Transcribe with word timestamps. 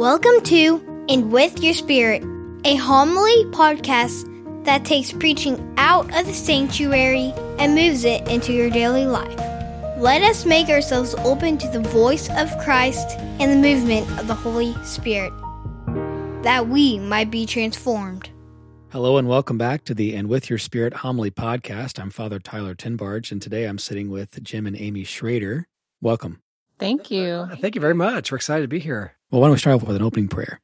Welcome 0.00 0.40
to 0.44 1.04
And 1.10 1.30
With 1.30 1.62
Your 1.62 1.74
Spirit, 1.74 2.24
a 2.64 2.74
homily 2.76 3.44
podcast 3.50 4.24
that 4.64 4.86
takes 4.86 5.12
preaching 5.12 5.74
out 5.76 6.06
of 6.18 6.24
the 6.24 6.32
sanctuary 6.32 7.34
and 7.58 7.74
moves 7.74 8.06
it 8.06 8.26
into 8.26 8.54
your 8.54 8.70
daily 8.70 9.04
life. 9.04 9.38
Let 9.98 10.22
us 10.22 10.46
make 10.46 10.70
ourselves 10.70 11.14
open 11.18 11.58
to 11.58 11.68
the 11.68 11.80
voice 11.80 12.30
of 12.30 12.48
Christ 12.60 13.18
and 13.18 13.52
the 13.52 13.56
movement 13.56 14.08
of 14.18 14.26
the 14.26 14.34
Holy 14.34 14.74
Spirit, 14.84 15.34
that 16.44 16.68
we 16.68 16.98
might 16.98 17.30
be 17.30 17.44
transformed. 17.44 18.30
Hello 18.92 19.18
and 19.18 19.28
welcome 19.28 19.58
back 19.58 19.84
to 19.84 19.92
the 19.92 20.14
And 20.16 20.30
With 20.30 20.48
Your 20.48 20.58
Spirit 20.58 20.94
Homily 20.94 21.30
Podcast. 21.30 22.00
I'm 22.00 22.08
Father 22.08 22.38
Tyler 22.38 22.74
Tenbarge, 22.74 23.30
and 23.30 23.42
today 23.42 23.66
I'm 23.66 23.78
sitting 23.78 24.08
with 24.08 24.42
Jim 24.42 24.66
and 24.66 24.80
Amy 24.80 25.04
Schroeder. 25.04 25.68
Welcome. 26.00 26.40
Thank 26.80 27.10
you. 27.10 27.46
Thank 27.60 27.74
you 27.74 27.80
very 27.80 27.94
much. 27.94 28.32
We're 28.32 28.36
excited 28.36 28.62
to 28.62 28.68
be 28.68 28.80
here. 28.80 29.14
Well, 29.30 29.40
why 29.40 29.46
don't 29.46 29.52
we 29.52 29.58
start 29.58 29.76
off 29.76 29.86
with 29.86 29.96
an 29.96 30.02
opening 30.02 30.28
prayer? 30.28 30.60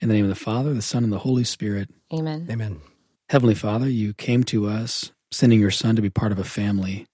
In 0.00 0.08
the 0.08 0.14
name 0.14 0.24
of 0.24 0.28
the 0.28 0.34
Father, 0.34 0.72
the 0.72 0.80
Son, 0.80 1.04
and 1.04 1.12
the 1.12 1.18
Holy 1.18 1.44
Spirit. 1.44 1.90
Amen. 2.12 2.46
Amen. 2.50 2.80
Heavenly 3.28 3.54
Father, 3.54 3.88
you 3.88 4.14
came 4.14 4.44
to 4.44 4.68
us 4.68 5.10
sending 5.30 5.60
your 5.60 5.70
Son 5.70 5.96
to 5.96 6.02
be 6.02 6.10
part 6.10 6.32
of 6.32 6.38
a 6.38 6.44
family. 6.44 7.06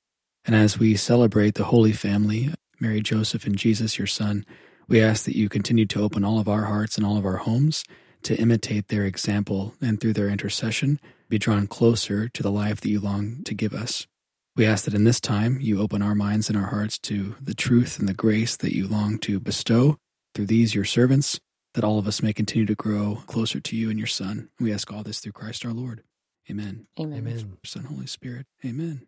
And 0.45 0.55
as 0.55 0.79
we 0.79 0.97
celebrate 0.97 1.55
the 1.55 1.65
Holy 1.65 1.93
Family, 1.93 2.53
Mary, 2.79 3.01
Joseph, 3.01 3.47
and 3.47 3.57
Jesus, 3.57 3.97
your 3.97 4.07
Son, 4.07 4.45
we 4.89 5.01
ask 5.01 5.25
that 5.25 5.37
you 5.37 5.49
continue 5.49 5.87
to 5.87 6.03
open 6.03 6.25
all 6.25 6.39
of 6.39 6.49
our 6.49 6.65
hearts 6.65 6.99
and 6.99 7.07
all 7.07 7.17
of 7.17 7.25
our 7.25 7.39
homes 7.39 7.85
to 8.25 8.37
imitate 8.37 8.89
their 8.89 9.05
example 9.05 9.75
and 9.81 10.01
through 10.01 10.13
their 10.13 10.29
intercession 10.29 11.01
be 11.29 11.39
drawn 11.39 11.67
closer 11.67 12.29
to 12.29 12.43
the 12.43 12.51
life 12.51 12.81
that 12.81 12.91
you 12.91 13.01
long 13.01 13.43
to 13.45 13.55
give 13.55 13.73
us. 13.73 14.07
We 14.55 14.67
ask 14.67 14.85
that 14.85 14.95
in 14.95 15.05
this 15.05 15.21
time 15.21 15.59
you 15.61 15.81
open 15.81 16.03
our 16.03 16.15
minds 16.15 16.49
and 16.51 16.59
our 16.59 16.67
hearts 16.67 16.99
to 17.01 17.37
the 17.41 17.55
truth 17.55 17.99
and 17.99 18.07
the 18.09 18.13
grace 18.15 18.57
that 18.57 18.75
you 18.75 18.87
long 18.87 19.19
to 19.21 19.41
bestow 19.41 19.97
through 20.35 20.47
these, 20.47 20.75
your 20.75 20.85
servants, 20.85 21.41
that 21.75 21.85
all 21.85 21.99
of 21.99 22.07
us 22.07 22.23
may 22.23 22.35
continue 22.35 22.67
to 22.67 22.75
grow 22.75 23.23
closer 23.27 23.61
to 23.61 23.77
you 23.77 23.89
and 23.89 23.99
your 23.99 24.07
Son. 24.07 24.51
We 24.61 24.73
ask 24.73 24.93
all 24.93 25.03
this 25.03 25.21
through 25.21 25.33
Christ 25.33 25.65
our 25.65 25.73
Lord. 25.73 26.03
Amen. 26.51 26.87
Amen. 27.01 27.19
Amen. 27.19 27.57
Son, 27.65 27.85
Holy 27.85 28.07
Spirit. 28.07 28.47
Amen. 28.65 29.07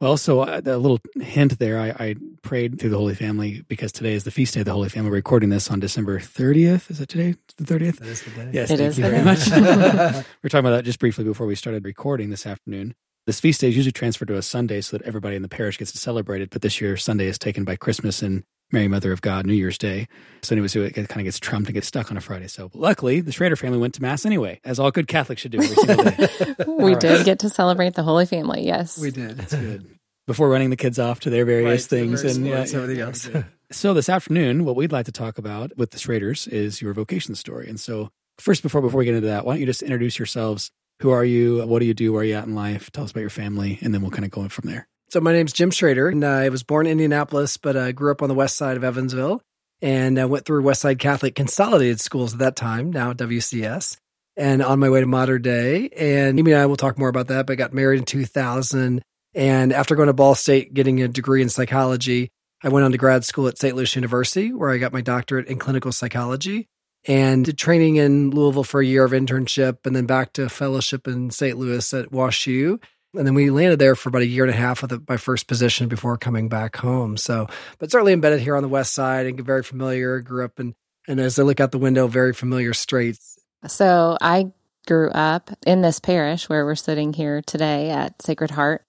Well, 0.00 0.18
so 0.18 0.40
uh, 0.40 0.60
a 0.62 0.76
little 0.76 0.98
hint 1.22 1.58
there. 1.58 1.78
I, 1.80 1.88
I 1.98 2.14
prayed 2.42 2.78
through 2.78 2.90
the 2.90 2.98
Holy 2.98 3.14
Family 3.14 3.62
because 3.68 3.92
today 3.92 4.12
is 4.12 4.24
the 4.24 4.30
feast 4.30 4.52
day 4.52 4.60
of 4.60 4.66
the 4.66 4.72
Holy 4.72 4.90
Family. 4.90 5.08
We're 5.08 5.16
recording 5.16 5.48
this 5.48 5.70
on 5.70 5.80
December 5.80 6.18
30th. 6.18 6.90
Is 6.90 7.00
it 7.00 7.08
today? 7.08 7.36
The 7.56 7.64
30th? 7.64 7.98
That 8.00 8.08
is 8.08 8.22
the 8.24 8.30
day. 8.30 8.50
Yes, 8.52 8.70
It 8.70 8.76
thank 8.78 8.88
is 8.90 8.98
you 8.98 9.04
very 9.04 9.18
day. 9.18 9.24
much. 9.24 9.46
we 10.42 10.46
are 10.46 10.50
talking 10.50 10.58
about 10.66 10.72
that 10.72 10.84
just 10.84 10.98
briefly 10.98 11.24
before 11.24 11.46
we 11.46 11.54
started 11.54 11.84
recording 11.84 12.28
this 12.28 12.44
afternoon. 12.46 12.94
This 13.26 13.40
feast 13.40 13.62
day 13.62 13.68
is 13.68 13.76
usually 13.76 13.92
transferred 13.92 14.28
to 14.28 14.36
a 14.36 14.42
Sunday 14.42 14.82
so 14.82 14.98
that 14.98 15.06
everybody 15.06 15.34
in 15.34 15.40
the 15.40 15.48
parish 15.48 15.78
gets 15.78 15.92
to 15.92 15.98
celebrate 15.98 16.42
it. 16.42 16.50
But 16.50 16.60
this 16.60 16.78
year, 16.78 16.98
Sunday 16.98 17.26
is 17.26 17.38
taken 17.38 17.64
by 17.64 17.74
Christmas 17.74 18.20
and 18.20 18.44
Mary 18.70 18.86
Mother 18.86 19.12
of 19.12 19.22
God, 19.22 19.46
New 19.46 19.54
Year's 19.54 19.78
Day. 19.78 20.08
So, 20.42 20.54
anyway, 20.54 20.68
so 20.68 20.82
it 20.82 20.92
kind 20.92 21.08
of 21.08 21.24
gets 21.24 21.38
trumped 21.38 21.68
and 21.68 21.74
gets 21.74 21.86
stuck 21.86 22.10
on 22.10 22.18
a 22.18 22.20
Friday. 22.20 22.48
So, 22.48 22.70
luckily, 22.74 23.20
the 23.22 23.32
Schroeder 23.32 23.56
family 23.56 23.78
went 23.78 23.94
to 23.94 24.02
Mass 24.02 24.26
anyway, 24.26 24.60
as 24.62 24.78
all 24.78 24.90
good 24.90 25.08
Catholics 25.08 25.40
should 25.40 25.52
do 25.52 25.62
every 25.62 25.74
single 25.74 26.04
day. 26.04 26.54
We 26.68 26.92
All 26.92 26.98
did 26.98 27.16
right. 27.16 27.24
get 27.24 27.38
to 27.40 27.48
celebrate 27.48 27.94
the 27.94 28.02
Holy 28.02 28.26
Family. 28.26 28.66
Yes. 28.66 28.98
We 28.98 29.10
did. 29.10 29.38
That's 29.38 29.54
good. 29.54 29.86
Before 30.26 30.50
running 30.50 30.68
the 30.68 30.76
kids 30.76 30.98
off 30.98 31.20
to 31.20 31.30
their 31.30 31.46
various 31.46 31.84
Right, 31.84 31.98
things 32.00 32.20
various 32.22 32.36
and 32.36 32.46
sports, 32.46 32.72
yeah, 32.72 32.78
everything 32.78 32.98
yeah, 32.98 33.06
else. 33.06 33.28
so 33.72 33.94
this 33.94 34.08
afternoon, 34.10 34.64
what 34.66 34.76
we'd 34.76 34.92
like 34.92 35.06
to 35.06 35.12
talk 35.12 35.38
about 35.38 35.76
with 35.78 35.90
the 35.92 35.98
Schroeders 35.98 36.46
is 36.46 36.82
your 36.82 36.92
vocation 36.92 37.34
story. 37.34 37.68
And 37.68 37.80
so 37.80 38.10
first, 38.38 38.62
before 38.62 38.82
before 38.82 38.98
we 38.98 39.04
get 39.06 39.14
into 39.14 39.28
that, 39.28 39.46
why 39.46 39.54
don't 39.54 39.60
you 39.60 39.66
just 39.66 39.82
introduce 39.82 40.18
yourselves? 40.18 40.70
Who 41.00 41.10
are 41.10 41.24
you? 41.24 41.66
What 41.66 41.80
do 41.80 41.86
you 41.86 41.94
do? 41.94 42.12
Where 42.12 42.22
are 42.22 42.24
you 42.24 42.34
at 42.34 42.46
in 42.46 42.54
life? 42.54 42.90
Tell 42.90 43.04
us 43.04 43.10
about 43.10 43.20
your 43.20 43.30
family, 43.30 43.78
and 43.82 43.92
then 43.92 44.00
we'll 44.00 44.10
kind 44.10 44.24
of 44.24 44.30
go 44.30 44.48
from 44.48 44.68
there. 44.68 44.88
So 45.10 45.20
my 45.20 45.32
name's 45.32 45.52
Jim 45.52 45.70
Schroeder, 45.70 46.08
and 46.08 46.24
I 46.24 46.48
was 46.48 46.62
born 46.62 46.86
in 46.86 46.92
Indianapolis, 46.92 47.56
but 47.56 47.76
I 47.76 47.92
grew 47.92 48.10
up 48.10 48.22
on 48.22 48.28
the 48.28 48.34
west 48.34 48.56
side 48.56 48.76
of 48.76 48.84
Evansville, 48.84 49.42
and 49.82 50.18
I 50.18 50.24
went 50.24 50.44
through 50.44 50.62
Westside 50.62 50.98
Catholic 50.98 51.34
Consolidated 51.34 52.00
Schools 52.00 52.32
at 52.32 52.38
that 52.38 52.56
time, 52.56 52.90
now 52.90 53.12
WCS, 53.12 53.96
and 54.36 54.62
on 54.62 54.80
my 54.80 54.88
way 54.88 55.00
to 55.00 55.06
Mater 55.06 55.38
Dei. 55.38 55.88
And 55.90 56.38
Amy 56.38 56.52
and 56.52 56.60
I 56.60 56.66
will 56.66 56.76
talk 56.76 56.98
more 56.98 57.08
about 57.08 57.28
that. 57.28 57.46
But 57.46 57.52
I 57.52 57.56
got 57.56 57.72
married 57.72 57.98
in 57.98 58.04
2000, 58.06 59.02
and 59.34 59.72
after 59.72 59.94
going 59.94 60.06
to 60.06 60.12
Ball 60.14 60.34
State, 60.34 60.74
getting 60.74 61.02
a 61.02 61.08
degree 61.08 61.42
in 61.42 61.48
psychology, 61.48 62.30
I 62.62 62.68
went 62.68 62.84
on 62.84 62.92
to 62.92 62.98
grad 62.98 63.24
school 63.24 63.46
at 63.46 63.58
St. 63.58 63.76
Louis 63.76 63.94
University, 63.94 64.52
where 64.52 64.70
I 64.70 64.78
got 64.78 64.92
my 64.92 65.02
doctorate 65.02 65.48
in 65.48 65.58
clinical 65.58 65.92
psychology. 65.92 66.66
And 67.06 67.56
training 67.58 67.96
in 67.96 68.30
Louisville 68.30 68.64
for 68.64 68.80
a 68.80 68.86
year 68.86 69.04
of 69.04 69.12
internship, 69.12 69.84
and 69.84 69.94
then 69.94 70.06
back 70.06 70.32
to 70.34 70.48
fellowship 70.48 71.06
in 71.06 71.30
St. 71.30 71.58
Louis 71.58 71.92
at 71.92 72.10
WashU. 72.10 72.82
And 73.16 73.26
then 73.26 73.34
we 73.34 73.50
landed 73.50 73.78
there 73.78 73.94
for 73.94 74.08
about 74.08 74.22
a 74.22 74.26
year 74.26 74.44
and 74.44 74.52
a 74.52 74.56
half 74.56 74.82
with 74.82 75.08
my 75.08 75.16
first 75.16 75.46
position 75.46 75.88
before 75.88 76.16
coming 76.16 76.48
back 76.48 76.76
home. 76.76 77.16
So, 77.16 77.46
but 77.78 77.90
certainly 77.90 78.12
embedded 78.12 78.40
here 78.40 78.56
on 78.56 78.62
the 78.62 78.68
west 78.68 78.92
side 78.92 79.26
and 79.26 79.40
very 79.40 79.62
familiar. 79.62 80.20
Grew 80.20 80.44
up 80.44 80.58
in, 80.58 80.74
and 81.06 81.20
as 81.20 81.38
I 81.38 81.42
look 81.42 81.60
out 81.60 81.72
the 81.72 81.78
window, 81.78 82.06
very 82.06 82.32
familiar 82.32 82.72
streets. 82.72 83.38
So 83.66 84.18
I 84.20 84.52
grew 84.86 85.10
up 85.10 85.50
in 85.66 85.82
this 85.82 86.00
parish 86.00 86.48
where 86.48 86.64
we're 86.64 86.74
sitting 86.74 87.12
here 87.12 87.42
today 87.42 87.90
at 87.90 88.20
Sacred 88.20 88.50
Heart. 88.50 88.84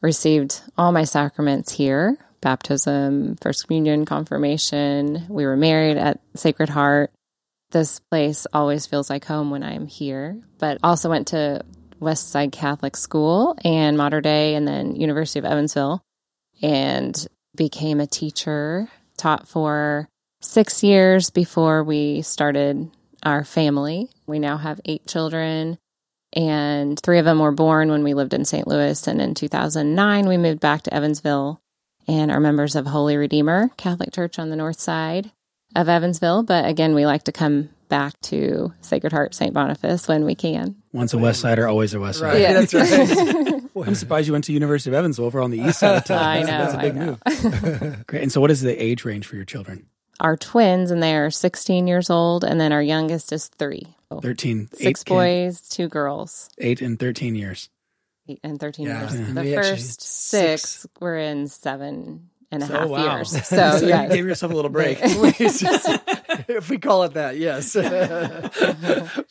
Received 0.00 0.60
all 0.76 0.92
my 0.92 1.04
sacraments 1.04 1.72
here 1.72 2.18
baptism, 2.42 3.36
First 3.36 3.66
Communion, 3.68 4.04
confirmation. 4.04 5.24
We 5.28 5.46
were 5.46 5.56
married 5.56 5.96
at 5.96 6.20
Sacred 6.34 6.68
Heart. 6.68 7.12
This 7.72 8.00
place 8.00 8.46
always 8.52 8.86
feels 8.86 9.08
like 9.08 9.24
home 9.24 9.50
when 9.50 9.62
I'm 9.62 9.86
here, 9.86 10.38
but 10.58 10.76
also 10.82 11.08
went 11.08 11.28
to 11.28 11.64
West 12.00 12.28
Side 12.28 12.52
Catholic 12.52 12.96
School 12.96 13.56
and 13.64 13.96
Mater 13.96 14.20
Dei 14.20 14.54
and 14.54 14.68
then 14.68 14.94
University 14.94 15.38
of 15.38 15.46
Evansville 15.46 16.02
and 16.60 17.26
became 17.56 17.98
a 17.98 18.06
teacher, 18.06 18.88
taught 19.16 19.48
for 19.48 20.06
six 20.42 20.82
years 20.82 21.30
before 21.30 21.82
we 21.82 22.20
started 22.20 22.90
our 23.22 23.42
family. 23.42 24.10
We 24.26 24.38
now 24.38 24.58
have 24.58 24.80
eight 24.84 25.06
children, 25.06 25.78
and 26.34 27.00
three 27.00 27.18
of 27.18 27.24
them 27.24 27.38
were 27.38 27.52
born 27.52 27.90
when 27.90 28.04
we 28.04 28.12
lived 28.12 28.34
in 28.34 28.44
St. 28.44 28.68
Louis. 28.68 29.06
And 29.06 29.20
in 29.20 29.34
2009, 29.34 30.28
we 30.28 30.36
moved 30.36 30.60
back 30.60 30.82
to 30.82 30.94
Evansville 30.94 31.62
and 32.06 32.30
are 32.30 32.40
members 32.40 32.76
of 32.76 32.86
Holy 32.86 33.16
Redeemer 33.16 33.70
Catholic 33.78 34.12
Church 34.12 34.38
on 34.38 34.50
the 34.50 34.56
north 34.56 34.78
side 34.78 35.32
of 35.76 35.88
Evansville. 35.88 36.42
But 36.42 36.66
again, 36.66 36.94
we 36.94 37.06
like 37.06 37.24
to 37.24 37.32
come 37.32 37.70
back 37.88 38.18
to 38.22 38.72
Sacred 38.80 39.12
Heart 39.12 39.34
St. 39.34 39.52
Boniface 39.52 40.08
when 40.08 40.24
we 40.24 40.34
can. 40.34 40.76
Once 40.92 41.12
a 41.14 41.18
West 41.18 41.40
Sider, 41.40 41.68
always 41.68 41.92
a 41.94 42.00
West 42.00 42.20
Sider. 42.20 42.32
Right. 42.32 42.40
Yeah. 42.42 42.52
That's 42.60 42.74
right. 42.74 43.62
I'm 43.86 43.94
surprised 43.94 44.26
you 44.26 44.32
went 44.32 44.44
to 44.44 44.52
University 44.52 44.90
of 44.90 44.94
Evansville 44.94 45.24
over 45.24 45.40
on 45.40 45.50
the 45.50 45.58
east 45.58 45.78
side 45.80 45.96
of 45.96 46.04
town. 46.04 46.18
I 46.22 46.42
That's, 46.42 46.48
know. 46.48 46.58
that's 46.58 46.74
a 46.74 46.78
big 46.78 46.96
I 46.96 47.80
know. 47.80 47.90
move. 47.90 48.06
Great. 48.06 48.22
And 48.22 48.30
so, 48.32 48.40
what 48.40 48.50
is 48.50 48.60
the 48.60 48.80
age 48.82 49.04
range 49.04 49.26
for 49.26 49.36
your 49.36 49.44
children? 49.46 49.86
Our 50.20 50.36
twins, 50.36 50.90
and 50.90 51.02
they 51.02 51.16
are 51.16 51.30
16 51.30 51.86
years 51.86 52.10
old, 52.10 52.44
and 52.44 52.60
then 52.60 52.70
our 52.72 52.82
youngest 52.82 53.32
is 53.32 53.48
three. 53.48 53.86
So 54.10 54.20
13, 54.20 54.68
Six 54.72 54.80
eight, 54.82 55.04
kid- 55.06 55.12
boys, 55.14 55.60
two 55.68 55.88
girls. 55.88 56.50
eight 56.58 56.80
and 56.82 56.98
13 56.98 57.34
years. 57.34 57.70
eight 58.28 58.40
and 58.44 58.60
13 58.60 58.86
Yeah. 58.86 59.00
years. 59.00 59.18
Yeah. 59.18 59.34
The 59.34 59.40
We 59.40 59.54
first 59.54 60.02
six. 60.02 60.62
six 60.70 60.86
were 61.00 61.16
in 61.16 61.48
seven 61.48 62.28
and 62.52 62.62
a 62.62 62.66
half 62.66 62.82
So, 62.82 62.86
wow. 62.86 63.16
years. 63.16 63.30
So, 63.46 63.76
you 63.76 63.88
yeah. 63.88 64.06
gave 64.08 64.24
yourself 64.26 64.52
a 64.52 64.54
little 64.54 64.70
break. 64.70 64.98
If 66.48 66.70
we 66.70 66.78
call 66.78 67.04
it 67.04 67.14
that, 67.14 67.36
yes, 67.36 67.72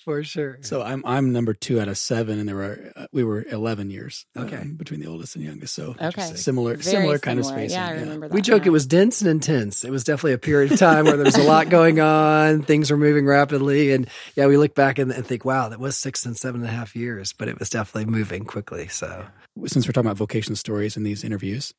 for 0.03 0.23
sure. 0.23 0.57
So 0.61 0.81
I'm 0.81 1.03
I'm 1.05 1.31
number 1.31 1.53
two 1.53 1.79
out 1.81 1.87
of 1.87 1.97
seven, 1.97 2.39
and 2.39 2.47
there 2.47 2.55
were 2.55 2.91
uh, 2.95 3.07
we 3.11 3.23
were 3.23 3.43
eleven 3.49 3.89
years 3.89 4.25
Okay. 4.37 4.57
um, 4.57 4.75
between 4.75 4.99
the 4.99 5.07
oldest 5.07 5.35
and 5.35 5.43
youngest. 5.43 5.73
So 5.73 5.95
Okay. 5.99 6.21
similar 6.35 6.73
Very 6.75 6.83
similar 6.83 7.19
kind 7.19 7.39
of 7.39 7.45
similar. 7.45 7.63
spacing. 7.67 7.77
Yeah, 7.79 7.87
I 7.87 7.91
remember 7.93 8.27
that. 8.29 8.33
We 8.35 8.41
joke 8.41 8.63
now. 8.63 8.67
it 8.67 8.71
was 8.71 8.85
dense 8.85 9.21
and 9.21 9.29
intense. 9.29 9.83
It 9.83 9.91
was 9.91 10.03
definitely 10.03 10.33
a 10.33 10.37
period 10.37 10.71
of 10.73 10.79
time 10.79 11.05
where 11.05 11.15
there 11.17 11.25
was 11.25 11.35
a 11.37 11.43
lot 11.43 11.69
going 11.69 11.99
on. 11.99 12.61
Things 12.63 12.91
were 12.91 12.97
moving 12.97 13.25
rapidly. 13.25 13.91
And 13.93 14.07
yeah, 14.35 14.47
we 14.47 14.57
look 14.57 14.75
back 14.75 14.99
and, 14.99 15.11
and 15.11 15.25
think, 15.25 15.43
wow, 15.45 15.69
that 15.69 15.79
was 15.79 15.97
six 15.97 16.25
and 16.25 16.37
seven 16.37 16.61
and 16.61 16.69
a 16.69 16.73
half 16.73 16.95
years, 16.95 17.33
but 17.33 17.47
it 17.47 17.59
was 17.59 17.69
definitely 17.69 18.11
moving 18.11 18.45
quickly. 18.45 18.87
So 18.87 19.25
Since 19.65 19.87
we're 19.87 19.91
talking 19.93 20.07
about 20.07 20.17
vocation 20.17 20.55
stories 20.55 20.95
in 20.97 21.03
these 21.03 21.23
interviews, 21.23 21.73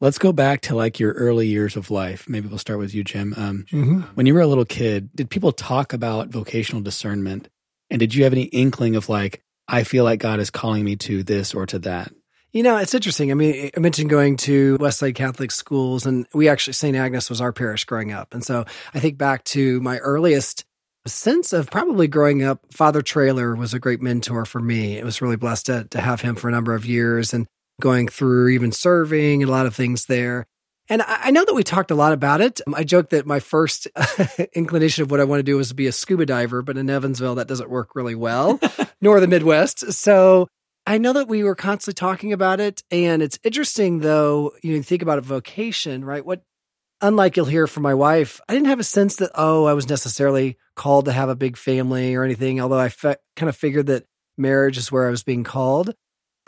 let's 0.00 0.18
go 0.18 0.32
back 0.32 0.60
to 0.62 0.74
like 0.74 0.98
your 0.98 1.12
early 1.12 1.46
years 1.46 1.76
of 1.76 1.90
life. 1.90 2.28
Maybe 2.28 2.48
we'll 2.48 2.58
start 2.58 2.78
with 2.78 2.94
you, 2.94 3.04
Jim. 3.04 3.34
Um, 3.36 3.64
when 4.14 4.26
you 4.26 4.34
were 4.34 4.40
a 4.40 4.46
little 4.46 4.64
kid, 4.64 5.10
did 5.14 5.30
people 5.30 5.52
talk 5.52 5.92
about 5.92 6.28
vocational 6.28 6.82
discernment? 6.82 7.48
And 7.90 7.98
did 7.98 8.14
you 8.14 8.24
have 8.24 8.32
any 8.32 8.44
inkling 8.44 8.96
of 8.96 9.08
like, 9.08 9.42
I 9.66 9.84
feel 9.84 10.04
like 10.04 10.20
God 10.20 10.40
is 10.40 10.50
calling 10.50 10.84
me 10.84 10.96
to 10.96 11.22
this 11.22 11.54
or 11.54 11.66
to 11.66 11.78
that? 11.80 12.12
You 12.52 12.62
know, 12.62 12.78
it's 12.78 12.94
interesting. 12.94 13.30
I 13.30 13.34
mean, 13.34 13.70
I 13.76 13.80
mentioned 13.80 14.08
going 14.08 14.38
to 14.38 14.78
Westside 14.78 15.14
Catholic 15.14 15.50
schools, 15.50 16.06
and 16.06 16.26
we 16.32 16.48
actually, 16.48 16.72
St. 16.72 16.96
Agnes 16.96 17.28
was 17.28 17.42
our 17.42 17.52
parish 17.52 17.84
growing 17.84 18.10
up. 18.10 18.32
And 18.32 18.42
so 18.42 18.64
I 18.94 19.00
think 19.00 19.18
back 19.18 19.44
to 19.44 19.80
my 19.82 19.98
earliest 19.98 20.64
sense 21.06 21.52
of 21.52 21.70
probably 21.70 22.08
growing 22.08 22.42
up, 22.42 22.60
Father 22.72 23.02
Trailer 23.02 23.54
was 23.54 23.74
a 23.74 23.78
great 23.78 24.00
mentor 24.00 24.44
for 24.44 24.60
me. 24.60 24.96
It 24.96 25.04
was 25.04 25.20
really 25.20 25.36
blessed 25.36 25.66
to, 25.66 25.84
to 25.90 26.00
have 26.00 26.22
him 26.22 26.36
for 26.36 26.48
a 26.48 26.52
number 26.52 26.74
of 26.74 26.86
years 26.86 27.34
and 27.34 27.46
going 27.80 28.08
through 28.08 28.48
even 28.48 28.72
serving 28.72 29.42
and 29.42 29.48
a 29.48 29.52
lot 29.52 29.66
of 29.66 29.74
things 29.74 30.06
there. 30.06 30.46
And 30.90 31.02
I 31.06 31.30
know 31.30 31.44
that 31.44 31.54
we 31.54 31.62
talked 31.62 31.90
a 31.90 31.94
lot 31.94 32.12
about 32.12 32.40
it. 32.40 32.62
I 32.74 32.82
joke 32.82 33.10
that 33.10 33.26
my 33.26 33.40
first 33.40 33.86
inclination 34.54 35.02
of 35.02 35.10
what 35.10 35.20
I 35.20 35.24
want 35.24 35.40
to 35.40 35.44
do 35.44 35.56
was 35.58 35.68
to 35.68 35.74
be 35.74 35.86
a 35.86 35.92
scuba 35.92 36.24
diver, 36.24 36.62
but 36.62 36.78
in 36.78 36.88
Evansville, 36.88 37.34
that 37.34 37.46
doesn't 37.46 37.68
work 37.68 37.94
really 37.94 38.14
well, 38.14 38.58
nor 39.02 39.20
the 39.20 39.26
Midwest. 39.26 39.92
So 39.92 40.48
I 40.86 40.96
know 40.96 41.12
that 41.12 41.28
we 41.28 41.44
were 41.44 41.54
constantly 41.54 41.98
talking 41.98 42.32
about 42.32 42.60
it. 42.60 42.82
And 42.90 43.20
it's 43.20 43.38
interesting, 43.44 43.98
though, 43.98 44.52
you 44.62 44.76
know, 44.76 44.82
think 44.82 45.02
about 45.02 45.18
a 45.18 45.22
vocation, 45.22 46.04
right? 46.04 46.24
What 46.24 46.40
unlike 47.00 47.36
you'll 47.36 47.46
hear 47.46 47.66
from 47.66 47.82
my 47.82 47.94
wife, 47.94 48.40
I 48.48 48.54
didn't 48.54 48.68
have 48.68 48.80
a 48.80 48.84
sense 48.84 49.16
that, 49.16 49.30
oh, 49.34 49.66
I 49.66 49.74
was 49.74 49.88
necessarily 49.88 50.56
called 50.74 51.04
to 51.04 51.12
have 51.12 51.28
a 51.28 51.36
big 51.36 51.56
family 51.56 52.14
or 52.14 52.24
anything, 52.24 52.60
although 52.60 52.78
I 52.78 52.88
fe- 52.88 53.16
kind 53.36 53.48
of 53.48 53.56
figured 53.56 53.86
that 53.86 54.06
marriage 54.36 54.78
is 54.78 54.90
where 54.90 55.06
I 55.06 55.10
was 55.10 55.22
being 55.22 55.44
called. 55.44 55.94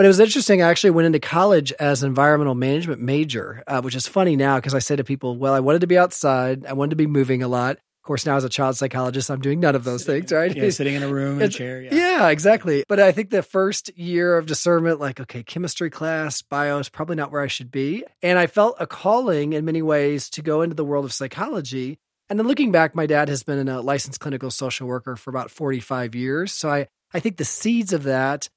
But 0.00 0.06
it 0.06 0.08
was 0.08 0.20
interesting. 0.20 0.62
I 0.62 0.70
actually 0.70 0.93
went 0.93 1.05
into 1.05 1.20
college 1.20 1.73
as 1.73 2.02
an 2.02 2.08
environmental 2.08 2.55
management 2.55 3.02
major, 3.02 3.62
uh, 3.67 3.82
which 3.82 3.94
is 3.94 4.06
funny 4.06 4.35
now 4.35 4.56
because 4.56 4.73
I 4.73 4.79
say 4.79 4.97
to 4.97 5.05
people, 5.05 5.37
well, 5.37 5.52
I 5.52 5.61
wanted 5.61 5.82
to 5.82 5.87
be 5.87 5.99
outside, 5.99 6.64
I 6.64 6.73
wanted 6.73 6.93
to 6.93 6.97
be 6.97 7.06
moving 7.06 7.43
a 7.43 7.49
lot. 7.49 7.73
Of 7.76 8.05
course, 8.05 8.25
now 8.25 8.37
as 8.37 8.44
a 8.44 8.49
child 8.49 8.79
psychologist, 8.79 9.31
I'm 9.31 9.43
doing 9.43 9.61
none 9.61 9.75
of 9.75 9.85
those 9.85 10.06
sitting, 10.06 10.23
things, 10.23 10.32
right? 10.32 10.56
Yeah, 10.56 10.70
sitting 10.70 10.94
in 10.94 11.02
a 11.02 11.08
room 11.08 11.37
in 11.37 11.49
a 11.49 11.49
chair. 11.50 11.82
Yeah. 11.82 11.94
yeah, 11.94 12.29
exactly. 12.31 12.82
But 12.88 12.99
I 12.99 13.12
think 13.12 13.29
the 13.29 13.43
first 13.43 13.94
year 13.94 14.38
of 14.38 14.47
discernment, 14.47 15.00
like, 15.00 15.20
okay, 15.20 15.43
chemistry 15.43 15.91
class, 15.91 16.41
bio 16.41 16.79
is 16.79 16.88
probably 16.88 17.17
not 17.17 17.31
where 17.31 17.43
I 17.43 17.49
should 17.49 17.70
be. 17.70 18.02
And 18.23 18.38
I 18.38 18.47
felt 18.47 18.76
a 18.81 18.87
calling 18.87 19.52
in 19.52 19.67
many 19.67 19.82
ways 19.82 20.31
to 20.31 20.41
go 20.41 20.62
into 20.62 20.75
the 20.75 20.82
world 20.82 21.05
of 21.05 21.12
psychology. 21.12 21.99
And 22.31 22.38
then 22.38 22.49
looking 22.49 22.73
back, 22.73 22.94
my 22.94 23.05
dad 23.05 23.29
has 23.29 23.43
been 23.43 23.69
a 23.69 23.82
licensed 23.82 24.19
clinical 24.20 24.50
social 24.50 24.88
worker 24.88 25.14
for 25.17 25.29
about 25.29 25.50
45 25.50 26.14
years. 26.14 26.52
So 26.52 26.70
I, 26.70 26.88
I 27.12 27.20
think 27.20 27.37
the 27.37 27.44
seeds 27.44 27.93
of 27.93 28.05
that 28.05 28.49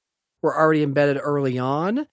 were 0.44 0.56
already 0.56 0.82
embedded 0.82 1.18
early 1.20 1.58
on. 1.58 2.06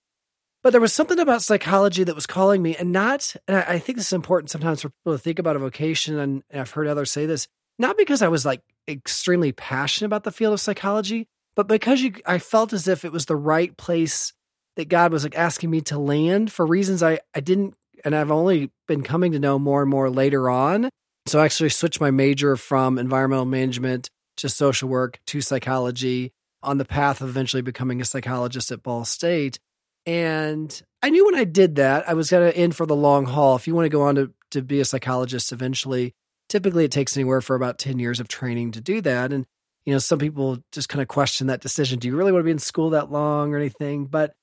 But 0.64 0.72
there 0.72 0.82
was 0.82 0.94
something 0.94 1.20
about 1.20 1.42
psychology 1.42 2.04
that 2.04 2.16
was 2.16 2.26
calling 2.26 2.62
me, 2.62 2.76
and 2.76 2.92
not, 2.92 3.36
and 3.48 3.58
I 3.58 3.78
think 3.78 3.98
this 3.98 4.08
is 4.08 4.14
important 4.14 4.50
sometimes 4.50 4.82
for 4.82 4.90
people 4.90 5.14
to 5.14 5.18
think 5.18 5.38
about 5.38 5.56
a 5.56 5.60
vocation, 5.60 6.18
and 6.18 6.44
I've 6.54 6.72
heard 6.72 6.88
others 6.88 7.12
say 7.12 7.26
this, 7.26 7.48
not 7.78 7.98
because 7.98 8.22
I 8.22 8.30
was 8.30 8.46
like 8.46 8.62
extremely 8.88 9.52
passionate 9.52 10.06
about 10.06 10.24
the 10.24 10.32
field 10.32 10.54
of 10.54 10.62
psychology, 10.62 11.28
but 11.56 11.68
because 11.68 12.02
you, 12.02 12.14
I 12.26 12.38
felt 12.38 12.74
as 12.74 12.88
if 12.88 13.04
it 13.04 13.12
was 13.12 13.26
the 13.26 13.36
right 13.36 13.76
place 13.76 14.34
that 14.78 14.88
God 14.88 15.12
was 15.12 15.24
like 15.24 15.38
asking 15.38 15.70
me 15.70 15.82
to 15.82 16.00
land 16.00 16.52
for 16.52 16.66
reasons 16.66 17.04
I, 17.04 17.20
I 17.36 17.42
didn't, 17.42 17.74
and 18.06 18.16
I've 18.16 18.32
only 18.32 18.72
been 18.88 19.04
coming 19.04 19.34
to 19.34 19.40
know 19.40 19.60
more 19.60 19.82
and 19.82 19.90
more 19.90 20.10
later 20.10 20.50
on. 20.50 20.90
So 21.26 21.40
I 21.40 21.46
actually 21.46 21.70
switched 21.70 22.00
my 22.00 22.12
major 22.12 22.56
from 22.56 22.98
environmental 22.98 23.46
management 23.46 24.10
to 24.38 24.48
social 24.48 24.88
work 24.88 25.20
to 25.28 25.42
psychology 25.42 26.32
on 26.64 26.78
the 26.78 26.86
path 26.86 27.22
of 27.22 27.30
eventually 27.30 27.62
becoming 27.62 28.02
a 28.02 28.06
psychologist 28.06 28.72
at 28.72 28.84
Ball 28.84 29.06
State. 29.06 29.60
And 30.06 30.82
I 31.02 31.10
knew 31.10 31.26
when 31.26 31.36
I 31.36 31.44
did 31.44 31.76
that, 31.76 32.08
I 32.08 32.14
was 32.14 32.30
going 32.30 32.52
to 32.52 32.60
in 32.60 32.72
for 32.72 32.86
the 32.86 32.96
long 32.96 33.26
haul. 33.26 33.56
If 33.56 33.68
you 33.68 33.76
want 33.76 33.86
to 33.86 33.90
go 33.90 34.04
on 34.04 34.16
to, 34.16 34.32
to 34.52 34.62
be 34.62 34.80
a 34.80 34.86
psychologist 34.86 35.52
eventually, 35.52 36.14
typically 36.50 36.86
it 36.86 36.92
takes 36.92 37.16
anywhere 37.16 37.42
for 37.42 37.56
about 37.56 37.80
10 37.80 38.00
years 38.00 38.20
of 38.20 38.28
training 38.28 38.72
to 38.72 38.82
do 38.82 39.02
that. 39.02 39.32
And, 39.32 39.46
you 39.86 39.94
know, 39.94 40.00
some 40.00 40.20
people 40.20 40.60
just 40.72 40.90
kind 40.90 41.02
of 41.02 41.08
question 41.08 41.48
that 41.48 41.62
decision. 41.62 42.00
Do 42.00 42.08
you 42.08 42.16
really 42.16 42.32
want 42.32 42.42
to 42.42 42.46
be 42.46 42.52
in 42.52 42.60
school 42.60 42.92
that 42.92 43.12
long 43.12 43.54
or 43.54 43.58
anything? 43.58 44.06
But, 44.06 44.34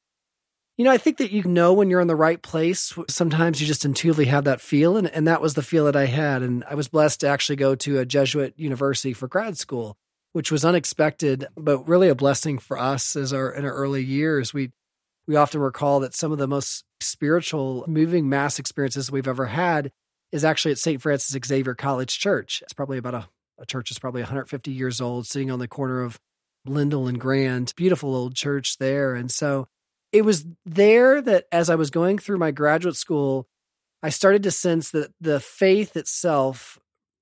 you 0.76 0.84
know, 0.84 0.90
I 0.90 0.98
think 0.98 1.18
that 1.18 1.32
you 1.32 1.42
know 1.44 1.72
when 1.72 1.90
you're 1.90 2.00
in 2.00 2.06
the 2.06 2.16
right 2.16 2.40
place. 2.40 2.96
Sometimes 3.08 3.60
you 3.60 3.66
just 3.66 3.84
intuitively 3.84 4.26
have 4.26 4.44
that 4.44 4.60
feel. 4.60 4.96
And, 4.96 5.08
and 5.08 5.26
that 5.26 5.42
was 5.42 5.54
the 5.54 5.62
feel 5.62 5.84
that 5.86 5.96
I 5.96 6.06
had. 6.06 6.42
And 6.42 6.64
I 6.68 6.74
was 6.74 6.88
blessed 6.88 7.20
to 7.20 7.28
actually 7.28 7.56
go 7.56 7.74
to 7.74 7.98
a 7.98 8.06
Jesuit 8.06 8.54
university 8.56 9.12
for 9.12 9.28
grad 9.28 9.58
school, 9.58 9.96
which 10.32 10.52
was 10.52 10.64
unexpected, 10.64 11.46
but 11.56 11.88
really 11.88 12.08
a 12.08 12.14
blessing 12.14 12.58
for 12.58 12.78
us 12.78 13.16
as 13.16 13.32
our 13.32 13.50
in 13.50 13.64
our 13.64 13.72
early 13.72 14.04
years. 14.04 14.52
We 14.52 14.72
we 15.26 15.36
often 15.36 15.60
recall 15.60 16.00
that 16.00 16.14
some 16.14 16.32
of 16.32 16.38
the 16.38 16.48
most 16.48 16.84
spiritual, 17.00 17.84
moving 17.86 18.28
mass 18.28 18.58
experiences 18.58 19.10
we've 19.10 19.28
ever 19.28 19.46
had 19.46 19.92
is 20.32 20.44
actually 20.44 20.72
at 20.72 20.78
St. 20.78 21.00
Francis 21.00 21.38
Xavier 21.46 21.74
College 21.74 22.18
Church. 22.18 22.62
It's 22.62 22.72
probably 22.72 22.98
about 22.98 23.14
a, 23.14 23.28
a 23.58 23.66
church 23.66 23.90
that's 23.90 23.98
probably 23.98 24.22
150 24.22 24.70
years 24.70 25.00
old, 25.00 25.26
sitting 25.26 25.50
on 25.50 25.58
the 25.58 25.68
corner 25.68 26.02
of 26.02 26.18
Lindell 26.66 27.08
and 27.08 27.20
Grand. 27.20 27.72
Beautiful 27.76 28.14
old 28.14 28.34
church 28.34 28.78
there. 28.78 29.14
And 29.14 29.30
so 29.30 29.68
it 30.12 30.22
was 30.22 30.44
there 30.64 31.20
that 31.20 31.44
as 31.52 31.70
I 31.70 31.74
was 31.74 31.90
going 31.90 32.18
through 32.18 32.38
my 32.38 32.50
graduate 32.50 32.96
school, 32.96 33.46
I 34.02 34.10
started 34.10 34.42
to 34.44 34.50
sense 34.50 34.90
that 34.92 35.12
the 35.20 35.40
faith 35.40 35.96
itself 35.96 36.78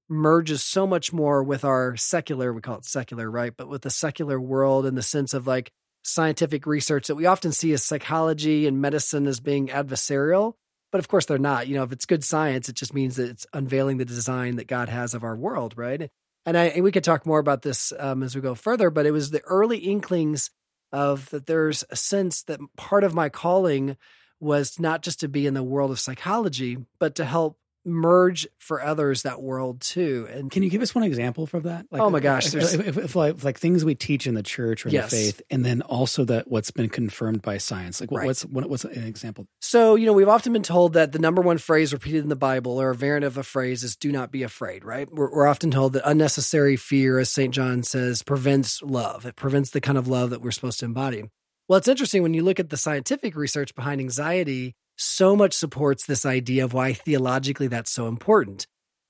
merges 0.09 0.63
so 0.63 0.87
much 0.87 1.13
more 1.13 1.43
with 1.43 1.65
our 1.65 1.97
secular, 1.97 2.53
we 2.53 2.61
call 2.61 2.79
it 2.79 2.85
secular, 2.85 3.31
right? 3.31 3.53
But 3.57 3.69
with 3.69 3.83
the 3.83 3.91
secular 3.91 4.41
world 4.41 4.87
in 4.87 4.95
the 4.95 5.03
sense 5.03 5.35
of 5.35 5.47
like 5.47 5.73
scientific 6.03 6.67
research 6.67 7.09
that 7.09 7.17
we 7.17 7.27
often 7.27 7.53
see 7.53 7.73
as 7.73 7.83
psychology 7.83 8.67
and 8.67 8.81
medicine 8.81 9.27
as 9.27 9.41
being 9.41 9.69
adversarial. 9.69 10.55
But 10.93 11.01
of 11.01 11.09
course, 11.09 11.27
they're 11.27 11.39
not. 11.39 11.67
You 11.67 11.75
know, 11.75 11.83
if 11.83 11.93
it's 11.93 12.07
good 12.07 12.25
science, 12.25 12.69
it 12.69 12.77
just 12.77 12.95
means 12.95 13.17
that 13.17 13.29
it's 13.29 13.47
unveiling 13.53 13.97
the 13.97 14.05
design 14.05 14.57
that 14.57 14.69
God 14.69 14.89
has 14.89 15.15
of 15.15 15.25
our 15.25 15.37
world, 15.37 15.75
right? 15.77 16.11
And 16.47 16.57
I 16.57 16.67
and 16.67 16.85
we 16.85 16.93
could 16.93 17.05
talk 17.05 17.27
more 17.27 17.41
about 17.41 17.63
this 17.63 17.93
um, 17.99 18.23
as 18.23 18.37
we 18.37 18.41
go 18.41 18.55
further. 18.55 18.89
But 18.91 19.07
it 19.07 19.11
was 19.11 19.31
the 19.31 19.43
early 19.43 19.79
inklings 19.79 20.51
of 20.93 21.29
that. 21.31 21.47
There's 21.47 21.85
a 21.91 21.97
sense 21.97 22.45
that 22.45 22.61
part 22.77 23.03
of 23.03 23.15
my 23.15 23.29
calling 23.29 23.97
was 24.39 24.79
not 24.79 25.03
just 25.03 25.21
to 25.21 25.29
be 25.29 25.47
in 25.47 25.55
the 25.55 25.63
world 25.63 25.91
of 25.91 25.99
psychology, 25.99 26.79
but 27.01 27.17
to 27.17 27.25
help 27.25 27.59
merge 27.87 28.47
for 28.59 28.83
others 28.83 29.23
that 29.23 29.41
world 29.41 29.81
too. 29.81 30.29
And 30.31 30.51
can 30.51 30.63
you 30.63 30.71
give 30.71 30.83
us 30.83 30.95
one 30.95 31.05
example 31.05 31.47
for 31.47 31.61
that? 31.61 31.87
Like, 31.91 32.03
oh 32.03 32.11
my 32.11 32.21
gosh, 32.21 32.55
if, 32.55 32.75
if, 32.75 32.99
if, 32.99 33.17
like, 33.17 33.43
like, 33.45 33.59
things 33.59 33.85
we 33.85 33.95
teach 33.95 34.27
in 34.27 34.35
the 34.35 34.43
church 34.43 34.85
or 34.85 34.89
in 34.89 34.95
yes. 34.95 35.11
the 35.11 35.17
faith, 35.17 35.43
and 35.51 35.65
then 35.65 35.83
also 35.83 36.25
that 36.25 36.49
what's 36.49 36.71
been 36.71 36.89
confirmed 36.89 37.43
by 37.43 37.59
science. 37.59 38.01
Like, 38.01 38.11
right. 38.11 38.27
what's 38.27 38.45
what, 38.45 38.69
what's 38.69 38.85
an 38.85 39.05
example? 39.05 39.47
So 39.61 39.95
you 39.95 40.07
know, 40.07 40.13
we've 40.13 40.29
often 40.29 40.53
been 40.53 40.63
told 40.63 40.95
that 40.95 41.13
the 41.13 41.19
number 41.19 41.43
one 41.43 41.59
phrase 41.59 41.93
repeated 41.93 42.23
in 42.23 42.29
the 42.29 42.37
Bible 42.37 42.81
or 42.81 42.91
a 42.91 42.95
variant 42.95 43.25
of 43.25 43.39
a 43.39 43.43
phrase 43.43 43.85
is 43.85 43.97
"Do 43.97 44.11
not 44.11 44.31
be 44.31 44.43
afraid." 44.43 44.85
Right? 44.85 45.11
We're, 45.11 45.31
we're 45.31 45.47
often 45.47 45.71
told 45.71 45.93
that 45.95 46.09
unnecessary 46.09 46.77
fear, 46.77 47.19
as 47.19 47.31
Saint 47.31 47.55
John 47.55 47.83
says, 47.83 48.23
prevents 48.23 48.83
love. 48.83 49.25
It 49.25 49.37
prevents 49.37 49.71
the 49.71 49.81
kind 49.81 49.97
of 49.97 50.09
love 50.09 50.31
that 50.31 50.43
we're 50.43 50.51
supposed 50.51 50.81
to 50.81 50.87
embody. 50.87 51.25
Well, 51.69 51.79
it's 51.79 51.89
interesting 51.89 52.23
when 52.23 52.35
you 52.35 52.45
look 52.45 52.61
at 52.61 52.71
the 52.71 52.77
scientific 52.77 53.35
research 53.35 53.75
behind 53.75 54.01
anxiety 54.01 54.77
so 54.97 55.37
much 55.37 55.55
supports 55.55 56.07
this 56.07 56.27
idea 56.27 56.65
of 56.65 56.73
why 56.73 56.93
theologically 56.93 57.69
that's 57.69 57.91
so 57.91 58.09
important. 58.09 58.67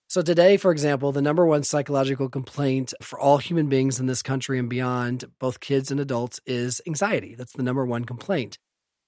So, 0.08 0.22
today, 0.22 0.56
for 0.56 0.70
example, 0.70 1.10
the 1.10 1.22
number 1.22 1.44
one 1.44 1.64
psychological 1.64 2.28
complaint 2.28 2.94
for 3.02 3.18
all 3.18 3.38
human 3.38 3.68
beings 3.68 3.98
in 3.98 4.06
this 4.06 4.22
country 4.22 4.58
and 4.58 4.68
beyond, 4.68 5.24
both 5.40 5.58
kids 5.58 5.90
and 5.90 5.98
adults, 5.98 6.40
is 6.46 6.80
anxiety. 6.86 7.34
That's 7.34 7.54
the 7.54 7.64
number 7.64 7.84
one 7.84 8.04
complaint. 8.04 8.58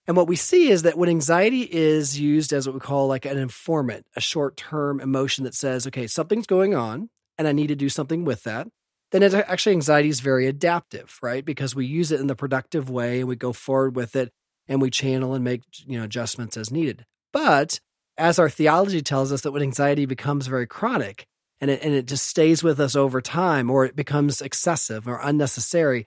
And 0.08 0.16
what 0.16 0.26
we 0.26 0.36
see 0.36 0.70
is 0.70 0.82
that 0.82 0.98
when 0.98 1.10
anxiety 1.10 1.62
is 1.70 2.18
used 2.18 2.52
as 2.52 2.66
what 2.66 2.74
we 2.74 2.80
call 2.80 3.06
like 3.06 3.26
an 3.26 3.38
informant, 3.38 4.06
a 4.16 4.20
short 4.20 4.56
term 4.56 5.00
emotion 5.00 5.44
that 5.44 5.54
says, 5.54 5.86
okay, 5.86 6.06
something's 6.06 6.46
going 6.46 6.74
on 6.74 7.10
and 7.36 7.46
I 7.46 7.52
need 7.52 7.68
to 7.68 7.76
do 7.76 7.90
something 7.90 8.24
with 8.24 8.42
that, 8.44 8.68
then 9.12 9.22
it, 9.22 9.34
actually 9.34 9.72
anxiety 9.72 10.08
is 10.08 10.20
very 10.20 10.46
adaptive, 10.46 11.18
right? 11.22 11.44
Because 11.44 11.74
we 11.74 11.86
use 11.86 12.10
it 12.10 12.20
in 12.20 12.26
the 12.26 12.34
productive 12.34 12.88
way 12.88 13.20
and 13.20 13.28
we 13.28 13.36
go 13.36 13.52
forward 13.52 13.96
with 13.96 14.16
it 14.16 14.32
and 14.68 14.80
we 14.80 14.90
channel 14.90 15.34
and 15.34 15.44
make 15.44 15.62
you 15.86 15.98
know 15.98 16.04
adjustments 16.04 16.56
as 16.56 16.70
needed. 16.70 17.04
But 17.32 17.80
as 18.16 18.38
our 18.38 18.50
theology 18.50 19.00
tells 19.00 19.32
us 19.32 19.42
that 19.42 19.52
when 19.52 19.62
anxiety 19.62 20.06
becomes 20.06 20.46
very 20.46 20.66
chronic 20.66 21.26
and 21.60 21.70
it, 21.70 21.82
and 21.82 21.94
it 21.94 22.06
just 22.06 22.26
stays 22.26 22.62
with 22.62 22.80
us 22.80 22.96
over 22.96 23.20
time 23.20 23.70
or 23.70 23.84
it 23.84 23.96
becomes 23.96 24.40
excessive 24.40 25.06
or 25.06 25.20
unnecessary, 25.22 26.06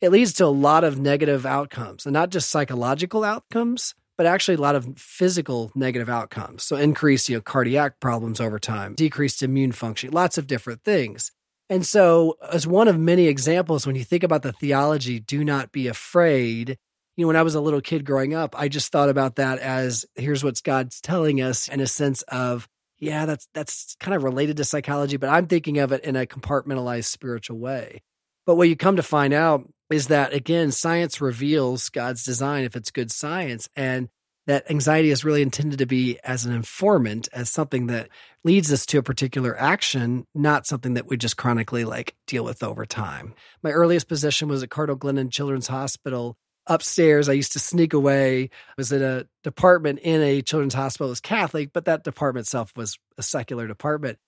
it 0.00 0.10
leads 0.10 0.32
to 0.34 0.46
a 0.46 0.46
lot 0.46 0.82
of 0.82 0.98
negative 0.98 1.46
outcomes 1.46 2.06
and 2.06 2.12
not 2.12 2.30
just 2.30 2.50
psychological 2.50 3.22
outcomes, 3.22 3.94
but 4.16 4.26
actually 4.26 4.54
a 4.54 4.60
lot 4.60 4.74
of 4.74 4.98
physical 4.98 5.70
negative 5.74 6.08
outcomes. 6.08 6.62
So 6.64 6.76
increased, 6.76 7.28
you 7.28 7.36
know, 7.36 7.42
cardiac 7.42 8.00
problems 8.00 8.40
over 8.40 8.58
time, 8.58 8.94
decreased 8.94 9.42
immune 9.42 9.72
function, 9.72 10.10
lots 10.10 10.38
of 10.38 10.46
different 10.46 10.82
things. 10.84 11.32
And 11.70 11.86
so, 11.86 12.36
as 12.52 12.66
one 12.66 12.88
of 12.88 12.98
many 12.98 13.28
examples, 13.28 13.86
when 13.86 13.96
you 13.96 14.04
think 14.04 14.22
about 14.22 14.42
the 14.42 14.52
theology, 14.52 15.20
do 15.20 15.42
not 15.42 15.72
be 15.72 15.86
afraid, 15.88 16.76
you 17.16 17.24
know, 17.24 17.28
when 17.28 17.36
I 17.36 17.42
was 17.42 17.54
a 17.54 17.60
little 17.60 17.80
kid 17.80 18.04
growing 18.04 18.34
up, 18.34 18.58
I 18.58 18.68
just 18.68 18.90
thought 18.90 19.08
about 19.08 19.36
that 19.36 19.58
as 19.58 20.06
here's 20.14 20.42
what 20.42 20.62
God's 20.62 21.00
telling 21.00 21.40
us 21.40 21.68
in 21.68 21.80
a 21.80 21.86
sense 21.86 22.22
of, 22.22 22.68
yeah, 22.98 23.26
that's 23.26 23.48
that's 23.52 23.96
kind 24.00 24.14
of 24.14 24.22
related 24.22 24.56
to 24.58 24.64
psychology, 24.64 25.16
but 25.16 25.28
I'm 25.28 25.46
thinking 25.46 25.78
of 25.78 25.92
it 25.92 26.04
in 26.04 26.16
a 26.16 26.26
compartmentalized 26.26 27.06
spiritual 27.06 27.58
way. 27.58 28.02
But 28.46 28.56
what 28.56 28.68
you 28.68 28.76
come 28.76 28.96
to 28.96 29.02
find 29.02 29.34
out 29.34 29.68
is 29.90 30.08
that 30.08 30.32
again, 30.32 30.70
science 30.70 31.20
reveals 31.20 31.88
God's 31.88 32.24
design 32.24 32.64
if 32.64 32.76
it's 32.76 32.90
good 32.90 33.10
science, 33.10 33.68
and 33.76 34.08
that 34.46 34.68
anxiety 34.70 35.10
is 35.10 35.24
really 35.24 35.42
intended 35.42 35.78
to 35.78 35.86
be 35.86 36.18
as 36.24 36.44
an 36.44 36.52
informant, 36.52 37.28
as 37.32 37.48
something 37.50 37.86
that 37.88 38.08
leads 38.42 38.72
us 38.72 38.86
to 38.86 38.98
a 38.98 39.02
particular 39.02 39.56
action, 39.58 40.26
not 40.34 40.66
something 40.66 40.94
that 40.94 41.06
we 41.06 41.16
just 41.16 41.36
chronically 41.36 41.84
like 41.84 42.14
deal 42.26 42.44
with 42.44 42.62
over 42.62 42.84
time. 42.84 43.34
My 43.62 43.70
earliest 43.70 44.08
position 44.08 44.48
was 44.48 44.62
at 44.62 44.70
Cardinal 44.70 44.98
Glennon 44.98 45.30
Children's 45.30 45.68
Hospital 45.68 46.36
upstairs. 46.72 47.28
I 47.28 47.32
used 47.32 47.52
to 47.52 47.58
sneak 47.58 47.92
away. 47.92 48.44
I 48.44 48.74
was 48.76 48.92
in 48.92 49.02
a 49.02 49.26
department 49.42 49.98
in 50.00 50.22
a 50.22 50.42
children's 50.42 50.74
hospital. 50.74 51.08
It 51.08 51.10
was 51.10 51.20
Catholic, 51.20 51.72
but 51.72 51.84
that 51.84 52.04
department 52.04 52.46
itself 52.46 52.72
was 52.76 52.98
a 53.18 53.22
secular 53.22 53.66
department. 53.66 54.18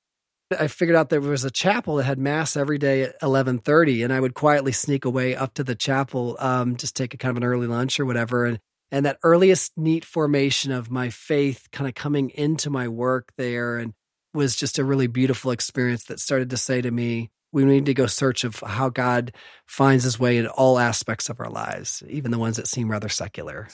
I 0.57 0.69
figured 0.69 0.97
out 0.97 1.09
there 1.09 1.21
was 1.21 1.45
a 1.45 1.51
chapel 1.51 1.97
that 1.97 2.05
had 2.05 2.19
mass 2.19 2.57
every 2.57 2.79
day 2.79 3.03
at 3.03 3.17
eleven 3.23 3.59
thirty, 3.59 4.03
and 4.03 4.13
I 4.13 4.21
would 4.21 4.35
quietly 4.35 4.73
sneak 4.73 5.05
away 5.05 5.35
up 5.35 5.55
to 5.55 5.65
the 5.65 5.75
chapel, 5.75 6.37
um, 6.39 6.77
just 6.77 6.95
take 6.95 7.15
a 7.15 7.17
kind 7.17 7.31
of 7.31 7.39
an 7.39 7.49
early 7.49 7.67
lunch 7.67 7.99
or 7.99 8.05
whatever. 8.05 8.45
And 8.45 8.61
and 8.91 9.07
that 9.07 9.19
earliest 9.25 9.73
neat 9.77 10.05
formation 10.05 10.71
of 10.71 10.91
my 10.91 11.09
faith 11.11 11.69
kind 11.73 11.89
of 11.89 11.95
coming 11.95 12.31
into 12.31 12.71
my 12.71 12.89
work 12.89 13.33
there, 13.39 13.79
and 13.79 13.95
was 14.35 14.55
just 14.55 14.79
a 14.79 14.85
really 14.85 15.07
beautiful 15.07 15.51
experience 15.51 16.05
that 16.05 16.21
started 16.21 16.51
to 16.51 16.57
say 16.57 16.83
to 16.83 16.91
me, 16.91 17.31
we 17.55 17.65
need 17.65 17.87
to 17.87 17.95
go 17.95 18.07
search 18.07 18.45
of 18.45 18.61
how 18.61 18.91
God 18.91 19.33
finds 19.67 20.05
his 20.05 20.19
way 20.19 20.37
in 20.37 20.47
all 20.47 20.79
aspects 20.79 21.31
of 21.31 21.41
our 21.41 21.49
lives, 21.51 22.03
even 22.09 22.31
the 22.31 22.39
ones 22.39 22.57
that 22.59 22.67
seem 22.69 22.91
rather 22.91 23.09
secular. 23.09 23.69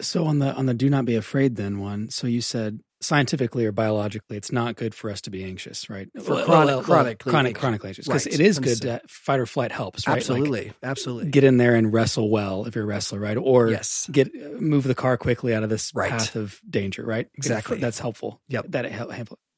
So 0.00 0.26
on 0.26 0.38
the 0.38 0.54
on 0.54 0.66
the 0.66 0.74
do 0.74 0.88
not 0.88 1.04
be 1.04 1.16
afraid 1.16 1.56
then 1.56 1.78
one, 1.80 2.10
so 2.10 2.26
you 2.26 2.40
said 2.40 2.80
scientifically 3.00 3.64
or 3.64 3.70
biologically, 3.72 4.36
it's 4.36 4.50
not 4.52 4.74
good 4.76 4.92
for 4.94 5.08
us 5.10 5.20
to 5.22 5.30
be 5.30 5.44
anxious, 5.44 5.88
right? 5.88 6.08
For 6.20 6.34
Well, 6.34 6.44
chronic- 6.44 6.48
well, 6.66 6.66
well, 6.66 6.82
chronically 6.84 7.30
chronic, 7.30 7.48
anxious. 7.50 7.60
chronically 7.60 7.88
anxious, 7.90 8.06
because 8.06 8.26
Right. 8.26 8.34
it 8.34 8.40
is 8.40 8.58
good. 8.58 8.80
To, 8.82 9.00
fight 9.08 9.38
or 9.40 9.46
flight 9.46 9.70
helps, 9.72 10.06
right? 10.06 10.14
Like, 10.14 10.18
Absolutely. 10.22 10.72
Absolutely. 10.82 11.30
get 11.30 11.44
in 11.44 11.58
there 11.58 11.74
and 11.76 11.92
wrestle 11.92 12.28
well 12.28 12.66
if 12.66 12.74
you're 12.74 12.84
a 12.84 12.86
wrestler, 12.88 13.20
right? 13.20 13.36
Or 13.36 13.70
Yes. 13.70 14.08
get 14.12 14.34
move 14.60 14.82
the 14.84 14.96
car 14.96 15.16
quickly 15.16 15.54
out 15.54 15.62
of 15.62 15.70
this 15.70 15.92
Right. 15.94 16.10
path 16.10 16.34
of 16.36 16.60
danger, 16.68 17.04
right? 17.04 17.26
Get 17.26 17.28
it 17.28 17.32
fr- 17.34 17.38
Exactly. 17.52 17.78
That's 17.78 17.98
helpful. 18.00 18.42
Yep. 18.48 18.66
That 18.70 18.84
it 18.84 18.92
help 18.92 19.10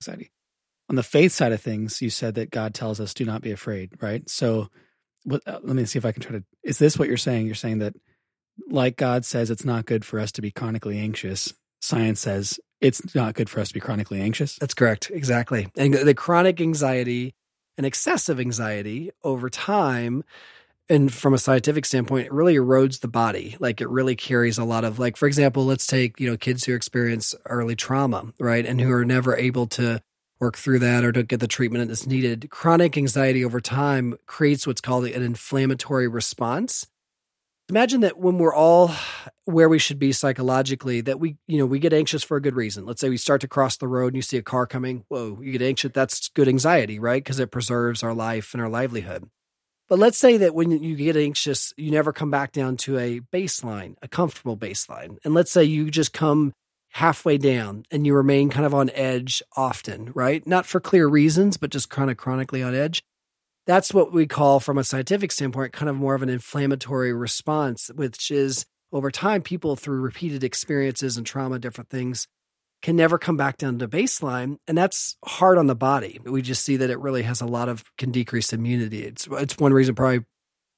anxiety. 0.03 0.31
On 0.91 0.97
the 0.97 1.03
faith 1.05 1.31
side 1.31 1.53
of 1.53 1.61
things, 1.61 2.03
you 2.03 2.11
said 2.11 2.35
that 2.35 2.51
God 2.51 2.75
tells 2.75 2.99
us 2.99 3.15
do 3.15 3.25
not 3.25 3.43
be 3.43 3.53
afraid, 3.53 3.93
right? 4.03 4.29
So, 4.29 4.69
what, 5.23 5.41
uh, 5.47 5.61
let 5.63 5.77
me 5.77 5.85
see 5.85 5.99
if 6.01 6.05
I 6.05 6.11
can 6.11 6.21
try 6.21 6.33
to. 6.33 6.45
Is 6.65 6.79
this 6.79 6.99
what 6.99 7.07
you're 7.07 7.17
saying? 7.17 7.47
You're 7.47 7.55
saying 7.55 7.79
that, 7.79 7.95
like 8.69 8.97
God 8.97 9.25
says, 9.25 9.51
it's 9.51 9.65
not 9.65 9.87
good 9.87 10.05
for 10.05 10.19
us 10.19 10.33
to 10.33 10.43
be 10.43 10.51
chronically 10.51 10.99
anxious. 10.99 11.55
Science 11.81 12.21
says 12.21 12.59
it's 12.81 13.15
not 13.15 13.35
good 13.35 13.49
for 13.49 13.61
us 13.61 13.69
to 13.69 13.75
be 13.75 13.81
chronically 13.81 14.21
anxious. 14.21 14.57
That's 14.57 14.75
correct. 14.75 15.13
Exactly. 15.15 15.69
And 15.77 15.95
the 15.95 16.13
chronic 16.15 16.61
anxiety 16.61 17.35
and 17.79 17.87
excessive 17.87 18.41
anxiety 18.41 19.13
over 19.23 19.49
time, 19.49 20.25
and 20.89 21.13
from 21.13 21.35
a 21.35 21.39
scientific 21.39 21.87
standpoint, 21.87 22.27
it 22.27 22.33
really 22.33 22.57
erodes 22.57 23.01
the 23.01 23.09
body. 23.09 23.57
Like 23.61 23.81
it 23.81 23.89
really 23.89 24.17
carries 24.17 24.59
a 24.59 24.65
lot 24.65 24.85
of, 24.85 24.99
like, 24.99 25.17
for 25.17 25.29
example, 25.29 25.65
let's 25.65 25.87
take, 25.87 26.19
you 26.19 26.29
know, 26.29 26.37
kids 26.37 26.65
who 26.65 26.75
experience 26.75 27.33
early 27.47 27.77
trauma, 27.77 28.33
right? 28.41 28.67
And 28.67 28.81
who 28.81 28.91
are 28.91 29.05
never 29.05 29.37
able 29.37 29.69
to 29.69 30.03
work 30.41 30.57
through 30.57 30.79
that 30.81 31.05
or 31.05 31.13
don't 31.13 31.29
get 31.29 31.41
the 31.41 31.47
treatment 31.47 31.87
that's 31.89 32.07
needed. 32.07 32.49
Chronic 32.51 32.97
anxiety 32.97 33.45
over 33.45 33.61
time 33.61 34.17
creates 34.27 34.67
what's 34.67 34.81
called 34.81 35.05
an 35.05 35.23
inflammatory 35.23 36.09
response. 36.09 36.87
Imagine 37.69 38.01
that 38.01 38.19
when 38.19 38.39
we're 38.39 38.55
all 38.55 38.91
where 39.45 39.69
we 39.69 39.79
should 39.79 40.01
be 40.01 40.11
psychologically, 40.11 41.03
that 41.03 41.21
we, 41.21 41.37
you 41.47 41.59
know, 41.59 41.67
we 41.67 41.79
get 41.79 41.93
anxious 41.93 42.25
for 42.25 42.37
a 42.37 42.43
good 42.43 42.57
reason. 42.57 42.85
Let's 42.85 43.01
say 43.01 43.09
we 43.09 43.17
start 43.17 43.43
to 43.43 43.49
cross 43.49 43.77
the 43.77 43.87
road 43.87 44.09
and 44.09 44.17
you 44.17 44.23
see 44.23 44.39
a 44.39 44.43
car 44.43 44.67
coming. 44.67 45.05
Whoa, 45.07 45.39
you 45.41 45.53
get 45.53 45.63
anxious. 45.63 45.93
That's 45.95 46.31
good 46.31 46.49
anxiety, 46.49 46.99
right? 46.99 47.23
Because 47.23 47.39
it 47.39 47.53
preserves 47.53 48.03
our 48.03 48.15
life 48.15 48.55
and 48.55 48.63
our 48.63 48.69
livelihood. 48.69 49.29
But 49.89 50.01
let's 50.01 50.19
say 50.19 50.37
that 50.39 50.55
when 50.55 50.71
you 50.71 50.97
get 50.97 51.17
anxious, 51.17 51.73
you 51.77 51.91
never 51.91 52.13
come 52.13 52.31
back 52.31 52.53
down 52.53 52.77
to 52.79 52.99
a 52.99 53.21
baseline, 53.21 53.95
a 54.03 54.09
comfortable 54.09 54.57
baseline. 54.57 55.19
And 55.25 55.35
let's 55.35 55.51
say 55.53 55.65
you 55.65 55.91
just 55.91 56.13
come 56.13 56.53
halfway 56.91 57.39
down 57.39 57.85
and 57.91 58.07
you 58.07 58.15
remain 58.15 58.51
kind 58.51 58.67
of 58.67 58.75
on 58.75 58.91
edge 58.91 59.43
often, 59.57 60.11
right? 60.15 60.47
Not 60.47 60.67
for 60.67 60.81
clear 60.81 61.07
reasons, 61.07 61.57
but 61.57 61.71
just 61.71 61.89
kind 61.89 62.11
of 62.11 62.17
chronically 62.17 62.63
on 62.63 62.75
edge. 62.75 63.03
That's 63.67 63.95
what 63.95 64.13
we 64.13 64.27
call, 64.27 64.59
from 64.59 64.79
a 64.79 64.85
scientific 64.85 65.31
standpoint, 65.31 65.73
kind 65.73 65.89
of 65.89 65.97
more 65.97 66.15
of 66.15 66.23
an 66.23 66.29
inflammatory 66.29 67.13
response, 67.13 67.91
which 67.95 68.31
is 68.31 68.67
over 68.93 69.11
time, 69.11 69.43
people 69.43 69.77
through 69.77 70.01
repeated 70.01 70.43
experiences 70.43 71.17
and 71.17 71.25
trauma, 71.25 71.59
different 71.59 71.91
things, 71.91 72.27
can 72.83 72.97
never 72.97 73.19
come 73.19 73.37
back 73.37 73.59
down 73.59 73.79
to 73.79 73.87
baseline. 73.87 74.57
And 74.67 74.77
that's 74.77 75.17
hard 75.25 75.59
on 75.59 75.69
the 75.69 75.77
body. 75.77 76.19
We 76.25 76.43
just 76.43 76.65
see 76.65 76.77
that 76.79 76.91
it 76.91 76.99
really 76.99 77.23
has 77.23 77.41
a 77.41 77.47
lot 77.47 77.69
of, 77.69 77.85
can 77.99 78.11
decrease 78.11 78.53
immunity. 78.53 79.05
It's, 79.05 79.29
it's 79.31 79.59
one 79.59 79.73
reason 79.73 79.95
probably 79.95 80.25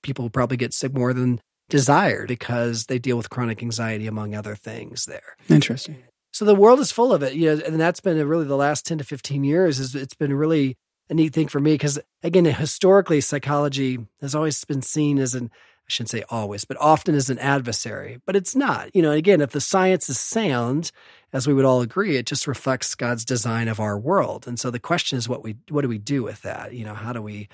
people 0.02 0.28
probably 0.28 0.58
get 0.58 0.74
sick 0.74 0.92
more 0.92 1.14
than 1.14 1.40
desired 1.72 2.28
because 2.28 2.84
they 2.84 2.98
deal 2.98 3.16
with 3.16 3.30
chronic 3.30 3.62
anxiety, 3.62 4.06
among 4.06 4.34
other 4.34 4.54
things 4.54 5.06
there. 5.06 5.36
Interesting. 5.48 5.96
So 6.30 6.44
the 6.44 6.54
world 6.54 6.80
is 6.80 6.92
full 6.92 7.14
of 7.14 7.22
it, 7.22 7.32
you 7.32 7.46
know, 7.46 7.62
and 7.64 7.80
that's 7.80 8.00
been 8.00 8.22
really 8.28 8.44
the 8.44 8.56
last 8.56 8.84
10 8.84 8.98
to 8.98 9.04
15 9.04 9.42
years 9.42 9.78
is 9.78 9.94
it's 9.94 10.12
been 10.12 10.34
really 10.34 10.76
a 11.08 11.14
neat 11.14 11.32
thing 11.32 11.48
for 11.48 11.60
me 11.60 11.72
because 11.72 11.98
again, 12.22 12.44
historically 12.44 13.22
psychology 13.22 14.06
has 14.20 14.34
always 14.34 14.62
been 14.66 14.82
seen 14.82 15.18
as 15.18 15.34
an 15.34 15.50
I 15.50 15.88
shouldn't 15.88 16.10
say 16.10 16.24
always, 16.28 16.66
but 16.66 16.76
often 16.78 17.14
as 17.14 17.30
an 17.30 17.38
adversary, 17.38 18.20
but 18.26 18.36
it's 18.36 18.54
not. 18.54 18.94
You 18.94 19.02
know, 19.02 19.10
again, 19.10 19.40
if 19.40 19.50
the 19.50 19.60
science 19.60 20.08
is 20.10 20.20
sound, 20.20 20.92
as 21.32 21.48
we 21.48 21.54
would 21.54 21.64
all 21.64 21.80
agree, 21.80 22.16
it 22.16 22.26
just 22.26 22.46
reflects 22.46 22.94
God's 22.94 23.24
design 23.24 23.66
of 23.66 23.80
our 23.80 23.98
world. 23.98 24.46
And 24.46 24.60
so 24.60 24.70
the 24.70 24.78
question 24.78 25.16
is 25.16 25.28
what 25.28 25.42
we 25.42 25.56
what 25.70 25.80
do 25.82 25.88
we 25.88 25.98
do 25.98 26.22
with 26.22 26.42
that? 26.42 26.74
You 26.74 26.84
know, 26.84 26.94
how 26.94 27.14
do 27.14 27.22
we 27.22 27.48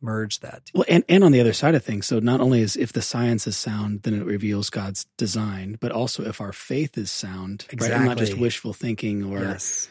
merge 0.00 0.40
that? 0.40 0.70
Well, 0.74 0.84
and, 0.88 1.04
and 1.08 1.24
on 1.24 1.32
the 1.32 1.40
other 1.40 1.52
side 1.52 1.74
of 1.74 1.84
things, 1.84 2.06
so 2.06 2.18
not 2.18 2.40
only 2.40 2.60
is 2.60 2.76
if 2.76 2.92
the 2.92 3.02
science 3.02 3.46
is 3.46 3.56
sound, 3.56 4.02
then 4.02 4.14
it 4.14 4.24
reveals 4.24 4.70
God's 4.70 5.06
design, 5.16 5.78
but 5.80 5.92
also 5.92 6.24
if 6.24 6.40
our 6.40 6.52
faith 6.52 6.96
is 6.96 7.10
sound, 7.10 7.66
right? 7.78 7.90
Not 8.02 8.18
just 8.18 8.36
wishful 8.36 8.72
thinking 8.72 9.24
or 9.24 9.40
Yes. 9.40 9.88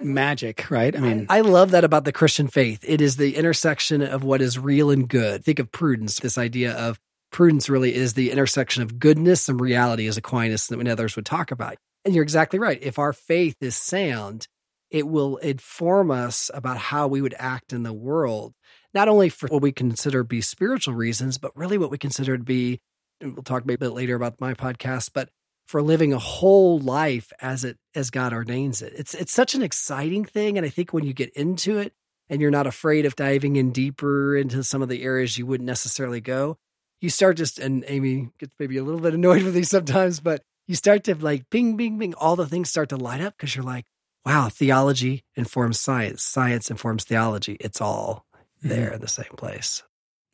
magic, 0.00 0.70
right? 0.70 0.96
I 0.96 1.00
mean, 1.00 1.26
I 1.28 1.40
love 1.40 1.72
that 1.72 1.84
about 1.84 2.04
the 2.04 2.12
Christian 2.12 2.48
faith. 2.48 2.84
It 2.86 3.00
is 3.00 3.16
the 3.16 3.36
intersection 3.36 4.02
of 4.02 4.24
what 4.24 4.40
is 4.40 4.58
real 4.58 4.90
and 4.90 5.08
good. 5.08 5.44
Think 5.44 5.58
of 5.58 5.70
prudence, 5.70 6.18
this 6.20 6.38
idea 6.38 6.72
of 6.72 6.98
prudence 7.30 7.68
really 7.68 7.94
is 7.94 8.14
the 8.14 8.30
intersection 8.30 8.82
of 8.82 8.98
goodness 8.98 9.48
and 9.48 9.60
reality, 9.60 10.06
as 10.06 10.16
Aquinas 10.16 10.70
and 10.70 10.88
others 10.88 11.16
would 11.16 11.26
talk 11.26 11.50
about. 11.50 11.76
And 12.04 12.14
you're 12.14 12.24
exactly 12.24 12.58
right. 12.58 12.78
If 12.82 12.98
our 12.98 13.12
faith 13.12 13.56
is 13.60 13.76
sound, 13.76 14.48
it 14.90 15.06
will 15.06 15.38
inform 15.38 16.10
us 16.10 16.50
about 16.52 16.76
how 16.76 17.08
we 17.08 17.22
would 17.22 17.34
act 17.38 17.72
in 17.72 17.82
the 17.82 17.92
world, 17.92 18.54
not 18.94 19.08
only 19.08 19.28
for 19.28 19.48
what 19.48 19.62
we 19.62 19.72
consider 19.72 20.22
be 20.22 20.40
spiritual 20.40 20.94
reasons, 20.94 21.38
but 21.38 21.56
really 21.56 21.78
what 21.78 21.90
we 21.90 21.98
consider 21.98 22.36
to 22.36 22.44
be, 22.44 22.80
we'll 23.20 23.42
talk 23.42 23.62
a 23.62 23.78
bit 23.78 23.92
later 23.92 24.14
about 24.14 24.40
my 24.40 24.54
podcast, 24.54 25.10
but 25.14 25.30
for 25.66 25.80
living 25.80 26.12
a 26.12 26.18
whole 26.18 26.78
life 26.78 27.32
as 27.40 27.64
it 27.64 27.78
as 27.94 28.10
God 28.10 28.32
ordains 28.32 28.82
it. 28.82 28.92
It's 28.96 29.14
it's 29.14 29.32
such 29.32 29.54
an 29.54 29.62
exciting 29.62 30.24
thing. 30.24 30.56
And 30.58 30.66
I 30.66 30.68
think 30.68 30.92
when 30.92 31.04
you 31.04 31.12
get 31.12 31.30
into 31.30 31.78
it 31.78 31.94
and 32.28 32.40
you're 32.40 32.50
not 32.50 32.66
afraid 32.66 33.06
of 33.06 33.16
diving 33.16 33.56
in 33.56 33.72
deeper 33.72 34.36
into 34.36 34.64
some 34.64 34.82
of 34.82 34.88
the 34.88 35.02
areas 35.02 35.38
you 35.38 35.46
wouldn't 35.46 35.66
necessarily 35.66 36.20
go, 36.20 36.58
you 37.00 37.10
start 37.10 37.36
just 37.36 37.58
and 37.58 37.84
Amy 37.88 38.30
gets 38.38 38.54
maybe 38.58 38.76
a 38.76 38.84
little 38.84 39.00
bit 39.00 39.14
annoyed 39.14 39.42
with 39.44 39.54
these 39.54 39.70
sometimes, 39.70 40.20
but 40.20 40.42
you 40.66 40.74
start 40.74 41.04
to 41.04 41.14
like 41.14 41.48
bing, 41.50 41.76
bing, 41.76 41.98
bing, 41.98 42.14
all 42.14 42.36
the 42.36 42.46
things 42.46 42.70
start 42.70 42.88
to 42.90 42.96
light 42.96 43.20
up 43.20 43.36
because 43.36 43.54
you're 43.54 43.64
like, 43.64 43.86
wow, 44.24 44.48
theology 44.48 45.24
informs 45.36 45.80
science, 45.80 46.22
science 46.22 46.70
informs 46.70 47.04
theology. 47.04 47.56
It's 47.60 47.80
all 47.80 48.26
Mm-hmm. 48.64 48.68
there 48.68 48.92
in 48.92 49.00
the 49.00 49.08
same 49.08 49.34
place. 49.36 49.82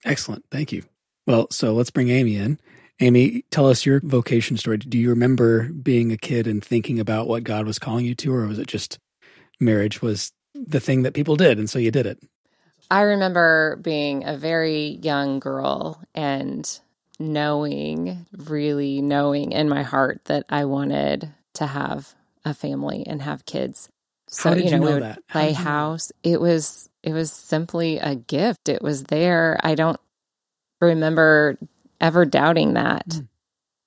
excellent. 0.05 0.45
Thank 0.51 0.73
you. 0.73 0.83
Well, 1.27 1.49
so 1.51 1.73
let's 1.75 1.91
bring 1.91 2.11
Amy 2.11 2.37
in. 2.37 2.59
Amy, 3.01 3.45
tell 3.51 3.69
us 3.69 3.87
your 3.87 4.01
vocation 4.01 4.57
story. 4.57 4.79
Do 4.79 4.99
you 4.99 5.11
remember 5.11 5.69
being 5.69 6.11
a 6.13 6.17
kid 6.17 6.47
and 6.47 6.65
thinking 6.65 6.99
about 6.99 7.29
what 7.29 7.45
God 7.45 7.67
was 7.67 7.79
calling 7.79 8.05
you 8.05 8.15
to, 8.17 8.35
or 8.35 8.47
was 8.47 8.59
it 8.59 8.67
just 8.67 8.99
marriage 9.61 10.03
was 10.03 10.33
the 10.55 10.81
thing 10.81 11.03
that 11.03 11.15
people 11.15 11.37
did, 11.37 11.59
and 11.59 11.71
so 11.71 11.79
you 11.79 11.91
did 11.91 12.07
it? 12.07 12.19
I 12.91 13.03
remember 13.03 13.77
being 13.77 14.25
a 14.25 14.37
very 14.37 14.99
young 15.03 15.39
girl 15.39 16.03
and 16.15 16.81
knowing, 17.19 18.27
really 18.37 19.03
knowing 19.03 19.53
in 19.53 19.69
my 19.69 19.83
heart 19.83 20.23
that 20.25 20.45
I 20.49 20.65
wanted 20.65 21.33
to 21.55 21.67
have 21.67 22.15
a 22.45 22.55
family 22.55 23.05
and 23.07 23.21
have 23.23 23.45
kids. 23.45 23.89
So 24.29 24.49
How 24.51 24.55
did 24.55 24.65
you 24.65 24.71
know, 24.73 24.77
you 24.77 24.81
know 24.81 24.87
we 24.87 24.95
would 24.95 25.03
that? 25.03 25.23
How 25.29 25.41
play 25.41 25.49
did 25.49 25.59
you 25.59 25.65
know? 25.65 25.71
house. 25.71 26.13
It 26.23 26.41
was 26.41 26.88
it 27.03 27.13
was 27.13 27.33
simply 27.33 27.99
a 27.99 28.15
gift. 28.15 28.69
It 28.69 28.83
was 28.83 29.05
there. 29.05 29.59
I 29.63 29.75
don't 29.75 30.01
remember 30.81 31.59
ever 32.01 32.25
doubting 32.25 32.75
that. 32.75 33.09
Mm. 33.09 33.29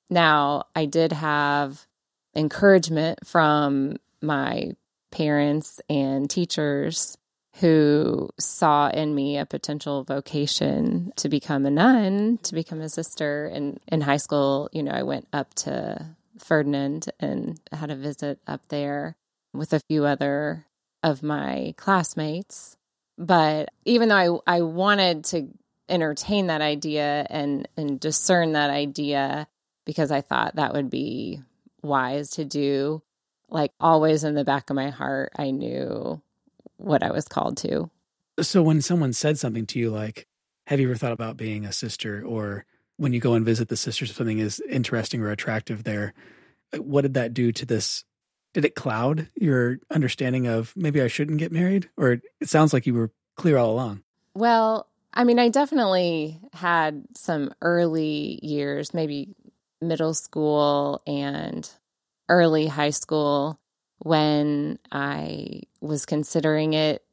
Now, 0.10 0.65
I 0.75 0.86
did 0.86 1.13
have 1.13 1.88
encouragement 2.36 3.25
from 3.25 3.98
my 4.22 4.72
parents 5.12 5.82
and 5.89 6.30
teachers 6.30 7.18
who 7.56 8.30
saw 8.39 8.89
in 8.89 9.13
me 9.13 9.38
a 9.38 9.46
potential 9.46 10.03
vocation 10.03 11.12
to 11.18 11.27
become 11.27 11.65
a 11.65 11.72
nun, 11.72 12.39
to 12.44 12.53
become 12.53 12.82
a 12.82 12.89
sister. 12.89 13.46
And 13.46 13.80
in 13.88 14.01
high 14.01 14.18
school, 14.18 14.70
you 14.72 14.84
know, 14.84 14.91
I 14.91 15.03
went 15.03 15.27
up 15.34 15.53
to 15.56 16.15
Ferdinand 16.39 17.10
and 17.20 17.60
had 17.72 17.91
a 17.91 17.96
visit 17.96 18.39
up 18.48 18.62
there 18.70 19.15
with 19.53 19.74
a 19.74 19.82
few 19.82 20.06
other 20.06 20.65
of 21.03 21.24
my 21.24 21.74
classmates. 21.77 22.77
But 23.21 23.69
even 23.85 24.09
though 24.09 24.41
I, 24.47 24.57
I 24.57 24.61
wanted 24.61 25.25
to 25.25 25.47
entertain 25.87 26.47
that 26.47 26.61
idea 26.61 27.27
and, 27.29 27.67
and 27.77 27.99
discern 27.99 28.53
that 28.53 28.71
idea 28.71 29.47
because 29.85 30.09
I 30.09 30.21
thought 30.21 30.55
that 30.55 30.73
would 30.73 30.89
be 30.89 31.39
wise 31.83 32.31
to 32.31 32.45
do, 32.45 33.03
like 33.47 33.73
always 33.79 34.23
in 34.23 34.33
the 34.33 34.43
back 34.43 34.71
of 34.71 34.75
my 34.75 34.89
heart, 34.89 35.33
I 35.37 35.51
knew 35.51 36.19
what 36.77 37.03
I 37.03 37.11
was 37.11 37.27
called 37.27 37.57
to. 37.57 37.91
So 38.39 38.63
when 38.63 38.81
someone 38.81 39.13
said 39.13 39.37
something 39.37 39.67
to 39.67 39.77
you 39.77 39.91
like, 39.91 40.27
"Have 40.65 40.79
you 40.79 40.87
ever 40.87 40.97
thought 40.97 41.11
about 41.11 41.37
being 41.37 41.63
a 41.63 41.71
sister?" 41.71 42.23
or 42.25 42.65
when 42.97 43.13
you 43.13 43.19
go 43.19 43.35
and 43.35 43.45
visit 43.45 43.67
the 43.67 43.77
sisters, 43.77 44.09
if 44.09 44.15
something 44.15 44.39
is 44.39 44.59
interesting 44.67 45.21
or 45.21 45.29
attractive 45.29 45.83
there, 45.83 46.15
uh, 46.73 46.81
what 46.81 47.01
did 47.01 47.13
that 47.13 47.35
do 47.35 47.51
to 47.51 47.67
this? 47.67 48.03
Did 48.53 48.65
it 48.65 48.75
cloud 48.75 49.29
your 49.36 49.79
understanding 49.89 50.48
of 50.48 50.74
maybe 50.75 51.01
I 51.01 51.08
shouldn't 51.08 51.39
get 51.39 51.51
married? 51.51 51.89
Or 51.98 52.13
it 52.39 52.50
sounds 52.50 52.74
like 52.74 52.86
you 52.86 52.93
were 52.93 53.12
clear 53.36 53.58
all 53.58 53.72
along. 53.72 54.03
Well, 54.34 54.88
I 55.13 55.24
mean, 55.24 55.39
I 55.39 55.50
definitely 55.50 56.39
had 56.53 57.03
some 57.15 57.53
early 57.62 58.39
years, 58.41 58.93
maybe 58.93 59.36
middle 59.81 60.13
school 60.13 61.01
and 61.05 61.70
early 62.29 62.67
high 62.67 62.91
school, 62.91 63.60
when 64.00 64.79
I 64.91 65.62
was 65.81 66.05
considering 66.05 66.74
it 66.74 67.03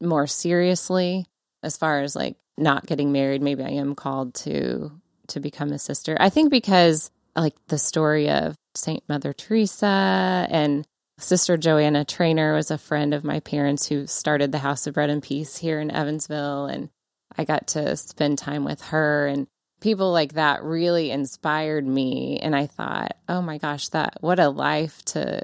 more 0.00 0.26
seriously 0.26 1.26
as 1.62 1.76
far 1.76 2.00
as 2.00 2.14
like 2.14 2.36
not 2.56 2.86
getting 2.86 3.12
married. 3.12 3.42
Maybe 3.42 3.62
I 3.62 3.70
am 3.70 3.94
called 3.94 4.34
to 4.34 4.92
to 5.28 5.40
become 5.40 5.72
a 5.72 5.78
sister. 5.78 6.16
I 6.18 6.30
think 6.30 6.50
because 6.50 7.10
like 7.40 7.54
the 7.68 7.78
story 7.78 8.30
of 8.30 8.56
Saint 8.74 9.02
Mother 9.08 9.32
Teresa 9.32 10.46
and 10.50 10.86
Sister 11.18 11.56
Joanna 11.56 12.04
Trainer 12.04 12.54
was 12.54 12.70
a 12.70 12.78
friend 12.78 13.12
of 13.12 13.24
my 13.24 13.40
parents 13.40 13.88
who 13.88 14.06
started 14.06 14.52
the 14.52 14.58
House 14.58 14.86
of 14.86 14.94
Bread 14.94 15.10
and 15.10 15.22
Peace 15.22 15.56
here 15.56 15.80
in 15.80 15.90
Evansville. 15.90 16.66
And 16.66 16.90
I 17.36 17.44
got 17.44 17.68
to 17.68 17.96
spend 17.96 18.38
time 18.38 18.64
with 18.64 18.80
her. 18.82 19.26
And 19.26 19.48
people 19.80 20.12
like 20.12 20.34
that 20.34 20.62
really 20.62 21.10
inspired 21.10 21.84
me. 21.84 22.38
And 22.38 22.54
I 22.54 22.66
thought, 22.66 23.16
oh 23.28 23.42
my 23.42 23.58
gosh, 23.58 23.88
that 23.88 24.18
what 24.20 24.38
a 24.38 24.48
life 24.48 25.04
to 25.06 25.42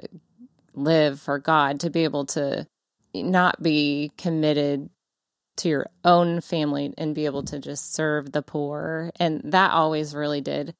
live 0.73 1.19
for 1.19 1.39
God, 1.39 1.81
to 1.81 1.89
be 1.89 2.05
able 2.05 2.25
to 2.27 2.65
not 3.13 3.61
be 3.61 4.11
committed 4.17 4.89
to 5.57 5.69
your 5.69 5.87
own 6.05 6.39
family 6.41 6.93
and 6.97 7.15
be 7.15 7.25
able 7.25 7.43
to 7.43 7.59
just 7.59 7.93
serve 7.93 8.31
the 8.31 8.41
poor. 8.41 9.11
And 9.19 9.41
that 9.51 9.71
always 9.71 10.15
really 10.15 10.41
did 10.41 10.73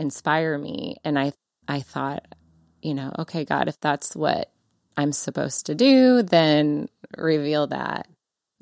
inspire 0.00 0.58
me. 0.58 0.96
And 1.04 1.18
I 1.18 1.32
I 1.68 1.80
thought, 1.80 2.26
you 2.82 2.94
know, 2.94 3.12
okay, 3.20 3.44
God, 3.44 3.68
if 3.68 3.78
that's 3.80 4.16
what 4.16 4.50
I'm 4.96 5.12
supposed 5.12 5.66
to 5.66 5.74
do, 5.74 6.22
then 6.22 6.88
reveal 7.16 7.68
that. 7.68 8.08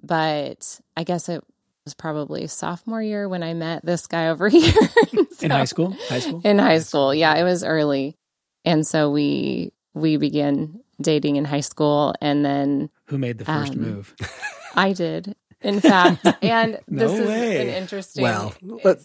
But 0.03 0.81
I 0.97 1.05
guess 1.05 1.29
it 1.29 1.43
was 1.85 1.95
probably 1.95 2.47
sophomore 2.47 3.03
year 3.03 3.29
when 3.29 3.43
I 3.43 3.55
met 3.55 3.85
this 3.85 4.07
guy 4.07 4.29
over 4.29 4.49
here. 4.51 4.73
so, 5.13 5.27
in 5.41 5.51
high 5.51 5.65
school? 5.65 5.97
High 6.09 6.21
school? 6.21 6.43
In 6.45 6.59
high 6.59 6.79
school. 6.81 7.15
Yeah, 7.15 7.35
it 7.35 7.45
was 7.45 7.65
early. 7.65 8.17
And 8.65 8.87
so 8.87 9.11
we 9.11 9.73
we 9.95 10.17
began 10.17 10.81
dating 11.01 11.37
in 11.37 11.45
high 11.45 11.61
school 11.61 12.15
and 12.21 12.45
then 12.45 12.91
Who 13.07 13.19
made 13.19 13.39
the 13.39 13.45
first 13.45 13.73
um, 13.73 13.81
move? 13.81 14.15
I 14.75 14.93
did. 14.93 15.35
In 15.61 15.81
fact, 15.81 16.27
and 16.43 16.79
no 16.89 17.09
this 17.09 17.27
way. 17.27 17.57
is 17.57 17.61
an 17.61 17.69
interesting. 17.69 18.23
Well, 18.23 18.55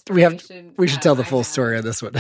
we 0.09 0.21
have 0.21 0.41
we 0.77 0.87
should 0.87 1.01
tell 1.01 1.15
the 1.15 1.23
full 1.23 1.43
story 1.43 1.77
on 1.77 1.83
this 1.83 2.01
one. 2.01 2.13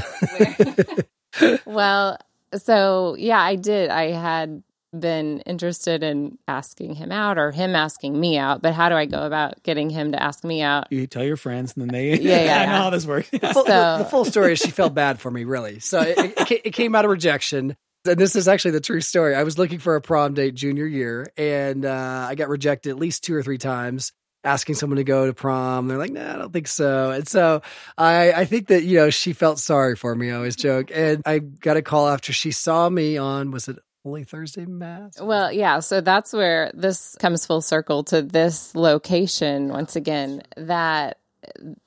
well, 1.65 2.17
so 2.55 3.15
yeah, 3.17 3.39
I 3.39 3.55
did. 3.55 3.89
I 3.89 4.11
had 4.11 4.63
been 4.97 5.39
interested 5.41 6.03
in 6.03 6.37
asking 6.47 6.95
him 6.95 7.11
out 7.11 7.37
or 7.37 7.51
him 7.51 7.75
asking 7.75 8.19
me 8.19 8.37
out, 8.37 8.61
but 8.61 8.73
how 8.73 8.89
do 8.89 8.95
I 8.95 9.05
go 9.05 9.25
about 9.25 9.61
getting 9.63 9.89
him 9.89 10.11
to 10.11 10.21
ask 10.21 10.43
me 10.43 10.61
out? 10.61 10.91
You 10.91 11.07
tell 11.07 11.23
your 11.23 11.37
friends 11.37 11.73
and 11.75 11.81
then 11.81 11.89
they, 11.89 12.19
yeah, 12.19 12.43
yeah, 12.43 12.61
I 12.61 12.65
know 12.67 12.83
how 12.83 12.89
this 12.91 13.05
works. 13.05 13.29
The 13.29 13.39
full, 13.39 13.65
so, 13.65 13.97
the, 13.97 14.05
full 14.05 14.25
story 14.25 14.53
is 14.53 14.59
she 14.59 14.69
felt 14.71 14.93
bad 14.93 15.19
for 15.19 15.31
me, 15.31 15.45
really. 15.45 15.79
So 15.79 16.01
it, 16.01 16.17
it, 16.17 16.61
it 16.65 16.71
came 16.71 16.95
out 16.95 17.05
of 17.05 17.11
rejection. 17.11 17.75
And 18.05 18.19
this 18.19 18.35
is 18.35 18.47
actually 18.47 18.71
the 18.71 18.81
true 18.81 19.01
story. 19.01 19.33
I 19.33 19.43
was 19.43 19.57
looking 19.57 19.79
for 19.79 19.95
a 19.95 20.01
prom 20.01 20.33
date 20.33 20.55
junior 20.55 20.85
year 20.85 21.31
and 21.37 21.85
uh, 21.85 22.27
I 22.29 22.35
got 22.35 22.49
rejected 22.49 22.89
at 22.91 22.97
least 22.97 23.23
two 23.23 23.33
or 23.33 23.41
three 23.41 23.57
times 23.57 24.11
asking 24.43 24.75
someone 24.75 24.97
to 24.97 25.03
go 25.03 25.25
to 25.25 25.33
prom. 25.33 25.87
They're 25.87 25.97
like, 25.97 26.11
no, 26.11 26.23
nah, 26.23 26.33
I 26.33 26.37
don't 26.37 26.53
think 26.53 26.67
so. 26.67 27.11
And 27.11 27.27
so 27.27 27.61
I, 27.97 28.31
I 28.33 28.45
think 28.45 28.67
that, 28.67 28.83
you 28.83 28.97
know, 28.97 29.09
she 29.09 29.33
felt 29.33 29.59
sorry 29.59 29.95
for 29.95 30.15
me. 30.15 30.31
I 30.31 30.35
always 30.35 30.55
joke. 30.55 30.91
And 30.93 31.21
I 31.25 31.39
got 31.39 31.77
a 31.77 31.81
call 31.81 32.07
after 32.07 32.33
she 32.33 32.51
saw 32.51 32.89
me 32.89 33.17
on, 33.17 33.51
was 33.51 33.67
it 33.67 33.77
Holy 34.03 34.25
Thursday 34.25 34.65
Mass? 34.65 35.19
Well, 35.21 35.51
yeah. 35.51 35.79
So 35.79 36.01
that's 36.01 36.33
where 36.33 36.71
this 36.73 37.15
comes 37.19 37.45
full 37.45 37.61
circle 37.61 38.03
to 38.05 38.21
this 38.21 38.75
location 38.75 39.69
once 39.69 39.95
again. 39.95 40.43
That 40.57 41.19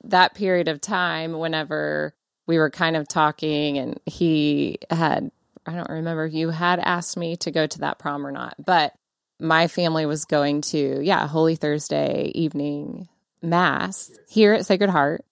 that 0.03 0.35
period 0.35 0.67
of 0.67 0.81
time, 0.81 1.37
whenever 1.37 2.13
we 2.47 2.57
were 2.57 2.69
kind 2.69 2.95
of 2.95 3.07
talking, 3.07 3.77
and 3.77 3.99
he 4.05 4.79
had 4.89 5.31
I 5.67 5.73
don't 5.73 5.89
remember 5.89 6.25
you 6.25 6.49
had 6.49 6.79
asked 6.79 7.17
me 7.17 7.35
to 7.37 7.51
go 7.51 7.67
to 7.67 7.79
that 7.79 7.99
prom 7.99 8.25
or 8.25 8.31
not, 8.31 8.55
but 8.63 8.95
my 9.39 9.67
family 9.67 10.05
was 10.05 10.25
going 10.25 10.61
to 10.61 11.01
yeah 11.03 11.27
Holy 11.27 11.55
Thursday 11.55 12.31
evening 12.35 13.07
mass 13.41 14.11
here 14.29 14.53
at 14.53 14.65
Sacred 14.65 14.89
Heart. 14.89 15.23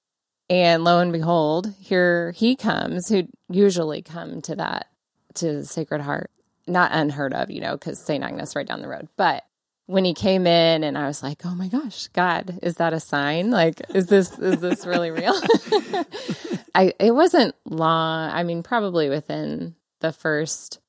And 0.48 0.84
lo 0.84 1.00
and 1.00 1.12
behold, 1.12 1.74
here 1.80 2.32
he 2.34 2.56
comes, 2.56 3.10
who 3.10 3.28
usually 3.50 4.04
come 4.04 4.44
to 4.44 4.56
that 4.58 4.88
to 5.36 5.66
Sacred 5.66 6.02
Heart 6.02 6.30
not 6.68 6.92
unheard 6.94 7.34
of, 7.34 7.52
you 7.52 7.62
know, 7.62 7.74
because 7.74 8.00
St. 8.00 8.24
Agnes 8.24 8.56
right 8.56 8.68
down 8.68 8.82
the 8.82 8.88
road. 8.88 9.08
But 9.18 9.44
when 9.88 10.06
he 10.06 10.14
came 10.14 10.48
in 10.48 10.84
and 10.84 10.98
I 10.98 11.08
was 11.08 11.22
like, 11.22 11.46
oh 11.46 11.54
my 11.54 11.68
gosh, 11.68 12.08
God, 12.10 12.60
is 12.64 12.76
that 12.76 12.94
a 12.94 13.00
sign? 13.00 13.52
Like, 13.52 13.82
is 13.94 14.08
this 14.08 14.38
is 14.40 14.60
this 14.60 14.86
really 14.86 15.12
real? 15.12 15.36
I 16.76 16.94
it 17.00 17.12
wasn't 17.14 17.56
long. 17.66 18.32
I 18.32 18.44
mean, 18.44 18.64
probably 18.64 19.10
within 19.10 19.76
the 20.00 20.12
first 20.12 20.80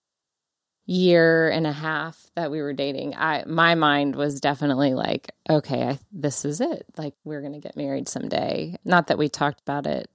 year 0.86 1.50
and 1.50 1.66
a 1.66 1.72
half 1.72 2.30
that 2.36 2.50
we 2.50 2.62
were 2.62 2.72
dating, 2.72 3.14
I 3.16 3.44
my 3.46 3.74
mind 3.74 4.16
was 4.16 4.40
definitely 4.40 4.94
like, 4.94 5.32
okay, 5.50 5.82
I, 5.82 5.98
this 6.12 6.44
is 6.44 6.60
it. 6.60 6.86
Like, 6.96 7.14
we're 7.24 7.42
gonna 7.42 7.60
get 7.60 7.76
married 7.76 8.08
someday. 8.08 8.76
Not 8.84 9.08
that 9.08 9.18
we 9.18 9.28
talked 9.28 9.60
about 9.60 9.86
it 9.86 10.08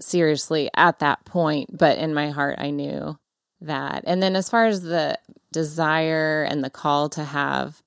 seriously 0.00 0.70
at 0.74 1.00
that 1.00 1.24
point, 1.24 1.76
but 1.76 1.98
in 1.98 2.14
my 2.14 2.30
heart, 2.30 2.58
I 2.58 2.70
knew 2.70 3.18
that. 3.62 4.04
And 4.06 4.22
then 4.22 4.36
as 4.36 4.48
far 4.48 4.66
as 4.66 4.82
the 4.82 5.18
desire 5.52 6.44
and 6.48 6.62
the 6.62 6.70
call 6.70 7.08
to 7.10 7.24
have 7.24 7.82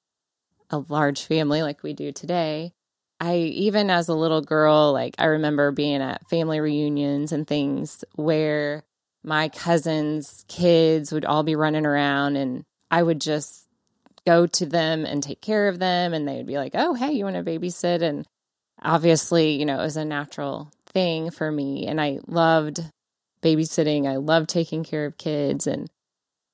a 0.69 0.80
large 0.89 1.23
family 1.23 1.62
like 1.62 1.84
we 1.84 1.93
do 1.93 2.12
today, 2.12 2.73
I 3.19 3.36
even 3.38 3.91
as 3.91 4.10
a 4.10 4.15
little 4.15 4.41
girl, 4.41 4.91
like 4.93 5.13
I 5.19 5.25
remember 5.25 5.71
being 5.71 6.01
at 6.01 6.27
family 6.30 6.60
reunions 6.60 7.32
and 7.32 7.45
things 7.45 8.04
where 8.15 8.84
my 9.24 9.50
cousins' 9.50 10.46
kids 10.48 11.12
would 11.12 11.26
all 11.26 11.44
be 11.44 11.56
running 11.56 11.86
around 11.86 12.36
and 12.36 12.64
I 12.90 13.04
would 13.04 13.22
just 13.22 13.68
go 14.26 14.46
to 14.46 14.66
them 14.66 15.06
and 15.06 15.24
take 15.24 15.42
care 15.42 15.68
of 15.68 15.80
them 15.80 16.14
and 16.14 16.28
they 16.28 16.38
would 16.38 16.48
be 16.48 16.58
like, 16.58 16.74
"Oh, 16.76 16.94
hey, 16.94 17.12
you 17.12 17.26
want 17.26 17.36
to 17.38 17.44
babysit?" 17.44 18.02
and 18.02 18.28
obviously, 18.82 19.52
you 19.52 19.66
know, 19.66 19.80
it 19.80 19.84
was 19.84 19.98
a 19.98 20.06
natural 20.06 20.72
thing 20.88 21.32
for 21.32 21.52
me 21.52 21.88
and 21.88 22.02
I 22.02 22.20
loved 22.28 22.82
babysitting. 23.42 24.08
I 24.08 24.18
loved 24.18 24.50
taking 24.50 24.84
care 24.84 25.06
of 25.06 25.18
kids. 25.18 25.68
And 25.68 25.90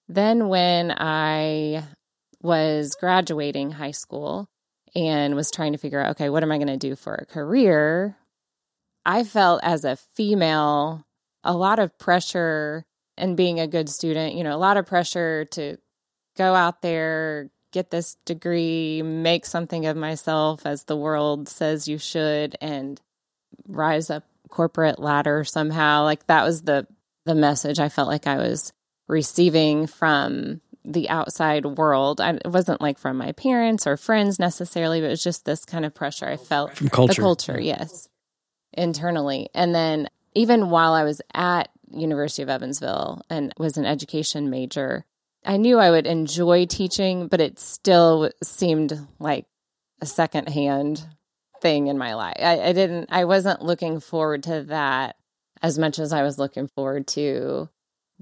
then 0.07 0.47
when 0.47 0.91
I 0.91 1.83
was 2.41 2.95
graduating 2.99 3.71
high 3.71 3.91
school 3.91 4.47
and 4.95 5.35
was 5.35 5.51
trying 5.51 5.73
to 5.73 5.77
figure 5.77 5.99
out, 5.99 6.11
okay, 6.11 6.29
what 6.29 6.43
am 6.43 6.51
I 6.51 6.57
going 6.57 6.67
to 6.67 6.77
do 6.77 6.95
for 6.95 7.15
a 7.15 7.25
career? 7.25 8.17
I 9.05 9.23
felt 9.23 9.61
as 9.63 9.85
a 9.85 9.95
female 9.95 11.05
a 11.47 11.55
lot 11.55 11.79
of 11.79 11.97
pressure 11.97 12.85
and 13.17 13.37
being 13.37 13.59
a 13.59 13.67
good 13.67 13.89
student, 13.89 14.35
you 14.35 14.43
know, 14.43 14.55
a 14.55 14.59
lot 14.59 14.77
of 14.77 14.85
pressure 14.85 15.45
to 15.45 15.77
go 16.37 16.53
out 16.53 16.81
there, 16.81 17.49
get 17.71 17.89
this 17.89 18.15
degree, 18.25 19.01
make 19.01 19.45
something 19.45 19.85
of 19.87 19.97
myself 19.97 20.65
as 20.65 20.83
the 20.83 20.97
world 20.97 21.49
says 21.49 21.87
you 21.87 21.97
should, 21.97 22.55
and 22.61 23.01
rise 23.67 24.09
up 24.09 24.25
corporate 24.49 24.99
ladder 24.99 25.43
somehow. 25.43 26.03
Like 26.03 26.27
that 26.27 26.43
was 26.43 26.61
the 26.63 26.85
the 27.25 27.35
message 27.35 27.79
I 27.79 27.89
felt 27.89 28.07
like 28.07 28.27
I 28.27 28.37
was 28.37 28.71
receiving 29.07 29.87
from 29.87 30.61
the 30.85 31.09
outside 31.09 31.65
world. 31.65 32.21
I, 32.21 32.31
it 32.31 32.47
wasn't 32.47 32.81
like 32.81 32.97
from 32.97 33.17
my 33.17 33.31
parents 33.33 33.87
or 33.87 33.97
friends 33.97 34.37
necessarily, 34.37 35.01
but 35.01 35.07
it 35.07 35.11
was 35.11 35.23
just 35.23 35.43
this 35.43 35.65
kind 35.65 35.85
of 35.85 35.93
pressure 35.93 36.25
I 36.25 36.37
felt 36.37 36.75
from 36.75 36.89
culture. 36.89 37.13
The 37.13 37.21
culture, 37.21 37.59
yes, 37.59 38.07
internally. 38.73 39.49
And 39.53 39.73
then 39.73 40.07
even 40.37 40.69
while 40.69 40.93
I 40.93 41.03
was 41.03 41.21
at 41.33 41.69
University 41.91 42.43
of 42.43 42.49
Evansville 42.49 43.21
and 43.29 43.53
was 43.57 43.77
an 43.77 43.85
education 43.85 44.49
major, 44.49 45.05
I 45.45 45.57
knew 45.57 45.79
I 45.79 45.89
would 45.89 46.07
enjoy 46.07 46.65
teaching, 46.65 47.27
but 47.27 47.41
it 47.41 47.59
still 47.59 48.29
seemed 48.43 48.97
like 49.19 49.45
a 50.01 50.05
secondhand 50.05 51.05
thing 51.61 51.87
in 51.87 51.97
my 51.97 52.13
life. 52.13 52.37
I, 52.39 52.59
I 52.59 52.73
didn't, 52.73 53.09
I 53.11 53.25
wasn't 53.25 53.61
looking 53.61 53.99
forward 53.99 54.43
to 54.43 54.63
that 54.63 55.15
as 55.61 55.79
much 55.79 55.97
as 55.97 56.13
I 56.13 56.23
was 56.23 56.37
looking 56.37 56.67
forward 56.67 57.07
to 57.07 57.69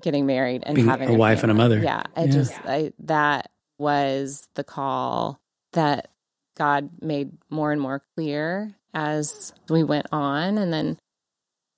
getting 0.02 0.26
married 0.26 0.64
and 0.66 0.76
Being 0.76 0.88
having 0.88 1.10
a, 1.10 1.14
a 1.14 1.18
wife 1.18 1.44
and 1.44 1.52
a 1.52 1.56
mother. 1.56 1.80
Yeah, 1.80 2.04
I 2.16 2.26
yeah. 2.26 2.32
just, 2.32 2.54
I, 2.66 2.94
that 3.00 3.52
was 3.78 4.48
the 4.56 4.64
call 4.64 5.42
that 5.74 6.10
God 6.58 6.90
made 7.02 7.32
more 7.50 7.72
and 7.72 7.82
more 7.82 8.02
clear 8.16 8.74
as 8.94 9.54
we 9.70 9.84
went 9.84 10.08
on. 10.12 10.58
And 10.58 10.72
then 10.72 10.98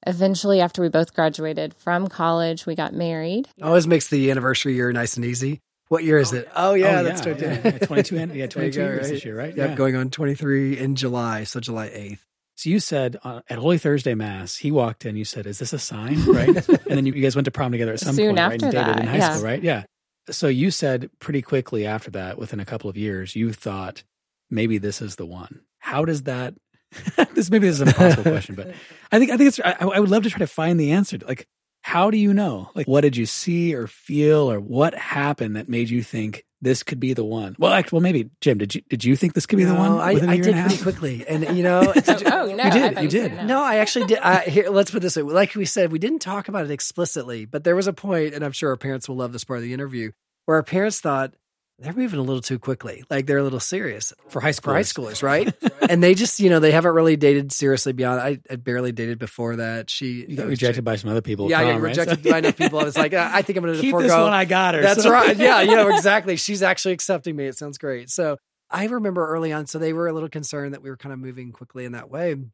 eventually, 0.08 0.62
after 0.62 0.82
we 0.82 0.90
both 0.90 1.14
graduated 1.14 1.74
from 1.76 2.08
college, 2.08 2.66
we 2.66 2.76
got 2.76 2.94
married. 2.94 3.48
Always 3.62 3.88
makes 3.88 4.08
the 4.08 4.32
anniversary 4.32 4.74
year 4.74 4.92
nice 4.92 5.16
and 5.18 5.26
easy. 5.26 5.62
What 5.90 6.04
year 6.04 6.18
is 6.18 6.34
it? 6.34 6.50
Oh 6.56 6.74
yeah, 6.74 7.00
oh, 7.00 7.04
that's 7.04 7.26
yeah, 7.26 7.36
yeah, 7.38 7.62
yeah. 7.64 7.78
22 7.80 8.16
yeah, 8.34 8.48
22 8.48 8.80
years 8.80 9.02
right? 9.02 9.12
this 9.12 9.26
year, 9.26 9.38
right? 9.38 9.56
Yep, 9.56 9.70
yeah, 9.70 9.76
going 9.76 9.96
on 9.96 10.10
23 10.10 10.78
in 10.78 10.96
July, 10.96 11.44
so 11.46 11.60
July 11.60 11.90
8th. 11.90 12.20
So 12.56 12.72
you 12.72 12.80
said 12.80 13.18
uh, 13.24 13.42
at 13.50 13.60
Holy 13.60 13.78
Thursday 13.78 14.16
Mass, 14.16 14.58
he 14.58 14.72
walked 14.72 15.06
in. 15.06 15.16
You 15.16 15.26
said, 15.26 15.46
"Is 15.46 15.60
this 15.60 15.74
a 15.74 15.80
sign?" 15.80 16.24
Right? 16.26 16.48
and 16.48 16.80
then 16.88 17.06
you, 17.06 17.14
you, 17.14 17.22
guys 17.22 17.36
went 17.36 17.46
to 17.46 17.52
prom 17.52 17.72
together 17.72 17.94
at 17.94 18.00
some 18.00 18.16
Soon 18.16 18.30
point, 18.30 18.40
after 18.40 18.52
right? 18.52 18.64
And 18.64 18.72
dated 18.72 18.96
that, 18.96 19.00
in 19.00 19.08
high 19.08 19.18
yeah. 19.18 19.34
school, 19.34 19.46
right? 19.46 19.62
Yeah. 19.62 19.84
So 20.32 20.48
you 20.48 20.72
said 20.72 21.10
pretty 21.20 21.42
quickly 21.42 21.86
after 21.86 22.12
that, 22.12 22.38
within 22.38 22.60
a 22.60 22.66
couple 22.66 22.90
of 22.90 22.98
years, 22.98 23.36
you 23.36 23.54
thought 23.54 24.04
maybe 24.50 24.80
this 24.80 25.02
is 25.02 25.16
the 25.16 25.26
one. 25.26 25.62
How 25.80 26.04
does 26.04 26.24
that? 26.24 26.56
this 27.34 27.50
maybe 27.52 27.68
this 27.68 27.76
is 27.76 27.82
an 27.82 27.90
impossible 27.90 28.24
question, 28.32 28.56
but 28.56 28.74
I 29.12 29.20
think 29.20 29.32
I 29.32 29.38
think 29.38 29.50
it's. 29.50 29.60
I, 29.60 29.76
I 29.80 30.00
would 30.00 30.10
love 30.10 30.24
to 30.24 30.30
try 30.30 30.40
to 30.40 30.48
find 30.48 30.80
the 30.80 30.92
answer. 30.92 31.18
Like, 31.26 31.48
how 31.82 32.10
do 32.12 32.18
you 32.18 32.34
know? 32.34 32.72
Like, 32.76 32.88
what 32.88 33.02
did 33.02 33.18
you 33.18 33.26
see 33.26 33.76
or 33.76 33.88
feel, 33.88 34.52
or 34.52 34.60
what 34.60 34.94
happened 34.96 35.56
that 35.56 35.68
made 35.70 35.90
you 35.90 36.04
think 36.04 36.46
this 36.62 36.84
could 36.84 37.00
be 37.00 37.14
the 37.14 37.24
one. 37.24 37.56
Well, 37.60 37.72
actually, 37.72 37.98
well, 37.98 38.02
maybe 38.02 38.30
Jim, 38.42 38.58
did 38.58 38.74
you 38.74 38.82
did 38.90 39.04
you 39.04 39.16
think 39.16 39.34
this 39.34 39.46
could 39.46 39.58
be 39.58 39.66
no, 39.66 39.74
the 39.74 39.80
one? 39.80 39.92
I, 39.94 40.12
I 40.12 40.38
did 40.38 40.56
pretty 40.56 40.82
quickly, 40.82 41.26
and 41.28 41.56
you 41.56 41.64
know, 41.64 41.82
it's 41.96 42.10
a, 42.10 42.34
oh 42.34 42.54
no, 42.54 42.64
you 42.64 42.72
did, 42.72 43.02
you 43.02 43.08
did. 43.08 43.34
No. 43.34 43.46
no, 43.46 43.64
I 43.64 43.76
actually 43.76 44.08
did. 44.08 44.20
I, 44.20 44.42
here, 44.42 44.70
let's 44.70 44.90
put 44.90 45.02
this 45.02 45.16
way. 45.16 45.24
Like 45.24 45.54
we 45.56 45.66
said, 45.66 45.92
we 45.92 46.00
didn't 46.00 46.20
talk 46.20 46.48
about 46.48 46.66
it 46.66 46.72
explicitly, 46.72 47.46
but 47.46 47.64
there 47.64 47.76
was 47.76 47.88
a 47.88 47.94
point, 47.94 48.34
and 48.34 48.44
I'm 48.44 48.52
sure 48.52 48.72
our 48.72 48.78
parents 48.78 49.08
will 49.08 49.18
love 49.18 49.34
this 49.34 49.44
part 49.44 49.58
of 49.58 49.64
the 49.64 49.74
interview, 49.74 50.12
where 50.46 50.58
our 50.58 50.64
parents 50.64 51.00
thought 51.00 51.34
they're 51.80 51.94
moving 51.94 52.18
a 52.20 52.24
little 52.24 52.42
too 52.42 52.58
quickly. 52.58 53.04
Like 53.10 53.28
they're 53.28 53.38
a 53.38 53.44
little 53.44 53.60
serious 53.60 54.12
for 54.30 54.42
high 54.42 54.52
for 54.52 54.74
high 54.74 54.82
schoolers, 54.82 55.22
right? 55.32 55.54
and 55.90 56.02
they 56.02 56.16
just, 56.16 56.40
you 56.40 56.50
know, 56.50 56.60
they 56.60 56.72
haven't 56.72 56.94
really 56.94 57.16
dated 57.18 57.52
seriously 57.52 57.94
beyond. 57.94 58.20
I, 58.20 58.40
I 58.50 58.56
barely 58.56 58.92
dated 58.92 59.20
before 59.20 59.58
that. 59.58 59.90
She 59.90 60.26
you 60.28 60.38
got 60.38 60.46
uh, 60.48 60.50
rejected 60.50 60.84
by 60.84 60.96
some 60.96 61.12
other 61.12 61.22
people. 61.22 61.50
Yeah, 61.50 61.60
I 61.60 61.64
got 61.66 61.70
right? 61.82 61.96
rejected 61.96 62.24
by 62.24 62.40
enough 62.40 62.58
people. 62.58 62.80
I 62.80 62.84
was 62.84 62.98
like, 62.98 63.14
I 63.14 63.42
think 63.44 63.58
I'm 63.58 63.64
going 63.64 63.76
to 63.76 63.82
Keep 63.82 63.92
forego. 63.92 64.08
this 64.08 64.18
one. 64.18 64.34
I 64.34 64.46
got 64.46 64.74
her. 64.74 64.82
That's 64.82 65.04
So- 65.04 65.12
right. 65.12 65.38
Yeah, 65.38 65.62
yeah, 65.62 65.94
exactly. 65.96 66.36
She's 66.36 66.64
actually 66.64 66.94
accepting 66.94 67.36
me. 67.36 67.46
It 67.46 67.58
sounds 67.58 67.78
great. 67.78 68.10
So 68.10 68.38
I 68.72 68.86
remember 68.88 69.28
early 69.28 69.54
on, 69.54 69.68
so 69.68 69.78
they 69.78 69.94
were 69.94 70.08
a 70.08 70.14
little 70.14 70.30
concerned 70.30 70.74
that 70.74 70.82
we 70.82 70.90
were 70.90 70.98
kind 70.98 71.14
of 71.14 71.20
moving 71.20 71.52
quickly 71.52 71.86
in 71.86 71.92
that 71.92 72.10
way. 72.10 72.32
And 72.32 72.52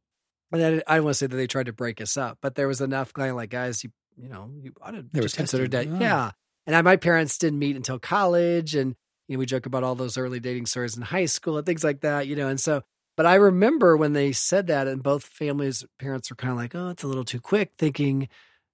I, 0.54 0.84
I 0.86 0.96
don't 0.98 1.06
want 1.06 1.14
to 1.16 1.18
say 1.18 1.28
that 1.28 1.36
they 1.36 1.48
tried 1.48 1.68
to 1.68 1.74
break 1.74 2.02
us 2.02 2.18
up, 2.18 2.40
but 2.42 2.56
there 2.56 2.68
was 2.68 2.82
enough 2.82 3.14
kind 3.14 3.30
of 3.30 3.36
like, 3.38 3.50
guys, 3.50 3.84
you, 3.86 3.92
you 4.18 4.28
know, 4.30 4.52
you 4.62 4.74
ought 4.82 4.92
to 4.92 5.06
They 5.14 5.22
just 5.22 5.38
consider 5.38 5.68
that. 5.70 5.88
Oh. 5.88 5.98
Yeah. 6.00 6.32
And 6.68 6.76
I, 6.76 6.82
my 6.82 6.98
parents 6.98 7.38
didn't 7.38 7.58
meet 7.60 7.76
until 7.78 7.98
college. 8.00 8.76
And, 8.76 8.96
you 9.28 9.36
know, 9.36 9.40
we 9.40 9.46
joke 9.46 9.66
about 9.66 9.84
all 9.84 9.96
those 9.96 10.18
early 10.18 10.40
dating 10.40 10.66
stories 10.66 10.96
in 10.96 11.02
high 11.02 11.26
school 11.26 11.58
and 11.58 11.66
things 11.66 11.84
like 11.84 12.02
that, 12.02 12.28
you 12.28 12.36
know. 12.36 12.48
And 12.48 12.60
so, 12.60 12.84
but 13.16 13.26
I 13.26 13.36
remember 13.36 13.96
when 13.96 14.14
they 14.14 14.32
said 14.32 14.68
that, 14.68 14.88
and 14.88 15.04
both 15.04 15.24
families' 15.24 15.86
parents 16.00 16.30
were 16.30 16.36
kind 16.36 16.52
of 16.52 16.58
like, 16.58 16.76
oh, 16.76 16.90
it's 16.90 17.04
a 17.04 17.08
little 17.08 17.24
too 17.24 17.40
quick, 17.40 17.74
thinking, 17.78 18.28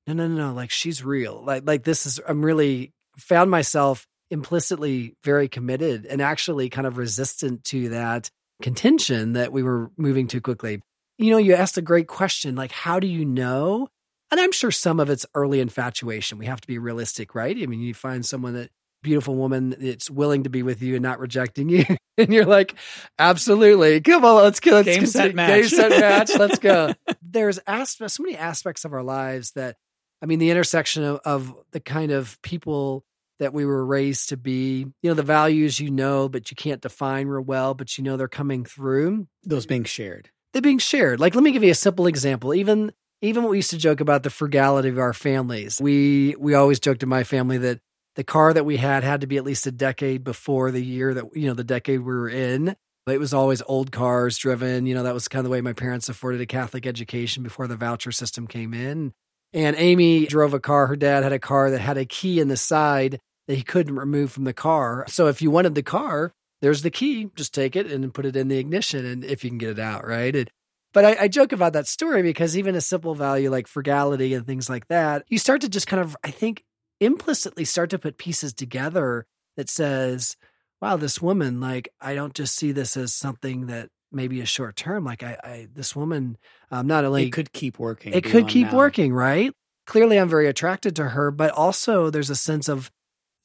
no, 0.07 0.13
no, 0.13 0.27
no, 0.27 0.47
no, 0.47 0.53
like 0.53 0.71
she's 0.71 1.03
real. 1.03 1.43
Like, 1.43 1.63
like 1.65 1.83
this 1.83 2.05
is, 2.05 2.19
I'm 2.27 2.43
really 2.43 2.93
found 3.17 3.51
myself 3.51 4.07
implicitly 4.31 5.15
very 5.23 5.47
committed 5.47 6.05
and 6.05 6.21
actually 6.21 6.69
kind 6.69 6.87
of 6.87 6.97
resistant 6.97 7.63
to 7.65 7.89
that 7.89 8.29
contention 8.61 9.33
that 9.33 9.51
we 9.51 9.63
were 9.63 9.91
moving 9.97 10.27
too 10.27 10.41
quickly. 10.41 10.81
You 11.17 11.31
know, 11.31 11.37
you 11.37 11.53
asked 11.53 11.77
a 11.77 11.81
great 11.81 12.07
question, 12.07 12.55
like, 12.55 12.71
how 12.71 12.99
do 12.99 13.07
you 13.07 13.25
know? 13.25 13.89
And 14.31 14.39
I'm 14.39 14.51
sure 14.51 14.71
some 14.71 14.99
of 14.99 15.09
it's 15.09 15.25
early 15.33 15.59
infatuation. 15.59 16.37
We 16.37 16.45
have 16.45 16.61
to 16.61 16.67
be 16.67 16.77
realistic, 16.77 17.35
right? 17.35 17.57
I 17.57 17.65
mean, 17.65 17.81
you 17.81 17.93
find 17.93 18.25
someone 18.25 18.53
that 18.53 18.69
beautiful 19.01 19.35
woman 19.35 19.75
that's 19.79 20.09
willing 20.09 20.43
to 20.43 20.49
be 20.49 20.63
with 20.63 20.81
you 20.81 20.95
and 20.95 21.03
not 21.03 21.19
rejecting 21.19 21.69
you. 21.69 21.85
and 22.17 22.33
you're 22.33 22.45
like, 22.45 22.75
absolutely. 23.17 24.01
Come 24.01 24.25
on, 24.25 24.43
let's 24.43 24.59
go. 24.59 24.71
Let's 24.71 24.87
Game, 24.87 25.05
set, 25.05 25.35
match. 25.35 25.49
Game, 25.49 25.69
set, 25.69 25.91
match. 25.91 26.31
Let's 26.37 26.59
go. 26.59 26.93
There's 27.21 27.59
aspects, 27.67 28.15
so 28.15 28.23
many 28.23 28.37
aspects 28.37 28.85
of 28.85 28.93
our 28.93 29.03
lives 29.03 29.51
that, 29.51 29.77
I 30.21 30.25
mean, 30.25 30.39
the 30.39 30.51
intersection 30.51 31.03
of, 31.03 31.19
of 31.25 31.53
the 31.71 31.79
kind 31.79 32.11
of 32.11 32.41
people 32.41 33.05
that 33.39 33.53
we 33.53 33.65
were 33.65 33.85
raised 33.85 34.29
to 34.29 34.37
be, 34.37 34.85
you 35.01 35.09
know, 35.09 35.13
the 35.13 35.23
values 35.23 35.79
you 35.79 35.89
know, 35.89 36.27
but 36.27 36.51
you 36.51 36.55
can't 36.55 36.81
define 36.81 37.27
real 37.27 37.41
well, 37.41 37.73
but 37.73 37.97
you 37.97 38.03
know 38.03 38.17
they're 38.17 38.27
coming 38.27 38.65
through. 38.65 39.27
Those 39.43 39.65
being 39.65 39.85
shared. 39.85 40.29
They're 40.51 40.61
being 40.61 40.77
shared. 40.77 41.19
Like, 41.19 41.35
let 41.35 41.43
me 41.43 41.51
give 41.51 41.63
you 41.63 41.71
a 41.71 41.75
simple 41.75 42.07
example. 42.07 42.53
Even 42.53 42.91
even 43.21 43.43
what 43.43 43.49
we 43.51 43.57
used 43.57 43.71
to 43.71 43.77
joke 43.77 43.99
about 43.99 44.23
the 44.23 44.29
frugality 44.29 44.89
of 44.89 44.99
our 44.99 45.13
families. 45.13 45.79
We 45.81 46.35
we 46.39 46.53
always 46.53 46.79
joked 46.79 47.03
in 47.03 47.09
my 47.09 47.23
family 47.23 47.57
that 47.59 47.79
the 48.15 48.23
car 48.23 48.53
that 48.53 48.65
we 48.65 48.77
had 48.77 49.03
had 49.03 49.21
to 49.21 49.27
be 49.27 49.37
at 49.37 49.43
least 49.43 49.67
a 49.67 49.71
decade 49.71 50.23
before 50.23 50.71
the 50.71 50.83
year 50.83 51.13
that 51.13 51.25
you 51.35 51.47
know 51.47 51.53
the 51.53 51.63
decade 51.63 51.99
we 51.99 52.13
were 52.13 52.29
in. 52.29 52.75
It 53.07 53.19
was 53.19 53.33
always 53.33 53.63
old 53.63 53.91
cars 53.91 54.37
driven. 54.37 54.85
You 54.85 54.95
know 54.95 55.03
that 55.03 55.13
was 55.13 55.27
kind 55.27 55.39
of 55.39 55.45
the 55.45 55.51
way 55.51 55.61
my 55.61 55.73
parents 55.73 56.09
afforded 56.09 56.41
a 56.41 56.45
Catholic 56.45 56.85
education 56.85 57.43
before 57.43 57.67
the 57.67 57.75
voucher 57.75 58.11
system 58.11 58.47
came 58.47 58.73
in. 58.73 59.13
And 59.51 59.75
Amy 59.77 60.27
drove 60.27 60.53
a 60.53 60.59
car. 60.59 60.87
Her 60.87 60.95
dad 60.95 61.23
had 61.23 61.33
a 61.33 61.39
car 61.39 61.71
that 61.71 61.79
had 61.79 61.97
a 61.97 62.05
key 62.05 62.39
in 62.39 62.49
the 62.49 62.57
side 62.57 63.19
that 63.47 63.55
he 63.55 63.63
couldn't 63.63 63.95
remove 63.95 64.31
from 64.31 64.43
the 64.43 64.53
car. 64.53 65.05
So 65.07 65.25
if 65.25 65.41
you 65.41 65.49
wanted 65.49 65.73
the 65.73 65.81
car, 65.81 66.33
there's 66.61 66.83
the 66.83 66.91
key. 66.91 67.29
Just 67.35 67.53
take 67.53 67.75
it 67.75 67.91
and 67.91 68.13
put 68.13 68.25
it 68.25 68.35
in 68.35 68.47
the 68.47 68.57
ignition, 68.57 69.05
and 69.05 69.23
if 69.23 69.43
you 69.43 69.49
can 69.49 69.57
get 69.57 69.71
it 69.71 69.79
out, 69.79 70.05
right? 70.05 70.35
And, 70.35 70.51
but 70.93 71.05
I, 71.05 71.23
I 71.23 71.27
joke 71.27 71.51
about 71.51 71.73
that 71.73 71.87
story 71.87 72.21
because 72.21 72.57
even 72.57 72.75
a 72.75 72.81
simple 72.81 73.15
value 73.15 73.49
like 73.49 73.67
frugality 73.67 74.33
and 74.33 74.45
things 74.45 74.69
like 74.69 74.87
that, 74.87 75.23
you 75.29 75.37
start 75.37 75.61
to 75.61 75.69
just 75.69 75.87
kind 75.87 76.01
of, 76.01 76.15
I 76.23 76.31
think, 76.31 76.63
implicitly 76.99 77.65
start 77.65 77.89
to 77.91 77.99
put 77.99 78.17
pieces 78.17 78.53
together 78.53 79.25
that 79.57 79.69
says, 79.69 80.35
wow, 80.81 80.97
this 80.97 81.21
woman, 81.21 81.59
like, 81.59 81.89
I 81.99 82.15
don't 82.15 82.33
just 82.33 82.55
see 82.55 82.71
this 82.71 82.95
as 82.97 83.13
something 83.13 83.67
that 83.67 83.89
maybe 84.11 84.39
is 84.39 84.49
short 84.49 84.75
term. 84.75 85.03
Like, 85.03 85.23
I, 85.23 85.37
I 85.43 85.67
this 85.73 85.95
woman, 85.95 86.37
um, 86.71 86.87
not 86.87 87.05
only 87.05 87.27
it 87.27 87.31
could 87.31 87.51
keep 87.53 87.79
working. 87.79 88.13
it 88.13 88.23
could 88.23 88.47
keep 88.47 88.67
now. 88.67 88.77
working, 88.77 89.13
right? 89.13 89.53
Clearly, 89.85 90.19
I'm 90.19 90.29
very 90.29 90.47
attracted 90.47 90.95
to 90.97 91.09
her, 91.09 91.31
but 91.31 91.51
also 91.51 92.09
there's 92.09 92.29
a 92.29 92.35
sense 92.35 92.69
of 92.69 92.91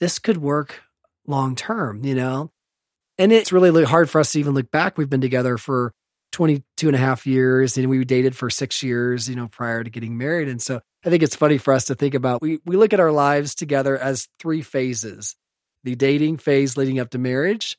this 0.01 0.19
could 0.19 0.39
work 0.39 0.83
long 1.27 1.57
term, 1.57 2.05
you 2.05 2.15
know? 2.15 2.51
And 3.17 3.33
it's 3.33 3.53
really 3.53 3.71
really 3.71 3.85
hard 3.85 4.11
for 4.11 4.21
us 4.21 4.33
to 4.33 4.41
even 4.41 4.55
look 4.55 4.71
back. 4.71 4.99
We've 4.99 5.11
been 5.11 5.21
together 5.21 5.57
for 5.57 5.93
22 6.35 6.89
and 6.89 6.97
a 6.97 6.99
half 6.99 7.27
years 7.27 7.79
and 7.79 7.89
we 7.89 8.05
dated 8.05 8.37
for 8.37 8.51
six 8.51 8.83
years, 8.83 9.29
you 9.29 9.37
know, 9.37 9.47
prior 9.47 9.85
to 9.85 9.89
getting 9.89 10.19
married. 10.19 10.49
And 10.49 10.61
so 10.61 10.81
I 11.05 11.09
think 11.09 11.23
it's 11.23 11.37
funny 11.37 11.59
for 11.59 11.73
us 11.73 11.85
to 11.87 11.95
think 11.95 12.15
about 12.15 12.43
we, 12.43 12.59
we 12.67 12.77
look 12.77 12.93
at 12.93 12.99
our 12.99 13.13
lives 13.13 13.55
together 13.55 13.97
as 13.97 14.29
three 14.39 14.61
phases 14.61 15.37
the 15.85 15.95
dating 15.95 16.39
phase 16.39 16.79
leading 16.79 16.99
up 16.99 17.11
to 17.11 17.19
marriage, 17.19 17.77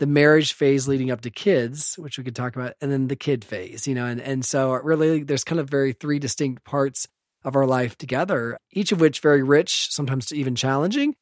the 0.00 0.06
marriage 0.06 0.54
phase 0.54 0.88
leading 0.88 1.12
up 1.12 1.20
to 1.20 1.30
kids, 1.30 1.94
which 1.94 2.18
we 2.18 2.24
could 2.24 2.34
talk 2.34 2.56
about, 2.56 2.74
and 2.80 2.90
then 2.90 3.06
the 3.06 3.14
kid 3.14 3.44
phase, 3.44 3.86
you 3.86 3.94
know, 3.94 4.06
and, 4.06 4.20
and 4.20 4.44
so 4.44 4.72
really 4.72 5.22
there's 5.22 5.44
kind 5.44 5.60
of 5.60 5.70
very 5.70 5.92
three 5.92 6.18
distinct 6.18 6.64
parts 6.64 7.06
of 7.44 7.54
our 7.54 7.64
life 7.64 7.96
together, 7.96 8.58
each 8.72 8.90
of 8.90 9.00
which 9.00 9.20
very 9.20 9.44
rich, 9.44 9.86
sometimes 9.92 10.32
even 10.32 10.56
challenging. 10.56 11.14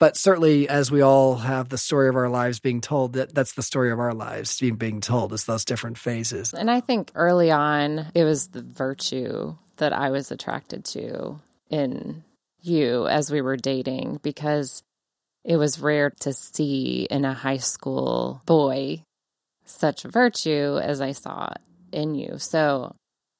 But 0.00 0.16
certainly, 0.16 0.68
as 0.68 0.92
we 0.92 1.00
all 1.00 1.36
have 1.36 1.68
the 1.68 1.78
story 1.78 2.08
of 2.08 2.14
our 2.14 2.28
lives 2.28 2.60
being 2.60 2.80
told, 2.80 3.14
that 3.14 3.34
that's 3.34 3.54
the 3.54 3.62
story 3.62 3.90
of 3.90 3.98
our 3.98 4.14
lives 4.14 4.58
being 4.60 4.76
being 4.76 5.00
told. 5.00 5.32
Is 5.32 5.44
those 5.44 5.64
different 5.64 5.98
phases. 5.98 6.54
And 6.54 6.70
I 6.70 6.80
think 6.80 7.10
early 7.14 7.50
on, 7.50 8.06
it 8.14 8.24
was 8.24 8.48
the 8.48 8.62
virtue 8.62 9.56
that 9.78 9.92
I 9.92 10.10
was 10.10 10.30
attracted 10.30 10.84
to 10.86 11.40
in 11.70 12.22
you 12.60 13.06
as 13.08 13.30
we 13.30 13.40
were 13.40 13.56
dating 13.56 14.20
because 14.22 14.82
it 15.44 15.56
was 15.56 15.80
rare 15.80 16.10
to 16.20 16.32
see 16.32 17.06
in 17.10 17.24
a 17.24 17.34
high 17.34 17.58
school 17.58 18.42
boy 18.46 19.02
such 19.64 20.02
virtue 20.02 20.78
as 20.78 21.00
I 21.00 21.12
saw 21.12 21.50
in 21.92 22.14
you. 22.14 22.38
So 22.38 22.94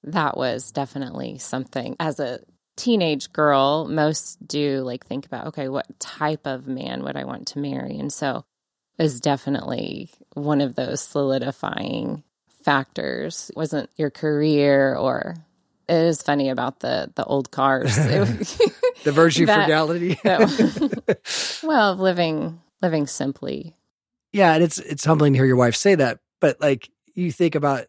that 0.04 0.36
was 0.36 0.70
definitely 0.70 1.38
something 1.38 1.96
as 1.98 2.20
a 2.20 2.40
teenage 2.78 3.32
girl 3.32 3.86
most 3.88 4.38
do 4.46 4.80
like 4.82 5.04
think 5.04 5.26
about 5.26 5.48
okay 5.48 5.68
what 5.68 5.86
type 6.00 6.46
of 6.46 6.66
man 6.66 7.02
would 7.02 7.16
i 7.16 7.24
want 7.24 7.48
to 7.48 7.58
marry 7.58 7.98
and 7.98 8.12
so 8.12 8.44
is 8.98 9.20
definitely 9.20 10.08
one 10.34 10.60
of 10.60 10.74
those 10.74 11.00
solidifying 11.00 12.22
factors. 12.64 13.48
It 13.50 13.56
wasn't 13.56 13.90
your 13.96 14.10
career 14.10 14.94
or 14.96 15.36
it 15.88 15.94
is 15.94 16.20
funny 16.22 16.48
about 16.50 16.80
the 16.80 17.10
the 17.14 17.24
old 17.24 17.50
cars. 17.50 17.96
The 19.04 19.12
virtue 19.12 19.46
That- 19.46 19.64
frugality. 19.66 20.18
that- 20.24 21.60
well, 21.62 21.94
living 21.94 22.60
living 22.82 23.06
simply. 23.06 23.76
yeah, 24.32 24.54
and 24.54 24.64
it's 24.64 24.78
it's 24.78 25.04
humbling 25.04 25.32
to 25.34 25.38
hear 25.38 25.46
your 25.46 25.56
wife 25.56 25.76
say 25.76 25.94
that. 25.94 26.18
But 26.40 26.60
like 26.60 26.90
you 27.14 27.30
think 27.30 27.54
about 27.54 27.86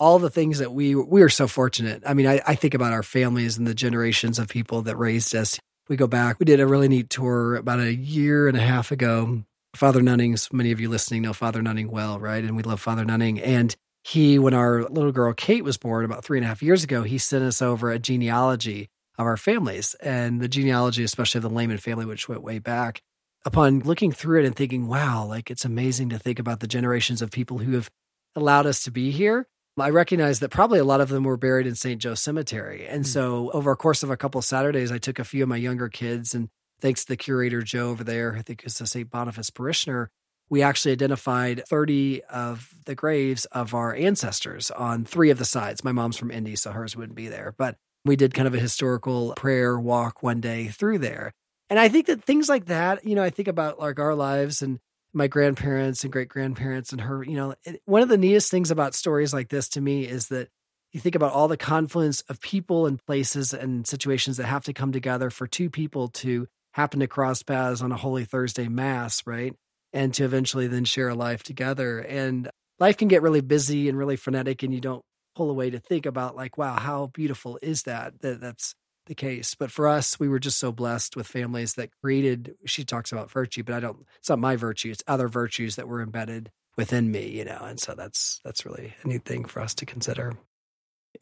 all 0.00 0.18
the 0.18 0.30
things 0.30 0.58
that 0.58 0.72
we 0.72 0.94
we 0.94 1.22
are 1.22 1.28
so 1.28 1.46
fortunate. 1.46 2.02
I 2.06 2.14
mean, 2.14 2.26
I, 2.26 2.40
I 2.46 2.54
think 2.54 2.74
about 2.74 2.92
our 2.92 3.02
families 3.02 3.58
and 3.58 3.66
the 3.66 3.74
generations 3.74 4.38
of 4.38 4.48
people 4.48 4.82
that 4.82 4.96
raised 4.96 5.36
us. 5.36 5.60
We 5.88 5.96
go 5.96 6.06
back. 6.06 6.38
We 6.40 6.46
did 6.46 6.60
a 6.60 6.66
really 6.66 6.88
neat 6.88 7.10
tour 7.10 7.56
about 7.56 7.80
a 7.80 7.94
year 7.94 8.48
and 8.48 8.56
a 8.56 8.60
half 8.60 8.90
ago. 8.90 9.44
Father 9.76 10.00
Nunnings, 10.00 10.52
many 10.52 10.72
of 10.72 10.80
you 10.80 10.88
listening 10.88 11.22
know 11.22 11.32
Father 11.32 11.62
Nunning 11.62 11.90
well, 11.90 12.18
right? 12.18 12.42
And 12.42 12.56
we 12.56 12.62
love 12.62 12.80
Father 12.80 13.04
Nunning. 13.04 13.40
And 13.40 13.74
he, 14.02 14.38
when 14.38 14.54
our 14.54 14.84
little 14.84 15.12
girl 15.12 15.32
Kate 15.32 15.62
was 15.62 15.76
born 15.76 16.04
about 16.04 16.24
three 16.24 16.38
and 16.38 16.44
a 16.44 16.48
half 16.48 16.62
years 16.62 16.82
ago, 16.82 17.02
he 17.02 17.18
sent 17.18 17.44
us 17.44 17.60
over 17.60 17.90
a 17.90 17.98
genealogy 17.98 18.88
of 19.18 19.26
our 19.26 19.36
families 19.36 19.94
and 19.94 20.40
the 20.40 20.48
genealogy, 20.48 21.04
especially 21.04 21.38
of 21.38 21.42
the 21.42 21.50
Lehman 21.50 21.78
family, 21.78 22.06
which 22.06 22.28
went 22.28 22.42
way 22.42 22.58
back. 22.58 23.02
Upon 23.44 23.80
looking 23.80 24.12
through 24.12 24.40
it 24.40 24.46
and 24.46 24.56
thinking, 24.56 24.86
wow, 24.86 25.24
like 25.24 25.50
it's 25.50 25.64
amazing 25.64 26.10
to 26.10 26.18
think 26.18 26.38
about 26.38 26.60
the 26.60 26.66
generations 26.66 27.20
of 27.20 27.30
people 27.30 27.58
who 27.58 27.72
have 27.72 27.90
allowed 28.34 28.66
us 28.66 28.82
to 28.84 28.90
be 28.90 29.10
here. 29.10 29.46
I 29.78 29.90
recognize 29.90 30.40
that 30.40 30.50
probably 30.50 30.78
a 30.78 30.84
lot 30.84 31.00
of 31.00 31.08
them 31.08 31.24
were 31.24 31.36
buried 31.36 31.66
in 31.66 31.74
St. 31.74 32.00
Joe 32.00 32.14
Cemetery. 32.14 32.86
And 32.86 33.04
hmm. 33.04 33.08
so, 33.08 33.50
over 33.52 33.70
a 33.70 33.76
course 33.76 34.02
of 34.02 34.10
a 34.10 34.16
couple 34.16 34.40
of 34.40 34.44
Saturdays, 34.44 34.92
I 34.92 34.98
took 34.98 35.18
a 35.18 35.24
few 35.24 35.42
of 35.42 35.48
my 35.48 35.56
younger 35.56 35.88
kids, 35.88 36.34
and 36.34 36.48
thanks 36.80 37.04
to 37.04 37.08
the 37.08 37.16
curator, 37.16 37.62
Joe, 37.62 37.90
over 37.90 38.04
there, 38.04 38.36
I 38.36 38.42
think 38.42 38.62
it's 38.64 38.80
a 38.80 38.86
St. 38.86 39.10
Boniface 39.10 39.50
parishioner, 39.50 40.10
we 40.50 40.62
actually 40.62 40.92
identified 40.92 41.62
30 41.66 42.24
of 42.24 42.74
the 42.84 42.96
graves 42.96 43.44
of 43.46 43.72
our 43.72 43.94
ancestors 43.94 44.70
on 44.72 45.04
three 45.04 45.30
of 45.30 45.38
the 45.38 45.44
sides. 45.44 45.84
My 45.84 45.92
mom's 45.92 46.16
from 46.16 46.32
Indy, 46.32 46.56
so 46.56 46.72
hers 46.72 46.96
wouldn't 46.96 47.14
be 47.14 47.28
there. 47.28 47.54
But 47.56 47.76
we 48.04 48.16
did 48.16 48.34
kind 48.34 48.48
of 48.48 48.54
a 48.54 48.58
historical 48.58 49.32
prayer 49.36 49.78
walk 49.78 50.22
one 50.24 50.40
day 50.40 50.66
through 50.66 50.98
there. 50.98 51.32
And 51.70 51.78
I 51.78 51.88
think 51.88 52.06
that 52.06 52.24
things 52.24 52.48
like 52.48 52.66
that, 52.66 53.06
you 53.06 53.14
know, 53.14 53.22
I 53.22 53.30
think 53.30 53.46
about 53.46 53.78
like 53.78 54.00
our 54.00 54.16
lives 54.16 54.60
and 54.60 54.80
my 55.12 55.26
grandparents 55.26 56.04
and 56.04 56.12
great 56.12 56.28
grandparents 56.28 56.92
and 56.92 57.00
her, 57.00 57.22
you 57.24 57.36
know, 57.36 57.54
it- 57.64 57.82
one 57.84 58.02
of 58.02 58.08
the 58.08 58.16
neatest 58.18 58.50
things 58.50 58.70
about 58.70 58.94
stories 58.94 59.32
like 59.32 59.48
this 59.48 59.68
to 59.70 59.80
me 59.80 60.06
is 60.06 60.28
that 60.28 60.48
you 60.92 61.00
think 61.00 61.14
about 61.14 61.32
all 61.32 61.48
the 61.48 61.56
confluence 61.56 62.20
of 62.22 62.40
people 62.40 62.86
and 62.86 63.04
places 63.06 63.54
and 63.54 63.86
situations 63.86 64.36
that 64.36 64.46
have 64.46 64.64
to 64.64 64.72
come 64.72 64.92
together 64.92 65.30
for 65.30 65.46
two 65.46 65.70
people 65.70 66.08
to 66.08 66.46
happen 66.72 67.00
to 67.00 67.06
cross 67.06 67.42
paths 67.42 67.82
on 67.82 67.92
a 67.92 67.96
Holy 67.96 68.24
Thursday 68.24 68.68
Mass, 68.68 69.22
right? 69.26 69.54
And 69.92 70.12
to 70.14 70.24
eventually 70.24 70.66
then 70.68 70.84
share 70.84 71.08
a 71.08 71.14
life 71.14 71.42
together. 71.42 71.98
And 72.00 72.50
life 72.78 72.96
can 72.96 73.08
get 73.08 73.22
really 73.22 73.40
busy 73.40 73.88
and 73.88 73.98
really 73.98 74.16
frenetic, 74.16 74.62
and 74.62 74.72
you 74.74 74.80
don't 74.80 75.02
pull 75.36 75.50
away 75.50 75.70
to 75.70 75.78
think 75.78 76.06
about, 76.06 76.36
like, 76.36 76.58
wow, 76.58 76.76
how 76.78 77.06
beautiful 77.08 77.58
is 77.62 77.84
that? 77.84 78.20
that 78.22 78.40
that's 78.40 78.74
the 79.10 79.14
case. 79.14 79.54
But 79.54 79.70
for 79.70 79.88
us, 79.88 80.18
we 80.18 80.28
were 80.28 80.38
just 80.38 80.58
so 80.58 80.72
blessed 80.72 81.16
with 81.16 81.26
families 81.26 81.74
that 81.74 81.90
created, 82.00 82.54
she 82.64 82.84
talks 82.84 83.10
about 83.10 83.30
virtue, 83.30 83.64
but 83.64 83.74
I 83.74 83.80
don't, 83.80 84.06
it's 84.20 84.30
not 84.30 84.38
my 84.38 84.56
virtue, 84.56 84.90
it's 84.90 85.02
other 85.06 85.28
virtues 85.28 85.76
that 85.76 85.88
were 85.88 86.00
embedded 86.00 86.50
within 86.76 87.10
me, 87.10 87.28
you 87.28 87.44
know. 87.44 87.58
And 87.60 87.78
so 87.78 87.94
that's, 87.94 88.40
that's 88.44 88.64
really 88.64 88.94
a 89.02 89.08
neat 89.08 89.24
thing 89.24 89.44
for 89.44 89.60
us 89.60 89.74
to 89.74 89.84
consider. 89.84 90.34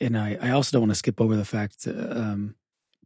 And 0.01 0.17
I, 0.17 0.37
I 0.41 0.51
also 0.51 0.73
don't 0.73 0.83
want 0.83 0.93
to 0.93 0.97
skip 0.97 1.19
over 1.19 1.35
the 1.35 1.47
fact, 1.47 1.89
um, 1.89 2.55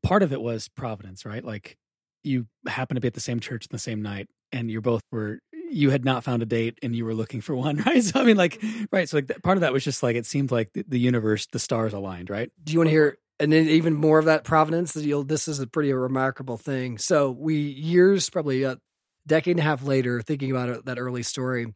part 0.02 0.24
of 0.24 0.32
it 0.32 0.42
was 0.42 0.68
providence, 0.68 1.24
right? 1.24 1.44
Like 1.44 1.78
you 2.24 2.46
happen 2.66 2.96
to 2.96 3.00
be 3.00 3.08
at 3.08 3.14
the 3.14 3.20
same 3.20 3.38
church 3.38 3.64
in 3.64 3.68
the 3.70 3.78
same 3.78 4.02
night 4.02 4.28
and 4.50 4.68
you 4.68 4.80
both 4.80 5.02
were 5.12 5.38
you 5.72 5.88
had 5.88 6.04
not 6.04 6.22
found 6.22 6.42
a 6.42 6.46
date 6.46 6.78
and 6.82 6.94
you 6.94 7.04
were 7.04 7.14
looking 7.14 7.40
for 7.40 7.56
one, 7.56 7.76
right? 7.86 8.02
So 8.02 8.20
I 8.20 8.24
mean, 8.24 8.36
like, 8.36 8.62
right. 8.90 9.08
So 9.08 9.18
like, 9.18 9.42
part 9.42 9.56
of 9.56 9.62
that 9.62 9.72
was 9.72 9.82
just 9.82 10.02
like 10.02 10.16
it 10.16 10.26
seemed 10.26 10.50
like 10.50 10.72
the, 10.74 10.84
the 10.86 10.98
universe, 10.98 11.46
the 11.46 11.58
stars 11.58 11.94
aligned, 11.94 12.28
right? 12.28 12.50
Do 12.62 12.72
you 12.72 12.78
want 12.78 12.88
to 12.88 12.92
hear? 12.92 13.18
And 13.42 13.52
then 13.52 13.68
even 13.68 13.94
more 13.94 14.20
of 14.20 14.26
that 14.26 14.44
providence. 14.44 14.94
You'll, 14.94 15.24
this 15.24 15.48
is 15.48 15.58
a 15.58 15.66
pretty 15.66 15.92
remarkable 15.92 16.56
thing. 16.56 16.96
So 16.96 17.32
we 17.32 17.56
years, 17.56 18.30
probably 18.30 18.62
a 18.62 18.78
decade 19.26 19.56
and 19.56 19.60
a 19.60 19.64
half 19.64 19.82
later, 19.82 20.22
thinking 20.22 20.52
about 20.52 20.84
that 20.84 21.00
early 21.00 21.24
story. 21.24 21.66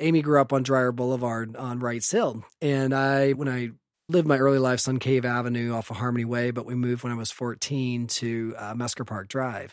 Amy 0.00 0.22
grew 0.22 0.40
up 0.40 0.52
on 0.52 0.64
Dreyer 0.64 0.90
Boulevard 0.90 1.54
on 1.54 1.78
Wrights 1.78 2.10
Hill, 2.10 2.44
and 2.60 2.92
I, 2.92 3.30
when 3.30 3.48
I 3.48 3.70
lived 4.08 4.26
my 4.26 4.38
early 4.38 4.58
life 4.58 4.88
on 4.88 4.98
Cave 4.98 5.24
Avenue 5.24 5.72
off 5.72 5.88
of 5.88 5.98
Harmony 5.98 6.24
Way, 6.24 6.50
but 6.50 6.66
we 6.66 6.74
moved 6.74 7.04
when 7.04 7.12
I 7.12 7.16
was 7.16 7.30
14 7.30 8.08
to 8.08 8.54
uh, 8.58 8.74
Mesker 8.74 9.06
Park 9.06 9.28
Drive. 9.28 9.72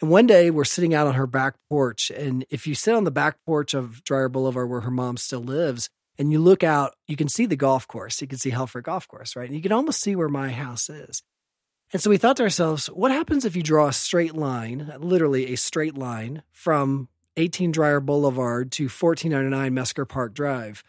And 0.00 0.08
one 0.08 0.26
day 0.26 0.50
we're 0.50 0.64
sitting 0.64 0.94
out 0.94 1.06
on 1.06 1.14
her 1.14 1.26
back 1.26 1.56
porch. 1.68 2.10
And 2.10 2.46
if 2.48 2.66
you 2.66 2.74
sit 2.74 2.94
on 2.94 3.04
the 3.04 3.10
back 3.10 3.36
porch 3.44 3.74
of 3.74 4.02
Dreyer 4.02 4.30
Boulevard 4.30 4.70
where 4.70 4.80
her 4.80 4.90
mom 4.90 5.18
still 5.18 5.42
lives, 5.42 5.90
and 6.18 6.30
you 6.30 6.38
look 6.38 6.62
out, 6.62 6.94
you 7.06 7.16
can 7.16 7.28
see 7.28 7.46
the 7.46 7.56
golf 7.56 7.88
course. 7.88 8.20
You 8.20 8.28
can 8.28 8.38
see 8.38 8.50
Helfrich 8.50 8.84
Golf 8.84 9.08
Course, 9.08 9.34
right? 9.34 9.46
And 9.46 9.56
you 9.56 9.62
can 9.62 9.72
almost 9.72 10.00
see 10.00 10.14
where 10.14 10.28
my 10.28 10.50
house 10.50 10.90
is. 10.90 11.22
And 11.92 12.00
so 12.00 12.10
we 12.10 12.16
thought 12.16 12.36
to 12.38 12.42
ourselves, 12.42 12.86
what 12.86 13.10
happens 13.10 13.44
if 13.44 13.56
you 13.56 13.62
draw 13.62 13.88
a 13.88 13.92
straight 13.92 14.34
line, 14.34 14.92
literally 14.98 15.52
a 15.52 15.56
straight 15.56 15.96
line 15.96 16.42
from 16.52 17.08
18 17.36 17.72
Dreyer 17.72 18.00
Boulevard 18.00 18.72
to 18.72 18.84
1499 18.84 19.72
Mesker 19.72 20.08
Park 20.08 20.34
Drive? 20.34 20.82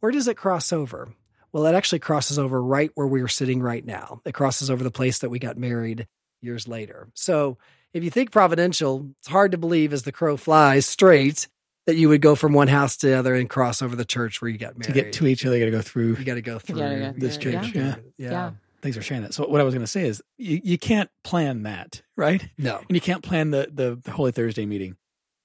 Where 0.00 0.12
does 0.12 0.28
it 0.28 0.36
cross 0.36 0.72
over? 0.72 1.12
Well, 1.52 1.66
it 1.66 1.74
actually 1.74 1.98
crosses 1.98 2.38
over 2.38 2.62
right 2.62 2.90
where 2.94 3.06
we 3.06 3.22
are 3.22 3.28
sitting 3.28 3.60
right 3.62 3.84
now. 3.84 4.20
It 4.24 4.34
crosses 4.34 4.70
over 4.70 4.84
the 4.84 4.90
place 4.90 5.18
that 5.20 5.30
we 5.30 5.38
got 5.38 5.56
married 5.56 6.06
years 6.40 6.68
later. 6.68 7.08
So 7.14 7.58
if 7.92 8.04
you 8.04 8.10
think 8.10 8.30
providential, 8.30 9.10
it's 9.18 9.28
hard 9.28 9.52
to 9.52 9.58
believe 9.58 9.92
as 9.92 10.04
the 10.04 10.12
crow 10.12 10.36
flies 10.36 10.86
straight 10.86 11.48
that 11.90 11.96
you 11.96 12.08
would 12.08 12.20
go 12.22 12.34
from 12.34 12.52
one 12.52 12.68
house 12.68 12.96
to 12.98 13.08
the 13.08 13.14
other 13.14 13.34
and 13.34 13.50
cross 13.50 13.82
over 13.82 13.96
the 13.96 14.04
church 14.04 14.40
where 14.40 14.48
you 14.48 14.58
got 14.58 14.78
married. 14.78 14.84
To 14.84 14.92
get 14.92 15.12
to 15.14 15.26
each 15.26 15.44
other, 15.44 15.56
you 15.56 15.60
got 15.64 15.66
to 15.66 15.76
go 15.76 15.82
through. 15.82 16.14
You 16.16 16.24
got 16.24 16.34
to 16.34 16.42
go 16.42 16.58
through 16.58 16.76
go 16.76 17.12
this 17.16 17.36
through, 17.36 17.52
church. 17.52 17.74
yeah. 17.74 17.82
Yeah. 17.82 17.94
yeah. 18.16 18.30
Yeah. 18.30 18.50
Thanks 18.82 18.96
for 18.96 19.02
sharing 19.02 19.24
that. 19.24 19.34
So 19.34 19.46
what 19.46 19.60
I 19.60 19.64
was 19.64 19.74
going 19.74 19.82
to 19.84 19.90
say 19.90 20.04
is 20.06 20.22
you, 20.38 20.60
you 20.64 20.78
can't 20.78 21.10
plan 21.24 21.64
that, 21.64 22.02
right? 22.16 22.48
No. 22.56 22.78
And 22.78 22.90
you 22.96 23.00
can't 23.00 23.22
plan 23.22 23.50
the, 23.50 23.68
the 23.72 24.00
the 24.02 24.12
Holy 24.12 24.32
Thursday 24.32 24.64
meeting. 24.64 24.96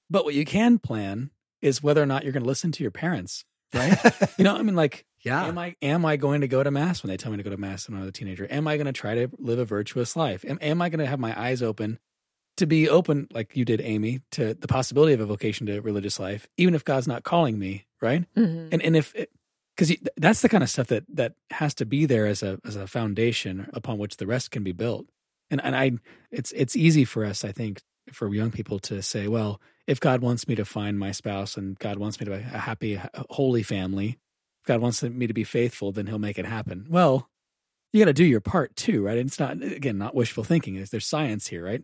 But 0.08 0.24
what 0.24 0.34
you 0.34 0.44
can 0.44 0.78
plan 0.78 1.30
is 1.60 1.82
whether 1.82 2.02
or 2.02 2.06
not 2.06 2.22
you're 2.22 2.32
going 2.32 2.44
to 2.44 2.48
listen 2.48 2.72
to 2.72 2.82
your 2.84 2.92
parents, 2.92 3.44
right? 3.74 3.98
you 4.38 4.44
know, 4.44 4.56
I 4.56 4.62
mean, 4.62 4.76
like, 4.76 5.04
Yeah. 5.22 5.46
am 5.46 5.58
I 5.58 5.74
am 5.82 6.06
I 6.06 6.16
going 6.16 6.40
to 6.42 6.48
go 6.48 6.62
to 6.62 6.70
mass 6.70 7.02
when 7.02 7.08
they 7.10 7.16
tell 7.16 7.30
me 7.32 7.36
to 7.38 7.42
go 7.42 7.50
to 7.50 7.56
mass 7.56 7.88
when 7.88 8.00
I'm 8.00 8.06
a 8.08 8.12
teenager? 8.12 8.46
Am 8.48 8.66
I 8.68 8.76
going 8.76 8.86
to 8.86 8.92
try 8.92 9.14
to 9.16 9.28
live 9.38 9.58
a 9.58 9.64
virtuous 9.64 10.14
life? 10.16 10.44
Am, 10.46 10.58
am 10.62 10.80
I 10.80 10.88
going 10.88 11.00
to 11.00 11.06
have 11.06 11.18
my 11.18 11.38
eyes 11.38 11.60
open 11.62 11.98
to 12.56 12.66
be 12.66 12.88
open, 12.88 13.28
like 13.32 13.56
you 13.56 13.64
did, 13.64 13.80
Amy, 13.80 14.20
to 14.32 14.54
the 14.54 14.68
possibility 14.68 15.12
of 15.12 15.20
a 15.20 15.26
vocation 15.26 15.66
to 15.66 15.80
religious 15.80 16.18
life, 16.18 16.46
even 16.56 16.74
if 16.74 16.84
God's 16.84 17.06
not 17.08 17.22
calling 17.22 17.58
me, 17.58 17.86
right? 18.00 18.24
Mhm. 18.36 18.68
And 18.72 18.82
and 18.82 18.96
if 18.96 19.14
because 19.76 19.94
that's 20.16 20.40
the 20.40 20.48
kind 20.48 20.62
of 20.62 20.70
stuff 20.70 20.86
that 20.88 21.04
that 21.12 21.34
has 21.50 21.74
to 21.74 21.86
be 21.86 22.06
there 22.06 22.26
as 22.26 22.42
a 22.42 22.58
as 22.64 22.76
a 22.76 22.86
foundation 22.86 23.68
upon 23.72 23.98
which 23.98 24.16
the 24.16 24.26
rest 24.26 24.50
can 24.50 24.62
be 24.64 24.72
built. 24.72 25.06
And 25.50 25.60
and 25.62 25.76
I 25.76 25.92
it's 26.30 26.52
it's 26.52 26.76
easy 26.76 27.04
for 27.04 27.24
us, 27.24 27.44
I 27.44 27.52
think, 27.52 27.82
for 28.12 28.32
young 28.34 28.50
people 28.50 28.78
to 28.80 29.02
say, 29.02 29.28
well, 29.28 29.60
if 29.86 30.00
God 30.00 30.22
wants 30.22 30.48
me 30.48 30.54
to 30.54 30.64
find 30.64 30.98
my 30.98 31.12
spouse 31.12 31.56
and 31.56 31.78
God 31.78 31.98
wants 31.98 32.18
me 32.18 32.26
to 32.26 32.40
have 32.40 32.54
a 32.54 32.58
happy, 32.58 33.00
holy 33.30 33.62
family, 33.62 34.18
if 34.62 34.66
God 34.66 34.80
wants 34.80 35.02
me 35.02 35.26
to 35.26 35.34
be 35.34 35.44
faithful, 35.44 35.92
then 35.92 36.06
He'll 36.06 36.18
make 36.18 36.38
it 36.38 36.46
happen. 36.46 36.86
Well, 36.88 37.28
you 37.92 38.00
got 38.00 38.06
to 38.06 38.12
do 38.12 38.24
your 38.24 38.40
part 38.40 38.74
too, 38.76 39.04
right? 39.04 39.18
And 39.18 39.28
it's 39.28 39.38
not 39.38 39.62
again 39.62 39.98
not 39.98 40.14
wishful 40.14 40.42
thinking. 40.42 40.82
There's 40.90 41.06
science 41.06 41.48
here, 41.48 41.64
right? 41.64 41.82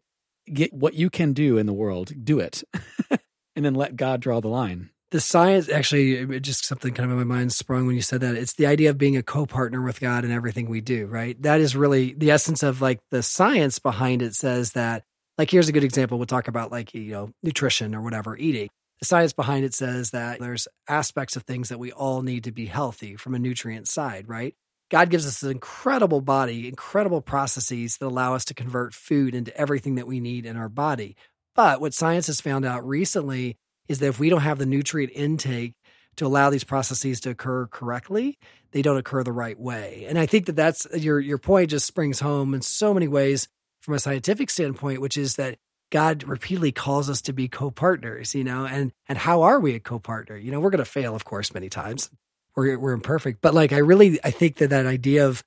Get 0.53 0.73
what 0.73 0.95
you 0.95 1.11
can 1.11 1.33
do 1.33 1.59
in 1.59 1.67
the 1.67 1.73
world, 1.73 2.13
do 2.25 2.41
it, 2.41 2.65
and 3.57 3.65
then 3.65 3.75
let 3.75 3.97
God 3.97 4.21
draw 4.21 4.41
the 4.41 4.49
line. 4.49 4.91
the 5.13 5.21
science 5.21 5.69
actually 5.69 6.41
just 6.41 6.65
something 6.65 6.95
kind 6.95 7.05
of 7.11 7.19
in 7.19 7.29
my 7.29 7.37
mind 7.37 7.53
sprung 7.53 7.87
when 7.87 7.95
you 7.95 8.03
said 8.03 8.23
that. 8.23 8.35
It's 8.35 8.55
the 8.55 8.67
idea 8.67 8.91
of 8.91 8.99
being 8.99 9.17
a 9.17 9.23
co-partner 9.23 9.83
with 9.83 10.01
god 10.01 10.25
in 10.25 10.31
everything 10.33 10.69
we 10.69 10.81
do 10.81 11.07
right? 11.07 11.41
That 11.43 11.61
is 11.61 11.77
really 11.77 12.15
the 12.15 12.31
essence 12.31 12.63
of 12.63 12.81
like 12.81 13.01
the 13.11 13.23
science 13.23 13.79
behind 13.79 14.23
it 14.23 14.35
says 14.35 14.73
that 14.73 15.05
like 15.39 15.51
here's 15.51 15.69
a 15.69 15.73
good 15.73 15.85
example. 15.85 16.19
We'll 16.19 16.27
talk 16.27 16.49
about 16.49 16.73
like 16.73 16.95
you 16.95 17.13
know 17.13 17.31
nutrition 17.43 17.95
or 17.95 18.01
whatever 18.01 18.37
eating. 18.37 18.69
The 19.01 19.07
science 19.07 19.33
behind 19.33 19.65
it 19.65 19.75
says 19.75 20.11
that 20.11 20.39
there's 20.41 20.69
aspects 20.89 21.37
of 21.37 21.43
things 21.43 21.69
that 21.69 21.79
we 21.79 21.93
all 21.93 22.23
need 22.23 22.45
to 22.45 22.53
be 22.53 22.67
healthy 22.67 23.17
from 23.17 23.35
a 23.35 23.39
nutrient 23.39 23.89
side 23.89 24.29
right 24.29 24.55
god 24.93 25.11
gives 25.11 25.27
us 25.27 25.43
an 25.43 25.51
incredible 25.51 26.21
body 26.21 26.69
incredible 26.69 27.21
processes 27.21 27.97
that 27.97 28.07
allow 28.07 28.35
us 28.35 28.45
to 28.45 28.55
convert 28.55 28.95
food 28.95 29.35
into 29.35 29.57
everything 29.57 29.97
that 29.97 30.07
we 30.07 30.21
need 30.21 30.47
in 30.47 30.57
our 30.57 30.69
body 30.69 31.17
but 31.57 31.81
what 31.81 31.95
science 31.95 32.29
has 32.29 32.41
found 32.41 32.65
out 32.65 32.87
recently 32.87 33.57
is 33.89 33.99
that 33.99 34.07
if 34.07 34.21
we 34.21 34.31
don't 34.31 34.43
have 34.43 34.59
the 34.59 34.67
nutrient 34.67 35.13
intake 35.15 35.75
to 36.17 36.27
allow 36.27 36.51
these 36.51 36.65
processes 36.65 37.21
to 37.21 37.31
occur 37.31 37.67
correctly, 37.67 38.39
they 38.73 38.83
don't 38.83 38.99
occur 38.99 39.23
the 39.23 39.33
right 39.33 39.59
way. 39.59 40.07
And 40.09 40.19
I 40.19 40.27
think 40.27 40.47
that 40.47 40.57
that's 40.57 40.87
your 40.95 41.21
your 41.21 41.39
point 41.39 41.71
just 41.71 41.87
springs 41.87 42.21
home 42.21 42.55
in 42.55 42.63
so 42.63 42.93
many 42.93 43.09
ways 43.09 43.49
from 43.81 43.95
a 43.95 43.99
scientific 43.99 44.51
standpoint, 44.51 45.01
which 45.01 45.17
is 45.17 45.37
that 45.37 45.59
God 45.91 46.25
repeatedly 46.25 46.73
calls 46.73 47.11
us 47.11 47.21
to 47.23 47.33
be 47.33 47.49
co-partners, 47.49 48.35
you 48.35 48.45
know, 48.45 48.67
and 48.67 48.93
and 49.09 49.19
how 49.19 49.43
are 49.43 49.61
we 49.61 49.75
a 49.75 49.81
co-partner? 49.81 50.37
You 50.37 50.51
know, 50.51 50.61
we're 50.61 50.71
going 50.71 50.79
to 50.79 50.85
fail, 50.85 51.15
of 51.15 51.25
course, 51.25 51.53
many 51.53 51.69
times. 51.69 52.11
We're 52.57 52.79
we're 52.79 52.93
imperfect, 52.93 53.41
but 53.41 53.55
like 53.55 53.73
I 53.73 53.79
really 53.79 54.19
I 54.25 54.31
think 54.31 54.57
that 54.57 54.71
that 54.71 54.87
idea 54.87 55.27
of 55.27 55.43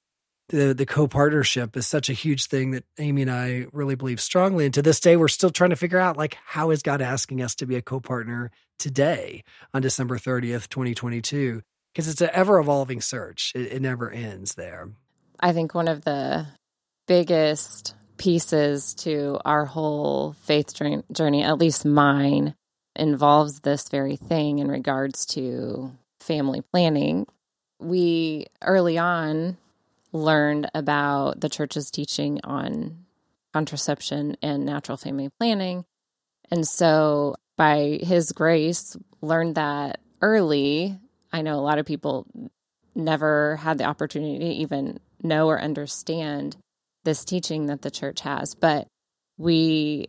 the 0.50 0.74
the 0.74 0.86
co-partnership 0.86 1.76
is 1.76 1.88
such 1.88 2.10
a 2.10 2.14
huge 2.14 2.48
thing 2.48 2.72
that 2.72 2.84
Amy 3.00 3.24
and 3.24 3.32
I 3.32 3.68
really 3.72 3.96
believe 3.96 4.20
strongly. 4.20 4.66
And 4.66 4.74
to 4.74 4.82
this 4.82 5.00
day, 5.00 5.16
we're 5.16 5.28
still 5.28 5.50
trying 5.50 5.72
to 5.72 5.76
figure 5.76 6.00
out 6.00 6.18
like 6.18 6.38
how 6.46 6.72
is 6.72 6.82
God 6.82 7.02
asking 7.02 7.42
us 7.42 7.56
to 7.56 7.66
be 7.66 7.76
a 7.76 7.82
co-partner 7.82 8.52
today 8.80 9.44
on 9.74 9.82
December 9.82 10.18
30th, 10.18 10.70
2022? 10.70 11.62
Because 11.94 12.08
it's 12.08 12.22
an 12.22 12.30
ever 12.34 12.60
evolving 12.60 13.02
search. 13.02 13.54
It, 13.56 13.74
it 13.74 13.82
never 13.82 14.12
ends 14.12 14.56
there. 14.56 14.90
I 15.40 15.54
think 15.54 15.74
one 15.74 15.88
of 15.88 16.04
the 16.04 16.48
biggest 17.08 17.96
pieces 18.18 18.94
to 18.96 19.40
our 19.46 19.66
whole 19.66 20.34
faith 20.44 20.74
journey, 20.74 21.44
at 21.44 21.58
least 21.58 21.86
mine, 21.86 22.56
involves 22.96 23.60
this 23.60 23.90
very 23.90 24.16
thing 24.16 24.60
in 24.60 24.68
regards 24.68 25.26
to 25.26 25.92
family 26.26 26.62
planning. 26.62 27.28
We 27.80 28.48
early 28.62 28.98
on 28.98 29.58
learned 30.12 30.70
about 30.74 31.40
the 31.42 31.50
church's 31.50 31.92
teaching 31.92 32.40
on 32.44 33.06
contraception 33.54 34.36
and 34.42 34.66
natural 34.66 34.98
family 34.98 35.30
planning. 35.40 35.86
And 36.52 36.68
so, 36.68 37.36
by 37.58 38.00
his 38.02 38.32
grace, 38.32 38.98
learned 39.22 39.56
that 39.56 40.00
early. 40.22 41.00
I 41.32 41.42
know 41.42 41.56
a 41.56 41.62
lot 41.62 41.80
of 41.80 41.86
people 41.86 42.28
never 42.96 43.58
had 43.58 43.78
the 43.78 43.86
opportunity 43.86 44.40
to 44.40 44.46
even 44.46 45.00
know 45.22 45.48
or 45.48 45.62
understand 45.62 46.58
this 47.04 47.26
teaching 47.26 47.68
that 47.68 47.82
the 47.82 47.92
church 47.92 48.22
has. 48.22 48.56
But 48.56 48.88
we, 49.38 50.08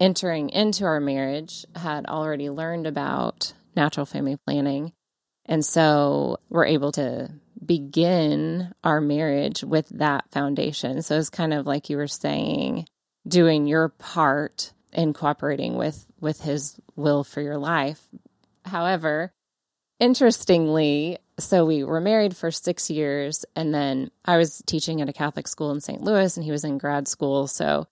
entering 0.00 0.50
into 0.50 0.84
our 0.84 1.00
marriage, 1.00 1.64
had 1.74 2.06
already 2.06 2.50
learned 2.50 2.86
about 2.86 3.52
natural 3.74 4.06
family 4.06 4.36
planning. 4.46 4.92
And 5.48 5.64
so 5.64 6.38
we're 6.50 6.66
able 6.66 6.92
to 6.92 7.30
begin 7.64 8.72
our 8.84 9.00
marriage 9.00 9.64
with 9.64 9.88
that 9.90 10.30
foundation. 10.30 11.02
So 11.02 11.18
it's 11.18 11.30
kind 11.30 11.54
of 11.54 11.66
like 11.66 11.90
you 11.90 11.96
were 11.96 12.06
saying, 12.06 12.86
doing 13.26 13.66
your 13.66 13.88
part 13.88 14.72
in 14.92 15.12
cooperating 15.12 15.76
with 15.76 16.06
with 16.20 16.40
his 16.42 16.76
will 16.96 17.24
for 17.24 17.40
your 17.40 17.58
life. 17.58 18.06
However, 18.64 19.32
interestingly, 19.98 21.18
so 21.38 21.64
we 21.64 21.84
were 21.84 22.00
married 22.00 22.36
for 22.36 22.50
6 22.50 22.90
years 22.90 23.44
and 23.54 23.74
then 23.74 24.10
I 24.24 24.36
was 24.36 24.62
teaching 24.66 25.00
at 25.00 25.08
a 25.08 25.12
Catholic 25.12 25.48
school 25.48 25.70
in 25.70 25.80
St. 25.80 26.02
Louis 26.02 26.36
and 26.36 26.44
he 26.44 26.50
was 26.50 26.64
in 26.64 26.78
grad 26.78 27.08
school, 27.08 27.46
so 27.46 27.86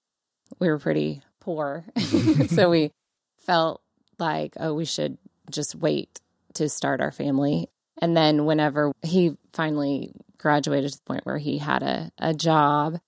we 0.59 0.69
were 0.69 0.79
pretty 0.79 1.23
poor. 1.41 1.85
so 2.49 2.71
we 2.71 2.93
felt 3.39 3.81
like, 4.19 4.55
oh, 4.59 4.75
we 4.75 4.85
should 4.85 5.19
just 5.51 5.75
wait 5.75 6.21
to 6.57 6.69
start 6.69 7.01
our 7.01 7.13
family. 7.13 7.69
And 8.03 8.17
then 8.17 8.45
whenever 8.45 8.93
he 9.03 9.37
finally 9.53 10.13
graduated 10.39 10.93
to 10.93 10.99
the 10.99 11.05
point 11.05 11.25
where 11.25 11.39
he 11.39 11.59
had 11.59 11.83
a, 11.83 12.11
a 12.19 12.35
job, 12.35 12.99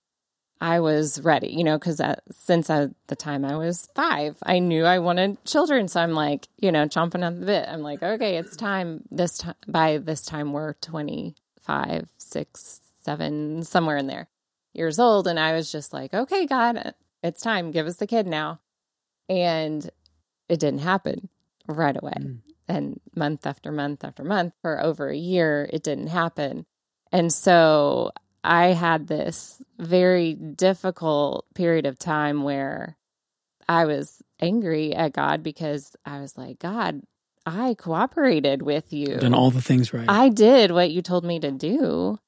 I 0.61 0.81
was 0.81 1.21
ready, 1.21 1.47
you 1.49 1.63
know, 1.63 1.77
because 1.77 2.01
since 2.31 2.69
I, 2.69 2.87
the 3.07 3.15
time 3.15 3.45
I 3.45 3.55
was 3.55 3.87
five, 3.95 4.37
I 4.43 4.59
knew 4.59 4.83
I 4.83 4.99
wanted 4.99 5.43
children. 5.45 5.87
So 5.87 6.01
I'm 6.01 6.11
like, 6.11 6.47
you 6.57 6.71
know, 6.71 6.85
chomping 6.85 7.25
at 7.25 7.39
the 7.39 7.45
bit. 7.45 7.67
I'm 7.67 7.81
like, 7.81 8.03
okay, 8.03 8.37
it's 8.37 8.57
time. 8.57 9.03
This 9.09 9.37
time, 9.37 9.55
by 9.67 9.99
this 9.99 10.21
time, 10.23 10.51
we're 10.51 10.73
25, 10.73 12.09
six, 12.17 12.81
seven, 13.03 13.63
somewhere 13.63 13.97
in 13.97 14.07
there. 14.07 14.27
years 14.73 14.99
old. 14.99 15.27
And 15.27 15.39
I 15.39 15.53
was 15.53 15.71
just 15.71 15.93
like, 15.93 16.13
okay, 16.13 16.45
God, 16.45 16.93
it's 17.23 17.41
time. 17.41 17.71
Give 17.71 17.87
us 17.87 17.97
the 17.97 18.07
kid 18.07 18.27
now. 18.27 18.59
And 19.29 19.89
it 20.49 20.59
didn't 20.59 20.79
happen 20.79 21.29
right 21.67 21.95
away. 21.95 22.13
Mm. 22.17 22.39
And 22.69 23.01
month 23.15 23.45
after 23.47 23.71
month 23.71 24.05
after 24.05 24.23
month 24.23 24.53
for 24.61 24.81
over 24.81 25.09
a 25.09 25.17
year, 25.17 25.67
it 25.73 25.83
didn't 25.83 26.07
happen. 26.07 26.65
And 27.11 27.33
so 27.33 28.11
I 28.43 28.67
had 28.67 29.07
this 29.07 29.61
very 29.79 30.35
difficult 30.35 31.45
period 31.55 31.87
of 31.87 31.97
time 31.97 32.43
where 32.43 32.95
I 33.67 33.85
was 33.85 34.21
angry 34.39 34.95
at 34.95 35.13
God 35.13 35.43
because 35.43 35.95
I 36.05 36.21
was 36.21 36.37
like, 36.37 36.59
God, 36.59 37.01
I 37.45 37.73
cooperated 37.73 38.61
with 38.61 38.93
you. 38.93 39.17
Done 39.17 39.33
all 39.33 39.51
the 39.51 39.61
things 39.61 39.93
right. 39.93 40.05
I 40.07 40.29
did 40.29 40.71
what 40.71 40.91
you 40.91 41.01
told 41.01 41.25
me 41.25 41.39
to 41.39 41.51
do. 41.51 42.19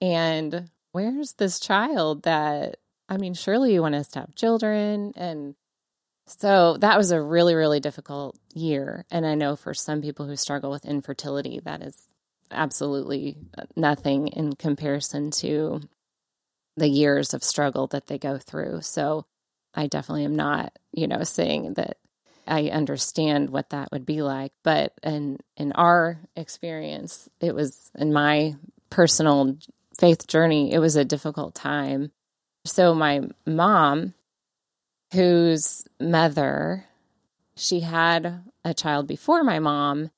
And 0.00 0.70
where's 0.92 1.32
this 1.34 1.58
child 1.58 2.22
that, 2.22 2.76
I 3.08 3.16
mean, 3.16 3.34
surely 3.34 3.74
you 3.74 3.82
want 3.82 3.96
us 3.96 4.08
to 4.08 4.20
have 4.20 4.34
children. 4.36 5.12
And 5.16 5.56
so 6.28 6.76
that 6.78 6.96
was 6.96 7.10
a 7.10 7.20
really, 7.20 7.54
really 7.54 7.80
difficult 7.80 8.38
year. 8.54 9.04
And 9.10 9.26
I 9.26 9.34
know 9.34 9.56
for 9.56 9.74
some 9.74 10.02
people 10.02 10.26
who 10.26 10.36
struggle 10.36 10.70
with 10.70 10.84
infertility, 10.84 11.60
that 11.64 11.82
is 11.82 12.06
absolutely 12.50 13.36
uh, 13.56 13.64
nothing 13.76 14.28
in 14.28 14.54
comparison 14.54 15.30
to 15.30 15.80
the 16.76 16.88
years 16.88 17.34
of 17.34 17.42
struggle 17.42 17.86
that 17.88 18.06
they 18.06 18.18
go 18.18 18.38
through. 18.38 18.82
So 18.82 19.26
I 19.74 19.86
definitely 19.86 20.24
am 20.24 20.36
not, 20.36 20.72
you 20.92 21.06
know, 21.06 21.24
saying 21.24 21.74
that 21.74 21.98
I 22.46 22.68
understand 22.68 23.50
what 23.50 23.70
that 23.70 23.90
would 23.92 24.06
be 24.06 24.22
like. 24.22 24.52
But 24.62 24.92
in 25.02 25.38
in 25.56 25.72
our 25.72 26.18
experience, 26.36 27.28
it 27.40 27.54
was 27.54 27.90
in 27.98 28.12
my 28.12 28.56
personal 28.90 29.58
faith 29.98 30.26
journey, 30.26 30.72
it 30.72 30.78
was 30.78 30.96
a 30.96 31.04
difficult 31.04 31.54
time. 31.54 32.12
So 32.64 32.94
my 32.94 33.22
mom, 33.46 34.14
whose 35.12 35.86
mother, 36.00 36.84
she 37.56 37.80
had 37.80 38.42
a 38.64 38.74
child 38.74 39.06
before 39.06 39.42
my 39.42 39.58
mom, 39.58 40.10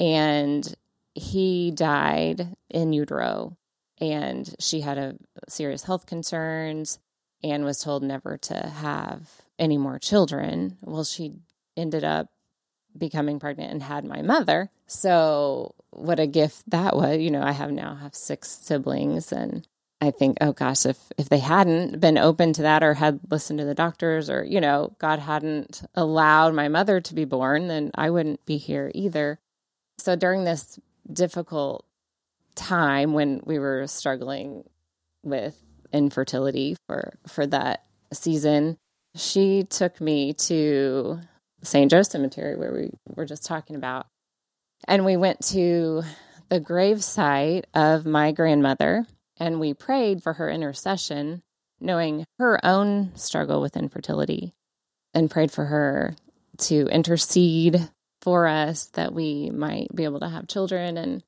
and 0.00 0.74
he 1.14 1.70
died 1.70 2.56
in 2.70 2.92
utero. 2.92 3.56
And 4.00 4.54
she 4.60 4.80
had 4.80 4.96
a 4.96 5.16
serious 5.48 5.82
health 5.82 6.06
concerns 6.06 7.00
and 7.42 7.64
was 7.64 7.80
told 7.80 8.02
never 8.02 8.38
to 8.38 8.54
have 8.54 9.28
any 9.58 9.76
more 9.76 9.98
children. 9.98 10.78
Well, 10.82 11.04
she 11.04 11.34
ended 11.76 12.04
up 12.04 12.28
becoming 12.96 13.38
pregnant 13.40 13.72
and 13.72 13.82
had 13.82 14.04
my 14.04 14.22
mother. 14.22 14.70
So 14.86 15.74
what 15.90 16.20
a 16.20 16.26
gift 16.26 16.62
that 16.70 16.96
was. 16.96 17.18
You 17.18 17.30
know, 17.30 17.42
I 17.42 17.52
have 17.52 17.72
now 17.72 17.96
have 17.96 18.14
six 18.14 18.50
siblings 18.50 19.32
and 19.32 19.66
I 20.00 20.12
think, 20.12 20.38
oh 20.40 20.52
gosh, 20.52 20.86
if 20.86 20.96
if 21.16 21.28
they 21.28 21.38
hadn't 21.38 21.98
been 21.98 22.18
open 22.18 22.52
to 22.54 22.62
that 22.62 22.84
or 22.84 22.94
had 22.94 23.20
listened 23.30 23.58
to 23.58 23.64
the 23.64 23.74
doctors 23.74 24.30
or, 24.30 24.44
you 24.44 24.60
know, 24.60 24.94
God 24.98 25.18
hadn't 25.18 25.82
allowed 25.94 26.54
my 26.54 26.68
mother 26.68 27.00
to 27.00 27.14
be 27.14 27.24
born, 27.24 27.66
then 27.66 27.90
I 27.94 28.10
wouldn't 28.10 28.44
be 28.46 28.58
here 28.58 28.92
either. 28.94 29.40
So 29.98 30.14
during 30.14 30.44
this 30.44 30.78
difficult 31.12 31.84
time 32.54 33.12
when 33.12 33.40
we 33.44 33.58
were 33.58 33.86
struggling 33.86 34.64
with 35.24 35.56
infertility 35.92 36.76
for 36.86 37.14
for 37.26 37.46
that 37.48 37.84
season, 38.12 38.78
she 39.16 39.64
took 39.64 40.00
me 40.00 40.32
to 40.34 41.18
St. 41.62 41.90
Joe 41.90 42.02
Cemetery, 42.02 42.56
where 42.56 42.72
we 42.72 42.90
were 43.16 43.26
just 43.26 43.44
talking 43.44 43.74
about. 43.74 44.06
And 44.86 45.04
we 45.04 45.16
went 45.16 45.40
to 45.46 46.02
the 46.50 46.60
grave 46.60 47.02
site 47.02 47.66
of 47.74 48.06
my 48.06 48.30
grandmother 48.30 49.06
and 49.38 49.60
we 49.60 49.74
prayed 49.74 50.22
for 50.22 50.34
her 50.34 50.50
intercession, 50.50 51.42
knowing 51.80 52.24
her 52.38 52.64
own 52.64 53.12
struggle 53.14 53.60
with 53.60 53.76
infertility, 53.76 54.54
and 55.14 55.30
prayed 55.30 55.50
for 55.50 55.64
her 55.64 56.16
to 56.58 56.86
intercede 56.88 57.88
for 58.20 58.46
us 58.46 58.86
that 58.94 59.14
we 59.14 59.50
might 59.50 59.94
be 59.94 60.04
able 60.04 60.20
to 60.20 60.28
have 60.28 60.48
children. 60.48 60.96
And 60.96 61.22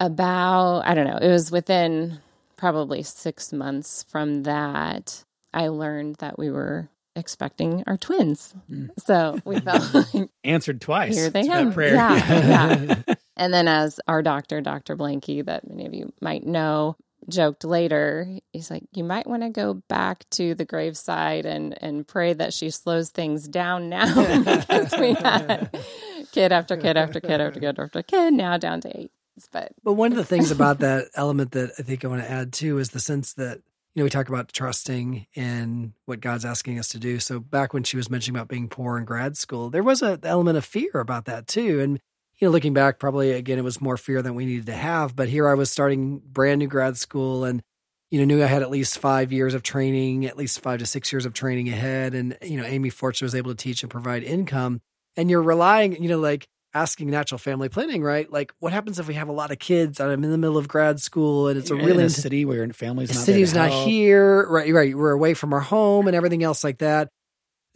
about, 0.00 0.82
I 0.86 0.94
don't 0.94 1.06
know, 1.06 1.18
it 1.18 1.30
was 1.30 1.50
within 1.50 2.20
probably 2.56 3.02
six 3.02 3.52
months 3.52 4.04
from 4.10 4.42
that, 4.42 5.24
I 5.54 5.68
learned 5.68 6.16
that 6.16 6.38
we 6.38 6.50
were 6.50 6.90
expecting 7.16 7.84
our 7.86 7.96
twins. 7.96 8.54
Mm. 8.70 8.90
So 8.98 9.38
we 9.44 9.60
felt 9.60 9.94
like 10.14 10.28
answered 10.44 10.80
twice. 10.80 11.16
Here 11.16 11.30
they 11.30 11.48
are. 11.48 11.70
Prayer. 11.70 11.94
Yeah, 11.94 13.02
yeah. 13.06 13.14
and 13.38 13.54
then 13.54 13.68
as 13.68 14.00
our 14.08 14.20
doctor, 14.20 14.60
Dr. 14.60 14.96
Blanky, 14.96 15.44
that 15.44 15.68
many 15.68 15.86
of 15.86 15.94
you 15.94 16.12
might 16.20 16.44
know, 16.44 16.96
joked 17.28 17.64
later, 17.64 18.38
he's 18.52 18.70
like, 18.70 18.84
you 18.92 19.04
might 19.04 19.26
want 19.26 19.42
to 19.42 19.50
go 19.50 19.74
back 19.74 20.28
to 20.30 20.54
the 20.54 20.64
graveside 20.64 21.46
and 21.46 21.80
and 21.82 22.06
pray 22.06 22.32
that 22.32 22.52
she 22.52 22.70
slows 22.70 23.10
things 23.10 23.46
down 23.46 23.88
now 23.88 24.14
because 24.44 24.92
we 24.98 25.14
had 25.14 25.70
kid 26.32 26.52
after 26.52 26.76
kid 26.76 26.96
after 26.96 27.20
kid 27.20 27.40
after 27.40 27.60
kid 27.60 27.78
after 27.78 28.02
kid, 28.02 28.34
now 28.34 28.56
down 28.56 28.80
to 28.82 29.00
eight. 29.00 29.12
But 29.52 29.72
but 29.84 29.92
one 29.92 30.10
of 30.10 30.18
the 30.18 30.24
things 30.24 30.50
about 30.50 30.80
that 30.80 31.06
element 31.14 31.52
that 31.52 31.70
I 31.78 31.82
think 31.82 32.04
I 32.04 32.08
want 32.08 32.22
to 32.22 32.30
add 32.30 32.52
too 32.52 32.78
is 32.78 32.90
the 32.90 33.00
sense 33.00 33.34
that 33.34 33.60
you 33.94 34.02
know, 34.02 34.04
we 34.04 34.10
talk 34.10 34.28
about 34.28 34.52
trusting 34.52 35.26
in 35.34 35.92
what 36.04 36.20
God's 36.20 36.44
asking 36.44 36.78
us 36.78 36.88
to 36.90 37.00
do. 37.00 37.18
So 37.18 37.40
back 37.40 37.72
when 37.72 37.82
she 37.82 37.96
was 37.96 38.10
mentioning 38.10 38.38
about 38.38 38.48
being 38.48 38.68
poor 38.68 38.96
in 38.96 39.04
grad 39.04 39.36
school, 39.36 39.70
there 39.70 39.82
was 39.82 40.02
an 40.02 40.20
element 40.22 40.56
of 40.56 40.64
fear 40.64 40.90
about 40.94 41.24
that 41.24 41.48
too. 41.48 41.80
And 41.80 42.00
you 42.38 42.46
know, 42.46 42.52
looking 42.52 42.72
back, 42.72 42.98
probably 42.98 43.32
again, 43.32 43.58
it 43.58 43.64
was 43.64 43.80
more 43.80 43.96
fear 43.96 44.22
than 44.22 44.34
we 44.34 44.46
needed 44.46 44.66
to 44.66 44.74
have. 44.74 45.16
But 45.16 45.28
here 45.28 45.48
I 45.48 45.54
was 45.54 45.70
starting 45.70 46.18
brand 46.18 46.60
new 46.60 46.68
grad 46.68 46.96
school 46.96 47.44
and, 47.44 47.62
you 48.10 48.20
know, 48.20 48.24
knew 48.24 48.42
I 48.42 48.46
had 48.46 48.62
at 48.62 48.70
least 48.70 48.98
five 48.98 49.32
years 49.32 49.54
of 49.54 49.62
training, 49.62 50.24
at 50.26 50.36
least 50.36 50.60
five 50.60 50.78
to 50.78 50.86
six 50.86 51.12
years 51.12 51.26
of 51.26 51.34
training 51.34 51.68
ahead. 51.68 52.14
And, 52.14 52.38
you 52.42 52.56
know, 52.56 52.64
Amy 52.64 52.90
Fortune 52.90 53.26
was 53.26 53.34
able 53.34 53.50
to 53.50 53.56
teach 53.56 53.82
and 53.82 53.90
provide 53.90 54.22
income. 54.22 54.80
And 55.16 55.28
you're 55.28 55.42
relying, 55.42 56.00
you 56.00 56.08
know, 56.08 56.18
like 56.18 56.46
asking 56.74 57.10
natural 57.10 57.38
family 57.38 57.68
planning, 57.68 58.02
right? 58.02 58.30
Like, 58.30 58.52
what 58.60 58.72
happens 58.72 59.00
if 59.00 59.08
we 59.08 59.14
have 59.14 59.28
a 59.28 59.32
lot 59.32 59.50
of 59.50 59.58
kids 59.58 59.98
and 59.98 60.10
I'm 60.10 60.22
in 60.22 60.30
the 60.30 60.38
middle 60.38 60.58
of 60.58 60.68
grad 60.68 61.00
school 61.00 61.48
and 61.48 61.58
it's 61.58 61.70
You're 61.70 61.80
a 61.80 61.84
really 61.84 62.00
in 62.00 62.06
a 62.06 62.10
city 62.10 62.44
where 62.44 62.56
your 62.56 62.72
family's 62.72 63.12
not 63.12 63.24
city's 63.24 63.52
not 63.52 63.70
here, 63.70 64.48
right? 64.48 64.72
Right. 64.72 64.96
We're 64.96 65.10
away 65.10 65.34
from 65.34 65.52
our 65.52 65.60
home 65.60 66.06
and 66.06 66.14
everything 66.14 66.44
else 66.44 66.62
like 66.62 66.78
that. 66.78 67.08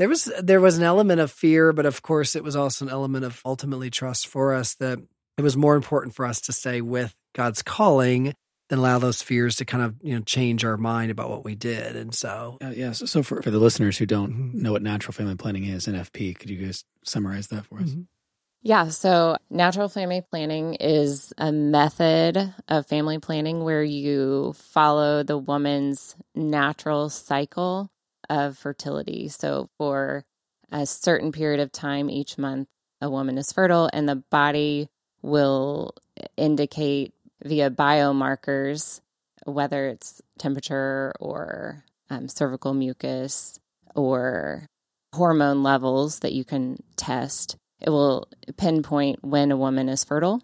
There 0.02 0.08
was 0.08 0.24
there 0.42 0.60
was 0.60 0.78
an 0.78 0.82
element 0.82 1.20
of 1.20 1.30
fear, 1.30 1.72
but 1.72 1.86
of 1.86 2.02
course, 2.02 2.34
it 2.34 2.42
was 2.42 2.56
also 2.56 2.84
an 2.84 2.90
element 2.90 3.24
of 3.24 3.40
ultimately 3.44 3.88
trust 3.88 4.26
for 4.26 4.52
us 4.52 4.74
that 4.80 4.98
it 5.38 5.42
was 5.42 5.56
more 5.56 5.76
important 5.76 6.16
for 6.16 6.26
us 6.26 6.40
to 6.40 6.52
stay 6.52 6.80
with 6.80 7.14
God's 7.36 7.62
calling 7.62 8.34
than 8.68 8.80
allow 8.80 8.98
those 8.98 9.22
fears 9.22 9.54
to 9.54 9.64
kind 9.64 9.84
of 9.84 9.94
you 10.02 10.16
know 10.16 10.20
change 10.22 10.64
our 10.64 10.76
mind 10.76 11.12
about 11.12 11.30
what 11.30 11.44
we 11.44 11.54
did. 11.54 11.94
And 11.94 12.12
so, 12.12 12.58
uh, 12.60 12.72
yes. 12.74 13.08
So 13.08 13.22
for 13.22 13.42
for 13.42 13.52
the 13.52 13.60
listeners 13.60 13.96
who 13.96 14.04
don't 14.04 14.32
mm-hmm. 14.32 14.62
know 14.62 14.72
what 14.72 14.82
natural 14.82 15.12
family 15.12 15.36
planning 15.36 15.66
is, 15.66 15.86
NFP, 15.86 16.36
could 16.36 16.50
you 16.50 16.66
guys 16.66 16.84
summarize 17.04 17.46
that 17.46 17.66
for 17.66 17.78
us? 17.78 17.90
Mm-hmm. 17.90 18.02
Yeah, 18.64 18.88
so 18.88 19.36
natural 19.50 19.88
family 19.88 20.22
planning 20.28 20.74
is 20.74 21.32
a 21.38 21.52
method 21.52 22.52
of 22.66 22.88
family 22.88 23.20
planning 23.20 23.62
where 23.62 23.84
you 23.84 24.54
follow 24.56 25.22
the 25.22 25.38
woman's 25.38 26.16
natural 26.34 27.08
cycle 27.08 27.88
of 28.28 28.58
fertility. 28.58 29.28
So, 29.28 29.68
for 29.78 30.24
a 30.70 30.86
certain 30.86 31.32
period 31.32 31.60
of 31.60 31.72
time 31.72 32.10
each 32.10 32.38
month, 32.38 32.68
a 33.00 33.10
woman 33.10 33.38
is 33.38 33.52
fertile, 33.52 33.90
and 33.92 34.08
the 34.08 34.16
body 34.16 34.88
will 35.22 35.94
indicate 36.36 37.14
via 37.42 37.70
biomarkers 37.70 39.00
whether 39.44 39.88
it's 39.88 40.22
temperature 40.38 41.12
or 41.18 41.84
um, 42.10 42.28
cervical 42.28 42.74
mucus 42.74 43.58
or 43.96 44.66
hormone 45.12 45.64
levels 45.64 46.20
that 46.20 46.32
you 46.32 46.44
can 46.44 46.80
test 46.96 47.56
it 47.82 47.90
will 47.90 48.28
pinpoint 48.56 49.24
when 49.24 49.50
a 49.50 49.56
woman 49.56 49.88
is 49.88 50.04
fertile. 50.04 50.40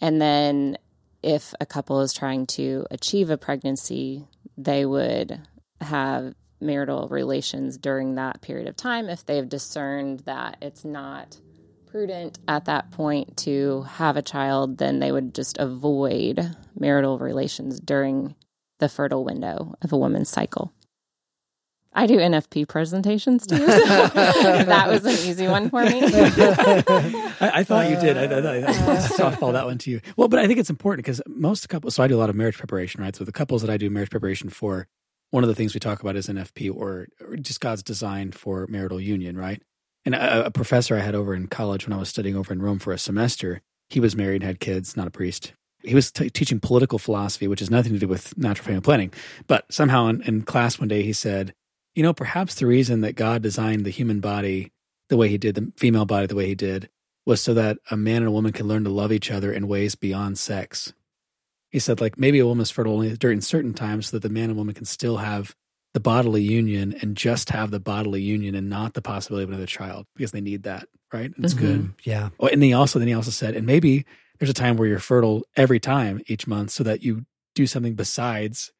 And 0.00 0.22
then 0.22 0.78
if 1.22 1.54
a 1.60 1.66
couple 1.66 2.00
is 2.00 2.12
trying 2.12 2.46
to 2.48 2.86
achieve 2.90 3.30
a 3.30 3.36
pregnancy, 3.36 4.28
they 4.56 4.86
would 4.86 5.40
have 5.80 6.34
marital 6.62 7.08
relations 7.08 7.76
during 7.76 8.14
that 8.14 8.40
period 8.40 8.68
of 8.68 8.76
time 8.76 9.08
if 9.08 9.26
they've 9.26 9.48
discerned 9.48 10.20
that 10.20 10.56
it's 10.62 10.84
not 10.84 11.38
prudent 11.86 12.38
at 12.48 12.64
that 12.64 12.90
point 12.90 13.36
to 13.36 13.82
have 13.82 14.16
a 14.16 14.22
child 14.22 14.78
then 14.78 14.98
they 14.98 15.12
would 15.12 15.34
just 15.34 15.58
avoid 15.58 16.56
marital 16.78 17.18
relations 17.18 17.78
during 17.80 18.34
the 18.78 18.88
fertile 18.88 19.24
window 19.24 19.74
of 19.82 19.92
a 19.92 19.98
woman's 19.98 20.28
cycle 20.28 20.72
I 21.94 22.06
do 22.06 22.16
NFP 22.16 22.68
presentations 22.68 23.46
too. 23.46 23.58
So 23.58 23.66
that 23.68 24.88
was 24.88 25.04
an 25.04 25.12
easy 25.28 25.46
one 25.46 25.68
for 25.68 25.84
me. 25.84 26.00
I, 26.04 27.32
I, 27.40 27.64
thought 27.64 27.90
you 27.90 27.96
did. 27.96 28.16
I, 28.16 28.26
thought 28.26 28.46
I, 28.46 28.58
I, 28.60 28.96
softball 29.08 29.52
that 29.52 29.66
one 29.66 29.76
to 29.78 29.90
you. 29.90 30.00
Well, 30.16 30.28
but 30.28 30.38
I 30.38 30.46
think 30.46 30.58
it's 30.58 30.70
important 30.70 31.04
because 31.04 31.20
most 31.26 31.68
couples, 31.68 31.94
so 31.94 32.02
I 32.02 32.08
do 32.08 32.16
a 32.16 32.20
lot 32.20 32.30
of 32.30 32.36
marriage 32.36 32.56
preparation, 32.56 33.02
right? 33.02 33.14
So 33.14 33.24
the 33.24 33.32
couples 33.32 33.60
that 33.60 33.70
I 33.70 33.76
do 33.76 33.90
marriage 33.90 34.08
preparation 34.08 34.48
for, 34.48 34.88
one 35.32 35.42
of 35.42 35.48
the 35.48 35.54
things 35.54 35.72
we 35.72 35.80
talk 35.80 36.00
about 36.00 36.14
is 36.14 36.28
NFP 36.28 36.74
or, 36.74 37.08
or 37.20 37.36
just 37.36 37.60
God's 37.60 37.82
design 37.82 38.32
for 38.32 38.66
marital 38.68 39.00
union, 39.00 39.36
right? 39.36 39.62
And 40.04 40.14
a, 40.14 40.46
a 40.46 40.50
professor 40.50 40.94
I 40.94 41.00
had 41.00 41.14
over 41.14 41.34
in 41.34 41.46
college 41.46 41.86
when 41.86 41.96
I 41.96 41.98
was 41.98 42.10
studying 42.10 42.36
over 42.36 42.52
in 42.52 42.60
Rome 42.60 42.78
for 42.78 42.92
a 42.92 42.98
semester, 42.98 43.62
he 43.88 43.98
was 43.98 44.14
married 44.14 44.42
had 44.42 44.60
kids, 44.60 44.94
not 44.94 45.06
a 45.06 45.10
priest. 45.10 45.54
he 45.82 45.94
was 45.94 46.12
t- 46.12 46.28
teaching 46.28 46.60
political 46.60 46.98
philosophy, 46.98 47.48
which 47.48 47.60
has 47.60 47.70
nothing 47.70 47.94
to 47.94 47.98
do 47.98 48.06
with 48.06 48.36
natural 48.36 48.66
family 48.66 48.82
planning. 48.82 49.12
But 49.46 49.72
somehow 49.72 50.08
in, 50.08 50.20
in 50.22 50.42
class 50.42 50.78
one 50.78 50.88
day, 50.88 51.02
he 51.02 51.14
said, 51.14 51.54
you 51.94 52.02
know, 52.02 52.12
perhaps 52.12 52.54
the 52.54 52.66
reason 52.66 53.00
that 53.00 53.16
God 53.16 53.42
designed 53.42 53.86
the 53.86 53.90
human 53.90 54.20
body 54.20 54.70
the 55.08 55.16
way 55.16 55.28
he 55.28 55.38
did, 55.38 55.54
the 55.54 55.72
female 55.76 56.04
body 56.04 56.26
the 56.26 56.34
way 56.34 56.46
he 56.46 56.54
did, 56.54 56.90
was 57.24 57.40
so 57.40 57.54
that 57.54 57.78
a 57.90 57.96
man 57.96 58.18
and 58.18 58.28
a 58.28 58.32
woman 58.32 58.52
can 58.52 58.68
learn 58.68 58.84
to 58.84 58.90
love 58.90 59.12
each 59.12 59.30
other 59.30 59.50
in 59.50 59.66
ways 59.66 59.94
beyond 59.94 60.38
sex. 60.38 60.92
He 61.72 61.78
said, 61.78 62.00
like, 62.00 62.18
maybe 62.18 62.38
a 62.38 62.46
woman 62.46 62.62
is 62.62 62.70
fertile 62.70 62.92
only 62.92 63.16
during 63.16 63.40
certain 63.40 63.74
times 63.74 64.08
so 64.08 64.16
that 64.16 64.28
the 64.28 64.32
man 64.32 64.50
and 64.50 64.56
woman 64.56 64.74
can 64.74 64.84
still 64.84 65.16
have 65.16 65.56
the 65.94 66.00
bodily 66.00 66.42
union 66.42 66.94
and 67.02 67.16
just 67.16 67.50
have 67.50 67.70
the 67.70 67.80
bodily 67.80 68.22
union 68.22 68.54
and 68.54 68.70
not 68.70 68.94
the 68.94 69.02
possibility 69.02 69.44
of 69.44 69.50
another 69.50 69.66
child 69.66 70.06
because 70.14 70.32
they 70.32 70.40
need 70.40 70.62
that, 70.64 70.86
right? 71.12 71.32
It's 71.38 71.54
mm-hmm. 71.54 71.66
good. 71.66 71.94
Yeah. 72.04 72.28
Oh, 72.38 72.46
and 72.46 72.62
he 72.62 72.72
also, 72.72 72.98
then 72.98 73.08
he 73.08 73.14
also 73.14 73.30
said, 73.30 73.56
and 73.56 73.66
maybe 73.66 74.04
there's 74.38 74.50
a 74.50 74.54
time 74.54 74.76
where 74.76 74.88
you're 74.88 74.98
fertile 74.98 75.44
every 75.56 75.80
time 75.80 76.20
each 76.26 76.46
month 76.46 76.70
so 76.70 76.84
that 76.84 77.02
you 77.02 77.24
do 77.54 77.66
something 77.66 77.94
besides 77.94 78.70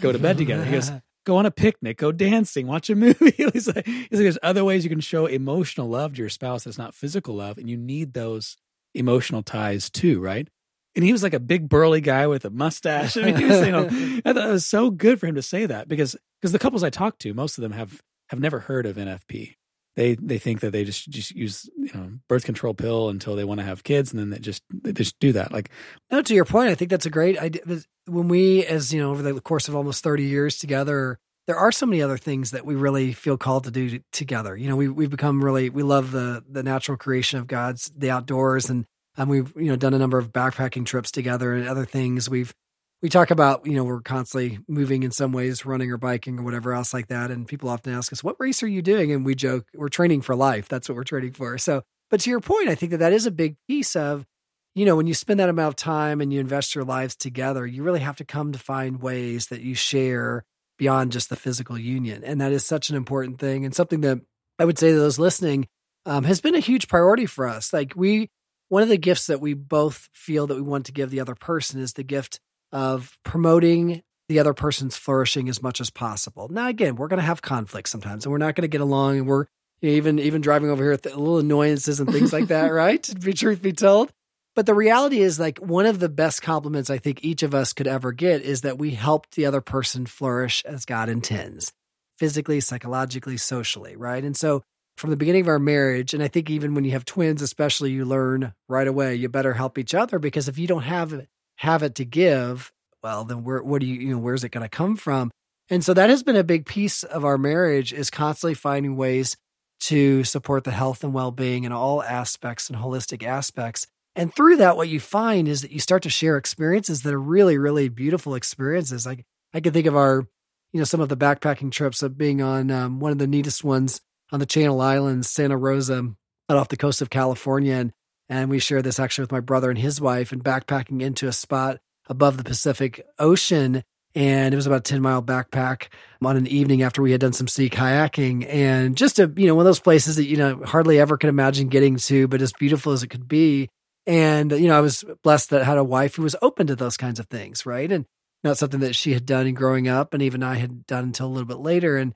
go 0.00 0.12
to 0.12 0.18
bed 0.18 0.38
together. 0.38 0.64
He 0.64 0.72
goes, 0.72 0.90
go 1.24 1.36
on 1.36 1.46
a 1.46 1.50
picnic, 1.50 1.98
go 1.98 2.12
dancing, 2.12 2.66
watch 2.66 2.90
a 2.90 2.94
movie. 2.94 3.30
he's, 3.52 3.66
like, 3.68 3.86
he's 3.86 4.08
like, 4.10 4.10
there's 4.10 4.38
other 4.42 4.64
ways 4.64 4.84
you 4.84 4.90
can 4.90 5.00
show 5.00 5.26
emotional 5.26 5.88
love 5.88 6.14
to 6.14 6.18
your 6.18 6.28
spouse 6.28 6.64
that's 6.64 6.78
not 6.78 6.94
physical 6.94 7.36
love, 7.36 7.58
and 7.58 7.68
you 7.68 7.76
need 7.76 8.14
those 8.14 8.56
emotional 8.94 9.42
ties 9.42 9.90
too, 9.90 10.20
right? 10.20 10.48
And 10.96 11.04
he 11.04 11.12
was 11.12 11.22
like 11.22 11.34
a 11.34 11.40
big 11.40 11.68
burly 11.68 12.00
guy 12.00 12.26
with 12.26 12.44
a 12.44 12.50
mustache. 12.50 13.16
I 13.16 13.22
mean, 13.22 13.36
he 13.36 13.44
was, 13.44 13.64
you 13.64 13.72
know, 13.72 13.84
I 14.24 14.32
thought 14.32 14.48
it 14.48 14.52
was 14.52 14.66
so 14.66 14.90
good 14.90 15.20
for 15.20 15.26
him 15.26 15.36
to 15.36 15.42
say 15.42 15.66
that 15.66 15.88
because 15.88 16.16
because 16.40 16.52
the 16.52 16.58
couples 16.58 16.82
I 16.82 16.90
talked 16.90 17.20
to, 17.22 17.34
most 17.34 17.58
of 17.58 17.62
them 17.62 17.72
have 17.72 18.02
have 18.28 18.40
never 18.40 18.60
heard 18.60 18.86
of 18.86 18.96
NFP. 18.96 19.54
They 19.96 20.14
they 20.14 20.38
think 20.38 20.60
that 20.60 20.72
they 20.72 20.84
just 20.84 21.08
just 21.08 21.30
use 21.32 21.68
you 21.76 21.90
know 21.94 22.10
birth 22.28 22.44
control 22.44 22.74
pill 22.74 23.08
until 23.08 23.36
they 23.36 23.44
want 23.44 23.60
to 23.60 23.66
have 23.66 23.84
kids, 23.84 24.10
and 24.10 24.18
then 24.18 24.30
they 24.30 24.38
just 24.38 24.62
they 24.72 24.92
just 24.92 25.18
do 25.20 25.32
that. 25.32 25.52
Like, 25.52 25.70
no, 26.10 26.22
to 26.22 26.34
your 26.34 26.44
point, 26.44 26.70
I 26.70 26.74
think 26.74 26.90
that's 26.90 27.06
a 27.06 27.10
great 27.10 27.38
idea 27.38 27.62
when 28.10 28.28
we, 28.28 28.64
as 28.66 28.92
you 28.92 29.00
know, 29.00 29.10
over 29.10 29.22
the 29.22 29.40
course 29.40 29.68
of 29.68 29.76
almost 29.76 30.02
30 30.02 30.24
years 30.24 30.58
together, 30.58 31.18
there 31.46 31.56
are 31.56 31.72
so 31.72 31.86
many 31.86 32.02
other 32.02 32.18
things 32.18 32.50
that 32.50 32.66
we 32.66 32.74
really 32.74 33.12
feel 33.12 33.36
called 33.36 33.64
to 33.64 33.70
do 33.70 34.00
together. 34.12 34.56
You 34.56 34.68
know, 34.68 34.76
we, 34.76 34.88
we've 34.88 35.10
become 35.10 35.42
really, 35.42 35.70
we 35.70 35.82
love 35.82 36.10
the, 36.10 36.44
the 36.48 36.62
natural 36.62 36.96
creation 36.96 37.38
of 37.38 37.46
God's, 37.46 37.90
the 37.96 38.10
outdoors. 38.10 38.68
And, 38.68 38.86
and 39.20 39.30
we've, 39.30 39.52
you 39.56 39.66
know, 39.66 39.76
done 39.76 39.94
a 39.94 39.98
number 39.98 40.18
of 40.18 40.32
backpacking 40.32 40.86
trips 40.86 41.10
together 41.10 41.54
and 41.54 41.68
other 41.68 41.84
things. 41.84 42.28
We've, 42.28 42.54
we 43.02 43.08
talk 43.08 43.30
about, 43.30 43.66
you 43.66 43.74
know, 43.74 43.84
we're 43.84 44.00
constantly 44.00 44.58
moving 44.68 45.02
in 45.02 45.10
some 45.10 45.32
ways, 45.32 45.64
running 45.64 45.90
or 45.90 45.96
biking 45.96 46.38
or 46.38 46.42
whatever 46.42 46.72
else 46.72 46.92
like 46.92 47.08
that. 47.08 47.30
And 47.30 47.46
people 47.46 47.68
often 47.68 47.94
ask 47.94 48.12
us, 48.12 48.24
what 48.24 48.36
race 48.38 48.62
are 48.62 48.68
you 48.68 48.82
doing? 48.82 49.12
And 49.12 49.24
we 49.24 49.34
joke, 49.34 49.66
we're 49.74 49.88
training 49.88 50.22
for 50.22 50.34
life. 50.34 50.68
That's 50.68 50.88
what 50.88 50.96
we're 50.96 51.04
training 51.04 51.32
for. 51.32 51.56
So, 51.58 51.82
but 52.10 52.20
to 52.20 52.30
your 52.30 52.40
point, 52.40 52.68
I 52.68 52.74
think 52.74 52.90
that 52.90 52.98
that 52.98 53.12
is 53.12 53.26
a 53.26 53.30
big 53.30 53.56
piece 53.68 53.94
of 53.94 54.26
you 54.74 54.84
know, 54.84 54.96
when 54.96 55.06
you 55.06 55.14
spend 55.14 55.40
that 55.40 55.48
amount 55.48 55.68
of 55.68 55.76
time 55.76 56.20
and 56.20 56.32
you 56.32 56.40
invest 56.40 56.74
your 56.74 56.84
lives 56.84 57.16
together, 57.16 57.66
you 57.66 57.82
really 57.82 58.00
have 58.00 58.16
to 58.16 58.24
come 58.24 58.52
to 58.52 58.58
find 58.58 59.02
ways 59.02 59.48
that 59.48 59.62
you 59.62 59.74
share 59.74 60.44
beyond 60.78 61.12
just 61.12 61.28
the 61.28 61.36
physical 61.36 61.78
union. 61.78 62.22
And 62.24 62.40
that 62.40 62.52
is 62.52 62.64
such 62.64 62.88
an 62.88 62.96
important 62.96 63.38
thing 63.38 63.64
and 63.64 63.74
something 63.74 64.00
that 64.02 64.20
I 64.58 64.64
would 64.64 64.78
say 64.78 64.92
to 64.92 64.98
those 64.98 65.18
listening 65.18 65.66
um, 66.06 66.24
has 66.24 66.40
been 66.40 66.54
a 66.54 66.60
huge 66.60 66.88
priority 66.88 67.26
for 67.26 67.48
us. 67.48 67.72
Like, 67.72 67.94
we, 67.96 68.30
one 68.70 68.82
of 68.82 68.88
the 68.88 68.96
gifts 68.96 69.26
that 69.26 69.40
we 69.40 69.52
both 69.52 70.08
feel 70.14 70.46
that 70.46 70.54
we 70.54 70.62
want 70.62 70.86
to 70.86 70.92
give 70.92 71.10
the 71.10 71.20
other 71.20 71.34
person 71.34 71.80
is 71.80 71.92
the 71.92 72.04
gift 72.04 72.40
of 72.72 73.18
promoting 73.24 74.02
the 74.28 74.38
other 74.38 74.54
person's 74.54 74.96
flourishing 74.96 75.48
as 75.48 75.60
much 75.60 75.80
as 75.80 75.90
possible. 75.90 76.48
Now, 76.48 76.68
again, 76.68 76.94
we're 76.94 77.08
going 77.08 77.18
to 77.18 77.26
have 77.26 77.42
conflicts 77.42 77.90
sometimes 77.90 78.24
and 78.24 78.30
we're 78.30 78.38
not 78.38 78.54
going 78.54 78.62
to 78.62 78.68
get 78.68 78.80
along 78.80 79.18
and 79.18 79.26
we're 79.26 79.46
even 79.82 80.20
even 80.20 80.40
driving 80.40 80.70
over 80.70 80.84
here 80.84 80.92
with 80.92 81.04
little 81.04 81.38
annoyances 81.38 81.98
and 81.98 82.10
things 82.10 82.32
like 82.32 82.46
that, 82.46 82.68
right? 82.72 83.02
To 83.02 83.16
be 83.16 83.32
truth 83.32 83.60
be 83.60 83.72
told. 83.72 84.12
But 84.54 84.66
the 84.66 84.74
reality 84.74 85.20
is, 85.20 85.38
like, 85.38 85.58
one 85.58 85.86
of 85.86 86.00
the 86.00 86.08
best 86.08 86.42
compliments 86.42 86.90
I 86.90 86.98
think 86.98 87.24
each 87.24 87.42
of 87.42 87.54
us 87.54 87.72
could 87.72 87.86
ever 87.86 88.12
get 88.12 88.42
is 88.42 88.62
that 88.62 88.78
we 88.78 88.90
helped 88.90 89.34
the 89.34 89.46
other 89.46 89.60
person 89.60 90.06
flourish 90.06 90.64
as 90.64 90.84
God 90.84 91.08
intends, 91.08 91.72
physically, 92.18 92.60
psychologically, 92.60 93.36
socially, 93.36 93.96
right? 93.96 94.22
And 94.22 94.36
so, 94.36 94.62
from 95.00 95.10
the 95.10 95.16
beginning 95.16 95.42
of 95.42 95.48
our 95.48 95.58
marriage, 95.58 96.14
and 96.14 96.22
I 96.22 96.28
think 96.28 96.50
even 96.50 96.74
when 96.74 96.84
you 96.84 96.92
have 96.92 97.04
twins, 97.04 97.42
especially, 97.42 97.90
you 97.90 98.04
learn 98.04 98.54
right 98.68 98.86
away 98.86 99.14
you 99.14 99.28
better 99.28 99.54
help 99.54 99.78
each 99.78 99.94
other 99.94 100.18
because 100.18 100.48
if 100.48 100.58
you 100.58 100.66
don't 100.66 100.82
have 100.82 101.26
have 101.56 101.82
it 101.82 101.96
to 101.96 102.04
give, 102.04 102.72
well, 103.02 103.24
then 103.24 103.42
where 103.44 103.62
what 103.62 103.80
do 103.80 103.86
you 103.86 103.94
you 103.94 104.12
know 104.12 104.18
where's 104.18 104.44
it 104.44 104.50
going 104.50 104.62
to 104.62 104.68
come 104.68 104.96
from? 104.96 105.30
And 105.68 105.84
so 105.84 105.94
that 105.94 106.10
has 106.10 106.22
been 106.22 106.36
a 106.36 106.44
big 106.44 106.66
piece 106.66 107.02
of 107.02 107.24
our 107.24 107.38
marriage 107.38 107.92
is 107.92 108.10
constantly 108.10 108.54
finding 108.54 108.96
ways 108.96 109.36
to 109.80 110.24
support 110.24 110.64
the 110.64 110.70
health 110.70 111.02
and 111.02 111.14
well 111.14 111.30
being 111.30 111.64
in 111.64 111.72
all 111.72 112.02
aspects 112.02 112.68
and 112.68 112.78
holistic 112.78 113.24
aspects 113.24 113.86
and 114.16 114.34
through 114.34 114.56
that, 114.56 114.76
what 114.76 114.88
you 114.88 115.00
find 115.00 115.48
is 115.48 115.62
that 115.62 115.70
you 115.70 115.78
start 115.78 116.02
to 116.02 116.10
share 116.10 116.36
experiences 116.36 117.02
that 117.02 117.14
are 117.14 117.20
really, 117.20 117.58
really 117.58 117.88
beautiful 117.88 118.34
experiences. 118.34 119.06
Like 119.06 119.24
I 119.54 119.60
can 119.60 119.72
think 119.72 119.86
of 119.86 119.96
our, 119.96 120.26
you 120.72 120.78
know, 120.78 120.84
some 120.84 121.00
of 121.00 121.08
the 121.08 121.16
backpacking 121.16 121.70
trips 121.70 122.02
of 122.02 122.18
being 122.18 122.42
on 122.42 122.70
um, 122.70 123.00
one 123.00 123.12
of 123.12 123.18
the 123.18 123.26
neatest 123.26 123.62
ones 123.62 124.00
on 124.32 124.40
the 124.40 124.46
Channel 124.46 124.80
Islands, 124.80 125.28
Santa 125.28 125.56
Rosa, 125.56 126.14
out 126.48 126.56
off 126.56 126.68
the 126.68 126.76
coast 126.76 127.02
of 127.02 127.10
California. 127.10 127.74
And, 127.74 127.92
and 128.28 128.50
we 128.50 128.58
shared 128.58 128.84
this 128.84 129.00
actually 129.00 129.24
with 129.24 129.32
my 129.32 129.40
brother 129.40 129.70
and 129.70 129.78
his 129.78 130.00
wife 130.00 130.32
and 130.32 130.44
backpacking 130.44 131.02
into 131.02 131.28
a 131.28 131.32
spot 131.32 131.78
above 132.08 132.36
the 132.36 132.44
Pacific 132.44 133.04
Ocean. 133.18 133.82
And 134.14 134.52
it 134.52 134.56
was 134.56 134.66
about 134.66 134.80
a 134.80 134.90
10 134.92 135.00
mile 135.00 135.22
backpack 135.22 135.88
on 136.22 136.36
an 136.36 136.46
evening 136.48 136.82
after 136.82 137.00
we 137.00 137.12
had 137.12 137.20
done 137.20 137.32
some 137.32 137.46
sea 137.46 137.70
kayaking 137.70 138.44
and 138.48 138.96
just 138.96 139.20
a, 139.20 139.32
you 139.36 139.46
know, 139.46 139.54
one 139.54 139.64
of 139.64 139.68
those 139.68 139.80
places 139.80 140.16
that, 140.16 140.26
you 140.26 140.36
know, 140.36 140.62
hardly 140.64 140.98
ever 140.98 141.16
could 141.16 141.28
imagine 141.28 141.68
getting 141.68 141.96
to, 141.96 142.26
but 142.26 142.42
as 142.42 142.52
beautiful 142.52 142.92
as 142.92 143.04
it 143.04 143.08
could 143.08 143.28
be. 143.28 143.68
And, 144.06 144.50
you 144.50 144.66
know, 144.66 144.76
I 144.76 144.80
was 144.80 145.04
blessed 145.22 145.50
that 145.50 145.62
I 145.62 145.64
had 145.64 145.78
a 145.78 145.84
wife 145.84 146.16
who 146.16 146.22
was 146.22 146.34
open 146.42 146.66
to 146.66 146.76
those 146.76 146.96
kinds 146.96 147.20
of 147.20 147.26
things, 147.28 147.64
right? 147.64 147.90
And 147.90 148.06
not 148.42 148.58
something 148.58 148.80
that 148.80 148.96
she 148.96 149.12
had 149.12 149.26
done 149.26 149.46
in 149.46 149.54
growing 149.54 149.86
up 149.86 150.14
and 150.14 150.22
even 150.22 150.42
I 150.42 150.54
had 150.54 150.86
done 150.86 151.04
until 151.04 151.26
a 151.26 151.28
little 151.28 151.46
bit 151.46 151.58
later. 151.58 151.96
And 151.96 152.14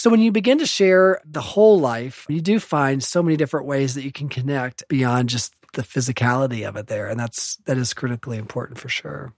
so 0.00 0.08
when 0.08 0.20
you 0.20 0.32
begin 0.32 0.56
to 0.60 0.66
share 0.66 1.20
the 1.26 1.42
whole 1.42 1.78
life, 1.78 2.24
you 2.30 2.40
do 2.40 2.58
find 2.58 3.04
so 3.04 3.22
many 3.22 3.36
different 3.36 3.66
ways 3.66 3.96
that 3.96 4.02
you 4.02 4.10
can 4.10 4.30
connect 4.30 4.82
beyond 4.88 5.28
just 5.28 5.52
the 5.74 5.82
physicality 5.82 6.66
of 6.66 6.76
it 6.76 6.86
there. 6.86 7.06
And 7.06 7.20
that's 7.20 7.56
that 7.66 7.76
is 7.76 7.92
critically 7.92 8.38
important 8.38 8.78
for 8.78 8.88
sure. 8.88 9.34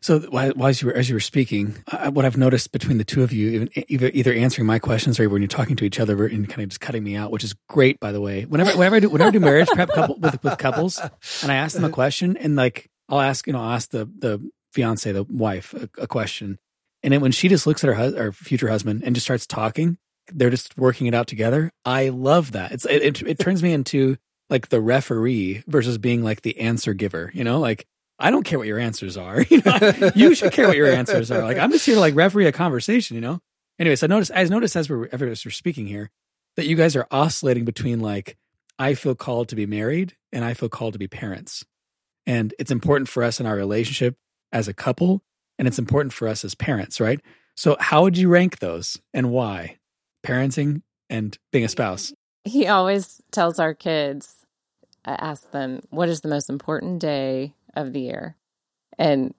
So 0.00 0.18
while, 0.18 0.66
as 0.66 0.82
you 0.82 0.88
were 0.88 0.94
as 0.94 1.08
you 1.08 1.14
were 1.14 1.20
speaking, 1.20 1.76
uh, 1.92 2.10
what 2.10 2.24
I've 2.24 2.36
noticed 2.36 2.72
between 2.72 2.98
the 2.98 3.04
two 3.04 3.22
of 3.22 3.32
you, 3.32 3.48
even 3.50 3.68
either, 3.86 4.10
either 4.12 4.32
answering 4.32 4.66
my 4.66 4.80
questions 4.80 5.20
or 5.20 5.28
when 5.28 5.40
you're 5.40 5.46
talking 5.46 5.76
to 5.76 5.84
each 5.84 6.00
other 6.00 6.26
and 6.26 6.48
kind 6.48 6.62
of 6.62 6.70
just 6.70 6.80
cutting 6.80 7.04
me 7.04 7.14
out, 7.14 7.30
which 7.30 7.44
is 7.44 7.54
great, 7.68 8.00
by 8.00 8.10
the 8.10 8.20
way. 8.20 8.44
Whenever 8.44 8.76
whenever 8.76 8.96
I 8.96 8.98
do 8.98 9.08
whenever 9.08 9.28
I 9.28 9.30
do 9.30 9.38
marriage 9.38 9.68
prep 9.68 9.90
couple 9.90 10.18
with 10.18 10.42
with 10.42 10.58
couples, 10.58 10.98
and 11.42 11.52
I 11.52 11.54
ask 11.54 11.76
them 11.76 11.84
a 11.84 11.90
question, 12.00 12.36
and 12.36 12.56
like 12.56 12.90
I'll 13.08 13.20
ask 13.20 13.46
you 13.46 13.52
know 13.52 13.60
I'll 13.60 13.74
ask 13.74 13.90
the 13.90 14.10
the 14.18 14.50
fiance 14.72 15.12
the 15.12 15.22
wife 15.22 15.74
a, 15.74 15.88
a 16.02 16.06
question, 16.08 16.58
and 17.06 17.12
then 17.12 17.20
when 17.20 17.30
she 17.30 17.46
just 17.46 17.68
looks 17.68 17.84
at 17.84 17.88
her 17.88 17.94
hus- 17.94 18.16
her 18.16 18.32
future 18.32 18.66
husband 18.66 19.04
and 19.04 19.14
just 19.14 19.24
starts 19.24 19.46
talking, 19.46 19.96
they're 20.32 20.50
just 20.50 20.76
working 20.76 21.06
it 21.06 21.14
out 21.14 21.28
together. 21.28 21.70
I 21.84 22.08
love 22.08 22.50
that. 22.50 22.72
It's 22.72 22.84
it, 22.84 23.00
it, 23.00 23.22
it 23.22 23.38
turns 23.38 23.62
me 23.62 23.72
into 23.72 24.16
like 24.50 24.70
the 24.70 24.80
referee 24.80 25.62
versus 25.68 25.98
being 25.98 26.24
like 26.24 26.42
the 26.42 26.58
answer 26.58 26.94
giver. 26.94 27.30
You 27.32 27.44
know, 27.44 27.60
like 27.60 27.86
I 28.18 28.32
don't 28.32 28.42
care 28.42 28.58
what 28.58 28.66
your 28.66 28.80
answers 28.80 29.16
are. 29.16 29.40
You, 29.50 29.62
know, 29.64 30.10
you 30.16 30.34
should 30.34 30.52
care 30.52 30.66
what 30.66 30.76
your 30.76 30.90
answers 30.90 31.30
are. 31.30 31.44
Like 31.44 31.58
I'm 31.58 31.70
just 31.70 31.86
here 31.86 31.94
to 31.94 32.00
like 32.00 32.16
referee 32.16 32.46
a 32.46 32.52
conversation, 32.52 33.14
you 33.14 33.20
know? 33.20 33.40
Anyways, 33.78 34.02
I 34.02 34.08
noticed 34.08 34.32
I 34.34 34.42
noticed 34.42 34.74
as 34.74 34.90
we're 34.90 35.08
as 35.12 35.44
we're 35.44 35.50
speaking 35.52 35.86
here 35.86 36.10
that 36.56 36.66
you 36.66 36.74
guys 36.74 36.96
are 36.96 37.06
oscillating 37.12 37.64
between 37.64 38.00
like 38.00 38.36
I 38.80 38.94
feel 38.94 39.14
called 39.14 39.48
to 39.50 39.54
be 39.54 39.64
married 39.64 40.16
and 40.32 40.44
I 40.44 40.54
feel 40.54 40.68
called 40.68 40.94
to 40.94 40.98
be 40.98 41.06
parents. 41.06 41.64
And 42.26 42.52
it's 42.58 42.72
important 42.72 43.08
for 43.08 43.22
us 43.22 43.38
in 43.38 43.46
our 43.46 43.54
relationship 43.54 44.16
as 44.50 44.66
a 44.66 44.74
couple 44.74 45.22
and 45.58 45.66
it's 45.66 45.78
important 45.78 46.12
for 46.12 46.28
us 46.28 46.44
as 46.44 46.54
parents, 46.54 47.00
right? 47.00 47.20
So 47.56 47.76
how 47.80 48.02
would 48.02 48.18
you 48.18 48.28
rank 48.28 48.58
those 48.58 49.00
and 49.14 49.30
why? 49.30 49.78
Parenting 50.24 50.82
and 51.08 51.36
being 51.52 51.64
a 51.64 51.68
spouse. 51.68 52.12
He 52.44 52.66
always 52.66 53.20
tells 53.32 53.58
our 53.58 53.74
kids, 53.74 54.46
I 55.04 55.12
ask 55.12 55.50
them, 55.50 55.82
what 55.90 56.08
is 56.08 56.20
the 56.20 56.28
most 56.28 56.50
important 56.50 57.00
day 57.00 57.54
of 57.74 57.92
the 57.92 58.00
year. 58.00 58.36
And 58.98 59.34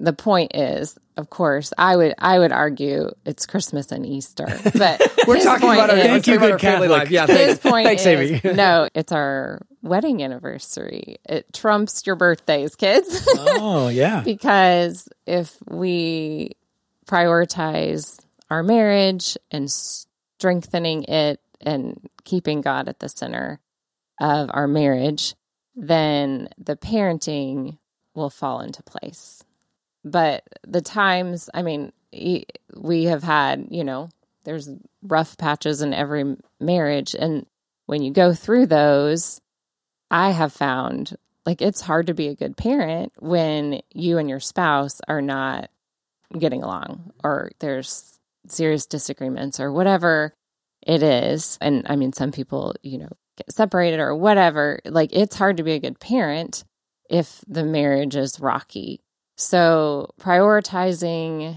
the 0.00 0.12
point 0.12 0.52
is, 0.54 0.98
of 1.16 1.30
course, 1.30 1.72
I 1.78 1.96
would 1.96 2.14
I 2.18 2.38
would 2.38 2.52
argue 2.52 3.10
it's 3.24 3.46
Christmas 3.46 3.92
and 3.92 4.04
Easter, 4.04 4.46
but 4.74 5.00
we're 5.26 5.42
talking 5.42 5.70
about 5.70 5.90
our, 5.90 5.96
is, 5.96 6.02
thank 6.04 6.26
you, 6.26 6.38
good 6.38 6.60
Catholic. 6.60 6.90
life. 6.90 7.10
Yeah, 7.10 7.26
his 7.26 7.58
point 7.58 7.86
Thanks, 7.86 8.04
is, 8.04 8.44
no, 8.44 8.88
it's 8.94 9.12
our 9.12 9.64
wedding 9.82 10.22
anniversary. 10.22 11.16
It 11.24 11.52
trumps 11.52 12.06
your 12.06 12.16
birthdays, 12.16 12.74
kids. 12.74 13.26
oh 13.36 13.88
yeah, 13.92 14.22
because 14.24 15.08
if 15.26 15.56
we 15.68 16.56
prioritize 17.06 18.18
our 18.50 18.62
marriage 18.62 19.36
and 19.50 19.70
strengthening 19.70 21.04
it 21.04 21.40
and 21.60 22.08
keeping 22.24 22.60
God 22.60 22.88
at 22.88 22.98
the 22.98 23.08
center 23.08 23.60
of 24.20 24.50
our 24.52 24.66
marriage, 24.66 25.34
then 25.76 26.48
the 26.58 26.76
parenting 26.76 27.78
will 28.14 28.30
fall 28.30 28.60
into 28.60 28.82
place. 28.82 29.42
But 30.04 30.44
the 30.66 30.82
times, 30.82 31.48
I 31.54 31.62
mean, 31.62 31.92
we 32.74 33.04
have 33.04 33.22
had, 33.22 33.68
you 33.70 33.84
know, 33.84 34.10
there's 34.44 34.68
rough 35.02 35.36
patches 35.38 35.80
in 35.80 35.94
every 35.94 36.36
marriage. 36.60 37.14
And 37.18 37.46
when 37.86 38.02
you 38.02 38.12
go 38.12 38.34
through 38.34 38.66
those, 38.66 39.40
I 40.10 40.30
have 40.30 40.52
found 40.52 41.16
like 41.46 41.60
it's 41.60 41.80
hard 41.80 42.06
to 42.06 42.14
be 42.14 42.28
a 42.28 42.34
good 42.34 42.56
parent 42.56 43.12
when 43.18 43.80
you 43.92 44.18
and 44.18 44.28
your 44.28 44.40
spouse 44.40 45.00
are 45.08 45.22
not 45.22 45.70
getting 46.38 46.62
along 46.62 47.12
or 47.22 47.50
there's 47.60 48.18
serious 48.48 48.86
disagreements 48.86 49.60
or 49.60 49.72
whatever 49.72 50.34
it 50.86 51.02
is. 51.02 51.58
And 51.60 51.86
I 51.88 51.96
mean, 51.96 52.12
some 52.12 52.32
people, 52.32 52.74
you 52.82 52.98
know, 52.98 53.10
get 53.36 53.52
separated 53.52 54.00
or 54.00 54.14
whatever. 54.14 54.80
Like 54.84 55.10
it's 55.12 55.36
hard 55.36 55.56
to 55.58 55.62
be 55.62 55.72
a 55.72 55.80
good 55.80 56.00
parent 56.00 56.64
if 57.10 57.42
the 57.46 57.64
marriage 57.64 58.16
is 58.16 58.40
rocky. 58.40 59.00
So 59.36 60.10
prioritizing 60.20 61.56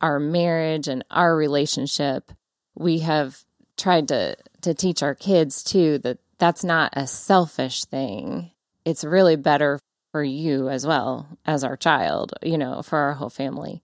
our 0.00 0.18
marriage 0.18 0.88
and 0.88 1.04
our 1.10 1.34
relationship, 1.34 2.32
we 2.74 3.00
have 3.00 3.44
tried 3.76 4.08
to 4.08 4.36
to 4.62 4.74
teach 4.74 5.02
our 5.02 5.14
kids 5.14 5.62
too 5.62 5.98
that 5.98 6.18
that's 6.38 6.64
not 6.64 6.92
a 6.94 7.06
selfish 7.06 7.84
thing. 7.84 8.50
It's 8.84 9.04
really 9.04 9.36
better 9.36 9.78
for 10.12 10.22
you 10.22 10.68
as 10.68 10.86
well 10.86 11.26
as 11.46 11.64
our 11.64 11.76
child, 11.76 12.34
you 12.42 12.58
know, 12.58 12.82
for 12.82 12.98
our 12.98 13.14
whole 13.14 13.30
family. 13.30 13.82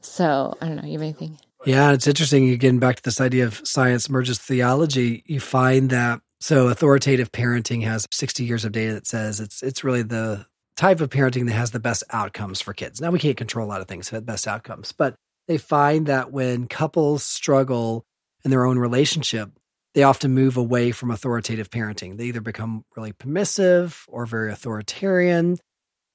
So 0.00 0.56
I 0.60 0.66
don't 0.66 0.76
know. 0.76 0.84
You 0.84 0.92
have 0.92 1.02
anything? 1.02 1.38
Yeah, 1.66 1.92
it's 1.92 2.06
interesting. 2.06 2.50
Again, 2.50 2.78
back 2.78 2.96
to 2.96 3.02
this 3.02 3.20
idea 3.20 3.44
of 3.44 3.60
science 3.64 4.08
merges 4.08 4.38
theology. 4.38 5.22
You 5.26 5.40
find 5.40 5.90
that 5.90 6.20
so 6.40 6.68
authoritative 6.68 7.32
parenting 7.32 7.82
has 7.84 8.06
60 8.12 8.44
years 8.44 8.64
of 8.64 8.72
data 8.72 8.94
that 8.94 9.06
says 9.06 9.40
it's 9.40 9.62
it's 9.62 9.82
really 9.82 10.02
the 10.02 10.46
type 10.78 11.00
of 11.00 11.10
parenting 11.10 11.46
that 11.46 11.54
has 11.54 11.72
the 11.72 11.80
best 11.80 12.04
outcomes 12.10 12.60
for 12.60 12.72
kids. 12.72 13.00
Now 13.00 13.10
we 13.10 13.18
can't 13.18 13.36
control 13.36 13.66
a 13.66 13.68
lot 13.68 13.80
of 13.80 13.88
things, 13.88 14.10
but 14.10 14.24
best 14.24 14.46
outcomes. 14.46 14.92
But 14.92 15.16
they 15.48 15.58
find 15.58 16.06
that 16.06 16.30
when 16.30 16.68
couples 16.68 17.24
struggle 17.24 18.04
in 18.44 18.52
their 18.52 18.64
own 18.64 18.78
relationship, 18.78 19.50
they 19.94 20.04
often 20.04 20.34
move 20.34 20.56
away 20.56 20.92
from 20.92 21.10
authoritative 21.10 21.68
parenting. 21.68 22.16
They 22.16 22.26
either 22.26 22.40
become 22.40 22.84
really 22.96 23.12
permissive 23.12 24.04
or 24.06 24.24
very 24.24 24.52
authoritarian. 24.52 25.58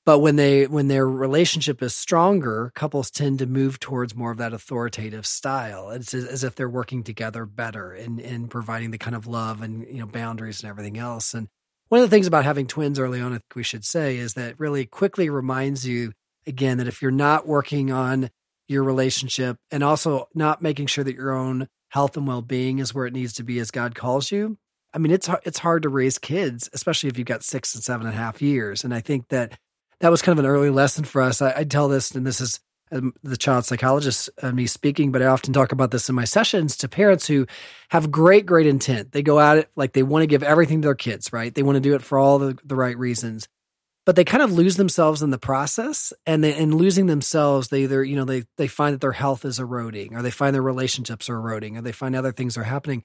But 0.06 0.20
when 0.20 0.38
they 0.38 0.68
when 0.68 0.88
their 0.88 1.10
relationship 1.10 1.82
is 1.84 1.94
stronger, 1.94 2.72
couples 2.74 3.12
tend 3.12 3.40
to 3.40 3.46
move 3.46 3.82
towards 3.82 4.16
more 4.16 4.32
of 4.32 4.38
that 4.38 4.54
authoritative 4.54 5.26
style. 5.26 5.90
It's 5.90 6.14
as 6.14 6.44
if 6.44 6.56
they're 6.56 6.70
working 6.70 7.04
together 7.04 7.46
better 7.46 7.94
in 7.94 8.20
in 8.20 8.48
providing 8.48 8.92
the 8.92 8.98
kind 8.98 9.16
of 9.16 9.28
love 9.28 9.62
and 9.62 9.86
you 9.88 10.00
know 10.00 10.06
boundaries 10.06 10.62
and 10.62 10.70
everything 10.70 10.98
else. 10.98 11.34
And 11.34 11.50
one 11.94 12.02
of 12.02 12.10
the 12.10 12.16
things 12.16 12.26
about 12.26 12.44
having 12.44 12.66
twins 12.66 12.98
early 12.98 13.22
on, 13.22 13.34
I 13.34 13.36
think 13.36 13.56
we 13.56 13.62
should 13.62 13.86
say, 13.86 14.18
is 14.18 14.34
that 14.34 14.60
really 14.60 14.88
quickly 14.88 15.30
reminds 15.30 15.86
you 15.86 16.12
again 16.48 16.80
that 16.80 16.88
if 16.88 17.04
you're 17.04 17.12
not 17.12 17.46
working 17.46 17.92
on 17.92 18.32
your 18.68 18.84
relationship 18.84 19.58
and 19.70 19.84
also 19.84 20.28
not 20.34 20.60
making 20.60 20.88
sure 20.88 21.04
that 21.04 21.14
your 21.14 21.34
own 21.34 21.68
health 21.90 22.18
and 22.18 22.26
well-being 22.26 22.80
is 22.80 22.96
where 22.96 23.06
it 23.06 23.14
needs 23.14 23.34
to 23.34 23.44
be 23.44 23.60
as 23.60 23.70
God 23.70 23.94
calls 23.94 24.32
you. 24.32 24.58
I 24.92 24.98
mean, 24.98 25.12
it's 25.12 25.30
it's 25.46 25.60
hard 25.60 25.84
to 25.84 25.90
raise 25.90 26.18
kids, 26.18 26.68
especially 26.74 27.10
if 27.10 27.20
you've 27.20 27.28
got 27.28 27.44
six 27.44 27.76
and 27.76 27.84
seven 27.84 28.08
and 28.08 28.16
a 28.16 28.18
half 28.18 28.42
years. 28.42 28.84
And 28.84 28.92
I 28.92 29.02
think 29.02 29.28
that 29.28 29.60
that 30.00 30.10
was 30.10 30.24
kind 30.24 30.40
of 30.40 30.44
an 30.44 30.50
early 30.50 30.72
lesson 30.72 31.04
for 31.04 31.22
us. 31.22 31.44
I, 31.44 31.54
I 31.58 31.64
tell 31.64 31.90
this, 31.90 32.10
and 32.10 32.26
this 32.26 32.42
is 32.42 32.60
um, 32.94 33.14
the 33.24 33.38
child 33.38 33.66
psychologist 33.66 34.30
uh, 34.42 34.52
me 34.52 34.68
speaking, 34.68 35.12
but 35.12 35.22
I 35.22 35.26
often 35.26 35.52
talk 35.52 35.72
about 35.72 35.92
this 35.92 36.08
in 36.08 36.16
my 36.16 36.26
sessions 36.26 36.78
to 36.78 36.88
parents 36.88 37.28
who 37.28 37.48
have 37.90 38.12
great, 38.12 38.46
great 38.46 38.68
intent. 38.68 39.12
They 39.12 39.24
go 39.24 39.40
at 39.40 39.58
it 39.58 39.72
like 39.76 39.94
they 39.94 40.04
want 40.04 40.24
to 40.24 40.28
give 40.28 40.44
everything 40.44 40.82
to 40.82 40.88
their 40.88 40.96
kids, 40.96 41.34
right? 41.34 41.54
They 41.54 41.64
want 41.64 41.76
to 41.76 41.82
do 41.82 41.96
it 41.96 42.04
for 42.04 42.18
all 42.18 42.40
the, 42.40 42.58
the 42.64 42.76
right 42.76 42.98
reasons 42.98 43.48
but 44.06 44.16
they 44.16 44.26
kind 44.26 44.44
of 44.44 44.52
lose 44.52 44.76
themselves 44.76 45.22
in 45.22 45.30
the 45.30 45.38
process 45.38 46.12
and 46.26 46.44
they, 46.44 46.56
in 46.56 46.76
losing 46.76 47.06
themselves 47.08 47.68
they 47.68 47.84
either 47.84 48.04
you 48.04 48.16
know 48.16 48.26
they 48.26 48.44
they 48.58 48.68
find 48.68 48.94
that 48.94 49.02
their 49.02 49.12
health 49.12 49.46
is 49.46 49.60
eroding 49.60 50.16
or 50.16 50.22
they 50.22 50.32
find 50.32 50.54
their 50.54 50.62
relationships 50.62 51.30
are 51.30 51.36
eroding 51.36 51.78
or 51.78 51.82
they 51.82 51.92
find 51.92 52.16
other 52.16 52.32
things 52.32 52.58
are 52.58 52.64
happening 52.64 53.04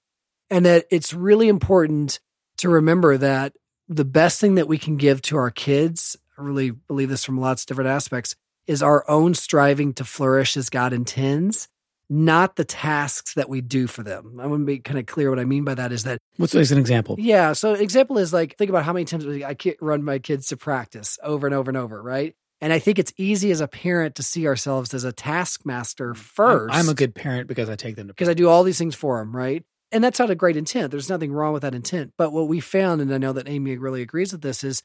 and 0.50 0.66
that 0.66 0.86
it's 0.90 1.14
really 1.14 1.48
important 1.48 2.20
to 2.58 2.68
remember 2.68 3.16
that 3.16 3.54
the 3.88 4.04
best 4.04 4.40
thing 4.40 4.56
that 4.56 4.68
we 4.68 4.78
can 4.78 4.96
give 4.96 5.22
to 5.22 5.36
our 5.36 5.50
kids 5.50 6.16
i 6.38 6.42
really 6.42 6.70
believe 6.70 7.08
this 7.08 7.24
from 7.24 7.40
lots 7.40 7.62
of 7.62 7.66
different 7.66 7.90
aspects 7.90 8.34
is 8.68 8.82
our 8.82 9.08
own 9.10 9.34
striving 9.34 9.92
to 9.94 10.04
flourish 10.04 10.56
as 10.56 10.70
god 10.70 10.92
intends 10.92 11.68
not 12.10 12.56
the 12.56 12.64
tasks 12.64 13.34
that 13.34 13.48
we 13.48 13.60
do 13.60 13.86
for 13.86 14.02
them. 14.02 14.40
I 14.40 14.46
want 14.46 14.62
to 14.62 14.66
be 14.66 14.78
kind 14.78 14.98
of 14.98 15.06
clear 15.06 15.30
what 15.30 15.38
I 15.38 15.44
mean 15.44 15.64
by 15.64 15.74
that 15.74 15.92
is 15.92 16.04
that. 16.04 16.18
What's 16.36 16.54
an 16.54 16.78
example? 16.78 17.16
Yeah. 17.18 17.52
So, 17.52 17.74
example 17.74 18.18
is 18.18 18.32
like, 18.32 18.56
think 18.56 18.70
about 18.70 18.84
how 18.84 18.92
many 18.92 19.04
times 19.04 19.26
I 19.26 19.56
run 19.80 20.02
my 20.02 20.18
kids 20.18 20.48
to 20.48 20.56
practice 20.56 21.18
over 21.22 21.46
and 21.46 21.54
over 21.54 21.70
and 21.70 21.76
over, 21.76 22.00
right? 22.02 22.34
And 22.60 22.72
I 22.72 22.78
think 22.78 22.98
it's 22.98 23.12
easy 23.16 23.50
as 23.50 23.60
a 23.60 23.68
parent 23.68 24.16
to 24.16 24.22
see 24.22 24.46
ourselves 24.46 24.92
as 24.92 25.04
a 25.04 25.12
taskmaster 25.12 26.14
first. 26.14 26.74
I'm, 26.74 26.86
I'm 26.86 26.88
a 26.88 26.94
good 26.94 27.14
parent 27.14 27.46
because 27.46 27.68
I 27.68 27.76
take 27.76 27.96
them 27.96 28.08
to 28.08 28.14
because 28.14 28.28
I 28.28 28.34
do 28.34 28.48
all 28.48 28.64
these 28.64 28.78
things 28.78 28.94
for 28.94 29.18
them, 29.18 29.36
right? 29.36 29.64
And 29.92 30.02
that's 30.02 30.18
not 30.18 30.30
a 30.30 30.34
great 30.34 30.56
intent. 30.56 30.90
There's 30.90 31.08
nothing 31.08 31.32
wrong 31.32 31.52
with 31.52 31.62
that 31.62 31.74
intent. 31.74 32.12
But 32.18 32.32
what 32.32 32.48
we 32.48 32.60
found, 32.60 33.00
and 33.00 33.14
I 33.14 33.18
know 33.18 33.32
that 33.32 33.48
Amy 33.48 33.76
really 33.76 34.02
agrees 34.02 34.32
with 34.32 34.42
this, 34.42 34.64
is 34.64 34.82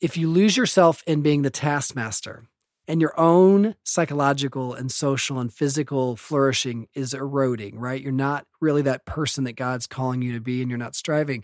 if 0.00 0.16
you 0.16 0.28
lose 0.28 0.56
yourself 0.56 1.02
in 1.06 1.22
being 1.22 1.42
the 1.42 1.50
taskmaster, 1.50 2.44
and 2.92 3.00
your 3.00 3.18
own 3.18 3.74
psychological 3.84 4.74
and 4.74 4.92
social 4.92 5.38
and 5.38 5.50
physical 5.50 6.14
flourishing 6.14 6.88
is 6.94 7.14
eroding, 7.14 7.78
right? 7.78 8.02
You're 8.02 8.12
not 8.12 8.44
really 8.60 8.82
that 8.82 9.06
person 9.06 9.44
that 9.44 9.56
God's 9.56 9.86
calling 9.86 10.20
you 10.20 10.34
to 10.34 10.40
be 10.40 10.60
and 10.60 10.70
you're 10.70 10.76
not 10.76 10.94
striving. 10.94 11.42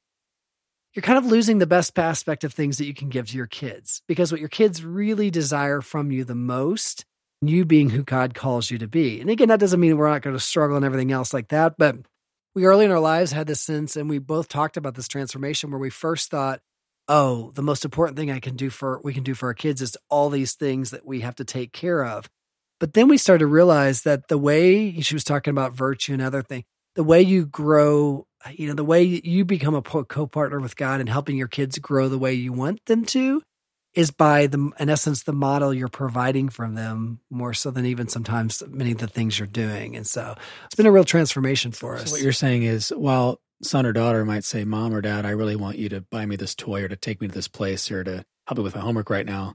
You're 0.92 1.02
kind 1.02 1.16
of 1.16 1.24
losing 1.24 1.56
the 1.56 1.66
best 1.66 1.98
aspect 1.98 2.44
of 2.44 2.52
things 2.52 2.76
that 2.76 2.84
you 2.84 2.92
can 2.92 3.08
give 3.08 3.28
to 3.28 3.36
your 3.38 3.46
kids 3.46 4.02
because 4.06 4.30
what 4.30 4.42
your 4.42 4.50
kids 4.50 4.84
really 4.84 5.30
desire 5.30 5.80
from 5.80 6.10
you 6.10 6.22
the 6.22 6.34
most, 6.34 7.06
you 7.40 7.64
being 7.64 7.88
who 7.88 8.02
God 8.02 8.34
calls 8.34 8.70
you 8.70 8.76
to 8.76 8.86
be. 8.86 9.18
And 9.18 9.30
again, 9.30 9.48
that 9.48 9.58
doesn't 9.58 9.80
mean 9.80 9.96
we're 9.96 10.10
not 10.10 10.20
going 10.20 10.36
to 10.36 10.40
struggle 10.40 10.76
and 10.76 10.84
everything 10.84 11.12
else 11.12 11.32
like 11.32 11.48
that, 11.48 11.76
but 11.78 11.96
we 12.54 12.66
early 12.66 12.84
in 12.84 12.90
our 12.90 13.00
lives 13.00 13.32
had 13.32 13.46
this 13.46 13.62
sense, 13.62 13.96
and 13.96 14.10
we 14.10 14.18
both 14.18 14.48
talked 14.48 14.76
about 14.76 14.96
this 14.96 15.08
transformation 15.08 15.70
where 15.70 15.80
we 15.80 15.88
first 15.88 16.30
thought, 16.30 16.60
oh, 17.08 17.52
the 17.54 17.62
most 17.62 17.84
important 17.84 18.16
thing 18.16 18.30
I 18.30 18.40
can 18.40 18.56
do 18.56 18.70
for 18.70 19.00
we 19.02 19.14
can 19.14 19.24
do 19.24 19.34
for 19.34 19.46
our 19.46 19.54
kids 19.54 19.80
is 19.80 19.96
all 20.08 20.30
these 20.30 20.54
things 20.54 20.90
that 20.90 21.06
we 21.06 21.20
have 21.20 21.36
to 21.36 21.44
take 21.44 21.72
care 21.72 22.04
of. 22.04 22.28
But 22.80 22.92
then 22.92 23.08
we 23.08 23.18
started 23.18 23.40
to 23.40 23.46
realize 23.46 24.02
that 24.02 24.28
the 24.28 24.38
way 24.38 25.00
she 25.00 25.14
was 25.14 25.24
talking 25.24 25.50
about 25.50 25.72
virtue 25.72 26.12
and 26.12 26.22
other 26.22 26.42
thing, 26.42 26.64
the 26.94 27.02
way 27.02 27.22
you 27.22 27.46
grow, 27.46 28.26
you 28.52 28.68
know, 28.68 28.74
the 28.74 28.84
way 28.84 29.02
you 29.02 29.44
become 29.44 29.74
a 29.74 29.82
co-partner 29.82 30.60
with 30.60 30.76
God 30.76 31.00
and 31.00 31.08
helping 31.08 31.36
your 31.36 31.48
kids 31.48 31.78
grow 31.78 32.08
the 32.08 32.18
way 32.18 32.34
you 32.34 32.52
want 32.52 32.84
them 32.86 33.04
to 33.06 33.42
is 33.94 34.10
by 34.10 34.46
the 34.46 34.70
in 34.78 34.88
essence 34.88 35.24
the 35.24 35.32
model 35.32 35.74
you're 35.74 35.88
providing 35.88 36.48
from 36.48 36.74
them 36.74 37.20
more 37.30 37.54
so 37.54 37.70
than 37.70 37.86
even 37.86 38.06
sometimes 38.06 38.62
many 38.68 38.92
of 38.92 38.98
the 38.98 39.08
things 39.08 39.38
you're 39.38 39.48
doing. 39.48 39.96
And 39.96 40.06
so 40.06 40.36
it's 40.66 40.74
been 40.74 40.86
a 40.86 40.92
real 40.92 41.04
transformation 41.04 41.72
for 41.72 41.96
us. 41.96 42.04
So 42.04 42.12
what 42.12 42.20
you're 42.20 42.32
saying 42.32 42.62
is 42.62 42.90
while 42.90 43.40
son 43.62 43.86
or 43.86 43.92
daughter 43.92 44.24
might 44.24 44.44
say, 44.44 44.64
Mom 44.64 44.94
or 44.94 45.00
Dad, 45.00 45.26
I 45.26 45.30
really 45.30 45.56
want 45.56 45.78
you 45.78 45.88
to 45.90 46.00
buy 46.00 46.26
me 46.26 46.36
this 46.36 46.54
toy 46.54 46.82
or 46.82 46.88
to 46.88 46.96
take 46.96 47.20
me 47.20 47.28
to 47.28 47.34
this 47.34 47.48
place 47.48 47.90
or 47.90 48.04
to 48.04 48.24
help 48.46 48.58
me 48.58 48.64
with 48.64 48.74
my 48.74 48.80
homework 48.80 49.10
right 49.10 49.26
now. 49.26 49.54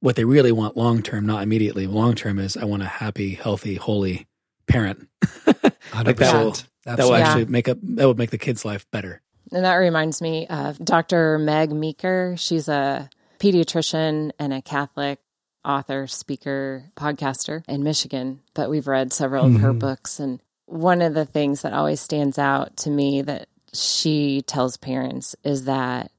What 0.00 0.16
they 0.16 0.24
really 0.24 0.52
want 0.52 0.76
long 0.76 1.02
term, 1.02 1.24
not 1.24 1.42
immediately, 1.42 1.86
long 1.86 2.14
term 2.14 2.38
is 2.38 2.56
I 2.56 2.64
want 2.64 2.82
a 2.82 2.86
happy, 2.86 3.34
healthy, 3.34 3.76
holy 3.76 4.26
parent. 4.66 5.08
like 5.46 6.16
that 6.16 6.34
will, 6.34 6.56
that 6.84 6.98
will 6.98 7.14
actually 7.14 7.46
make 7.46 7.68
up 7.68 7.78
that 7.82 8.06
would 8.06 8.18
make 8.18 8.30
the 8.30 8.38
kid's 8.38 8.64
life 8.64 8.86
better. 8.90 9.22
And 9.52 9.64
that 9.64 9.76
reminds 9.76 10.20
me 10.20 10.46
of 10.48 10.78
Dr. 10.84 11.38
Meg 11.38 11.72
Meeker. 11.72 12.34
She's 12.36 12.68
a 12.68 13.08
pediatrician 13.38 14.32
and 14.38 14.52
a 14.52 14.60
Catholic 14.60 15.20
author, 15.64 16.06
speaker, 16.06 16.84
podcaster 16.96 17.62
in 17.68 17.82
Michigan, 17.82 18.40
but 18.54 18.68
we've 18.68 18.86
read 18.86 19.12
several 19.12 19.44
mm-hmm. 19.44 19.56
of 19.56 19.62
her 19.62 19.70
mm-hmm. 19.70 19.78
books 19.78 20.20
and 20.20 20.40
one 20.66 21.02
of 21.02 21.14
the 21.14 21.24
things 21.24 21.62
that 21.62 21.72
always 21.72 22.00
stands 22.00 22.38
out 22.38 22.76
to 22.78 22.90
me 22.90 23.22
that 23.22 23.48
she 23.72 24.42
tells 24.42 24.76
parents 24.76 25.36
is 25.44 25.64
that 25.64 26.10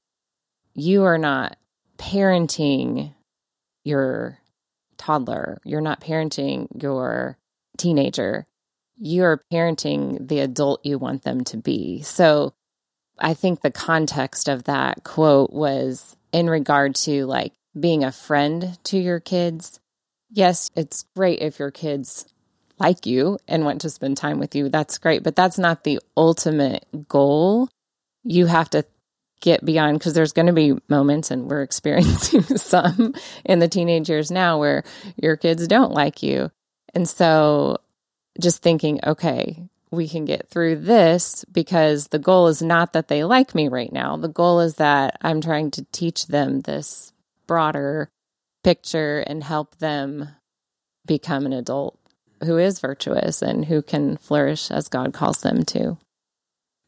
you 0.73 1.03
are 1.03 1.17
not 1.17 1.57
parenting 1.97 3.13
your 3.83 4.37
toddler, 4.97 5.59
you're 5.63 5.81
not 5.81 6.01
parenting 6.01 6.67
your 6.81 7.37
teenager, 7.77 8.45
you're 8.97 9.43
parenting 9.51 10.27
the 10.27 10.39
adult 10.39 10.85
you 10.85 10.97
want 10.97 11.23
them 11.23 11.43
to 11.45 11.57
be. 11.57 12.01
So 12.01 12.53
I 13.19 13.33
think 13.33 13.61
the 13.61 13.71
context 13.71 14.47
of 14.49 14.65
that 14.65 15.03
quote 15.03 15.51
was 15.51 16.15
in 16.31 16.49
regard 16.49 16.95
to 16.95 17.25
like 17.25 17.53
being 17.77 18.03
a 18.03 18.11
friend 18.11 18.77
to 18.85 18.97
your 18.97 19.19
kids. 19.19 19.79
Yes, 20.29 20.69
it's 20.75 21.05
great 21.15 21.39
if 21.39 21.59
your 21.59 21.71
kids 21.71 22.25
like 22.79 23.05
you 23.05 23.37
and 23.47 23.65
want 23.65 23.81
to 23.81 23.89
spend 23.89 24.17
time 24.17 24.39
with 24.39 24.55
you, 24.55 24.69
that's 24.69 24.97
great. 24.97 25.23
But 25.23 25.35
that's 25.35 25.57
not 25.57 25.83
the 25.83 25.99
ultimate 26.17 26.85
goal. 27.07 27.69
You 28.23 28.47
have 28.47 28.69
to 28.71 28.85
get 29.41 29.63
beyond 29.63 29.99
because 29.99 30.13
there's 30.13 30.33
going 30.33 30.47
to 30.47 30.53
be 30.53 30.73
moments, 30.89 31.31
and 31.31 31.49
we're 31.49 31.61
experiencing 31.63 32.43
some 32.57 33.13
in 33.43 33.59
the 33.59 33.67
teenage 33.67 34.09
years 34.09 34.31
now 34.31 34.59
where 34.59 34.83
your 35.21 35.37
kids 35.37 35.67
don't 35.67 35.93
like 35.93 36.23
you. 36.23 36.51
And 36.93 37.07
so 37.07 37.77
just 38.39 38.61
thinking, 38.61 38.99
okay, 39.05 39.69
we 39.91 40.07
can 40.07 40.25
get 40.25 40.49
through 40.49 40.77
this 40.77 41.45
because 41.45 42.07
the 42.07 42.19
goal 42.19 42.47
is 42.47 42.61
not 42.61 42.93
that 42.93 43.07
they 43.07 43.23
like 43.23 43.55
me 43.55 43.67
right 43.67 43.91
now. 43.91 44.17
The 44.17 44.27
goal 44.27 44.59
is 44.59 44.75
that 44.75 45.17
I'm 45.21 45.41
trying 45.41 45.71
to 45.71 45.85
teach 45.91 46.27
them 46.27 46.61
this 46.61 47.13
broader 47.47 48.09
picture 48.63 49.19
and 49.19 49.43
help 49.43 49.77
them 49.77 50.29
become 51.05 51.45
an 51.45 51.53
adult 51.53 51.99
who 52.45 52.57
is 52.57 52.79
virtuous 52.79 53.41
and 53.41 53.65
who 53.65 53.81
can 53.81 54.17
flourish 54.17 54.71
as 54.71 54.87
God 54.87 55.13
calls 55.13 55.41
them 55.41 55.63
to. 55.65 55.97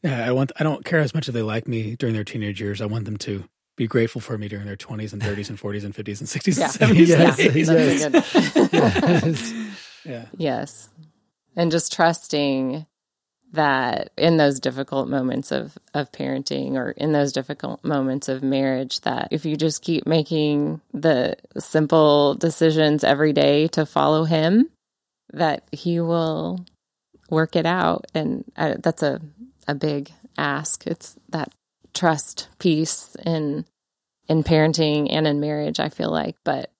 Yeah, 0.02 0.26
I 0.26 0.32
want 0.32 0.52
I 0.58 0.62
don't 0.64 0.84
care 0.84 1.00
as 1.00 1.12
much 1.14 1.28
if 1.28 1.34
they 1.34 1.42
like 1.42 1.66
me 1.68 1.96
during 1.96 2.14
their 2.14 2.24
teenage 2.24 2.60
years. 2.60 2.80
I 2.80 2.86
want 2.86 3.04
them 3.04 3.16
to 3.18 3.44
be 3.76 3.86
grateful 3.86 4.20
for 4.20 4.36
me 4.38 4.48
during 4.48 4.66
their 4.66 4.76
20s 4.76 5.12
and 5.12 5.22
30s 5.22 5.50
and 5.50 5.58
40s 5.58 5.84
and 5.84 5.94
50s 5.94 6.20
and 6.20 6.28
60s 6.28 6.58
Yeah. 6.58 6.86
and 6.88 6.96
70s. 6.96 7.06
Yes, 7.08 7.38
and 7.38 7.50
80s. 7.54 8.12
That's 8.12 8.34
a 8.72 8.76
yes. 8.76 9.52
Yes. 9.52 9.52
Yeah. 10.04 10.24
Yes. 10.36 10.88
And 11.56 11.70
just 11.70 11.92
trusting 11.92 12.86
that 13.52 14.10
in 14.16 14.36
those 14.36 14.60
difficult 14.60 15.08
moments 15.08 15.50
of, 15.52 15.76
of 15.94 16.10
parenting 16.12 16.74
or 16.74 16.90
in 16.92 17.12
those 17.12 17.32
difficult 17.32 17.82
moments 17.84 18.28
of 18.28 18.42
marriage, 18.42 19.00
that 19.02 19.28
if 19.32 19.44
you 19.44 19.56
just 19.56 19.82
keep 19.82 20.06
making 20.06 20.80
the 20.94 21.36
simple 21.58 22.34
decisions 22.34 23.04
every 23.04 23.32
day 23.32 23.68
to 23.68 23.84
follow 23.86 24.24
him, 24.24 24.68
that 25.32 25.64
he 25.72 26.00
will 26.00 26.64
work 27.30 27.56
it 27.56 27.66
out. 27.66 28.06
And 28.14 28.44
I, 28.56 28.76
that's 28.78 29.02
a, 29.02 29.20
a 29.66 29.74
big 29.74 30.10
ask. 30.36 30.86
It's 30.86 31.16
that 31.30 31.52
trust 31.94 32.48
piece 32.58 33.16
in 33.24 33.64
in 34.28 34.42
parenting 34.44 35.08
and 35.10 35.26
in 35.26 35.40
marriage, 35.40 35.80
I 35.80 35.88
feel 35.88 36.10
like, 36.10 36.36
but 36.44 36.70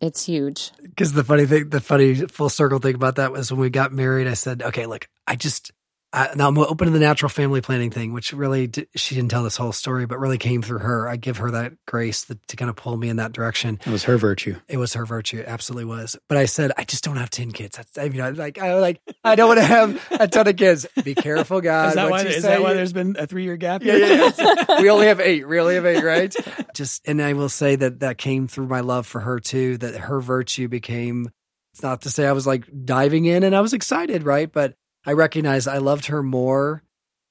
it's 0.00 0.24
huge. 0.24 0.70
Because 0.82 1.12
the 1.12 1.24
funny 1.24 1.46
thing, 1.46 1.68
the 1.68 1.80
funny 1.80 2.14
full 2.14 2.48
circle 2.48 2.78
thing 2.78 2.94
about 2.94 3.16
that 3.16 3.32
was 3.32 3.50
when 3.50 3.60
we 3.60 3.70
got 3.70 3.92
married, 3.92 4.28
I 4.28 4.34
said, 4.34 4.62
okay, 4.62 4.86
look, 4.86 5.08
I 5.26 5.34
just, 5.34 5.72
I, 6.14 6.30
now 6.34 6.48
I'm 6.48 6.58
open 6.58 6.86
to 6.86 6.92
the 6.92 6.98
natural 6.98 7.30
family 7.30 7.62
planning 7.62 7.90
thing, 7.90 8.12
which 8.12 8.34
really, 8.34 8.66
d 8.66 8.86
she 8.94 9.14
didn't 9.14 9.30
tell 9.30 9.42
this 9.42 9.56
whole 9.56 9.72
story, 9.72 10.04
but 10.04 10.18
really 10.18 10.36
came 10.36 10.60
through 10.60 10.80
her. 10.80 11.08
I 11.08 11.16
give 11.16 11.38
her 11.38 11.50
that 11.52 11.72
grace 11.86 12.24
that, 12.24 12.46
to 12.48 12.56
kind 12.56 12.68
of 12.68 12.76
pull 12.76 12.96
me 12.96 13.08
in 13.08 13.16
that 13.16 13.32
direction. 13.32 13.80
It 13.86 13.90
was 13.90 14.04
her 14.04 14.18
virtue. 14.18 14.56
It 14.68 14.76
was 14.76 14.92
her 14.92 15.06
virtue. 15.06 15.38
It 15.38 15.46
absolutely 15.46 15.86
was. 15.86 16.18
But 16.28 16.36
I 16.36 16.44
said, 16.44 16.72
I 16.76 16.84
just 16.84 17.02
don't 17.02 17.16
have 17.16 17.30
10 17.30 17.52
kids. 17.52 17.78
That's, 17.78 17.96
I 17.96 18.10
mean, 18.10 18.20
I 18.20 18.30
like, 18.30 18.58
I 18.58 18.74
like, 18.78 19.00
I 19.24 19.36
don't 19.36 19.48
want 19.48 19.60
to 19.60 19.66
have 19.66 20.06
a 20.10 20.28
ton 20.28 20.48
of 20.48 20.56
kids. 20.56 20.86
Be 21.02 21.14
careful, 21.14 21.60
God. 21.62 21.88
is 21.88 21.94
that, 21.94 22.10
why, 22.10 22.22
you 22.22 22.28
is 22.28 22.42
say. 22.42 22.48
that 22.48 22.62
why 22.62 22.74
there's 22.74 22.92
been 22.92 23.16
a 23.18 23.26
three 23.26 23.44
year 23.44 23.56
gap? 23.56 23.82
Yeah, 23.82 23.96
yeah, 23.96 24.30
yeah. 24.38 24.66
we 24.82 24.90
only 24.90 25.06
have 25.06 25.20
eight. 25.20 25.48
We 25.48 25.58
only 25.60 25.76
have 25.76 25.86
eight, 25.86 26.04
right? 26.04 26.34
Just, 26.74 27.08
and 27.08 27.22
I 27.22 27.32
will 27.32 27.48
say 27.48 27.76
that 27.76 28.00
that 28.00 28.18
came 28.18 28.48
through 28.48 28.66
my 28.66 28.80
love 28.80 29.06
for 29.06 29.20
her 29.20 29.40
too. 29.40 29.78
That 29.78 29.94
her 29.94 30.20
virtue 30.20 30.68
became. 30.68 31.30
It's 31.72 31.82
not 31.82 32.02
to 32.02 32.10
say 32.10 32.26
I 32.26 32.32
was 32.32 32.46
like 32.46 32.66
diving 32.84 33.24
in 33.24 33.44
and 33.44 33.56
I 33.56 33.62
was 33.62 33.72
excited, 33.72 34.24
right? 34.24 34.52
But 34.52 34.74
I 35.04 35.12
recognized 35.12 35.68
I 35.68 35.78
loved 35.78 36.06
her 36.06 36.22
more 36.22 36.82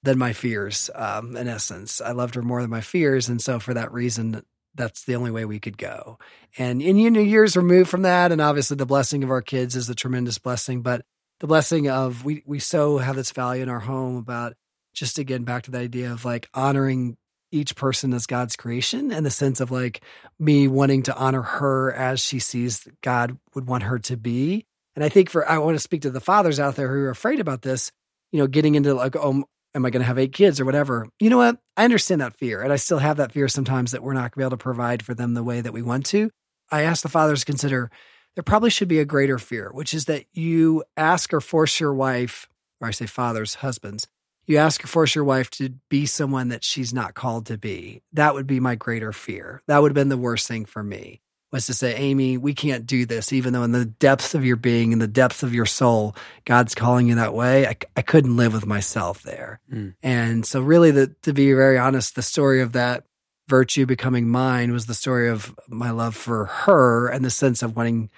than 0.04 0.18
my 0.18 0.34
fears. 0.34 0.90
Um, 0.96 1.38
in 1.38 1.48
essence, 1.48 2.02
I 2.02 2.12
loved 2.12 2.36
her 2.36 2.42
more 2.42 2.62
than 2.62 2.70
my 2.70 2.82
fears, 2.82 3.30
and 3.30 3.42
so 3.42 3.60
for 3.60 3.74
that 3.74 3.92
reason, 3.92 4.44
that's 4.74 5.04
the 5.04 5.16
only 5.16 5.32
way 5.32 5.46
we 5.46 5.60
could 5.60 5.78
go. 5.78 6.18
And 6.58 6.82
in 6.82 6.98
you 6.98 7.12
know, 7.12 7.20
years 7.20 7.58
removed 7.58 7.90
from 7.90 8.04
that, 8.04 8.32
and 8.32 8.42
obviously 8.42 8.78
the 8.78 8.86
blessing 8.86 9.24
of 9.24 9.32
our 9.32 9.42
kids 9.42 9.76
is 9.76 9.90
a 9.90 9.96
tremendous 9.96 10.38
blessing, 10.38 10.82
but 10.82 11.06
the 11.40 11.48
blessing 11.48 11.90
of 11.90 12.24
we 12.24 12.44
we 12.46 12.60
so 12.60 13.00
have 13.00 13.16
this 13.16 13.32
value 13.32 13.64
in 13.64 13.70
our 13.70 13.80
home 13.80 14.18
about 14.18 14.54
just 14.94 15.18
again 15.18 15.44
back 15.44 15.64
to 15.64 15.72
the 15.72 15.80
idea 15.80 16.12
of 16.12 16.26
like 16.26 16.48
honoring 16.54 17.18
each 17.52 17.76
person 17.76 18.14
as 18.14 18.26
God's 18.26 18.56
creation 18.56 19.12
and 19.12 19.26
the 19.26 19.32
sense 19.32 19.60
of 19.60 19.72
like 19.72 20.02
me 20.40 20.68
wanting 20.68 21.04
to 21.04 21.16
honor 21.16 21.42
her 21.42 21.92
as 21.94 22.20
she 22.20 22.40
sees 22.40 22.88
God 23.02 23.38
would 23.56 23.68
want 23.68 23.84
her 23.84 24.00
to 24.00 24.18
be. 24.18 24.66
And 25.02 25.06
I 25.08 25.10
think 25.10 25.32
for 25.32 25.50
I 25.50 25.58
want 25.58 25.74
to 25.74 25.80
speak 25.80 26.04
to 26.04 26.12
the 26.12 26.20
fathers 26.20 26.60
out 26.60 26.76
there 26.76 26.88
who 26.88 27.06
are 27.06 27.10
afraid 27.10 27.40
about 27.40 27.64
this, 27.64 27.92
you 28.32 28.38
know, 28.38 28.46
getting 28.46 28.76
into 28.76 28.94
like, 28.94 29.16
oh, 29.16 29.46
am 29.74 29.84
I 29.84 29.90
going 29.90 30.02
to 30.02 30.06
have 30.06 30.20
eight 30.20 30.32
kids 30.32 30.60
or 30.60 30.66
whatever? 30.66 31.08
You 31.20 31.32
know 31.32 31.38
what? 31.38 31.58
I 31.76 31.86
understand 31.86 32.22
that 32.22 32.38
fear, 32.38 32.62
and 32.62 32.72
I 32.72 32.76
still 32.76 33.00
have 33.00 33.18
that 33.18 33.32
fear 33.32 33.48
sometimes 33.48 33.94
that 33.94 34.04
we're 34.04 34.14
not 34.14 34.20
going 34.20 34.30
to 34.30 34.38
be 34.38 34.44
able 34.44 34.52
to 34.52 34.58
provide 34.58 35.04
for 35.04 35.16
them 35.16 35.34
the 35.34 35.44
way 35.44 35.60
that 35.60 35.74
we 35.74 35.82
want 35.82 36.06
to. 36.08 36.30
I 36.72 36.84
ask 36.84 37.02
the 37.02 37.10
fathers 37.10 37.40
to 37.40 37.48
consider 37.48 37.90
there 38.36 38.44
probably 38.44 38.70
should 38.70 38.90
be 38.90 39.00
a 39.00 39.06
greater 39.06 39.40
fear, 39.40 39.72
which 39.74 39.96
is 39.96 40.06
that 40.06 40.26
you 40.34 40.84
ask 40.96 41.34
or 41.34 41.42
force 41.42 41.80
your 41.80 41.96
wife, 41.96 42.48
or 42.80 42.88
I 42.88 42.92
say 42.92 43.08
fathers, 43.08 43.56
husbands, 43.56 44.06
you 44.46 44.58
ask 44.58 44.84
or 44.84 44.88
force 44.88 45.16
your 45.16 45.24
wife 45.24 45.50
to 45.52 45.70
be 45.90 46.06
someone 46.06 46.50
that 46.50 46.64
she's 46.64 46.94
not 46.94 47.16
called 47.16 47.48
to 47.48 47.58
be. 47.58 48.04
That 48.14 48.36
would 48.36 48.46
be 48.46 48.60
my 48.60 48.76
greater 48.76 49.14
fear. 49.14 49.64
That 49.66 49.82
would 49.82 49.90
have 49.90 49.96
been 49.96 50.10
the 50.10 50.18
worst 50.18 50.48
thing 50.48 50.66
for 50.66 50.84
me 50.84 51.21
was 51.52 51.66
to 51.66 51.74
say, 51.74 51.96
Amy, 51.96 52.38
we 52.38 52.54
can't 52.54 52.86
do 52.86 53.06
this, 53.06 53.34
even 53.34 53.54
though 53.54 53.64
in 53.64 53.74
the 53.74 53.86
depths 53.86 54.34
of 54.34 54.46
your 54.46 54.56
being, 54.56 54.92
in 54.92 55.00
the 55.00 55.08
depths 55.08 55.44
of 55.44 55.54
your 55.54 55.66
soul, 55.66 56.16
God's 56.46 56.74
calling 56.74 57.08
you 57.08 57.16
that 57.16 57.34
way. 57.34 57.68
I, 57.68 57.76
I 57.98 58.02
couldn't 58.02 58.38
live 58.38 58.54
with 58.54 58.66
myself 58.66 59.22
there. 59.24 59.60
Mm. 59.72 59.96
And 60.02 60.46
so, 60.46 60.62
really, 60.62 60.92
the, 60.92 61.08
to 61.24 61.34
be 61.34 61.52
very 61.54 61.78
honest, 61.78 62.16
the 62.16 62.22
story 62.22 62.62
of 62.62 62.72
that 62.72 63.04
virtue 63.48 63.86
becoming 63.86 64.30
mine 64.30 64.72
was 64.72 64.86
the 64.86 64.94
story 64.94 65.28
of 65.28 65.54
my 65.68 65.92
love 65.92 66.16
for 66.16 66.46
her 66.46 67.10
and 67.10 67.26
the 67.26 67.30
sense 67.30 67.62
of 67.62 67.76
wanting 67.76 68.10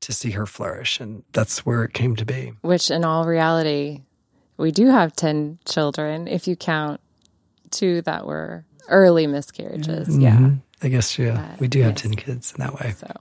to 0.00 0.12
see 0.12 0.30
her 0.30 0.46
flourish. 0.46 0.98
And 0.98 1.22
that's 1.32 1.64
where 1.64 1.84
it 1.84 1.92
came 1.92 2.16
to 2.16 2.24
be. 2.24 2.54
which 2.62 2.90
in 2.90 3.04
all 3.04 3.26
reality, 3.26 4.02
we 4.56 4.72
do 4.72 4.88
have 4.88 5.14
10 5.14 5.60
children 5.64 6.26
if 6.26 6.48
you 6.48 6.56
count 6.56 7.00
two 7.70 8.02
that 8.02 8.26
were 8.26 8.64
early 8.88 9.26
miscarriages. 9.26 10.18
Yeah. 10.18 10.50
I 10.82 10.88
guess, 10.88 11.18
yeah, 11.18 11.48
But, 11.50 11.60
we 11.60 11.68
do 11.68 11.82
have 11.82 11.92
yes. 11.92 12.02
10 12.02 12.14
kids 12.14 12.52
in 12.52 12.60
that 12.64 12.74
way. 12.74 12.94
So 12.96 13.12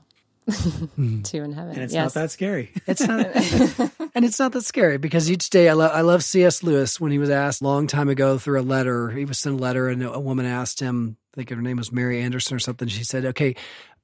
two 1.23 1.43
in 1.43 1.53
heaven. 1.53 1.73
And 1.73 1.83
it's 1.83 1.93
yes. 1.93 2.15
not 2.15 2.21
that 2.21 2.31
scary. 2.31 2.71
It's 2.87 3.01
not, 3.01 3.25
and 4.15 4.25
it's 4.25 4.39
not 4.39 4.51
that 4.53 4.65
scary 4.65 4.97
because 4.97 5.29
each 5.29 5.49
day 5.49 5.69
I 5.69 5.73
love 5.73 5.91
I 5.93 6.01
love 6.01 6.23
C.S. 6.23 6.63
Lewis 6.63 6.99
when 6.99 7.11
he 7.11 7.17
was 7.17 7.29
asked 7.29 7.61
a 7.61 7.65
long 7.65 7.87
time 7.87 8.09
ago 8.09 8.37
through 8.37 8.59
a 8.59 8.63
letter. 8.63 9.09
He 9.11 9.25
was 9.25 9.37
sent 9.39 9.59
a 9.59 9.61
letter, 9.61 9.89
and 9.89 10.03
a 10.03 10.19
woman 10.19 10.45
asked 10.45 10.79
him, 10.79 11.17
I 11.33 11.37
think 11.37 11.49
her 11.49 11.61
name 11.61 11.77
was 11.77 11.91
Mary 11.91 12.21
Anderson 12.21 12.55
or 12.55 12.59
something. 12.59 12.87
She 12.87 13.03
said, 13.03 13.25
"Okay, 13.25 13.55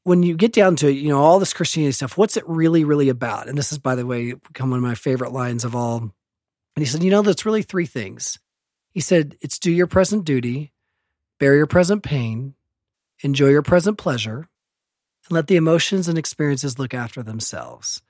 when 0.04 0.24
you 0.24 0.36
get 0.36 0.54
down 0.54 0.76
to 0.78 0.88
it, 0.88 0.92
you 0.92 1.10
know 1.10 1.20
all 1.20 1.40
this 1.40 1.54
Christianity 1.54 1.94
stuff. 1.94 2.18
What's 2.18 2.38
it 2.38 2.48
really, 2.48 2.84
really 2.84 3.10
about?" 3.10 3.48
And 3.48 3.58
this 3.58 3.72
is, 3.72 3.80
by 3.80 3.96
the 3.96 4.06
way, 4.06 4.34
become 4.34 4.70
one 4.70 4.78
of 4.78 4.84
my 4.84 4.96
favorite 4.96 5.32
lines 5.32 5.64
of 5.64 5.76
all. 5.76 5.98
And 5.98 6.12
he 6.76 6.86
said, 6.86 7.04
"You 7.04 7.12
know, 7.12 7.22
that's 7.22 7.46
really 7.46 7.64
three 7.64 7.88
things." 7.88 8.38
He 8.92 9.00
said, 9.00 9.36
"It's 9.42 9.58
do 9.58 9.72
your 9.72 9.88
present 9.88 10.26
duty, 10.26 10.74
bear 11.40 11.56
your 11.56 11.68
present 11.68 12.04
pain, 12.04 12.54
enjoy 13.24 13.50
your 13.50 13.62
present 13.62 13.98
pleasure." 13.98 14.48
and 15.28 15.36
let 15.36 15.48
the 15.48 15.56
emotions 15.56 16.08
and 16.08 16.18
experiences 16.18 16.80
look 16.80 16.94
after 16.94 17.24
themselves. 17.24 18.02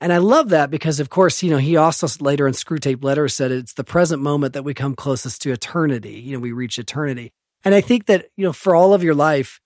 And 0.00 0.12
I 0.12 0.18
love 0.18 0.48
that 0.50 0.70
because, 0.70 1.00
of 1.00 1.08
course, 1.08 1.42
you 1.42 1.50
know, 1.50 1.58
he 1.58 1.76
also 1.76 2.06
later 2.20 2.46
in 2.46 2.54
Screwtape 2.54 3.02
Letters 3.02 3.34
said 3.34 3.52
it's 3.52 3.74
the 3.74 3.84
present 3.84 4.20
moment 4.20 4.54
that 4.54 4.64
we 4.64 4.74
come 4.74 4.94
closest 4.94 5.42
to 5.42 5.52
eternity. 5.52 6.20
You 6.20 6.34
know, 6.34 6.40
we 6.40 6.52
reach 6.52 6.78
eternity. 6.78 7.32
And 7.64 7.74
I 7.74 7.80
think 7.80 8.06
that, 8.06 8.26
you 8.36 8.44
know, 8.44 8.52
for 8.52 8.74
all 8.74 8.92
of 8.92 9.02
your 9.02 9.14
life, 9.14 9.60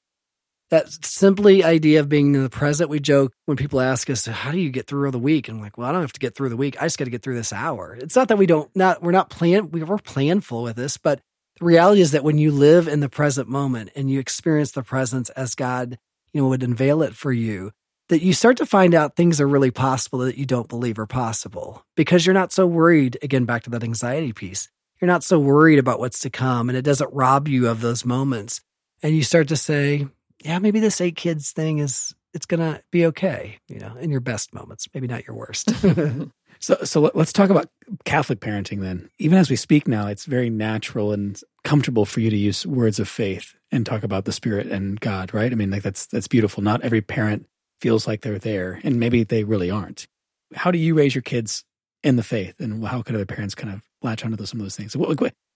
that 0.70 0.90
simply 1.03 1.64
idea 1.64 2.01
of 2.01 2.11
being 2.11 2.34
in 2.34 2.42
the 2.42 2.51
present, 2.51 2.90
we 2.90 3.01
joke 3.01 3.32
when 3.46 3.57
people 3.57 3.80
ask 3.80 4.11
us, 4.11 4.26
how 4.26 4.53
do 4.53 4.61
you 4.61 4.68
get 4.68 4.86
through 4.86 5.11
the 5.11 5.18
week? 5.18 5.49
And 5.49 5.57
I'm 5.57 5.62
like, 5.62 5.78
well, 5.78 5.88
I 5.88 5.92
don't 5.92 6.03
have 6.03 6.12
to 6.12 6.20
get 6.20 6.34
through 6.34 6.51
the 6.51 6.59
week. 6.59 6.80
I 6.80 6.84
just 6.84 6.99
got 6.99 7.07
to 7.07 7.11
get 7.11 7.22
through 7.22 7.36
this 7.36 7.55
hour. 7.55 7.96
It's 7.99 8.14
not 8.14 8.28
that 8.28 8.36
we 8.36 8.44
don't, 8.44 8.70
not, 8.76 9.03
we're 9.03 9.12
not 9.12 9.30
plan, 9.30 9.70
we, 9.70 9.82
we're 9.82 9.96
planful 9.96 10.62
with 10.62 10.76
this, 10.76 10.99
but 10.99 11.20
the 11.59 11.65
reality 11.65 12.01
is 12.01 12.13
that 12.13 12.25
when 12.25 12.39
you 12.39 12.51
live 12.51 12.89
in 12.89 13.01
the 13.01 13.09
present 13.09 13.49
moment 13.49 13.91
and 13.97 14.11
you 14.11 14.21
experience 14.21 14.73
the 14.73 14.83
presence 14.83 15.31
as 15.31 15.55
God 15.55 15.99
you 16.33 16.41
know, 16.41 16.49
would 16.49 16.63
unveil 16.63 17.03
it 17.03 17.15
for 17.15 17.33
you, 17.33 17.73
that 18.09 18.23
you 18.23 18.33
start 18.33 18.57
to 18.59 18.67
find 18.67 18.95
out 18.95 19.17
things 19.17 19.41
are 19.41 19.49
really 19.49 19.71
possible 19.71 20.21
that 20.21 20.39
you 20.39 20.47
don't 20.47 20.69
believe 20.69 20.99
are 20.99 21.07
possible 21.07 21.85
because 21.97 22.25
you're 22.25 22.35
not 22.35 22.53
so 22.53 22.67
worried. 22.67 23.19
Again, 23.23 23.45
back 23.45 23.65
to 23.65 23.71
that 23.71 23.85
anxiety 23.85 24.33
piece. 24.33 24.69
You're 25.01 25.07
not 25.07 25.25
so 25.25 25.39
worried 25.39 25.79
about 25.79 26.01
what's 26.01 26.21
to 26.21 26.31
come 26.31 26.69
and 26.69 26.79
it 26.79 26.83
doesn't 26.83 27.13
rob 27.13 27.49
you 27.49 27.69
of 27.69 27.81
those 27.81 28.05
moments. 28.05 28.61
And 29.03 29.15
you 29.15 29.23
start 29.23 29.49
to 29.49 29.57
say, 29.57 30.07
yeah, 30.43 30.59
maybe 30.59 30.81
this 30.81 31.01
eight 31.01 31.17
kids 31.17 31.53
thing 31.53 31.79
is, 31.79 32.15
it's 32.35 32.47
going 32.47 32.61
to 32.61 32.83
be 32.91 33.07
okay, 33.07 33.59
you 33.69 33.79
know, 33.79 33.97
in 33.97 34.11
your 34.11 34.21
best 34.21 34.53
moments, 34.53 34.87
maybe 34.93 35.07
not 35.07 35.27
your 35.27 35.37
worst. 35.37 35.73
So, 36.61 36.77
so 36.85 37.01
let- 37.01 37.17
let's 37.17 37.33
talk 37.33 37.51
about 37.51 37.71
Catholic 38.05 38.41
parenting 38.41 38.81
then. 38.81 39.09
Even 39.19 39.39
as 39.39 39.49
we 39.51 39.57
speak 39.57 39.87
now, 39.89 40.07
it's 40.09 40.25
very 40.25 40.51
natural 40.51 41.13
and 41.13 41.41
comfortable 41.65 42.05
for 42.05 42.21
you 42.21 42.31
to 42.31 42.37
use 42.37 42.67
words 42.67 42.99
of 42.99 43.09
faith 43.09 43.55
and 43.71 43.85
talk 43.87 44.03
about 44.03 44.25
the 44.25 44.33
Spirit 44.33 44.67
and 44.67 44.99
God, 45.01 45.33
right? 45.35 45.53
I 45.53 45.55
mean, 45.55 45.71
like 45.71 45.83
that's 45.83 46.07
that's 46.07 46.29
beautiful. 46.29 46.63
Not 46.63 46.83
every 46.83 47.01
parent 47.01 47.47
feels 47.81 48.07
like 48.07 48.23
they're 48.23 48.39
there, 48.39 48.81
and 48.83 48.99
maybe 48.99 49.23
they 49.25 49.45
really 49.45 49.71
aren't. 49.71 50.07
How 50.55 50.71
do 50.71 50.79
you 50.79 50.95
raise 50.95 51.15
your 51.15 51.23
kids 51.23 51.65
in 52.03 52.17
the 52.17 52.23
faith, 52.23 52.55
and 52.61 52.85
how 52.87 53.03
could 53.03 53.15
other 53.15 53.27
parents 53.27 53.55
kind 53.55 53.73
of 53.73 53.83
latch 54.03 54.25
onto 54.25 54.37
those, 54.37 54.51
some 54.51 54.61
of 54.61 54.65
those 54.65 54.77
things? 54.77 54.95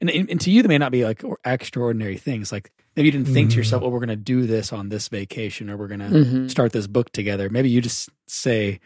And, 0.00 0.10
and 0.10 0.40
to 0.40 0.50
you, 0.50 0.62
they 0.62 0.68
may 0.68 0.78
not 0.78 0.90
be 0.92 1.04
like 1.04 1.22
extraordinary 1.44 2.16
things. 2.16 2.50
Like 2.52 2.70
maybe 2.96 3.06
you 3.06 3.12
didn't 3.12 3.28
think 3.28 3.50
to 3.50 3.56
yourself, 3.56 3.82
"Well, 3.82 3.90
we're 3.90 4.00
going 4.00 4.08
to 4.08 4.16
do 4.16 4.46
this 4.46 4.72
on 4.72 4.88
this 4.88 5.08
vacation, 5.08 5.70
or 5.70 5.76
we're 5.76 5.88
going 5.88 6.00
to 6.00 6.06
Mhm. 6.08 6.50
start 6.50 6.72
this 6.72 6.86
book 6.86 7.10
together." 7.12 7.48
Maybe 7.48 7.70
you 7.70 7.80
just 7.80 8.10
say, 8.28 8.80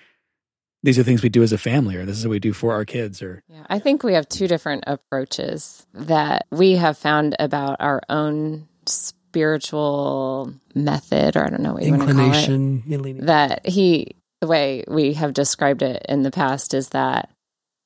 "These 0.86 1.00
are 1.00 1.02
things 1.02 1.20
we 1.20 1.28
do 1.28 1.42
as 1.42 1.52
a 1.52 1.58
family," 1.58 1.96
or 1.96 2.06
"This 2.06 2.16
is 2.16 2.24
what 2.24 2.30
we 2.30 2.38
do 2.38 2.52
for 2.52 2.72
our 2.72 2.84
kids," 2.84 3.20
or 3.20 3.42
Yeah, 3.48 3.66
I 3.68 3.80
think 3.80 4.04
we 4.04 4.14
have 4.14 4.28
two 4.28 4.46
different 4.46 4.84
approaches 4.86 5.84
that 5.92 6.46
we 6.52 6.76
have 6.76 6.96
found 6.96 7.34
about 7.40 7.78
our 7.80 8.00
own 8.08 8.68
spiritual 8.86 10.54
method, 10.76 11.36
or 11.36 11.44
I 11.44 11.50
don't 11.50 11.62
know 11.62 11.72
what 11.72 11.82
you 11.82 11.90
want 11.90 12.02
to 12.02 12.14
call 12.14 12.20
it. 12.20 12.24
Inclination, 12.24 12.82
That 13.26 13.66
he, 13.66 14.14
the 14.40 14.46
way 14.46 14.84
we 14.86 15.14
have 15.14 15.34
described 15.34 15.82
it 15.82 16.06
in 16.08 16.22
the 16.22 16.30
past 16.30 16.72
is 16.72 16.90
that 16.90 17.30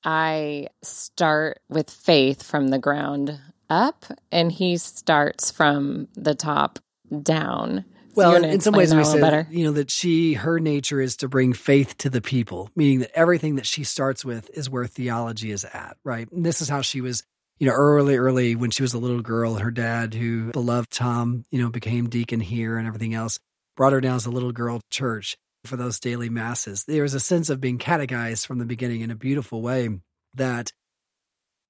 I 0.05 0.68
start 0.82 1.62
with 1.70 1.88
faith 1.88 2.42
from 2.42 2.68
the 2.68 2.78
ground 2.78 3.38
up, 3.70 4.05
and 4.30 4.53
he 4.53 4.76
starts 4.76 5.51
from 5.51 6.09
the 6.14 6.34
top 6.34 6.78
down. 7.22 7.86
Well, 8.20 8.44
in, 8.44 8.60
some 8.60 8.74
ways, 8.74 8.94
we 8.94 9.04
said, 9.04 9.20
better. 9.20 9.46
you 9.50 9.64
know, 9.64 9.72
that 9.72 9.90
she, 9.90 10.34
her 10.34 10.60
nature 10.60 11.00
is 11.00 11.16
to 11.18 11.28
bring 11.28 11.52
faith 11.52 11.96
to 11.98 12.10
the 12.10 12.20
people, 12.20 12.70
meaning 12.76 13.00
that 13.00 13.10
everything 13.14 13.56
that 13.56 13.66
she 13.66 13.84
starts 13.84 14.24
with 14.24 14.50
is 14.54 14.68
where 14.68 14.86
theology 14.86 15.50
is 15.50 15.64
at, 15.64 15.96
right? 16.04 16.30
And 16.30 16.44
this 16.44 16.60
is 16.60 16.68
how 16.68 16.82
she 16.82 17.00
was, 17.00 17.22
you 17.58 17.66
know, 17.66 17.72
early, 17.72 18.16
early 18.16 18.54
when 18.54 18.70
she 18.70 18.82
was 18.82 18.94
a 18.94 18.98
little 18.98 19.22
girl, 19.22 19.54
her 19.54 19.70
dad, 19.70 20.14
who 20.14 20.50
beloved 20.52 20.90
Tom, 20.90 21.44
you 21.50 21.60
know, 21.60 21.70
became 21.70 22.08
deacon 22.08 22.40
here 22.40 22.76
and 22.76 22.86
everything 22.86 23.14
else, 23.14 23.38
brought 23.76 23.92
her 23.92 24.00
down 24.00 24.16
as 24.16 24.26
a 24.26 24.30
little 24.30 24.52
girl 24.52 24.78
to 24.78 24.84
church 24.90 25.36
for 25.64 25.76
those 25.76 26.00
daily 26.00 26.28
masses. 26.28 26.84
There 26.84 27.02
was 27.02 27.14
a 27.14 27.20
sense 27.20 27.50
of 27.50 27.60
being 27.60 27.78
catechized 27.78 28.46
from 28.46 28.58
the 28.58 28.64
beginning 28.64 29.00
in 29.02 29.10
a 29.10 29.16
beautiful 29.16 29.62
way 29.62 29.88
that 30.34 30.72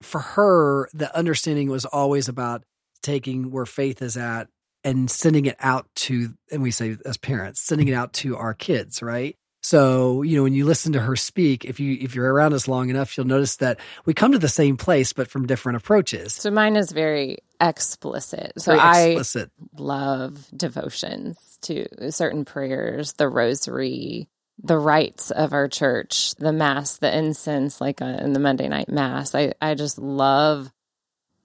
for 0.03 0.21
her, 0.21 0.89
the 0.93 1.15
understanding 1.17 1.69
was 1.69 1.85
always 1.85 2.29
about 2.29 2.63
taking 3.03 3.51
where 3.51 3.67
faith 3.67 4.03
is 4.03 4.17
at 4.17 4.49
and 4.85 5.11
sending 5.11 5.47
it 5.47 5.57
out 5.61 5.87
to, 5.95 6.31
and 6.51 6.63
we 6.63 6.71
say 6.71 6.97
as 7.05 7.17
parents, 7.17 7.61
sending 7.61 7.89
it 7.89 7.95
out 7.95 8.13
to 8.15 8.37
our 8.37 8.55
kids, 8.55 9.03
right? 9.03 9.37
So, 9.63 10.23
you 10.23 10.37
know, 10.37 10.43
when 10.43 10.55
you 10.55 10.65
listen 10.65 10.95
to 10.95 11.01
her 11.01 11.17
speak, 11.17 11.67
if 11.67 11.81
you 11.81 11.99
if 12.01 12.15
you're 12.15 12.33
around 12.33 12.55
us 12.55 12.67
long 12.67 12.89
enough, 12.89 13.17
you'll 13.17 13.27
notice 13.27 13.57
that 13.57 13.79
we 14.07 14.15
come 14.15 14.33
to 14.33 14.39
the 14.39 14.49
same 14.49 14.77
place 14.79 15.13
but 15.13 15.29
from 15.29 15.47
different 15.47 15.77
approaches. 15.77 16.33
So 16.33 16.51
mine 16.51 16.77
is 16.77 16.93
very 16.93 17.39
explicit. 17.61 18.53
So 18.57 18.75
Very 18.75 19.11
explicit. 19.11 19.51
I 19.61 19.83
love 19.83 20.47
devotions 20.57 21.59
to 21.63 22.11
certain 22.11 22.47
prayers, 22.47 23.13
the 23.15 23.29
rosary, 23.29 24.31
the 24.63 24.79
rites 24.79 25.31
of 25.31 25.53
our 25.53 25.69
church, 25.69 26.35
the 26.37 26.53
mass, 26.53 26.97
the 26.97 27.15
incense, 27.15 27.81
like 27.81 28.01
uh, 28.01 28.07
in 28.07 28.33
the 28.33 28.41
Monday 28.41 28.69
night 28.69 28.89
mass. 28.89 29.35
I, 29.35 29.53
I 29.61 29.75
just 29.75 29.99
love 29.99 30.73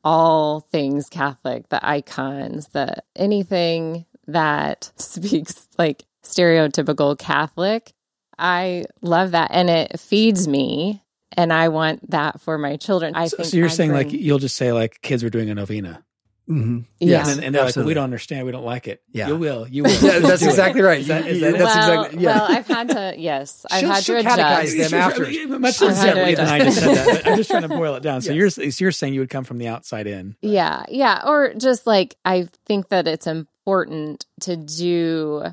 all 0.06 0.62
things 0.62 1.10
Catholic, 1.10 1.68
the 1.70 1.86
icons, 1.86 2.68
the 2.68 2.96
anything 3.16 4.06
that 4.28 4.92
speaks 4.98 5.68
like 5.78 6.06
stereotypical 6.24 7.18
Catholic. 7.18 7.92
I 8.38 8.86
love 9.02 9.32
that. 9.32 9.50
And 9.52 9.70
it 9.70 10.00
feeds 10.00 10.48
me. 10.48 11.02
And 11.38 11.52
I 11.52 11.68
want 11.68 12.12
that 12.12 12.40
for 12.40 12.58
my 12.58 12.78
children. 12.78 13.14
I 13.14 13.28
so, 13.28 13.38
think 13.38 13.50
so 13.50 13.58
you're 13.58 13.66
I 13.66 13.70
saying 13.70 13.92
like 13.92 14.14
you'll 14.14 14.40
just 14.40 14.56
say 14.56 14.72
like 14.72 15.02
kids 15.02 15.22
were 15.22 15.30
doing 15.30 15.50
a 15.50 15.56
novena, 15.56 16.06
Mm-hmm. 16.50 16.80
Yeah. 17.00 17.28
and, 17.28 17.44
and 17.44 17.56
they're 17.56 17.62
like, 17.64 17.70
absolutely. 17.70 17.90
we 17.90 17.94
don't 17.96 18.04
understand, 18.04 18.46
we 18.46 18.52
don't 18.52 18.66
like 18.66 18.88
it. 18.88 19.02
Yeah. 19.12 19.30
you 19.30 19.36
will, 19.36 19.68
you 19.68 19.84
will. 19.86 19.92
Yeah, 19.92 20.20
that's 20.20 20.42
Do 20.42 20.48
it. 20.48 20.50
exactly 20.52 20.82
right. 20.82 21.00
Is 21.00 21.08
that- 21.08 21.26
is 21.28 21.40
Yeah, 21.42 21.52
that- 21.52 21.58
that's 21.60 21.76
well, 21.76 22.02
exactly 22.04 22.24
yeah. 22.24 22.36
well, 22.36 22.46
I've 22.52 22.68
had 22.68 22.90
to, 22.90 23.14
yes, 23.18 23.66
I've 23.72 23.80
She'll- 23.80 23.90
had 23.90 24.04
she'll 24.04 24.24
to 24.24 24.30
catechize 24.30 24.74
adjust. 24.74 24.92
them 24.92 25.00
after. 25.02 25.60
Much 25.60 25.76
Sure. 25.78 25.92
separately 25.94 26.36
than 26.36 26.48
I 26.48 26.60
just 26.60 26.80
said 26.80 26.96
that. 26.96 27.24
but 27.24 27.32
I'm 27.32 27.38
just 27.38 27.50
trying 27.50 27.64
to 27.64 27.70
boil 27.70 27.96
it 27.96 28.04
down. 28.04 28.22
So 28.22 28.32
Yes. 28.32 28.58
you're 28.58 28.72
so 28.72 28.84
you're 28.84 28.92
saying 28.92 29.14
you 29.16 29.22
would 29.22 29.30
come 29.30 29.44
from 29.44 29.58
the 29.58 29.68
outside 29.68 30.06
in. 30.08 30.36
Yeah, 30.42 30.84
yeah. 30.90 31.24
Or 31.26 31.54
just 31.56 31.88
like 31.88 32.16
I 32.24 32.48
think 32.66 32.90
that 32.90 33.08
it's 33.08 33.26
important 33.28 34.26
to 34.42 34.56
do 34.56 35.44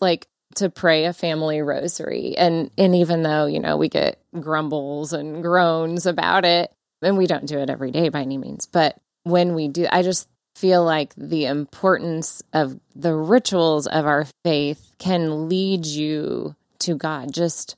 like 0.00 0.28
to 0.56 0.70
pray 0.70 1.06
a 1.06 1.12
family 1.12 1.62
rosary. 1.62 2.36
And 2.36 2.70
and 2.78 2.94
even 2.94 3.22
though, 3.22 3.46
you 3.46 3.58
know, 3.60 3.76
we 3.76 3.88
get 3.88 4.18
grumbles 4.38 5.12
and 5.12 5.42
groans 5.42 6.06
about 6.06 6.44
it, 6.44 6.72
and 7.02 7.16
we 7.18 7.26
don't 7.26 7.46
do 7.46 7.58
it 7.58 7.70
every 7.70 7.90
day 7.90 8.08
by 8.08 8.20
any 8.20 8.38
means, 8.38 8.66
but 8.66 8.96
when 9.24 9.54
we 9.54 9.68
do, 9.68 9.86
I 9.90 10.02
just 10.02 10.28
feel 10.54 10.84
like 10.84 11.14
the 11.16 11.46
importance 11.46 12.42
of 12.52 12.78
the 12.94 13.14
rituals 13.14 13.86
of 13.86 14.06
our 14.06 14.26
faith 14.44 14.92
can 14.98 15.48
lead 15.48 15.86
you 15.86 16.54
to 16.80 16.94
God 16.94 17.32
just 17.32 17.76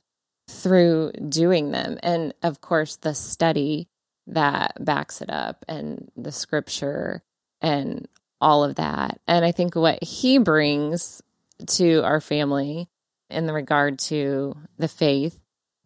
through 0.49 1.11
doing 1.29 1.71
them. 1.71 1.97
And 2.03 2.33
of 2.43 2.61
course, 2.61 2.97
the 2.97 3.15
study 3.15 3.87
that 4.27 4.73
backs 4.83 5.21
it 5.21 5.29
up 5.29 5.63
and 5.67 6.11
the 6.17 6.31
scripture 6.31 7.23
and 7.61 8.07
all 8.41 8.63
of 8.63 8.75
that. 8.75 9.19
And 9.27 9.45
I 9.45 9.51
think 9.51 9.75
what 9.75 10.03
he 10.03 10.37
brings 10.37 11.21
to 11.67 12.03
our 12.03 12.19
family 12.19 12.89
in 13.29 13.45
the 13.45 13.53
regard 13.53 13.99
to 13.99 14.55
the 14.77 14.87
faith 14.87 15.39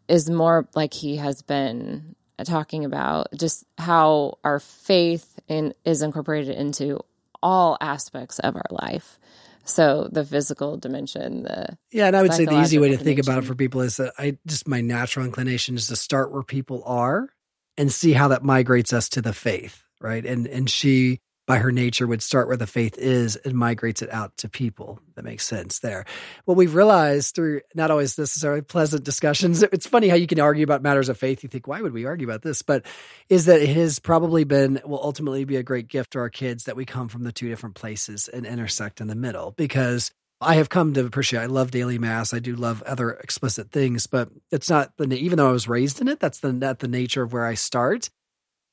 is 0.07 0.30
more 0.30 0.68
like 0.76 0.93
he 0.93 1.18
has 1.18 1.41
been 1.41 2.16
Uh, 2.40 2.44
talking 2.44 2.86
about 2.86 3.28
just 3.36 3.66
how 3.78 4.38
our 4.44 4.60
faith 4.60 5.40
in, 5.48 5.74
is 5.84 6.02
incorporated 6.02 6.56
into 6.56 7.00
all 7.44 7.78
aspects 7.82 8.40
of 8.40 8.56
our 8.56 8.66
life. 8.72 9.20
So 9.66 10.08
the 10.12 10.26
physical 10.26 10.78
dimension, 10.78 11.44
the 11.44 11.78
Yeah, 11.92 12.08
and 12.08 12.16
I 12.16 12.22
would 12.22 12.34
say 12.34 12.46
the 12.46 12.62
easy 12.62 12.80
way 12.80 12.90
to 12.90 12.98
think 12.98 13.20
about 13.20 13.44
it 13.44 13.46
for 13.46 13.56
people 13.56 13.82
is 13.82 13.98
that 13.98 14.14
I 14.18 14.38
just 14.48 14.68
my 14.68 14.82
natural 14.82 15.26
inclination 15.26 15.76
is 15.76 15.88
to 15.88 15.96
start 15.96 16.32
where 16.32 16.44
people 16.44 16.82
are 16.86 17.30
and 17.78 17.92
see 17.92 18.14
how 18.14 18.30
that 18.30 18.44
migrates 18.44 18.94
us 18.94 19.10
to 19.10 19.22
the 19.22 19.34
faith, 19.34 19.84
right? 20.02 20.26
And 20.26 20.48
and 20.48 20.70
she 20.70 21.20
by 21.50 21.58
her 21.58 21.72
nature 21.72 22.06
would 22.06 22.22
start 22.22 22.47
where 22.47 22.58
the 22.58 22.68
faith 22.68 22.95
is 23.00 23.36
and 23.38 23.56
migrates 23.56 24.04
it 24.04 24.14
out 24.14 24.38
to 24.38 24.47
people. 24.47 25.00
That 25.16 25.26
makes 25.26 25.47
sense 25.47 25.80
there. 25.80 26.06
What 26.45 26.58
we've 26.58 26.76
realized 26.76 27.34
through 27.34 27.62
not 27.74 27.89
always 27.89 28.20
necessarily 28.20 28.62
pleasant 28.62 29.04
discussions, 29.04 29.64
it's 29.64 29.88
funny 29.88 30.10
how 30.10 30.16
you 30.16 30.28
can 30.28 30.39
argue 30.39 30.64
about 30.64 30.84
matters 30.84 31.10
of 31.10 31.18
faith. 31.18 31.41
You 31.41 31.50
think, 31.50 31.68
why 31.68 31.82
would 31.82 31.91
we 31.91 32.06
argue 32.06 32.28
about 32.28 32.43
this? 32.43 32.62
But 32.62 32.86
is 33.30 33.45
that 33.45 33.64
it 33.64 33.70
has 33.70 33.97
probably 33.97 34.43
been, 34.43 34.80
will 34.86 35.04
ultimately 35.04 35.43
be 35.43 35.56
a 35.56 35.64
great 35.64 35.88
gift 35.88 36.12
to 36.12 36.20
our 36.20 36.30
kids 36.30 36.66
that 36.66 36.76
we 36.76 36.86
come 36.86 37.08
from 37.08 37.24
the 37.24 37.32
two 37.32 37.50
different 37.50 37.74
places 37.74 38.28
and 38.28 38.45
intersect 38.45 39.02
in 39.02 39.08
the 39.08 39.16
middle 39.16 39.56
because 39.58 40.12
I 40.39 40.54
have 40.54 40.70
come 40.70 40.93
to 40.93 41.04
appreciate. 41.04 41.39
I 41.39 41.47
love 41.47 41.72
daily 41.72 41.97
mass. 41.97 42.32
I 42.32 42.38
do 42.38 42.56
love 42.56 42.84
other 42.84 43.10
explicit 43.10 43.72
things, 43.72 44.06
but 44.06 44.30
it's 44.52 44.70
not 44.70 44.95
the 44.97 45.12
even 45.18 45.38
though 45.38 45.50
I 45.50 45.52
was 45.52 45.68
raised 45.68 46.00
in 46.00 46.10
it. 46.10 46.20
That's 46.20 46.41
the 46.41 46.54
not 46.54 46.78
the 46.78 46.88
nature 46.88 47.24
of 47.24 47.34
where 47.34 47.45
I 47.47 47.56
start, 47.56 48.12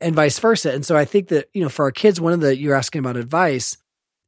and 0.00 0.14
vice 0.14 0.38
versa. 0.38 0.72
And 0.72 0.84
so 0.84 0.96
I 0.96 1.04
think 1.04 1.28
that 1.28 1.48
you 1.54 1.62
know, 1.62 1.68
for 1.68 1.84
our 1.84 1.92
kids, 1.92 2.20
one 2.20 2.32
of 2.32 2.40
the 2.40 2.56
you're 2.56 2.74
asking 2.74 3.00
about 3.00 3.16
advice 3.16 3.76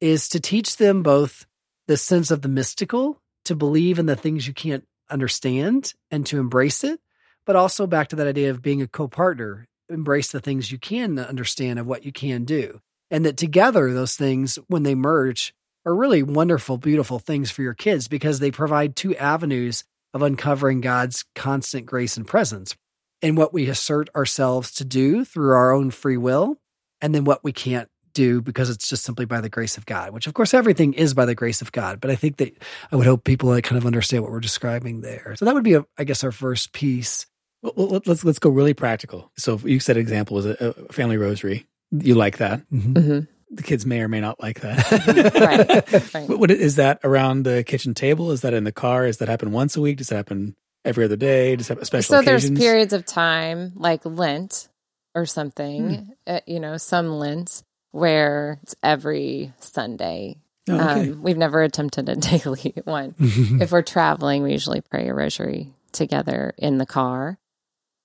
is 0.00 0.28
to 0.30 0.40
teach 0.40 0.76
them 0.76 1.02
both 1.02 1.46
the 1.86 1.96
sense 1.96 2.30
of 2.30 2.42
the 2.42 2.48
mystical, 2.48 3.20
to 3.46 3.56
believe 3.56 3.98
in 3.98 4.06
the 4.06 4.16
things 4.16 4.46
you 4.46 4.54
can't 4.54 4.86
understand, 5.10 5.94
and 6.10 6.26
to 6.26 6.38
embrace 6.38 6.84
it, 6.84 7.00
but 7.46 7.56
also 7.56 7.86
back 7.86 8.08
to 8.08 8.16
that 8.16 8.26
idea 8.26 8.50
of 8.50 8.62
being 8.62 8.82
a 8.82 8.86
co-partner, 8.86 9.66
embrace 9.88 10.30
the 10.30 10.40
things 10.40 10.70
you 10.70 10.78
can 10.78 11.18
understand 11.18 11.78
of 11.78 11.86
what 11.86 12.04
you 12.04 12.12
can 12.12 12.44
do, 12.44 12.80
and 13.10 13.24
that 13.24 13.36
together 13.36 13.92
those 13.92 14.16
things 14.16 14.58
when 14.68 14.82
they 14.82 14.94
merge 14.94 15.54
are 15.86 15.94
really 15.94 16.22
wonderful, 16.22 16.76
beautiful 16.76 17.18
things 17.18 17.50
for 17.50 17.62
your 17.62 17.74
kids 17.74 18.08
because 18.08 18.38
they 18.38 18.50
provide 18.50 18.94
two 18.94 19.16
avenues 19.16 19.84
of 20.12 20.22
uncovering 20.22 20.80
God's 20.80 21.24
constant 21.34 21.86
grace 21.86 22.16
and 22.16 22.26
presence 22.26 22.76
and 23.22 23.36
what 23.36 23.52
we 23.52 23.68
assert 23.68 24.08
ourselves 24.14 24.72
to 24.76 24.84
do 24.84 25.24
through 25.24 25.52
our 25.52 25.72
own 25.72 25.90
free 25.90 26.16
will, 26.16 26.58
and 27.00 27.14
then 27.14 27.24
what 27.24 27.42
we 27.44 27.52
can't 27.52 27.88
do 28.14 28.40
because 28.40 28.68
it's 28.70 28.88
just 28.88 29.04
simply 29.04 29.26
by 29.26 29.40
the 29.40 29.48
grace 29.48 29.76
of 29.76 29.86
God, 29.86 30.12
which 30.12 30.26
of 30.26 30.34
course 30.34 30.52
everything 30.54 30.94
is 30.94 31.14
by 31.14 31.24
the 31.24 31.34
grace 31.34 31.62
of 31.62 31.70
God. 31.72 32.00
But 32.00 32.10
I 32.10 32.16
think 32.16 32.38
that 32.38 32.52
I 32.90 32.96
would 32.96 33.06
hope 33.06 33.22
people 33.22 33.48
like 33.50 33.64
kind 33.64 33.76
of 33.78 33.86
understand 33.86 34.22
what 34.24 34.32
we're 34.32 34.40
describing 34.40 35.02
there. 35.02 35.34
So 35.36 35.44
that 35.44 35.54
would 35.54 35.62
be, 35.62 35.74
a, 35.74 35.84
I 35.98 36.04
guess, 36.04 36.24
our 36.24 36.32
first 36.32 36.72
piece. 36.72 37.26
Well, 37.62 37.72
well, 37.76 37.86
let- 37.88 38.06
let's 38.06 38.24
let's 38.24 38.38
go 38.38 38.50
really 38.50 38.74
practical. 38.74 39.30
So 39.36 39.54
if 39.54 39.64
you 39.64 39.78
said 39.80 39.96
example 39.96 40.34
was 40.36 40.46
a, 40.46 40.74
a 40.88 40.92
family 40.92 41.16
rosary. 41.16 41.66
You 41.90 42.14
like 42.16 42.38
that? 42.38 42.68
Mhm. 42.70 43.28
The 43.50 43.62
kids 43.62 43.86
may 43.86 44.00
or 44.02 44.08
may 44.08 44.20
not 44.20 44.42
like 44.42 44.60
that. 44.60 44.78
Right, 45.34 46.14
right. 46.14 46.28
What, 46.28 46.38
what 46.38 46.50
is 46.50 46.76
that 46.76 47.00
around 47.04 47.44
the 47.44 47.64
kitchen 47.64 47.94
table? 47.94 48.30
Is 48.32 48.42
that 48.42 48.52
in 48.52 48.64
the 48.64 48.72
car? 48.72 49.06
Is 49.06 49.18
that 49.18 49.28
happen 49.28 49.52
once 49.52 49.76
a 49.76 49.80
week? 49.80 49.96
Does 49.98 50.08
that 50.08 50.16
happen 50.16 50.54
every 50.88 51.04
other 51.04 51.16
day? 51.16 51.54
That 51.54 51.68
happen 51.68 51.84
special 51.84 52.14
so 52.14 52.20
occasions? 52.20 52.50
there's 52.50 52.58
periods 52.58 52.92
of 52.92 53.04
time 53.04 53.72
like 53.76 54.04
Lent 54.04 54.68
or 55.14 55.26
something, 55.26 56.12
uh, 56.26 56.40
you 56.46 56.60
know, 56.60 56.76
some 56.76 57.10
Lents 57.10 57.64
where 57.92 58.58
it's 58.62 58.74
every 58.82 59.52
Sunday. 59.58 60.36
Oh, 60.68 60.74
okay. 60.74 61.10
Um, 61.10 61.22
we've 61.22 61.36
never 61.36 61.62
attempted 61.62 62.08
a 62.08 62.16
daily 62.16 62.74
one. 62.84 63.14
if 63.18 63.72
we're 63.72 63.82
traveling, 63.82 64.42
we 64.42 64.52
usually 64.52 64.80
pray 64.80 65.08
a 65.08 65.14
rosary 65.14 65.72
together 65.92 66.54
in 66.58 66.78
the 66.78 66.86
car. 66.86 67.38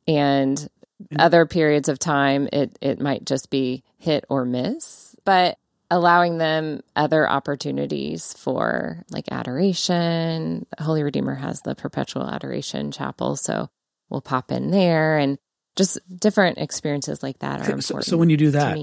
And 0.08 0.70
other 1.18 1.46
periods 1.46 1.90
of 1.90 2.00
time, 2.00 2.50
it, 2.52 2.78
it 2.82 3.00
might 3.00 3.26
just 3.26 3.50
be 3.50 3.84
hit 3.98 4.26
or 4.30 4.46
miss, 4.46 5.16
but 5.26 5.58
allowing 5.94 6.40
them 6.40 6.82
other 6.96 7.30
opportunities 7.30 8.34
for 8.34 9.04
like 9.12 9.26
adoration. 9.32 10.66
Holy 10.80 11.04
Redeemer 11.04 11.36
has 11.36 11.62
the 11.62 11.76
perpetual 11.76 12.28
adoration 12.28 12.92
chapel. 12.92 13.36
So 13.36 13.70
we'll 14.10 14.22
pop 14.22 14.52
in 14.52 14.72
there 14.72 15.18
and 15.18 15.38
just 15.76 16.00
different 16.20 16.58
experiences 16.58 17.22
like 17.22 17.40
that 17.40 17.62
are 17.62 17.66
So- 17.66 17.74
important. 17.74 18.06
so, 18.06 18.18
when 18.18 18.30
you 18.30 18.38
do 18.38 18.52
that, 18.52 18.78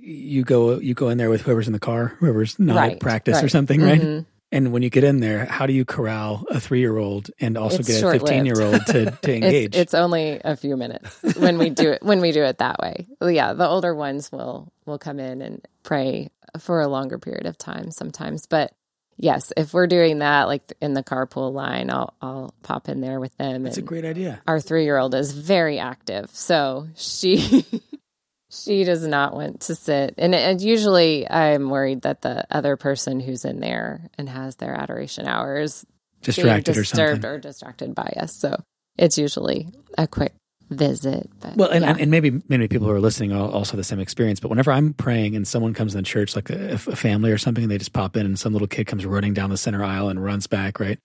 you 0.00 0.42
go 0.44 0.78
you 0.78 0.94
go 0.94 1.08
in 1.08 1.18
there 1.18 1.30
with 1.30 1.42
whoever's 1.42 1.66
in 1.66 1.72
the 1.72 1.78
car, 1.80 2.14
whoever's 2.18 2.58
not 2.58 2.76
Right, 2.76 2.92
at 2.92 3.00
practice 3.00 3.42
or 3.42 3.48
something, 3.48 3.80
right? 3.82 4.00
Mhm. 4.00 4.26
And 4.52 4.72
when 4.72 4.82
you 4.82 4.90
get 4.90 5.02
in 5.02 5.18
there, 5.18 5.46
how 5.46 5.66
do 5.66 5.72
you 5.72 5.84
corral 5.84 6.44
a 6.50 6.60
three 6.60 6.78
year 6.78 6.96
old 6.96 7.28
and 7.40 7.56
also 7.58 7.78
It's 7.78 7.88
get 7.88 8.04
a 8.04 8.10
fifteen 8.12 8.46
year 8.46 8.60
old 8.62 8.86
to, 8.86 9.10
to 9.22 9.34
engage? 9.34 9.74
It's, 9.74 9.78
it's 9.78 9.94
only 9.94 10.40
a 10.44 10.54
few 10.56 10.76
minutes 10.76 11.20
when 11.36 11.58
we 11.58 11.70
do 11.70 11.90
it 11.92 12.02
when 12.02 12.20
we 12.20 12.30
do 12.30 12.42
it 12.44 12.58
that 12.58 12.78
way. 12.78 13.06
Yeah, 13.22 13.54
the 13.54 13.66
older 13.66 13.94
ones 13.94 14.30
will 14.30 14.72
will 14.86 14.98
come 14.98 15.18
in 15.18 15.40
and 15.42 15.66
pray 15.84 16.30
for 16.58 16.80
a 16.80 16.88
longer 16.88 17.18
period 17.18 17.46
of 17.46 17.56
time 17.56 17.92
sometimes. 17.92 18.46
But 18.46 18.72
yes, 19.16 19.52
if 19.56 19.72
we're 19.72 19.86
doing 19.86 20.18
that 20.18 20.48
like 20.48 20.72
in 20.80 20.94
the 20.94 21.02
carpool 21.04 21.52
line, 21.52 21.90
I'll 21.90 22.14
I'll 22.20 22.54
pop 22.62 22.88
in 22.88 23.00
there 23.00 23.20
with 23.20 23.36
them. 23.36 23.66
It's 23.66 23.76
a 23.76 23.82
great 23.82 24.04
idea. 24.04 24.40
our 24.48 24.58
three 24.60 24.84
year 24.84 24.98
old 24.98 25.14
is 25.14 25.32
very 25.32 25.78
active, 25.78 26.30
so 26.32 26.88
she 26.96 27.64
she 28.50 28.84
does 28.84 29.06
not 29.06 29.34
want 29.34 29.62
to 29.62 29.74
sit. 29.74 30.14
And, 30.18 30.34
and 30.34 30.60
usually, 30.60 31.28
I'm 31.28 31.70
worried 31.70 32.02
that 32.02 32.22
the 32.22 32.46
other 32.50 32.76
person 32.76 33.20
who's 33.20 33.44
in 33.44 33.60
there 33.60 34.08
and 34.16 34.28
has 34.28 34.56
their 34.56 34.74
adoration 34.74 35.26
hours 35.26 35.84
Distracted 36.22 36.76
or 36.76 36.80
disturbed 36.82 37.22
something. 37.22 37.30
or 37.30 37.38
distracted 37.38 37.94
by 37.94 38.14
us. 38.16 38.34
So 38.34 38.56
it's 38.96 39.18
usually 39.18 39.68
a 39.98 40.06
quick 40.06 40.32
visit. 40.70 41.30
But 41.40 41.56
Well, 41.56 41.70
and, 41.70 41.84
yeah. 41.84 41.96
and 41.98 42.10
maybe 42.10 42.42
many 42.48 42.68
people 42.68 42.86
who 42.86 42.92
are 42.92 43.00
listening 43.00 43.32
also 43.32 43.72
have 43.72 43.76
the 43.78 43.84
same 43.84 44.00
experience. 44.00 44.40
But 44.40 44.48
whenever 44.48 44.72
I'm 44.72 44.92
praying 44.94 45.36
and 45.36 45.46
someone 45.46 45.74
comes 45.74 45.94
in 45.94 45.98
the 45.98 46.04
church, 46.04 46.34
like 46.36 46.50
a, 46.50 46.74
a 46.74 46.78
family 46.78 47.30
or 47.30 47.38
something, 47.38 47.64
and 47.64 47.70
they 47.70 47.78
just 47.78 47.92
pop 47.92 48.16
in, 48.16 48.26
and 48.26 48.38
some 48.38 48.52
little 48.52 48.68
kid 48.68 48.86
comes 48.86 49.04
running 49.06 49.34
down 49.34 49.50
the 49.50 49.56
center 49.56 49.82
aisle 49.84 50.08
and 50.08 50.22
runs 50.22 50.46
back, 50.46 50.80
right? 50.80 50.98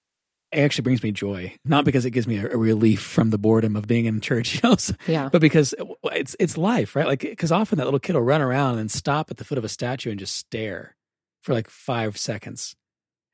It 0.51 0.59
actually 0.61 0.81
brings 0.83 1.03
me 1.03 1.11
joy, 1.11 1.55
not 1.63 1.85
because 1.85 2.05
it 2.05 2.09
gives 2.11 2.25
me 2.25 2.37
a, 2.39 2.49
a 2.51 2.57
relief 2.57 3.01
from 3.01 3.29
the 3.29 3.37
boredom 3.37 3.75
of 3.75 3.85
being 3.85 4.05
in 4.05 4.19
church, 4.19 4.55
you 4.63 4.67
know, 4.67 4.75
so- 4.77 4.95
yeah. 5.07 5.29
but 5.31 5.41
because 5.41 5.75
it's 6.05 6.35
it's 6.39 6.57
life, 6.57 6.95
right? 6.95 7.05
Like, 7.05 7.19
because 7.19 7.51
often 7.51 7.77
that 7.77 7.85
little 7.85 7.99
kid 7.99 8.15
will 8.15 8.23
run 8.23 8.41
around 8.41 8.79
and 8.79 8.89
stop 8.89 9.29
at 9.29 9.37
the 9.37 9.43
foot 9.43 9.59
of 9.59 9.63
a 9.63 9.69
statue 9.69 10.09
and 10.09 10.19
just 10.19 10.35
stare 10.35 10.95
for 11.43 11.53
like 11.53 11.69
five 11.69 12.17
seconds, 12.17 12.75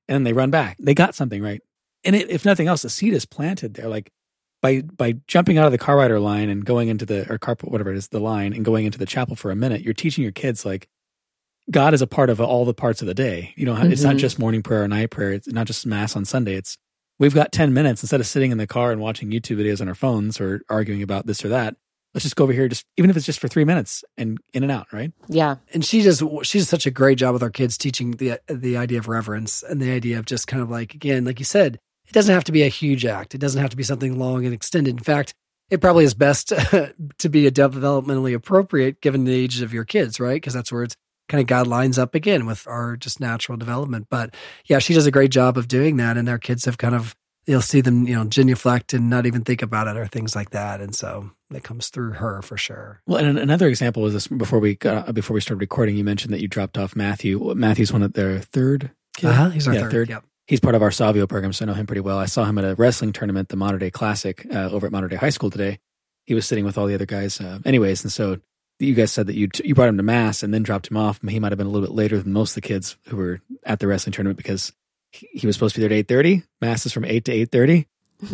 and 0.10 0.16
then 0.16 0.24
they 0.24 0.34
run 0.34 0.52
back. 0.52 0.76
They 0.78 0.94
got 0.94 1.16
something 1.16 1.42
right, 1.42 1.62
and 2.04 2.16
it, 2.18 2.30
if 2.30 2.44
nothing 2.44 2.68
else, 2.68 2.82
the 2.82 2.90
seed 2.90 3.14
is 3.14 3.26
planted 3.26 3.76
there. 3.76 3.88
Like 3.88 4.12
by 4.66 4.82
by 4.82 5.14
jumping 5.28 5.58
out 5.60 5.66
of 5.68 5.72
the 5.72 5.78
car 5.78 5.98
rider 5.98 6.20
line 6.20 6.50
and 6.50 6.66
going 6.66 6.88
into 6.88 7.06
the 7.06 7.32
or 7.32 7.38
car 7.38 7.56
whatever 7.64 7.92
it 7.92 7.98
is 7.98 8.08
the 8.08 8.20
line 8.20 8.52
and 8.54 8.66
going 8.66 8.86
into 8.86 8.98
the 8.98 9.06
chapel 9.06 9.36
for 9.36 9.52
a 9.52 9.56
minute, 9.56 9.82
you're 9.82 9.94
teaching 9.94 10.24
your 10.24 10.32
kids 10.32 10.66
like 10.66 10.88
God 11.72 11.94
is 11.94 12.02
a 12.02 12.08
part 12.08 12.30
of 12.30 12.40
all 12.40 12.66
the 12.66 12.74
parts 12.74 13.02
of 13.02 13.08
the 13.08 13.14
day. 13.14 13.54
You 13.56 13.66
know, 13.66 13.76
it's 13.78 14.04
not 14.04 14.16
Mhm. 14.16 14.20
just 14.20 14.40
morning 14.40 14.62
prayer 14.64 14.84
or 14.84 14.88
night 14.88 15.10
prayer. 15.12 15.32
It's 15.32 15.48
not 15.48 15.68
just 15.68 15.86
mass 15.86 16.16
on 16.16 16.26
Sunday. 16.26 16.56
It's 16.56 16.78
we've 17.20 17.34
got 17.34 17.52
10 17.52 17.74
minutes 17.74 18.04
instead 18.04 18.20
of 18.20 18.28
sitting 18.28 18.52
in 18.52 18.58
the 18.58 18.68
car 18.68 18.92
and 18.92 19.02
watching 19.02 19.32
YouTube 19.32 19.58
videos 19.58 19.82
on 19.82 19.88
our 19.88 19.96
phones 19.96 20.40
or 20.42 20.62
arguing 20.70 21.02
about 21.02 21.26
this 21.28 21.44
or 21.46 21.50
that. 21.50 21.76
Let's 22.14 22.24
just 22.24 22.36
go 22.36 22.44
over 22.46 22.54
here, 22.54 22.68
just 22.70 22.86
even 22.98 23.10
if 23.10 23.18
it's 23.18 23.26
just 23.26 23.40
for 23.40 23.48
three 23.50 23.66
minutes 23.66 24.04
and 24.18 24.38
in 24.54 24.64
and 24.64 24.72
out, 24.72 24.88
right? 24.94 25.12
yeah. 25.28 25.56
and 25.74 25.84
she 25.84 26.02
does 26.02 26.24
she 26.44 26.60
does 26.60 26.70
such 26.70 26.86
a 26.86 26.92
great 26.92 27.18
job 27.18 27.34
with 27.34 27.44
our 27.44 27.50
kids 27.50 27.78
teaching 27.78 28.12
the 28.12 28.40
the 28.48 28.78
idea 28.78 29.00
of 29.00 29.08
reverence 29.08 29.64
and 29.64 29.82
the 29.82 29.92
idea 29.92 30.18
of 30.20 30.26
just 30.26 30.48
kind 30.48 30.62
of 30.64 30.70
like 30.70 30.94
again 30.96 31.26
like 31.26 31.40
you 31.40 31.46
said 31.46 31.80
it 32.08 32.14
doesn't 32.14 32.34
have 32.34 32.44
to 32.44 32.52
be 32.52 32.64
a 32.64 32.68
huge 32.68 33.06
act 33.06 33.36
it 33.36 33.40
doesn't 33.40 33.62
have 33.62 33.70
to 33.70 33.78
be 33.78 33.84
something 33.84 34.18
long 34.20 34.46
and 34.46 34.54
extended 34.54 34.96
in 34.98 35.04
fact 35.04 35.34
it 35.70 35.82
probably 35.82 36.04
is 36.06 36.14
best 36.14 36.50
to 37.18 37.30
be 37.30 37.48
a 37.48 37.52
developmentally 37.52 38.34
appropriate 38.36 39.02
given 39.02 39.24
the 39.26 39.34
ages 39.34 39.62
of 39.62 39.74
your 39.74 39.86
kids 39.86 40.20
right 40.20 40.36
because 40.36 40.54
that's 40.54 40.72
where 40.72 40.84
it's 40.84 40.96
kind 41.28 41.42
of 41.42 41.48
god 41.48 41.66
lines 41.68 41.98
up 41.98 42.14
again 42.16 42.46
with 42.46 42.68
our 42.68 42.96
just 42.96 43.20
natural 43.20 43.58
development 43.58 44.08
but 44.10 44.34
yeah 44.66 44.80
she 44.80 44.94
does 44.94 45.06
a 45.08 45.12
great 45.12 45.32
job 45.32 45.58
of 45.58 45.68
doing 45.68 45.98
that 45.98 46.18
and 46.18 46.30
our 46.30 46.38
kids 46.38 46.66
have 46.66 46.78
kind 46.78 46.94
of 46.96 47.16
you'll 47.48 47.62
see 47.62 47.82
them 47.82 48.08
you 48.08 48.16
know 48.16 48.24
genuflect 48.26 48.94
and 48.94 49.10
not 49.10 49.26
even 49.26 49.44
think 49.44 49.62
about 49.62 49.88
it 49.88 49.98
or 49.98 50.06
things 50.08 50.36
like 50.36 50.52
that 50.52 50.82
and 50.82 50.94
so 50.96 51.32
that 51.52 51.64
comes 51.64 51.90
through 51.90 52.12
her 52.12 52.42
for 52.42 52.58
sure 52.58 53.02
Well, 53.08 53.24
and 53.24 53.38
another 53.38 53.68
example 53.68 54.02
was 54.04 54.14
this 54.14 54.28
before 54.28 54.60
we 54.60 54.76
got, 54.76 55.14
before 55.14 55.36
we 55.36 55.42
started 55.42 55.62
recording. 55.62 55.96
You 55.96 56.04
mentioned 56.04 56.34
that 56.34 56.42
you 56.42 56.48
dropped 56.48 56.76
off 56.76 56.96
Matthew. 56.96 57.54
Matthew's 57.54 57.94
one 57.94 58.02
of 58.02 58.14
their 58.14 58.40
third 58.40 58.90
kid. 59.16 59.28
uh-huh 59.28 59.50
he's 59.52 59.68
our 59.68 59.76
Yeah, 59.76 59.90
third, 59.90 60.10
Yep. 60.10 60.24
He's 60.48 60.60
part 60.60 60.76
of 60.76 60.84
our 60.84 60.92
Savio 60.92 61.26
program, 61.26 61.54
so 61.54 61.66
I 61.66 61.68
know 61.68 61.74
him 61.74 61.88
pretty 61.88 62.02
well. 62.02 62.20
I 62.20 62.26
saw 62.26 62.46
him 62.46 62.58
at 62.60 62.66
a 62.66 62.76
wrestling 62.76 63.14
tournament, 63.14 63.50
the 63.50 63.56
Mater 63.56 63.80
Dei 63.80 63.90
Classic, 63.90 64.46
uh, 64.54 64.70
over 64.72 64.86
at 64.86 64.92
Mater 64.92 65.08
Dei 65.08 65.16
High 65.16 65.30
School 65.30 65.50
today. 65.50 65.80
He 66.26 66.36
was 66.36 66.46
sitting 66.46 66.66
with 66.66 66.78
all 66.78 66.86
the 66.86 66.94
other 66.94 67.06
guys. 67.06 67.42
Uh, 67.42 67.60
anyways, 67.66 68.04
and 68.04 68.12
so 68.12 68.38
you 68.80 68.94
guys 68.94 69.12
said 69.12 69.28
that 69.28 69.36
you 69.36 69.50
you 69.64 69.74
brought 69.74 69.90
him 69.90 69.98
to 69.98 70.04
mass 70.04 70.44
and 70.44 70.54
then 70.54 70.64
dropped 70.64 70.90
him 70.90 70.98
off. 70.98 71.20
He 71.28 71.40
might 71.40 71.52
have 71.52 71.58
been 71.58 71.68
a 71.68 71.70
little 71.70 71.88
bit 71.88 71.96
later 71.96 72.20
than 72.20 72.34
most 72.34 72.52
of 72.52 72.56
the 72.56 72.68
kids 72.68 72.98
who 73.08 73.18
were 73.18 73.42
at 73.64 73.80
the 73.80 73.88
wrestling 73.88 74.14
tournament 74.14 74.38
because 74.38 74.74
he, 75.12 75.28
he 75.34 75.48
was 75.48 75.56
supposed 75.56 75.76
to 75.76 75.82
be 75.82 75.88
there 75.88 75.96
at 75.96 76.00
eight 76.00 76.08
thirty. 76.08 76.44
Mass 76.62 76.86
is 76.86 76.94
from 76.94 77.06
eight 77.06 77.26
to 77.26 77.32
eight 77.32 77.52
thirty. 77.52 77.88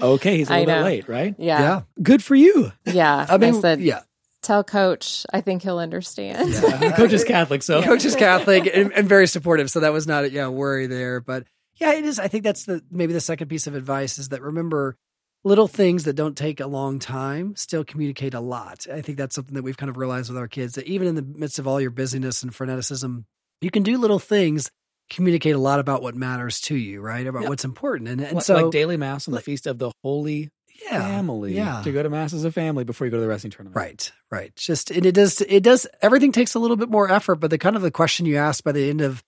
Okay, 0.00 0.36
he's 0.38 0.48
a 0.48 0.58
little 0.58 0.66
bit 0.66 0.82
late, 0.82 1.08
right? 1.08 1.34
yeah. 1.38 1.60
yeah 1.60 1.80
Good 2.02 2.22
for 2.22 2.34
you. 2.34 2.72
Yeah. 2.84 3.26
I 3.30 3.38
mean, 3.38 3.54
said, 3.60 3.80
yeah. 3.80 4.02
tell 4.42 4.62
coach, 4.62 5.26
I 5.32 5.40
think 5.40 5.62
he'll 5.62 5.78
understand. 5.78 6.50
Yeah. 6.52 6.92
Coach 6.96 7.12
is 7.12 7.24
Catholic, 7.24 7.62
so 7.62 7.82
Coach 7.82 8.04
is 8.04 8.14
Catholic 8.16 8.70
and, 8.72 8.92
and 8.92 9.08
very 9.08 9.26
supportive, 9.26 9.70
so 9.70 9.80
that 9.80 9.92
was 9.92 10.06
not 10.06 10.24
a 10.24 10.30
yeah 10.30 10.48
worry 10.48 10.86
there. 10.86 11.20
But 11.20 11.46
yeah, 11.76 11.92
it 11.94 12.04
is. 12.04 12.18
I 12.18 12.28
think 12.28 12.44
that's 12.44 12.64
the 12.64 12.82
maybe 12.90 13.12
the 13.12 13.20
second 13.20 13.48
piece 13.48 13.66
of 13.66 13.74
advice 13.74 14.18
is 14.18 14.28
that 14.30 14.42
remember 14.42 14.96
little 15.44 15.68
things 15.68 16.04
that 16.04 16.14
don't 16.14 16.36
take 16.36 16.58
a 16.60 16.66
long 16.66 16.98
time 16.98 17.54
still 17.56 17.84
communicate 17.84 18.32
a 18.34 18.40
lot. 18.40 18.86
I 18.90 19.02
think 19.02 19.18
that's 19.18 19.34
something 19.34 19.54
that 19.54 19.62
we've 19.62 19.76
kind 19.76 19.90
of 19.90 19.96
realized 19.96 20.30
with 20.30 20.38
our 20.38 20.48
kids 20.48 20.74
that 20.74 20.86
even 20.86 21.06
in 21.06 21.14
the 21.14 21.22
midst 21.22 21.58
of 21.58 21.66
all 21.68 21.80
your 21.80 21.90
busyness 21.90 22.42
and 22.42 22.52
freneticism, 22.52 23.24
you 23.60 23.70
can 23.70 23.82
do 23.82 23.98
little 23.98 24.18
things 24.18 24.70
communicate 25.10 25.54
a 25.54 25.58
lot 25.58 25.80
about 25.80 26.00
what 26.00 26.14
matters 26.14 26.60
to 26.62 26.74
you, 26.76 27.02
right? 27.02 27.26
About 27.26 27.42
Yeah. 27.42 27.48
what's 27.50 27.64
important, 27.64 28.08
and 28.08 28.20
and 28.22 28.36
Like- 28.36 28.44
so 28.44 28.54
like 28.54 28.72
daily 28.72 28.96
mass 28.96 29.28
on 29.28 29.34
the 29.34 29.40
feast 29.40 29.66
of 29.66 29.78
the 29.78 29.90
Holy 30.02 30.48
yeah, 30.90 31.02
Family. 31.06 31.54
yeah. 31.54 31.82
to 31.82 31.92
go 31.92 32.02
to 32.02 32.08
mass 32.08 32.32
as 32.32 32.44
a 32.44 32.50
family 32.50 32.84
before 32.84 33.06
you 33.06 33.10
go 33.10 33.18
to 33.18 33.20
the 33.20 33.28
wrestling 33.28 33.50
tournament. 33.50 33.76
Right, 33.76 34.12
right. 34.30 34.56
Just 34.56 34.90
and 34.90 35.04
it 35.04 35.12
does 35.12 35.42
it 35.42 35.62
does 35.62 35.86
everything 36.00 36.32
takes 36.32 36.54
a 36.54 36.58
little 36.58 36.76
bit 36.78 36.88
more 36.88 37.10
effort, 37.10 37.34
but 37.36 37.50
the 37.50 37.58
kind 37.58 37.76
of 37.76 37.82
the 37.82 37.90
question 37.90 38.24
you 38.24 38.36
ask 38.36 38.64
by 38.64 38.72
the 38.72 38.88
end 38.88 39.02
of 39.02 39.22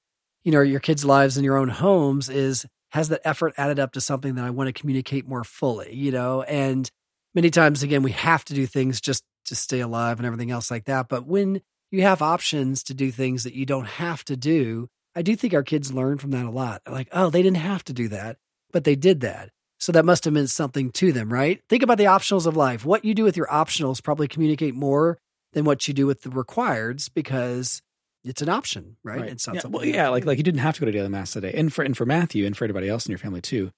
you 0.46 0.52
know 0.52 0.62
your 0.62 0.80
kids' 0.80 1.04
lives 1.04 1.36
in 1.36 1.42
your 1.42 1.56
own 1.58 1.68
homes 1.68 2.28
is 2.28 2.64
has 2.90 3.08
that 3.08 3.20
effort 3.24 3.52
added 3.58 3.80
up 3.80 3.92
to 3.92 4.00
something 4.00 4.36
that 4.36 4.44
I 4.44 4.50
want 4.50 4.68
to 4.68 4.80
communicate 4.80 5.26
more 5.26 5.42
fully, 5.42 5.92
you 5.92 6.12
know? 6.12 6.42
And 6.42 6.88
many 7.34 7.50
times 7.50 7.82
again 7.82 8.04
we 8.04 8.12
have 8.12 8.44
to 8.46 8.54
do 8.54 8.64
things 8.64 9.00
just 9.00 9.24
to 9.46 9.56
stay 9.56 9.80
alive 9.80 10.18
and 10.18 10.26
everything 10.26 10.52
else 10.52 10.70
like 10.70 10.84
that, 10.84 11.08
but 11.08 11.26
when 11.26 11.62
you 11.90 12.02
have 12.02 12.22
options 12.22 12.84
to 12.84 12.94
do 12.94 13.10
things 13.10 13.42
that 13.42 13.54
you 13.54 13.66
don't 13.66 13.86
have 13.86 14.24
to 14.24 14.36
do, 14.36 14.88
I 15.16 15.22
do 15.22 15.34
think 15.34 15.52
our 15.52 15.64
kids 15.64 15.92
learn 15.92 16.18
from 16.18 16.30
that 16.30 16.46
a 16.46 16.50
lot. 16.50 16.82
Like, 16.88 17.08
"Oh, 17.10 17.28
they 17.28 17.42
didn't 17.42 17.58
have 17.58 17.82
to 17.84 17.92
do 17.92 18.06
that, 18.08 18.38
but 18.72 18.84
they 18.84 18.94
did 18.94 19.20
that." 19.22 19.50
So 19.78 19.90
that 19.92 20.04
must 20.04 20.24
have 20.24 20.34
meant 20.34 20.50
something 20.50 20.90
to 20.92 21.12
them, 21.12 21.32
right? 21.32 21.60
Think 21.68 21.82
about 21.82 21.98
the 21.98 22.04
optionals 22.04 22.46
of 22.46 22.56
life. 22.56 22.84
What 22.84 23.04
you 23.04 23.14
do 23.14 23.24
with 23.24 23.36
your 23.36 23.46
optionals 23.48 24.02
probably 24.02 24.28
communicate 24.28 24.74
more 24.74 25.18
than 25.54 25.64
what 25.64 25.88
you 25.88 25.94
do 25.94 26.06
with 26.06 26.22
the 26.22 26.30
requireds 26.30 27.10
because 27.12 27.82
it's 28.26 28.42
an 28.42 28.48
option, 28.48 28.96
right? 29.02 29.22
It's 29.24 29.46
not 29.46 29.54
yeah, 29.56 29.60
something. 29.62 29.80
well, 29.80 29.86
yeah, 29.88 30.08
like 30.08 30.24
like 30.26 30.36
you 30.38 30.44
didn't 30.44 30.60
have 30.60 30.74
to 30.74 30.80
go 30.80 30.86
to 30.86 30.92
daily 30.92 31.08
mass 31.08 31.32
today, 31.32 31.52
and 31.54 31.72
for 31.72 31.82
and 31.84 31.96
for 31.96 32.04
Matthew 32.06 32.44
and 32.46 32.56
for 32.56 32.64
everybody 32.64 32.88
else 32.88 33.06
in 33.06 33.10
your 33.12 33.18
family 33.18 33.40
too. 33.40 33.70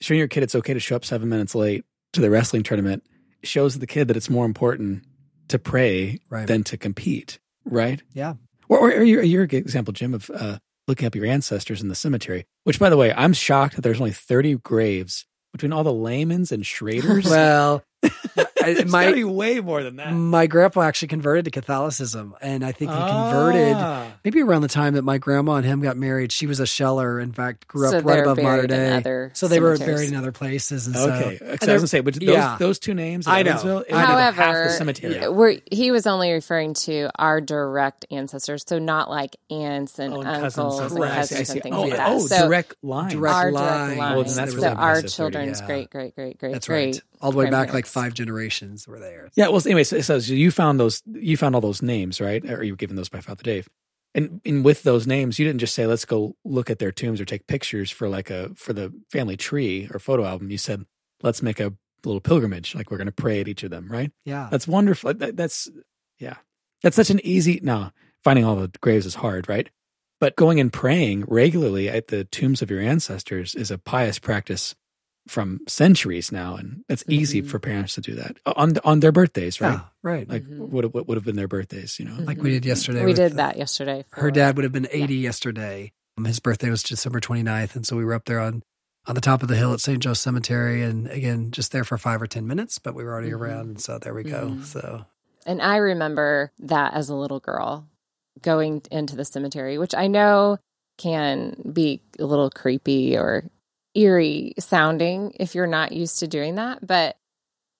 Showing 0.00 0.18
your 0.18 0.28
kid 0.28 0.42
it's 0.42 0.54
okay 0.54 0.72
to 0.72 0.80
show 0.80 0.96
up 0.96 1.04
seven 1.04 1.28
minutes 1.28 1.54
late 1.54 1.84
to 2.14 2.20
the 2.20 2.30
wrestling 2.30 2.62
tournament 2.62 3.02
shows 3.42 3.78
the 3.78 3.86
kid 3.86 4.08
that 4.08 4.16
it's 4.16 4.30
more 4.30 4.46
important 4.46 5.04
to 5.48 5.58
pray 5.58 6.20
Right. 6.30 6.46
than 6.46 6.62
to 6.64 6.76
compete, 6.76 7.38
right? 7.64 8.02
Yeah. 8.14 8.34
Or, 8.68 8.78
or, 8.78 8.90
or 8.90 9.02
your, 9.02 9.22
your 9.22 9.42
example, 9.44 9.92
Jim, 9.92 10.14
of 10.14 10.30
uh, 10.32 10.58
looking 10.88 11.06
up 11.06 11.14
your 11.14 11.26
ancestors 11.26 11.82
in 11.82 11.88
the 11.88 11.94
cemetery. 11.94 12.44
Which, 12.64 12.78
by 12.78 12.88
the 12.88 12.96
way, 12.96 13.12
I'm 13.12 13.32
shocked 13.32 13.76
that 13.76 13.82
there's 13.82 13.98
only 14.00 14.12
30 14.12 14.56
graves 14.58 15.26
between 15.52 15.72
all 15.72 15.82
the 15.84 15.92
Laymans 15.92 16.52
and 16.52 16.62
Schroeders. 16.64 17.24
Well, 17.30 17.82
I, 18.62 18.74
There's 18.74 18.90
my 18.90 19.04
gotta 19.04 19.16
be 19.16 19.24
way 19.24 19.60
more 19.60 19.82
than 19.82 19.96
that. 19.96 20.12
my 20.12 20.46
grandpa 20.46 20.82
actually 20.82 21.08
converted 21.08 21.44
to 21.46 21.50
Catholicism, 21.50 22.34
and 22.40 22.64
I 22.64 22.72
think 22.72 22.90
he 22.90 22.96
converted 22.96 23.74
Ah. 23.76 24.06
maybe 24.24 24.40
around 24.42 24.62
the 24.62 24.68
time 24.68 24.94
that 24.94 25.02
my 25.02 25.18
grandma 25.18 25.54
and 25.54 25.66
him 25.66 25.80
got 25.80 25.96
married. 25.96 26.32
She 26.32 26.46
was 26.46 26.60
a 26.60 26.66
sheller. 26.66 27.20
In 27.20 27.32
fact, 27.32 27.66
grew 27.68 27.86
up 27.86 27.92
So 27.92 28.00
right 28.00 28.20
above 28.20 28.38
Mater 28.38 28.66
Dei. 28.66 29.30
So 29.34 29.48
they 29.48 29.60
were 29.60 29.76
buried 29.78 30.08
in 30.08 30.16
other 30.16 30.32
places. 30.32 30.86
And 30.86 30.96
so, 30.96 31.04
and 31.10 31.12
I 31.14 31.28
was 31.30 31.58
they're- 31.60 31.76
gonna 31.76 31.86
say, 31.86 32.00
but 32.00 32.14
those, 32.14 32.22
yeah. 32.22 32.56
those 32.58 32.78
two 32.78 32.94
names, 32.94 33.26
I 33.26 33.42
know. 33.42 33.50
Evansville, 33.50 33.84
I 33.92 33.92
know. 34.06 34.14
would 34.14 34.20
have 34.20 34.34
half 34.34 34.54
However, 34.54 34.64
the 34.64 34.70
cemetery. 34.70 35.14
Yeah. 35.16 35.60
He 35.70 35.90
was 35.90 36.06
only 36.06 36.32
referring 36.32 36.74
to 36.74 37.10
our 37.18 37.40
direct 37.40 38.06
ancestors, 38.10 38.64
so 38.66 38.78
not 38.78 39.08
like 39.10 39.36
aunts 39.50 39.98
and 39.98 40.14
Oh, 40.14 40.20
and 40.20 40.28
uncles 40.28 40.54
cousins. 40.80 40.92
and 40.92 41.00
Right, 41.00 41.10
I 41.12 41.22
see, 41.22 41.34
I 41.34 41.38
cousins 41.38 41.48
see. 41.48 41.52
and 41.54 41.62
things 41.62 41.76
Oh, 41.76 41.82
like 41.82 41.90
that. 41.96 42.08
oh, 42.10 42.18
so 42.26 42.46
direct 42.46 42.74
line. 42.82 43.10
Direct 43.10 43.34
our 43.34 43.52
line. 43.52 43.64
direct 43.86 43.98
line. 43.98 44.14
Well, 44.16 44.24
then 44.24 44.34
that's 44.36 44.50
so 44.52 44.56
really 44.56 44.68
our 44.68 45.02
children's 45.02 45.60
yeah. 45.60 45.66
great, 45.66 45.90
great, 45.90 46.14
great, 46.14 46.38
great, 46.38 46.52
That's 46.52 46.66
great. 46.66 46.94
right. 46.96 47.02
All 47.22 47.30
the 47.32 47.36
way 47.38 47.50
back 47.50 47.72
like 47.74 47.86
five 47.86 48.14
generations 48.14 48.49
were 48.86 48.98
there. 48.98 49.30
Yeah, 49.34 49.48
well, 49.48 49.62
anyway, 49.64 49.84
so, 49.84 50.00
so 50.00 50.16
you 50.16 50.50
found 50.50 50.80
those, 50.80 51.02
you 51.06 51.36
found 51.36 51.54
all 51.54 51.60
those 51.60 51.82
names, 51.82 52.20
right? 52.20 52.44
Or 52.50 52.62
you 52.62 52.72
were 52.72 52.76
given 52.76 52.96
those 52.96 53.08
by 53.08 53.20
Father 53.20 53.42
Dave, 53.42 53.68
and 54.14 54.40
and 54.44 54.64
with 54.64 54.82
those 54.82 55.06
names, 55.06 55.38
you 55.38 55.46
didn't 55.46 55.60
just 55.60 55.74
say, 55.74 55.86
"Let's 55.86 56.04
go 56.04 56.36
look 56.44 56.70
at 56.70 56.78
their 56.78 56.92
tombs 56.92 57.20
or 57.20 57.24
take 57.24 57.46
pictures 57.46 57.90
for 57.90 58.08
like 58.08 58.30
a 58.30 58.50
for 58.56 58.72
the 58.72 58.92
family 59.10 59.36
tree 59.36 59.88
or 59.92 59.98
photo 59.98 60.24
album." 60.24 60.50
You 60.50 60.58
said, 60.58 60.84
"Let's 61.22 61.42
make 61.42 61.60
a 61.60 61.72
little 62.04 62.20
pilgrimage, 62.20 62.74
like 62.74 62.90
we're 62.90 62.96
going 62.96 63.06
to 63.06 63.12
pray 63.12 63.40
at 63.40 63.48
each 63.48 63.62
of 63.62 63.70
them." 63.70 63.88
Right? 63.90 64.10
Yeah. 64.24 64.48
That's 64.50 64.66
wonderful. 64.66 65.14
That, 65.14 65.36
that's 65.36 65.68
yeah, 66.18 66.36
that's 66.82 66.96
such 66.96 67.10
an 67.10 67.20
easy. 67.24 67.60
No, 67.62 67.90
finding 68.24 68.44
all 68.44 68.56
the 68.56 68.70
graves 68.80 69.06
is 69.06 69.14
hard, 69.14 69.48
right? 69.48 69.70
But 70.18 70.36
going 70.36 70.60
and 70.60 70.72
praying 70.72 71.24
regularly 71.28 71.88
at 71.88 72.08
the 72.08 72.24
tombs 72.24 72.60
of 72.62 72.70
your 72.70 72.80
ancestors 72.80 73.54
is 73.54 73.70
a 73.70 73.78
pious 73.78 74.18
practice 74.18 74.74
from 75.30 75.60
centuries 75.68 76.32
now, 76.32 76.56
and 76.56 76.84
it's 76.88 77.04
easy 77.08 77.40
Mhm. 77.40 77.46
for 77.48 77.58
parents 77.60 77.94
to 77.94 78.00
do 78.00 78.14
that 78.16 78.36
on 78.44 78.76
on 78.84 78.98
their 79.00 79.12
birthdays, 79.12 79.60
right? 79.60 79.74
Yeah, 79.74 79.80
right. 80.02 80.28
Like 80.28 80.44
Mhm. 80.44 80.68
what 80.68 80.92
what 80.92 81.06
would 81.08 81.16
have 81.16 81.24
been 81.24 81.36
their 81.36 81.48
birthdays, 81.48 81.98
you 81.98 82.04
know? 82.04 82.16
Mhm. 82.16 82.26
Like 82.26 82.42
we 82.42 82.50
did 82.50 82.64
yesterday. 82.66 83.04
We 83.04 83.12
did 83.14 83.34
that 83.34 83.56
yesterday. 83.56 84.04
Her 84.12 84.30
dad 84.30 84.56
would 84.56 84.64
have 84.64 84.72
been 84.72 84.88
80 84.90 85.14
yesterday. 85.16 85.92
Um, 86.18 86.24
His 86.24 86.40
birthday 86.40 86.68
was 86.68 86.82
December 86.82 87.20
29th. 87.20 87.76
And 87.76 87.86
so 87.86 87.96
we 87.96 88.04
were 88.04 88.14
up 88.14 88.24
there 88.26 88.40
on, 88.40 88.62
on 89.06 89.14
the 89.14 89.20
top 89.20 89.42
of 89.42 89.48
the 89.48 89.56
hill 89.56 89.72
at 89.72 89.80
St. 89.80 90.02
Joe 90.02 90.12
Cemetery. 90.14 90.82
And 90.82 91.06
again, 91.08 91.52
just 91.52 91.70
there 91.72 91.84
for 91.84 91.96
five 91.96 92.20
or 92.20 92.26
10 92.26 92.46
minutes, 92.46 92.78
but 92.78 92.94
we 92.94 93.04
were 93.04 93.12
already 93.12 93.30
Mhm. 93.30 93.40
around. 93.40 93.66
And 93.68 93.80
so 93.80 93.98
there 93.98 94.12
we 94.12 94.24
go. 94.24 94.48
Mhm. 94.50 94.64
So 94.64 95.06
And 95.46 95.62
I 95.62 95.76
remember 95.76 96.52
that 96.58 96.92
as 96.94 97.08
a 97.08 97.14
little 97.14 97.40
girl 97.40 97.86
going 98.42 98.82
into 98.90 99.16
the 99.16 99.24
cemetery, 99.24 99.78
which 99.78 99.94
I 99.94 100.06
know 100.08 100.58
can 100.98 101.54
be 101.72 102.02
a 102.18 102.26
little 102.26 102.50
creepy 102.50 103.16
or 103.16 103.44
eerie 103.94 104.54
sounding 104.58 105.32
if 105.38 105.54
you're 105.54 105.66
not 105.66 105.92
used 105.92 106.20
to 106.20 106.28
doing 106.28 106.56
that. 106.56 106.86
But 106.86 107.16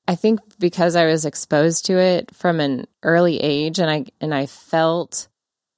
I 0.09 0.15
think 0.15 0.41
because 0.59 0.97
I 0.97 1.07
was 1.07 1.25
exposed 1.25 1.87
to 1.87 1.99
it 1.99 2.35
from 2.35 2.61
an 2.61 2.87
early 3.03 3.39
age 3.39 3.79
and 3.79 3.91
I 3.91 4.07
and 4.21 4.35
I 4.35 4.47
felt 4.47 5.29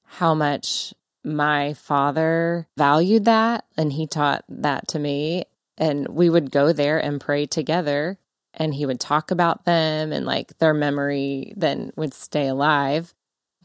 how 0.05 0.35
much 0.35 0.95
my 1.25 1.75
father 1.75 2.67
valued 2.77 3.27
that 3.27 3.65
and 3.77 3.93
he 3.93 4.07
taught 4.07 4.45
that 4.49 4.89
to 4.89 4.99
me 4.99 5.45
and 5.79 6.09
we 6.09 6.29
would 6.29 6.51
go 6.51 6.73
there 6.73 6.99
and 6.99 7.21
pray 7.21 7.47
together 7.47 8.19
and 8.55 8.75
he 8.75 8.87
would 8.87 9.01
talk 9.01 9.31
about 9.31 9.65
them 9.65 10.13
and 10.13 10.27
like 10.27 10.57
their 10.59 10.75
memory 10.75 11.55
then 11.57 11.93
would 11.97 12.13
stay 12.13 12.49
alive 12.49 13.15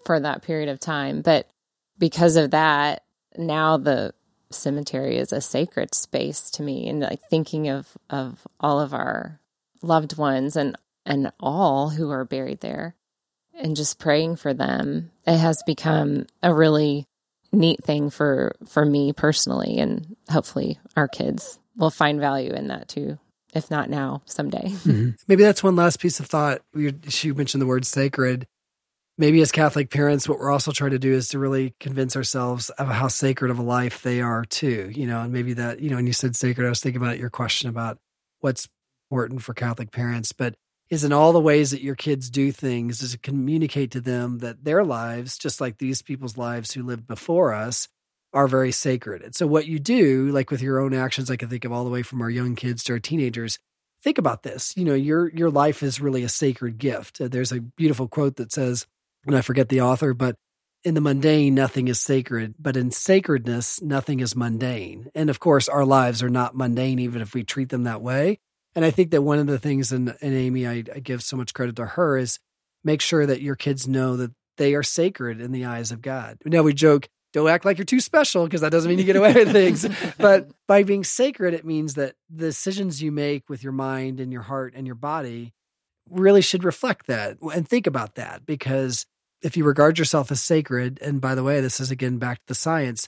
for 0.05 0.20
that 0.20 0.43
period 0.43 0.70
of 0.70 0.80
time. 0.80 1.22
But 1.22 1.49
because 1.97 2.36
of 2.36 2.51
that, 2.51 3.03
now 3.38 3.78
the 3.78 4.13
cemetery 4.50 5.18
is 5.18 5.32
a 5.32 5.41
sacred 5.41 5.93
space 5.93 6.50
to 6.52 6.64
me 6.64 6.88
and 6.88 7.02
like 7.02 7.22
thinking 7.30 7.68
of 7.68 7.98
of 8.10 8.48
all 8.60 8.80
of 8.80 8.93
our 8.93 9.39
loved 9.82 10.18
ones 10.18 10.56
and 10.56 10.76
and 11.06 11.32
all 11.39 11.89
who 11.89 12.10
are 12.10 12.26
buried 12.26 12.60
there 12.62 12.95
and 13.54 13.76
just 13.76 14.00
praying 14.00 14.36
for 14.36 14.54
them 14.54 15.12
it 15.26 15.38
has 15.38 15.62
become 15.66 16.26
a 16.41 16.54
really 16.54 17.06
neat 17.52 17.84
thing 17.84 18.10
for 18.10 18.56
for 18.66 18.86
me 18.86 19.14
personally 19.14 19.80
and 19.80 20.16
hopefully 20.30 20.80
our 20.95 21.08
kids 21.08 21.60
will 21.76 21.89
find 21.91 22.20
value 22.20 22.52
in 22.52 22.68
that 22.68 22.88
too 22.88 23.18
if 23.54 23.72
not 23.72 23.89
now 23.89 24.22
someday. 24.26 24.64
Mm-hmm. 24.68 25.10
maybe 25.28 25.43
that's 25.43 25.64
one 25.64 25.76
last 25.76 26.00
piece 26.00 26.20
of 26.20 26.28
thought. 26.28 26.62
She 27.08 27.32
mentioned 27.32 27.62
the 27.62 27.68
word 27.68 27.86
sacred 27.86 28.48
maybe 29.18 29.41
as 29.41 29.51
catholic 29.51 29.89
parents 29.89 30.28
what 30.28 30.39
we're 30.39 30.51
also 30.51 30.72
trying 30.72 30.91
to 30.91 30.99
do 30.99 31.13
is 31.13 31.30
to 31.30 31.39
really 31.39 31.74
convince 31.80 32.15
ourselves 32.15 32.70
of 32.72 32.88
how 32.88 33.07
sacred 33.07 33.51
of 33.51 33.59
a 33.59 33.63
life 33.63 34.01
they 34.01 34.22
are 34.22 34.45
too 34.45 34.91
you 34.93 35.07
know 35.07 35.22
and 35.22 35.34
maybe 35.34 35.53
that 35.53 35.80
you 35.80 35.89
know 35.89 35.95
when 35.95 36.07
you 36.07 36.13
said 36.13 36.36
sacred 36.36 36.65
i 36.65 36.70
was 36.70 36.82
thinking 36.82 37.01
about 37.01 37.20
your 37.20 37.30
question 37.30 37.70
about 37.70 37.97
what's 38.39 38.68
important 39.09 39.41
for 39.41 39.53
catholic 39.53 39.91
parents 39.91 40.32
but 40.32 40.55
is 40.89 41.03
in 41.03 41.11
all 41.11 41.34
the 41.34 41.39
ways 41.39 41.72
that 41.72 41.82
your 41.82 41.95
kids 41.95 42.30
do 42.30 42.51
things 42.51 43.01
is 43.01 43.11
to 43.11 43.18
communicate 43.18 43.91
to 43.91 44.01
them 44.01 44.39
that 44.39 44.63
their 44.63 44.84
lives, 44.84 45.38
just 45.38 45.59
like 45.59 45.78
these 45.78 46.01
people's 46.01 46.38
lives 46.38 46.72
who 46.72 46.84
lived 46.84 47.07
before 47.07 47.53
us, 47.53 47.88
are 48.34 48.47
very 48.47 48.72
sacred. 48.72 49.22
And 49.22 49.36
so, 49.36 49.47
what 49.47 49.68
you 49.68 49.80
do, 49.80 50.30
like 50.30 50.51
with 50.51 50.61
your 50.61 50.80
own 50.80 50.93
actions, 50.93 51.30
I 51.30 51.36
can 51.36 51.49
think 51.49 51.65
of 51.65 51.72
all 51.72 51.84
the 51.84 51.89
way 51.89 52.03
from 52.03 52.22
our 52.22 52.30
young 52.30 52.55
kids 52.55 52.84
to 52.86 52.93
our 52.93 52.99
teenagers. 52.99 53.57
Think 54.01 54.18
about 54.18 54.43
this. 54.43 54.76
You 54.78 54.86
know, 54.86 54.93
your 54.93 55.30
your 55.30 55.49
life 55.49 55.82
is 55.82 55.99
really 55.99 56.24
a 56.24 56.30
sacred 56.30 56.78
gift. 56.78 57.20
Uh, 57.20 57.28
there's 57.28 57.51
a 57.51 57.61
beautiful 57.61 58.07
quote 58.07 58.36
that 58.36 58.51
says, 58.51 58.86
and 59.28 59.36
I 59.36 59.42
forget 59.42 59.70
the 59.70 59.82
author, 59.82 60.14
but 60.14 60.36
in 60.84 60.94
the 60.94 61.02
mundane, 61.02 61.56
nothing 61.56 61.88
is 61.88 62.00
sacred, 62.00 62.56
but 62.60 62.78
in 62.78 62.92
sacredness, 62.92 63.82
nothing 63.82 64.20
is 64.20 64.36
mundane. 64.36 65.10
And 65.16 65.30
of 65.30 65.40
course, 65.40 65.68
our 65.68 65.86
lives 65.86 66.24
are 66.24 66.30
not 66.30 66.56
mundane, 66.56 67.00
even 67.00 67.22
if 67.22 67.34
we 67.34 67.44
treat 67.44 67.70
them 67.70 67.84
that 67.84 68.02
way. 68.02 68.40
And 68.76 68.86
I 68.86 68.92
think 68.92 69.12
that 69.12 69.24
one 69.24 69.40
of 69.40 69.48
the 69.48 69.60
things, 69.60 69.92
and, 69.92 70.16
and 70.22 70.34
Amy, 70.34 70.68
I, 70.68 70.84
I 70.94 71.00
give 71.00 71.24
so 71.24 71.36
much 71.36 71.54
credit 71.54 71.76
to 71.78 71.86
her, 71.86 72.18
is 72.18 72.40
make 72.84 73.02
sure 73.02 73.26
that 73.26 73.42
your 73.42 73.56
kids 73.56 73.88
know 73.88 74.16
that 74.18 74.32
they 74.58 74.76
are 74.76 74.84
sacred 74.84 75.42
in 75.42 75.52
the 75.52 75.66
eyes 75.66 75.92
of 75.92 76.02
God. 76.02 76.38
Now 76.46 76.62
we 76.62 76.74
joke, 76.74 77.10
don't 77.34 77.50
act 77.50 77.66
like 77.66 77.78
you're 77.78 77.86
too 77.86 78.00
special 78.00 78.46
because 78.46 78.62
that 78.62 78.72
doesn't 78.72 78.90
mean 78.90 79.00
you 79.00 79.06
get 79.06 79.16
away 79.16 79.34
with 79.34 79.52
things. 79.52 79.86
But 80.18 80.50
by 80.68 80.84
being 80.84 81.04
sacred, 81.04 81.54
it 81.54 81.66
means 81.66 81.96
that 81.96 82.16
the 82.30 82.46
decisions 82.48 83.02
you 83.02 83.12
make 83.12 83.50
with 83.50 83.64
your 83.64 83.74
mind 83.74 84.20
and 84.20 84.32
your 84.32 84.42
heart 84.42 84.74
and 84.76 84.88
your 84.88 84.96
body 84.96 85.54
really 86.10 86.42
should 86.42 86.64
reflect 86.64 87.08
that. 87.08 87.38
And 87.42 87.68
think 87.68 87.88
about 87.88 88.16
that 88.16 88.46
because 88.46 89.06
if 89.42 89.58
you 89.58 89.64
regard 89.66 90.00
yourself 90.00 90.32
as 90.32 90.42
sacred, 90.42 91.00
and 91.02 91.22
by 91.22 91.36
the 91.36 91.44
way, 91.44 91.62
this 91.62 91.80
is 91.80 91.92
again 91.92 92.18
back 92.18 92.40
to 92.40 92.48
the 92.48 92.56
science, 92.56 93.08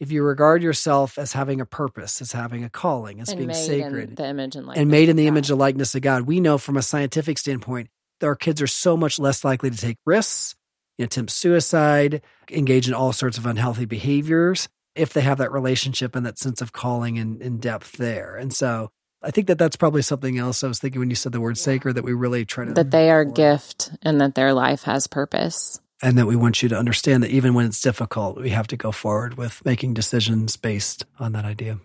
if 0.00 0.12
you 0.12 0.22
regard 0.22 0.62
yourself 0.62 1.18
as 1.18 1.32
having 1.32 1.60
a 1.60 1.66
purpose, 1.66 2.20
as 2.20 2.32
having 2.32 2.64
a 2.64 2.70
calling, 2.70 3.20
as 3.20 3.30
and 3.30 3.38
being 3.38 3.54
sacred, 3.54 4.16
the 4.16 4.28
image 4.28 4.54
and, 4.56 4.68
and 4.76 4.90
made 4.90 5.08
in 5.08 5.16
the 5.16 5.26
image 5.26 5.50
and 5.50 5.58
likeness 5.58 5.94
of 5.94 6.02
God, 6.02 6.22
we 6.22 6.40
know 6.40 6.58
from 6.58 6.76
a 6.76 6.82
scientific 6.82 7.38
standpoint 7.38 7.88
that 8.20 8.26
our 8.26 8.36
kids 8.36 8.62
are 8.62 8.68
so 8.68 8.96
much 8.96 9.18
less 9.18 9.44
likely 9.44 9.70
to 9.70 9.76
take 9.76 9.98
risks, 10.06 10.54
attempt 10.98 11.32
suicide, 11.32 12.22
engage 12.50 12.88
in 12.88 12.94
all 12.94 13.12
sorts 13.12 13.38
of 13.38 13.46
unhealthy 13.46 13.84
behaviors 13.84 14.68
if 14.94 15.12
they 15.12 15.20
have 15.20 15.38
that 15.38 15.52
relationship 15.52 16.16
and 16.16 16.26
that 16.26 16.38
sense 16.38 16.60
of 16.60 16.72
calling 16.72 17.18
and, 17.18 17.40
and 17.40 17.60
depth 17.60 17.92
there. 17.92 18.36
And 18.36 18.52
so 18.52 18.90
I 19.22 19.30
think 19.30 19.48
that 19.48 19.58
that's 19.58 19.76
probably 19.76 20.02
something 20.02 20.38
else 20.38 20.62
I 20.62 20.68
was 20.68 20.78
thinking 20.78 21.00
when 21.00 21.10
you 21.10 21.16
said 21.16 21.32
the 21.32 21.40
word 21.40 21.58
sacred 21.58 21.94
that 21.94 22.04
we 22.04 22.12
really 22.12 22.44
try 22.44 22.64
to 22.64 22.72
that 22.72 22.90
they 22.90 23.10
are 23.10 23.24
gift 23.24 23.90
and 24.02 24.20
that 24.20 24.34
their 24.34 24.52
life 24.52 24.84
has 24.84 25.06
purpose 25.06 25.80
and 26.02 26.16
that 26.18 26.26
we 26.26 26.36
want 26.36 26.62
you 26.62 26.68
to 26.68 26.76
understand 26.76 27.22
that 27.22 27.30
even 27.30 27.54
when 27.54 27.66
it's 27.66 27.80
difficult, 27.80 28.40
we 28.40 28.50
have 28.50 28.68
to 28.68 28.76
go 28.76 28.92
forward 28.92 29.36
with 29.36 29.64
making 29.64 29.94
decisions 29.94 30.56
based 30.56 31.04
on 31.18 31.32
that 31.32 31.44
idea. 31.44 31.78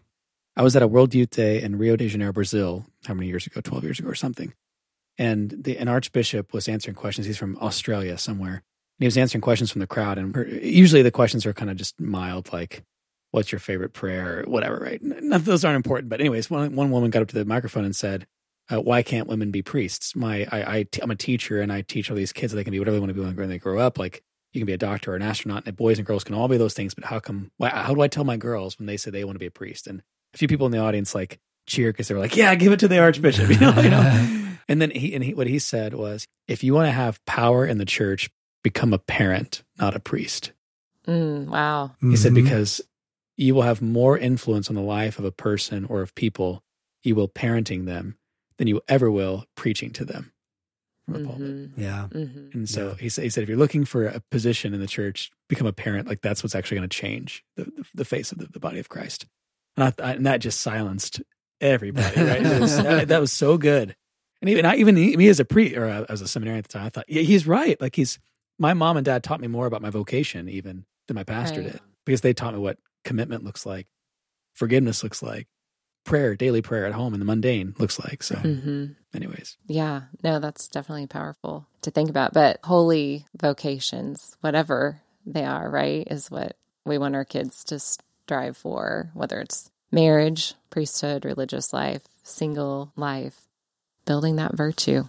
I 0.55 0.61
was 0.61 0.75
at 0.75 0.83
a 0.83 0.87
World 0.87 1.15
Youth 1.15 1.31
Day 1.31 1.61
in 1.61 1.77
Rio 1.77 1.95
de 1.95 2.07
Janeiro, 2.07 2.31
Brazil, 2.31 2.85
how 3.05 3.15
many 3.15 3.27
years 3.27 3.47
ago? 3.47 3.59
12 3.61 3.83
years 3.83 3.99
ago 3.99 4.09
or 4.09 4.15
something. 4.15 4.53
And 5.17 5.51
the, 5.63 5.77
an 5.77 5.87
archbishop 5.87 6.53
was 6.53 6.67
answering 6.67 6.95
questions. 6.95 7.25
He's 7.25 7.37
from 7.37 7.57
Australia 7.57 8.17
somewhere. 8.17 8.53
And 8.53 8.99
he 8.99 9.05
was 9.05 9.17
answering 9.17 9.41
questions 9.41 9.71
from 9.71 9.79
the 9.79 9.87
crowd. 9.87 10.19
And 10.19 10.35
usually 10.61 11.01
the 11.01 11.11
questions 11.11 11.45
are 11.45 11.53
kind 11.53 11.71
of 11.71 11.77
just 11.77 11.99
mild, 11.99 12.53
like, 12.53 12.83
what's 13.33 13.51
your 13.51 13.59
favorite 13.59 13.93
prayer 13.93 14.39
or 14.39 14.43
whatever, 14.43 14.77
right? 14.77 15.01
None 15.01 15.33
of 15.33 15.45
those 15.45 15.65
aren't 15.65 15.75
important. 15.75 16.09
But, 16.09 16.21
anyways, 16.21 16.49
one, 16.49 16.75
one 16.75 16.91
woman 16.91 17.09
got 17.09 17.21
up 17.21 17.27
to 17.29 17.35
the 17.35 17.45
microphone 17.45 17.83
and 17.83 17.95
said, 17.95 18.27
uh, 18.71 18.79
why 18.79 19.03
can't 19.03 19.27
women 19.27 19.51
be 19.51 19.61
priests? 19.61 20.15
My, 20.15 20.47
I, 20.51 20.77
I, 20.77 20.85
I'm 21.01 21.11
a 21.11 21.15
teacher 21.15 21.59
and 21.59 21.71
I 21.71 21.81
teach 21.81 22.09
all 22.09 22.15
these 22.15 22.31
kids 22.31 22.53
that 22.53 22.57
they 22.57 22.63
can 22.63 22.71
be 22.71 22.79
whatever 22.79 22.95
they 22.95 22.99
want 23.01 23.09
to 23.09 23.13
be 23.13 23.21
when 23.21 23.49
they 23.49 23.57
grow 23.57 23.79
up. 23.79 23.97
Like 23.97 24.23
you 24.53 24.61
can 24.61 24.67
be 24.67 24.73
a 24.73 24.77
doctor 24.77 25.11
or 25.11 25.15
an 25.15 25.21
astronaut, 25.21 25.63
and 25.65 25.75
boys 25.75 25.97
and 25.97 26.05
girls 26.05 26.23
can 26.23 26.35
all 26.35 26.47
be 26.47 26.57
those 26.57 26.73
things. 26.73 26.93
But 26.93 27.05
how 27.05 27.19
come? 27.19 27.51
Why, 27.57 27.69
how 27.69 27.93
do 27.93 28.01
I 28.01 28.07
tell 28.07 28.23
my 28.23 28.37
girls 28.37 28.77
when 28.77 28.85
they 28.85 28.97
say 28.97 29.11
they 29.11 29.23
want 29.23 29.35
to 29.35 29.39
be 29.39 29.47
a 29.47 29.51
priest? 29.51 29.87
And 29.87 30.01
a 30.33 30.37
few 30.37 30.47
people 30.47 30.65
in 30.65 30.71
the 30.71 30.77
audience 30.77 31.13
like 31.13 31.39
cheer 31.65 31.91
because 31.91 32.07
they 32.07 32.13
were 32.13 32.21
like, 32.21 32.37
"Yeah, 32.37 32.53
give 32.55 32.71
it 32.71 32.79
to 32.79 32.87
the 32.87 32.99
archbishop," 32.99 33.49
you 33.49 33.59
know. 33.59 33.73
you 33.81 33.89
know? 33.89 34.39
And 34.69 34.81
then 34.81 34.91
he 34.91 35.13
and 35.13 35.21
he, 35.21 35.33
what 35.33 35.47
he 35.47 35.59
said 35.59 35.93
was, 35.93 36.25
"If 36.47 36.63
you 36.63 36.73
want 36.73 36.87
to 36.87 36.91
have 36.91 37.23
power 37.25 37.65
in 37.65 37.79
the 37.79 37.85
church, 37.85 38.29
become 38.63 38.93
a 38.93 38.97
parent, 38.97 39.61
not 39.77 39.93
a 39.93 39.99
priest." 39.99 40.53
Mm, 41.05 41.47
wow. 41.47 41.91
He 41.99 42.05
mm-hmm. 42.05 42.15
said 42.15 42.33
because 42.33 42.79
you 43.35 43.55
will 43.55 43.63
have 43.63 43.81
more 43.81 44.17
influence 44.17 44.69
on 44.69 44.75
the 44.75 44.81
life 44.81 45.19
of 45.19 45.25
a 45.25 45.31
person 45.31 45.85
or 45.85 46.01
of 46.01 46.15
people. 46.15 46.63
You 47.01 47.15
will 47.15 47.27
parenting 47.27 47.85
them 47.85 48.17
than 48.57 48.67
you 48.67 48.81
ever 48.87 49.09
will 49.11 49.45
preaching 49.55 49.91
to 49.91 50.05
them 50.05 50.31
from 51.05 51.15
mm-hmm. 51.15 51.25
pulpit. 51.25 51.69
Yeah. 51.75 52.07
Mm-hmm. 52.11 52.57
And 52.57 52.69
so 52.69 52.89
yeah. 52.89 52.95
he, 52.99 53.09
said, 53.09 53.23
he 53.23 53.29
said, 53.29 53.43
if 53.43 53.49
you're 53.49 53.57
looking 53.57 53.85
for 53.85 54.05
a 54.05 54.21
position 54.31 54.73
in 54.73 54.79
the 54.79 54.87
church, 54.87 55.31
become 55.49 55.67
a 55.67 55.73
parent. 55.73 56.07
Like 56.07 56.21
that's 56.21 56.43
what's 56.43 56.55
actually 56.55 56.77
going 56.77 56.89
to 56.89 56.97
change 56.97 57.43
the, 57.55 57.65
the, 57.65 57.85
the, 57.95 58.05
face 58.05 58.31
of 58.31 58.37
the, 58.37 58.47
the, 58.47 58.59
body 58.59 58.79
of 58.79 58.89
Christ. 58.89 59.25
And, 59.75 59.93
I, 59.99 60.11
and, 60.13 60.25
that 60.25 60.37
just 60.37 60.61
silenced 60.61 61.21
everybody. 61.59 62.21
Right? 62.21 62.43
was, 62.59 62.77
that, 62.77 63.07
that, 63.09 63.19
was 63.19 63.33
so 63.33 63.57
good. 63.57 63.95
And 64.41 64.49
even 64.49 64.65
I, 64.65 64.75
even 64.75 64.95
me 64.95 65.27
as 65.29 65.39
a 65.39 65.45
pre 65.45 65.75
or 65.75 65.85
as 66.09 66.21
a 66.21 66.27
seminarian 66.27 66.59
at 66.59 66.65
the 66.65 66.73
time, 66.73 66.85
I 66.85 66.89
thought, 66.89 67.05
yeah, 67.07 67.21
he's 67.21 67.47
right. 67.47 67.79
Like 67.81 67.95
he's 67.95 68.19
my 68.59 68.73
mom 68.73 68.97
and 68.97 69.05
dad 69.05 69.23
taught 69.23 69.39
me 69.39 69.47
more 69.47 69.65
about 69.65 69.81
my 69.81 69.89
vocation 69.89 70.49
even 70.49 70.85
than 71.07 71.15
my 71.15 71.23
pastor 71.23 71.61
right. 71.61 71.71
did 71.71 71.81
because 72.05 72.21
they 72.21 72.33
taught 72.33 72.53
me 72.53 72.59
what 72.59 72.77
commitment 73.03 73.43
looks 73.43 73.65
like, 73.65 73.87
forgiveness 74.53 75.03
looks 75.03 75.21
like, 75.23 75.47
prayer, 76.03 76.35
daily 76.35 76.61
prayer 76.61 76.85
at 76.85 76.93
home 76.93 77.13
in 77.13 77.19
the 77.19 77.25
mundane 77.25 77.73
looks 77.77 77.99
like. 77.99 78.23
So, 78.23 78.35
mm-hmm. 78.35 78.85
anyways. 79.15 79.57
Yeah, 79.67 80.03
no, 80.23 80.39
that's 80.39 80.67
definitely 80.67 81.07
powerful 81.07 81.67
to 81.81 81.91
think 81.91 82.09
about. 82.09 82.33
But 82.33 82.59
holy 82.63 83.25
vocations, 83.39 84.35
whatever 84.41 85.01
they 85.25 85.45
are, 85.45 85.69
right, 85.69 86.07
is 86.09 86.29
what 86.29 86.57
we 86.85 86.97
want 86.97 87.15
our 87.15 87.25
kids 87.25 87.63
to 87.65 87.79
strive 87.79 88.57
for, 88.57 89.11
whether 89.13 89.39
it's 89.39 89.71
marriage, 89.91 90.55
priesthood, 90.69 91.25
religious 91.25 91.71
life, 91.71 92.01
single 92.23 92.91
life, 92.95 93.47
building 94.05 94.35
that 94.37 94.55
virtue 94.55 95.05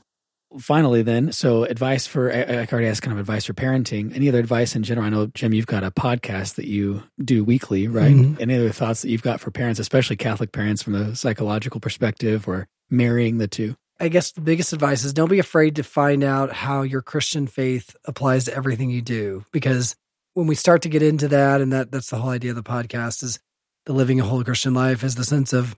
finally, 0.59 1.03
then, 1.03 1.33
so 1.33 1.65
advice 1.65 2.07
for 2.07 2.33
I, 2.33 2.67
already 2.71 2.87
asked 2.87 3.03
kind 3.03 3.13
of 3.13 3.19
advice 3.19 3.45
for 3.45 3.55
parenting. 3.55 4.15
Any 4.15 4.29
other 4.29 4.39
advice 4.39 4.75
in 4.75 4.83
general? 4.83 5.07
I 5.07 5.11
know 5.11 5.27
Jim, 5.27 5.55
you've 5.55 5.67
got 5.67 5.85
a 5.85 5.91
podcast 5.91 6.55
that 6.57 6.67
you 6.67 7.03
do 7.23 7.45
weekly, 7.45 7.89
right? 7.89 8.15
Mm-hmm. 8.15 8.41
Any 8.41 8.57
other 8.57 8.71
thoughts 8.71 9.03
that 9.03 9.11
you've 9.11 9.23
got 9.23 9.41
for 9.41 9.51
parents, 9.51 9.81
especially 9.81 10.17
Catholic 10.17 10.53
parents, 10.53 10.83
from 10.83 10.93
the 10.95 11.17
psychological 11.17 11.81
perspective, 11.81 12.49
or 12.49 12.67
marrying 12.91 13.39
the 13.39 13.49
two? 13.49 13.77
I 14.01 14.09
guess 14.09 14.33
the 14.33 14.41
biggest 14.41 14.73
advice 14.73 15.05
is 15.05 15.13
don't 15.13 15.31
be 15.31 15.39
afraid 15.39 15.77
to 15.77 15.83
find 15.83 16.25
out 16.25 16.53
how 16.53 16.83
your 16.83 17.03
Christian 17.03 17.47
faith 17.47 17.95
applies 18.05 18.45
to 18.47 18.55
everything 18.55 18.91
you 18.91 19.03
do, 19.03 19.45
because 19.53 19.95
when 20.35 20.47
we 20.47 20.57
start 20.57 20.83
to 20.83 20.89
get 20.89 21.03
into 21.03 21.29
that, 21.29 21.61
and 21.61 21.73
that 21.73 21.93
that's 21.93 22.11
the 22.11 22.17
whole 22.17 22.31
idea 22.31 22.51
of 22.51 22.57
the 22.57 22.63
podcast 22.63 23.23
is 23.23 23.39
the 23.87 23.93
living 23.93 24.21
a 24.21 24.25
whole 24.25 24.43
Christian 24.43 24.75
life 24.75 25.05
is 25.05 25.15
the 25.15 25.25
sense 25.25 25.53
of 25.53 25.77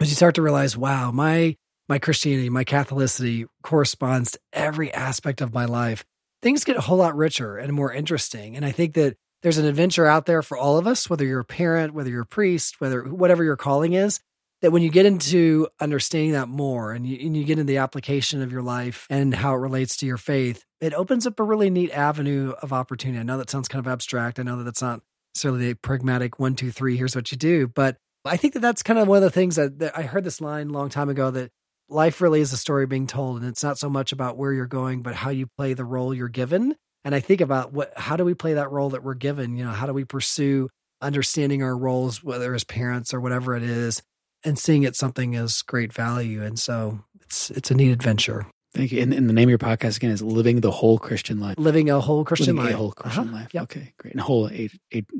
as 0.00 0.10
you 0.10 0.16
start 0.16 0.34
to 0.34 0.42
realize, 0.42 0.76
wow, 0.76 1.12
my 1.12 1.56
my 1.92 1.98
Christianity, 1.98 2.48
my 2.48 2.64
Catholicity 2.64 3.44
corresponds 3.62 4.30
to 4.30 4.40
every 4.54 4.90
aspect 4.94 5.42
of 5.42 5.52
my 5.52 5.66
life, 5.66 6.06
things 6.40 6.64
get 6.64 6.78
a 6.78 6.80
whole 6.80 6.96
lot 6.96 7.14
richer 7.14 7.58
and 7.58 7.70
more 7.74 7.92
interesting. 7.92 8.56
And 8.56 8.64
I 8.64 8.72
think 8.72 8.94
that 8.94 9.14
there's 9.42 9.58
an 9.58 9.66
adventure 9.66 10.06
out 10.06 10.24
there 10.24 10.40
for 10.40 10.56
all 10.56 10.78
of 10.78 10.86
us, 10.86 11.10
whether 11.10 11.26
you're 11.26 11.40
a 11.40 11.44
parent, 11.44 11.92
whether 11.92 12.08
you're 12.08 12.22
a 12.22 12.26
priest, 12.26 12.80
whether 12.80 13.02
whatever 13.02 13.44
your 13.44 13.58
calling 13.58 13.92
is, 13.92 14.20
that 14.62 14.72
when 14.72 14.80
you 14.80 14.90
get 14.90 15.04
into 15.04 15.68
understanding 15.80 16.32
that 16.32 16.48
more 16.48 16.92
and 16.92 17.06
you, 17.06 17.26
and 17.26 17.36
you 17.36 17.44
get 17.44 17.58
into 17.58 17.70
the 17.70 17.76
application 17.76 18.40
of 18.40 18.50
your 18.50 18.62
life 18.62 19.06
and 19.10 19.34
how 19.34 19.52
it 19.52 19.58
relates 19.58 19.98
to 19.98 20.06
your 20.06 20.16
faith, 20.16 20.64
it 20.80 20.94
opens 20.94 21.26
up 21.26 21.38
a 21.40 21.44
really 21.44 21.68
neat 21.68 21.90
avenue 21.90 22.54
of 22.62 22.72
opportunity. 22.72 23.20
I 23.20 23.22
know 23.22 23.36
that 23.36 23.50
sounds 23.50 23.68
kind 23.68 23.84
of 23.84 23.92
abstract. 23.92 24.40
I 24.40 24.44
know 24.44 24.56
that 24.56 24.64
that's 24.64 24.80
not 24.80 25.02
necessarily 25.34 25.68
the 25.68 25.74
pragmatic 25.74 26.38
one, 26.38 26.54
two, 26.54 26.70
three, 26.70 26.96
here's 26.96 27.14
what 27.14 27.30
you 27.32 27.36
do. 27.36 27.68
But 27.68 27.98
I 28.24 28.38
think 28.38 28.54
that 28.54 28.60
that's 28.60 28.82
kind 28.82 28.98
of 28.98 29.08
one 29.08 29.18
of 29.18 29.22
the 29.24 29.30
things 29.30 29.56
that, 29.56 29.80
that 29.80 29.98
I 29.98 30.04
heard 30.04 30.24
this 30.24 30.40
line 30.40 30.70
a 30.70 30.72
long 30.72 30.88
time 30.88 31.10
ago 31.10 31.30
that 31.32 31.50
life 31.88 32.20
really 32.20 32.40
is 32.40 32.52
a 32.52 32.56
story 32.56 32.86
being 32.86 33.06
told 33.06 33.40
and 33.40 33.46
it's 33.48 33.62
not 33.62 33.78
so 33.78 33.90
much 33.90 34.12
about 34.12 34.36
where 34.36 34.52
you're 34.52 34.66
going 34.66 35.02
but 35.02 35.14
how 35.14 35.30
you 35.30 35.46
play 35.58 35.74
the 35.74 35.84
role 35.84 36.14
you're 36.14 36.28
given. 36.28 36.74
And 37.04 37.14
i 37.14 37.20
think 37.20 37.40
about 37.40 37.72
what 37.72 37.92
how 37.96 38.16
do 38.16 38.24
we 38.24 38.34
play 38.34 38.54
that 38.54 38.70
role 38.70 38.90
that 38.90 39.02
we're 39.02 39.14
given? 39.14 39.56
You 39.56 39.64
know 39.64 39.72
how 39.72 39.86
do 39.86 39.92
we 39.92 40.04
pursue 40.04 40.68
understanding 41.00 41.62
our 41.62 41.76
roles 41.76 42.22
whether 42.22 42.54
as 42.54 42.64
parents 42.64 43.12
or 43.12 43.20
whatever 43.20 43.56
it 43.56 43.64
is 43.64 44.02
and 44.44 44.58
seeing 44.58 44.84
it 44.84 44.96
something 44.96 45.34
as 45.34 45.62
great 45.62 45.92
value? 45.92 46.42
And 46.42 46.58
so 46.58 47.00
it's 47.20 47.50
it's 47.50 47.70
a 47.70 47.74
neat 47.74 47.90
adventure. 47.90 48.46
Thank 48.74 48.90
you. 48.92 49.02
And, 49.02 49.12
and, 49.12 49.28
the 49.28 49.34
name 49.34 49.48
of 49.48 49.50
your 49.50 49.58
podcast 49.58 49.98
again 49.98 50.10
is 50.12 50.22
Living 50.22 50.60
the 50.62 50.70
Whole 50.70 50.98
Christian 50.98 51.38
Life. 51.40 51.58
Living 51.58 51.90
a 51.90 52.00
whole 52.00 52.24
Christian 52.24 52.56
Living 52.56 52.64
life. 52.64 52.74
A 52.74 52.78
whole 52.78 52.92
Christian 52.92 53.24
Uh-huh. 53.28 53.36
life. 53.36 53.48
Yep. 53.52 53.62
Okay, 53.64 53.92
great. 53.98 54.14
And 54.14 54.20
whole 54.22 54.50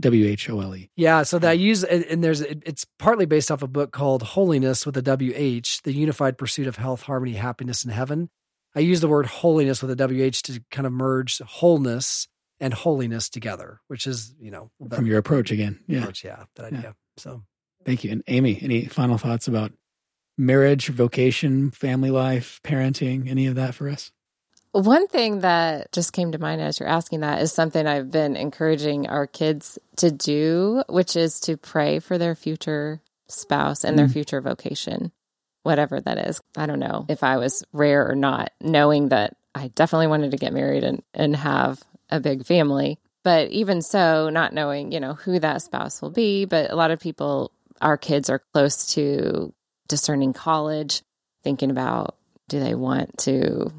W 0.00 0.26
H 0.26 0.48
O 0.48 0.60
L 0.60 0.74
E. 0.74 0.90
Yeah, 0.96 1.22
so 1.22 1.38
that 1.38 1.50
I 1.50 1.52
use 1.52 1.84
and, 1.84 2.24
there's 2.24 2.40
it's 2.40 2.86
partly 2.98 3.26
based 3.26 3.50
off 3.50 3.62
a 3.62 3.66
book 3.68 3.92
called 3.92 4.22
Holiness 4.22 4.86
with 4.86 4.96
a 4.96 5.02
W 5.02 5.32
H, 5.36 5.82
the 5.82 5.92
Unified 5.92 6.38
Pursuit 6.38 6.66
of 6.66 6.76
Health, 6.76 7.02
Harmony, 7.02 7.34
Happiness, 7.34 7.84
and 7.84 7.92
Heaven. 7.92 8.30
I 8.74 8.80
use 8.80 9.02
the 9.02 9.08
word 9.08 9.26
holiness 9.26 9.82
with 9.82 9.90
a 9.90 9.96
W 9.96 10.22
H 10.24 10.40
to 10.44 10.62
kind 10.70 10.86
of 10.86 10.92
merge 10.94 11.38
wholeness 11.40 12.28
and 12.58 12.72
holiness 12.72 13.28
together, 13.28 13.80
which 13.88 14.06
is 14.06 14.34
you 14.40 14.50
know 14.50 14.70
the 14.80 14.96
From 14.96 15.06
your 15.06 15.18
approach 15.18 15.50
again. 15.50 15.78
Yeah. 15.86 15.98
approach, 16.00 16.24
yeah, 16.24 16.44
that 16.56 16.72
idea. 16.72 16.94
So 17.18 17.42
Thank 17.84 18.04
you. 18.04 18.12
And 18.12 18.22
Amy, 18.28 18.58
any 18.62 18.86
final 18.86 19.18
thoughts 19.18 19.46
about 19.48 19.72
marriage, 20.38 20.88
vocation, 20.88 21.70
family 21.70 22.10
life, 22.10 22.60
parenting, 22.64 23.28
any 23.28 23.46
of 23.46 23.54
that 23.56 23.74
for 23.74 23.88
us? 23.88 24.10
One 24.72 25.06
thing 25.06 25.40
that 25.40 25.92
just 25.92 26.14
came 26.14 26.32
to 26.32 26.38
mind 26.38 26.62
as 26.62 26.80
you're 26.80 26.88
asking 26.88 27.20
that 27.20 27.42
is 27.42 27.52
something 27.52 27.86
I've 27.86 28.10
been 28.10 28.36
encouraging 28.36 29.06
our 29.06 29.26
kids 29.26 29.78
to 29.96 30.10
do, 30.10 30.82
which 30.88 31.14
is 31.14 31.40
to 31.40 31.58
pray 31.58 31.98
for 31.98 32.16
their 32.16 32.34
future 32.34 33.02
spouse 33.28 33.84
and 33.84 33.98
their 33.98 34.06
Mm. 34.06 34.12
future 34.12 34.40
vocation, 34.40 35.12
whatever 35.62 36.00
that 36.00 36.16
is. 36.26 36.40
I 36.56 36.64
don't 36.64 36.78
know 36.80 37.04
if 37.10 37.22
I 37.22 37.36
was 37.36 37.62
rare 37.74 38.10
or 38.10 38.14
not, 38.14 38.50
knowing 38.62 39.10
that 39.10 39.36
I 39.54 39.68
definitely 39.68 40.06
wanted 40.06 40.30
to 40.30 40.38
get 40.38 40.54
married 40.54 40.84
and, 40.84 41.02
and 41.12 41.36
have 41.36 41.82
a 42.08 42.20
big 42.20 42.46
family. 42.46 42.98
But 43.24 43.50
even 43.50 43.82
so, 43.82 44.30
not 44.30 44.54
knowing, 44.54 44.90
you 44.90 45.00
know, 45.00 45.14
who 45.14 45.38
that 45.38 45.60
spouse 45.62 46.00
will 46.00 46.10
be. 46.10 46.46
But 46.46 46.70
a 46.70 46.76
lot 46.76 46.90
of 46.90 46.98
people, 46.98 47.52
our 47.82 47.96
kids 47.98 48.30
are 48.30 48.42
close 48.54 48.86
to 48.94 49.52
discerning 49.92 50.32
college, 50.32 51.02
thinking 51.44 51.70
about 51.70 52.16
do 52.48 52.58
they 52.58 52.74
want 52.74 53.18
to 53.18 53.70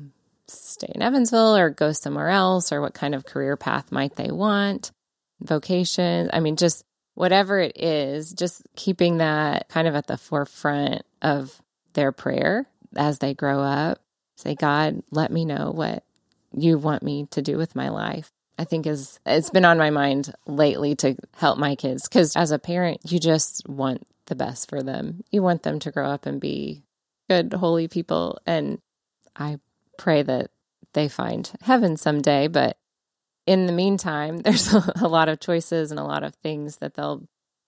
stay 0.47 0.91
in 0.93 1.01
Evansville 1.01 1.57
or 1.57 1.72
go 1.72 1.91
somewhere 1.91 2.30
else 2.30 2.72
or 2.72 2.82
what 2.82 2.93
kind 2.93 3.16
of 3.16 3.26
career 3.26 3.57
path 3.57 3.91
might 3.91 4.16
they 4.16 4.30
want, 4.30 4.91
vocation. 5.41 6.30
I 6.32 6.39
mean, 6.39 6.55
just 6.55 6.84
whatever 7.16 7.59
it 7.59 7.82
is, 7.82 8.32
just 8.32 8.61
keeping 8.76 9.18
that 9.18 9.70
kind 9.70 9.88
of 9.88 9.95
at 9.95 10.05
the 10.05 10.18
forefront 10.18 11.01
of 11.24 11.59
their 11.93 12.11
prayer 12.11 12.68
as 12.95 13.18
they 13.18 13.34
grow 13.34 13.59
up. 13.59 13.99
Say, 14.38 14.53
God, 14.53 15.01
let 15.09 15.32
me 15.32 15.45
know 15.45 15.72
what 15.72 16.03
you 16.55 16.78
want 16.78 17.01
me 17.01 17.26
to 17.32 17.41
do 17.41 17.57
with 17.57 17.76
my 17.76 17.89
life. 17.89 18.30
I 18.59 18.66
think 18.66 18.86
is 18.86 19.20
it's 19.26 19.49
been 19.49 19.66
on 19.66 19.80
my 19.80 19.89
mind 19.89 20.32
lately 20.45 20.95
to 20.97 21.16
help 21.38 21.57
my 21.57 21.74
kids 21.74 22.07
because 22.07 22.36
as 22.36 22.51
a 22.51 22.59
parent, 22.59 23.01
you 23.11 23.20
just 23.20 23.68
want 23.68 24.05
the 24.28 24.36
best 24.36 24.69
for 24.69 24.82
them. 24.82 25.24
You 25.32 25.43
want 25.43 25.63
them 25.63 25.80
to 25.80 25.91
grow 25.91 26.09
up 26.09 26.26
and 26.26 26.39
be 26.39 26.84
good, 27.30 27.53
holy 27.53 27.88
people. 27.88 28.39
And 28.45 28.80
I 29.36 29.59
pray 29.97 30.21
that 30.24 30.51
they 30.93 31.09
find 31.09 31.51
heaven 31.61 31.97
someday. 31.97 32.47
But 32.47 32.78
in 33.45 33.65
the 33.65 33.74
meantime, 33.74 34.38
there's 34.39 34.74
a 34.74 35.07
lot 35.07 35.30
of 35.30 35.39
choices 35.39 35.91
and 35.91 35.99
a 35.99 36.05
lot 36.05 36.24
of 36.24 36.36
things 36.36 36.78
that 36.78 36.93
they'll 36.95 37.28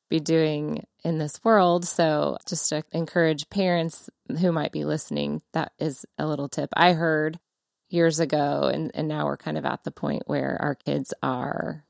be 0.10 0.20
doing 0.20 0.86
in 1.04 1.18
this 1.18 1.40
world. 1.44 1.86
So 1.86 2.38
just 2.48 2.70
to 2.70 2.84
encourage 2.92 3.50
parents 3.50 4.10
who 4.40 4.52
might 4.52 4.72
be 4.72 4.86
listening, 4.86 5.42
that 5.54 5.72
is 5.80 6.06
a 6.18 6.28
little 6.28 6.48
tip 6.48 6.70
I 6.76 6.94
heard 6.94 7.40
years 7.90 8.20
ago. 8.20 8.70
And, 8.72 8.92
and 8.94 9.08
now 9.08 9.26
we're 9.26 9.38
kind 9.38 9.58
of 9.58 9.66
at 9.66 9.84
the 9.84 9.92
point 9.92 10.24
where 10.28 10.58
our 10.62 10.76
kids 10.76 11.14
are 11.24 11.85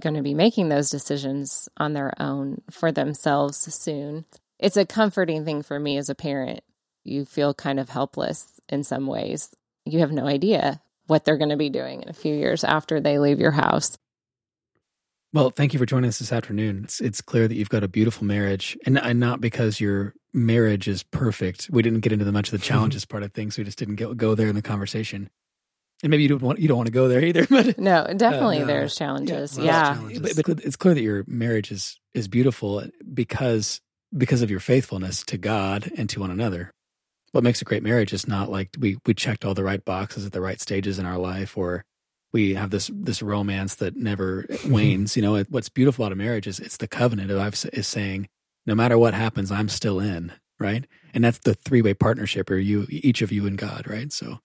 going 0.00 0.14
to 0.14 0.22
be 0.22 0.34
making 0.34 0.68
those 0.68 0.90
decisions 0.90 1.68
on 1.76 1.92
their 1.92 2.12
own 2.20 2.62
for 2.70 2.90
themselves 2.90 3.56
soon. 3.74 4.24
It's 4.58 4.76
a 4.76 4.86
comforting 4.86 5.44
thing 5.44 5.62
for 5.62 5.78
me 5.78 5.96
as 5.96 6.08
a 6.08 6.14
parent. 6.14 6.60
You 7.04 7.24
feel 7.24 7.54
kind 7.54 7.78
of 7.78 7.90
helpless 7.90 8.60
in 8.68 8.82
some 8.84 9.06
ways. 9.06 9.50
You 9.84 10.00
have 10.00 10.12
no 10.12 10.26
idea 10.26 10.80
what 11.06 11.24
they're 11.24 11.36
going 11.36 11.50
to 11.50 11.56
be 11.56 11.70
doing 11.70 12.02
in 12.02 12.08
a 12.08 12.14
few 12.14 12.34
years 12.34 12.64
after 12.64 13.00
they 13.00 13.18
leave 13.18 13.40
your 13.40 13.50
house. 13.50 13.98
Well, 15.32 15.50
thank 15.50 15.72
you 15.72 15.80
for 15.80 15.86
joining 15.86 16.08
us 16.08 16.20
this 16.20 16.32
afternoon. 16.32 16.84
It's, 16.84 17.00
it's 17.00 17.20
clear 17.20 17.48
that 17.48 17.56
you've 17.56 17.68
got 17.68 17.82
a 17.82 17.88
beautiful 17.88 18.24
marriage, 18.24 18.78
and, 18.86 18.96
and 18.96 19.18
not 19.18 19.40
because 19.40 19.80
your 19.80 20.14
marriage 20.32 20.86
is 20.86 21.02
perfect. 21.02 21.68
We 21.72 21.82
didn't 21.82 22.00
get 22.00 22.12
into 22.12 22.24
the 22.24 22.32
much 22.32 22.52
of 22.52 22.52
the 22.52 22.64
challenges 22.64 23.04
part 23.04 23.24
of 23.24 23.32
things. 23.32 23.58
We 23.58 23.64
just 23.64 23.78
didn't 23.78 23.96
go, 23.96 24.14
go 24.14 24.34
there 24.34 24.48
in 24.48 24.54
the 24.54 24.62
conversation. 24.62 25.28
And 26.04 26.10
maybe 26.10 26.22
you 26.22 26.28
don't 26.28 26.42
want 26.42 26.58
you 26.60 26.68
don't 26.68 26.76
want 26.76 26.86
to 26.86 26.92
go 26.92 27.08
there 27.08 27.24
either. 27.24 27.46
But 27.50 27.78
No, 27.78 28.06
definitely 28.16 28.58
no. 28.60 28.66
there's 28.66 28.94
challenges. 28.94 29.56
Yeah, 29.58 29.64
Yeah. 29.64 29.94
challenges. 29.94 30.34
but, 30.36 30.46
but 30.46 30.64
it's 30.64 30.76
clear 30.76 30.92
that 30.94 31.00
your 31.02 31.24
marriage 31.26 31.72
is 31.72 31.98
is 32.12 32.28
beautiful 32.28 32.84
because 33.12 33.80
because 34.16 34.42
of 34.42 34.50
your 34.50 34.60
faithfulness 34.60 35.24
to 35.24 35.38
God 35.38 35.90
and 35.96 36.08
to 36.10 36.20
one 36.20 36.30
another. 36.30 36.70
What 37.32 37.42
makes 37.42 37.60
a 37.60 37.64
great 37.64 37.82
marriage 37.82 38.12
is 38.12 38.28
not 38.28 38.50
like 38.50 38.76
we 38.78 38.98
we 39.06 39.14
checked 39.14 39.44
all 39.46 39.54
the 39.54 39.64
right 39.64 39.84
boxes 39.84 40.24
at 40.26 40.32
the 40.32 40.42
right 40.42 40.60
stages 40.60 40.98
in 41.00 41.06
our 41.06 41.18
life, 41.18 41.56
or 41.56 41.84
we 42.34 42.52
have 42.54 42.68
this 42.70 42.90
this 42.94 43.22
romance 43.22 43.74
that 43.76 43.96
never 43.96 44.44
wanes. 44.66 45.16
You 45.16 45.22
know, 45.22 45.42
what's 45.48 45.70
beautiful 45.70 46.04
about 46.04 46.12
a 46.12 46.16
marriage 46.16 46.46
is 46.46 46.60
it's 46.60 46.76
the 46.76 46.86
covenant 46.86 47.30
of 47.30 47.38
I've- 47.40 47.68
is 47.72 47.86
saying, 47.88 48.28
no 48.66 48.74
matter 48.74 48.98
what 48.98 49.14
happens, 49.14 49.50
I'm 49.50 49.68
still 49.70 49.98
in, 50.00 50.32
right? 50.60 50.86
And 51.14 51.24
that's 51.24 51.38
the 51.38 51.54
three 51.54 51.80
way 51.82 51.94
partnership, 51.94 52.50
or 52.50 52.58
you 52.58 52.86
each 52.90 53.22
of 53.22 53.32
you 53.32 53.46
and 53.46 53.56
God, 53.56 53.86
right? 53.88 54.12
So. 54.12 54.38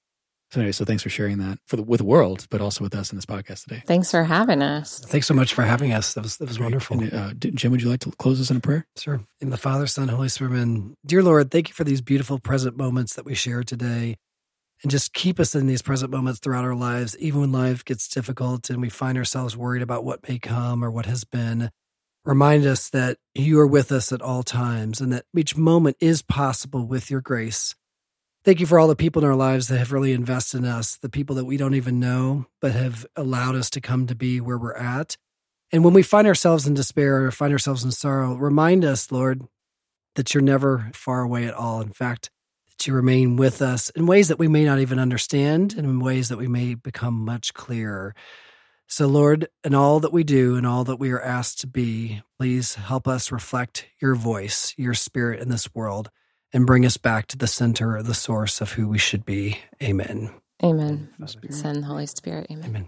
So 0.51 0.59
anyway, 0.59 0.71
so 0.71 0.83
thanks 0.83 1.03
for 1.03 1.09
sharing 1.09 1.37
that 1.37 1.59
for 1.67 1.75
the, 1.75 1.83
with 1.83 1.99
the 1.99 2.05
world, 2.05 2.47
but 2.49 2.59
also 2.59 2.83
with 2.83 2.95
us 2.95 3.11
in 3.11 3.17
this 3.17 3.25
podcast 3.25 3.65
today. 3.65 3.83
Thanks 3.85 4.09
for 4.09 4.23
having 4.23 4.63
us. 4.63 4.99
thanks 4.99 5.27
so 5.27 5.35
much 5.35 5.53
for 5.53 5.61
having 5.61 5.93
us. 5.93 6.13
That 6.15 6.21
was 6.21 6.37
that 6.37 6.47
was 6.47 6.59
wonderful. 6.59 6.99
And, 6.99 7.13
uh, 7.13 7.33
Jim, 7.33 7.71
would 7.71 7.83
you 7.83 7.89
like 7.89 7.99
to 8.01 8.11
close 8.11 8.41
us 8.41 8.49
in 8.49 8.57
a 8.57 8.59
prayer? 8.59 8.87
Sure. 8.97 9.21
In 9.41 9.51
the 9.51 9.57
Father, 9.57 9.85
Son, 9.85 10.07
Holy 10.07 10.29
Spirit, 10.29 10.53
and 10.53 10.95
dear 11.05 11.21
Lord, 11.21 11.51
thank 11.51 11.69
you 11.69 11.75
for 11.75 11.83
these 11.83 12.01
beautiful 12.01 12.39
present 12.39 12.77
moments 12.77 13.13
that 13.15 13.25
we 13.25 13.35
share 13.35 13.63
today. 13.63 14.15
And 14.81 14.89
just 14.89 15.13
keep 15.13 15.39
us 15.39 15.55
in 15.55 15.67
these 15.67 15.81
present 15.81 16.09
moments 16.09 16.39
throughout 16.39 16.63
our 16.63 16.75
lives, 16.75 17.17
even 17.19 17.41
when 17.41 17.51
life 17.51 17.83
gets 17.83 18.07
difficult 18.07 18.69
and 18.69 18.81
we 18.81 18.89
find 18.89 19.17
ourselves 19.17 19.57
worried 19.57 19.81
about 19.81 20.05
what 20.05 20.27
may 20.27 20.39
come 20.39 20.83
or 20.83 20.89
what 20.89 21.05
has 21.05 21.25
been. 21.25 21.69
Remind 22.25 22.65
us 22.65 22.89
that 22.89 23.17
you 23.35 23.59
are 23.59 23.67
with 23.67 23.91
us 23.91 24.11
at 24.11 24.21
all 24.21 24.41
times 24.41 25.01
and 25.01 25.11
that 25.11 25.25
each 25.35 25.57
moment 25.57 25.97
is 25.99 26.21
possible 26.21 26.87
with 26.87 27.11
your 27.11 27.21
grace. 27.21 27.75
Thank 28.49 28.61
you 28.61 28.65
for 28.65 28.79
all 28.79 28.87
the 28.87 28.95
people 28.95 29.23
in 29.23 29.29
our 29.29 29.35
lives 29.35 29.67
that 29.67 29.77
have 29.77 29.91
really 29.91 30.11
invested 30.11 30.57
in 30.57 30.65
us, 30.65 30.95
the 30.95 31.07
people 31.07 31.35
that 31.35 31.45
we 31.45 31.55
don't 31.55 31.75
even 31.75 31.99
know, 31.99 32.47
but 32.59 32.71
have 32.71 33.05
allowed 33.15 33.53
us 33.53 33.69
to 33.69 33.79
come 33.79 34.07
to 34.07 34.15
be 34.15 34.41
where 34.41 34.57
we're 34.57 34.73
at. 34.73 35.17
And 35.71 35.83
when 35.83 35.93
we 35.93 36.01
find 36.01 36.25
ourselves 36.25 36.65
in 36.65 36.73
despair 36.73 37.23
or 37.23 37.29
find 37.29 37.53
ourselves 37.53 37.83
in 37.83 37.91
sorrow, 37.91 38.33
remind 38.33 38.83
us, 38.83 39.11
Lord, 39.11 39.43
that 40.15 40.33
you're 40.33 40.41
never 40.41 40.89
far 40.95 41.21
away 41.21 41.45
at 41.45 41.53
all. 41.53 41.79
In 41.79 41.91
fact, 41.91 42.31
that 42.71 42.87
you 42.87 42.95
remain 42.95 43.35
with 43.35 43.61
us 43.61 43.91
in 43.91 44.07
ways 44.07 44.29
that 44.29 44.39
we 44.39 44.47
may 44.47 44.65
not 44.65 44.79
even 44.79 44.97
understand 44.97 45.75
and 45.77 45.85
in 45.85 45.99
ways 45.99 46.29
that 46.29 46.39
we 46.39 46.47
may 46.47 46.73
become 46.73 47.23
much 47.23 47.53
clearer. 47.53 48.15
So, 48.87 49.05
Lord, 49.05 49.47
in 49.63 49.75
all 49.75 49.99
that 49.99 50.11
we 50.11 50.23
do 50.23 50.55
and 50.55 50.65
all 50.65 50.83
that 50.85 50.97
we 50.97 51.11
are 51.11 51.21
asked 51.21 51.59
to 51.59 51.67
be, 51.67 52.23
please 52.39 52.73
help 52.73 53.07
us 53.07 53.31
reflect 53.31 53.85
your 54.01 54.15
voice, 54.15 54.73
your 54.75 54.95
spirit 54.95 55.39
in 55.39 55.49
this 55.49 55.75
world, 55.75 56.09
and 56.53 56.65
bring 56.65 56.85
us 56.85 56.97
back 56.97 57.27
to 57.27 57.37
the 57.37 57.47
center, 57.47 58.01
the 58.01 58.13
source 58.13 58.61
of 58.61 58.73
who 58.73 58.87
we 58.87 58.97
should 58.97 59.25
be. 59.25 59.59
Amen. 59.81 60.31
Amen. 60.63 61.09
Send 61.49 61.83
the 61.83 61.87
Holy 61.87 62.05
Spirit. 62.05 62.47
Amen. 62.51 62.65
Amen. 62.69 62.87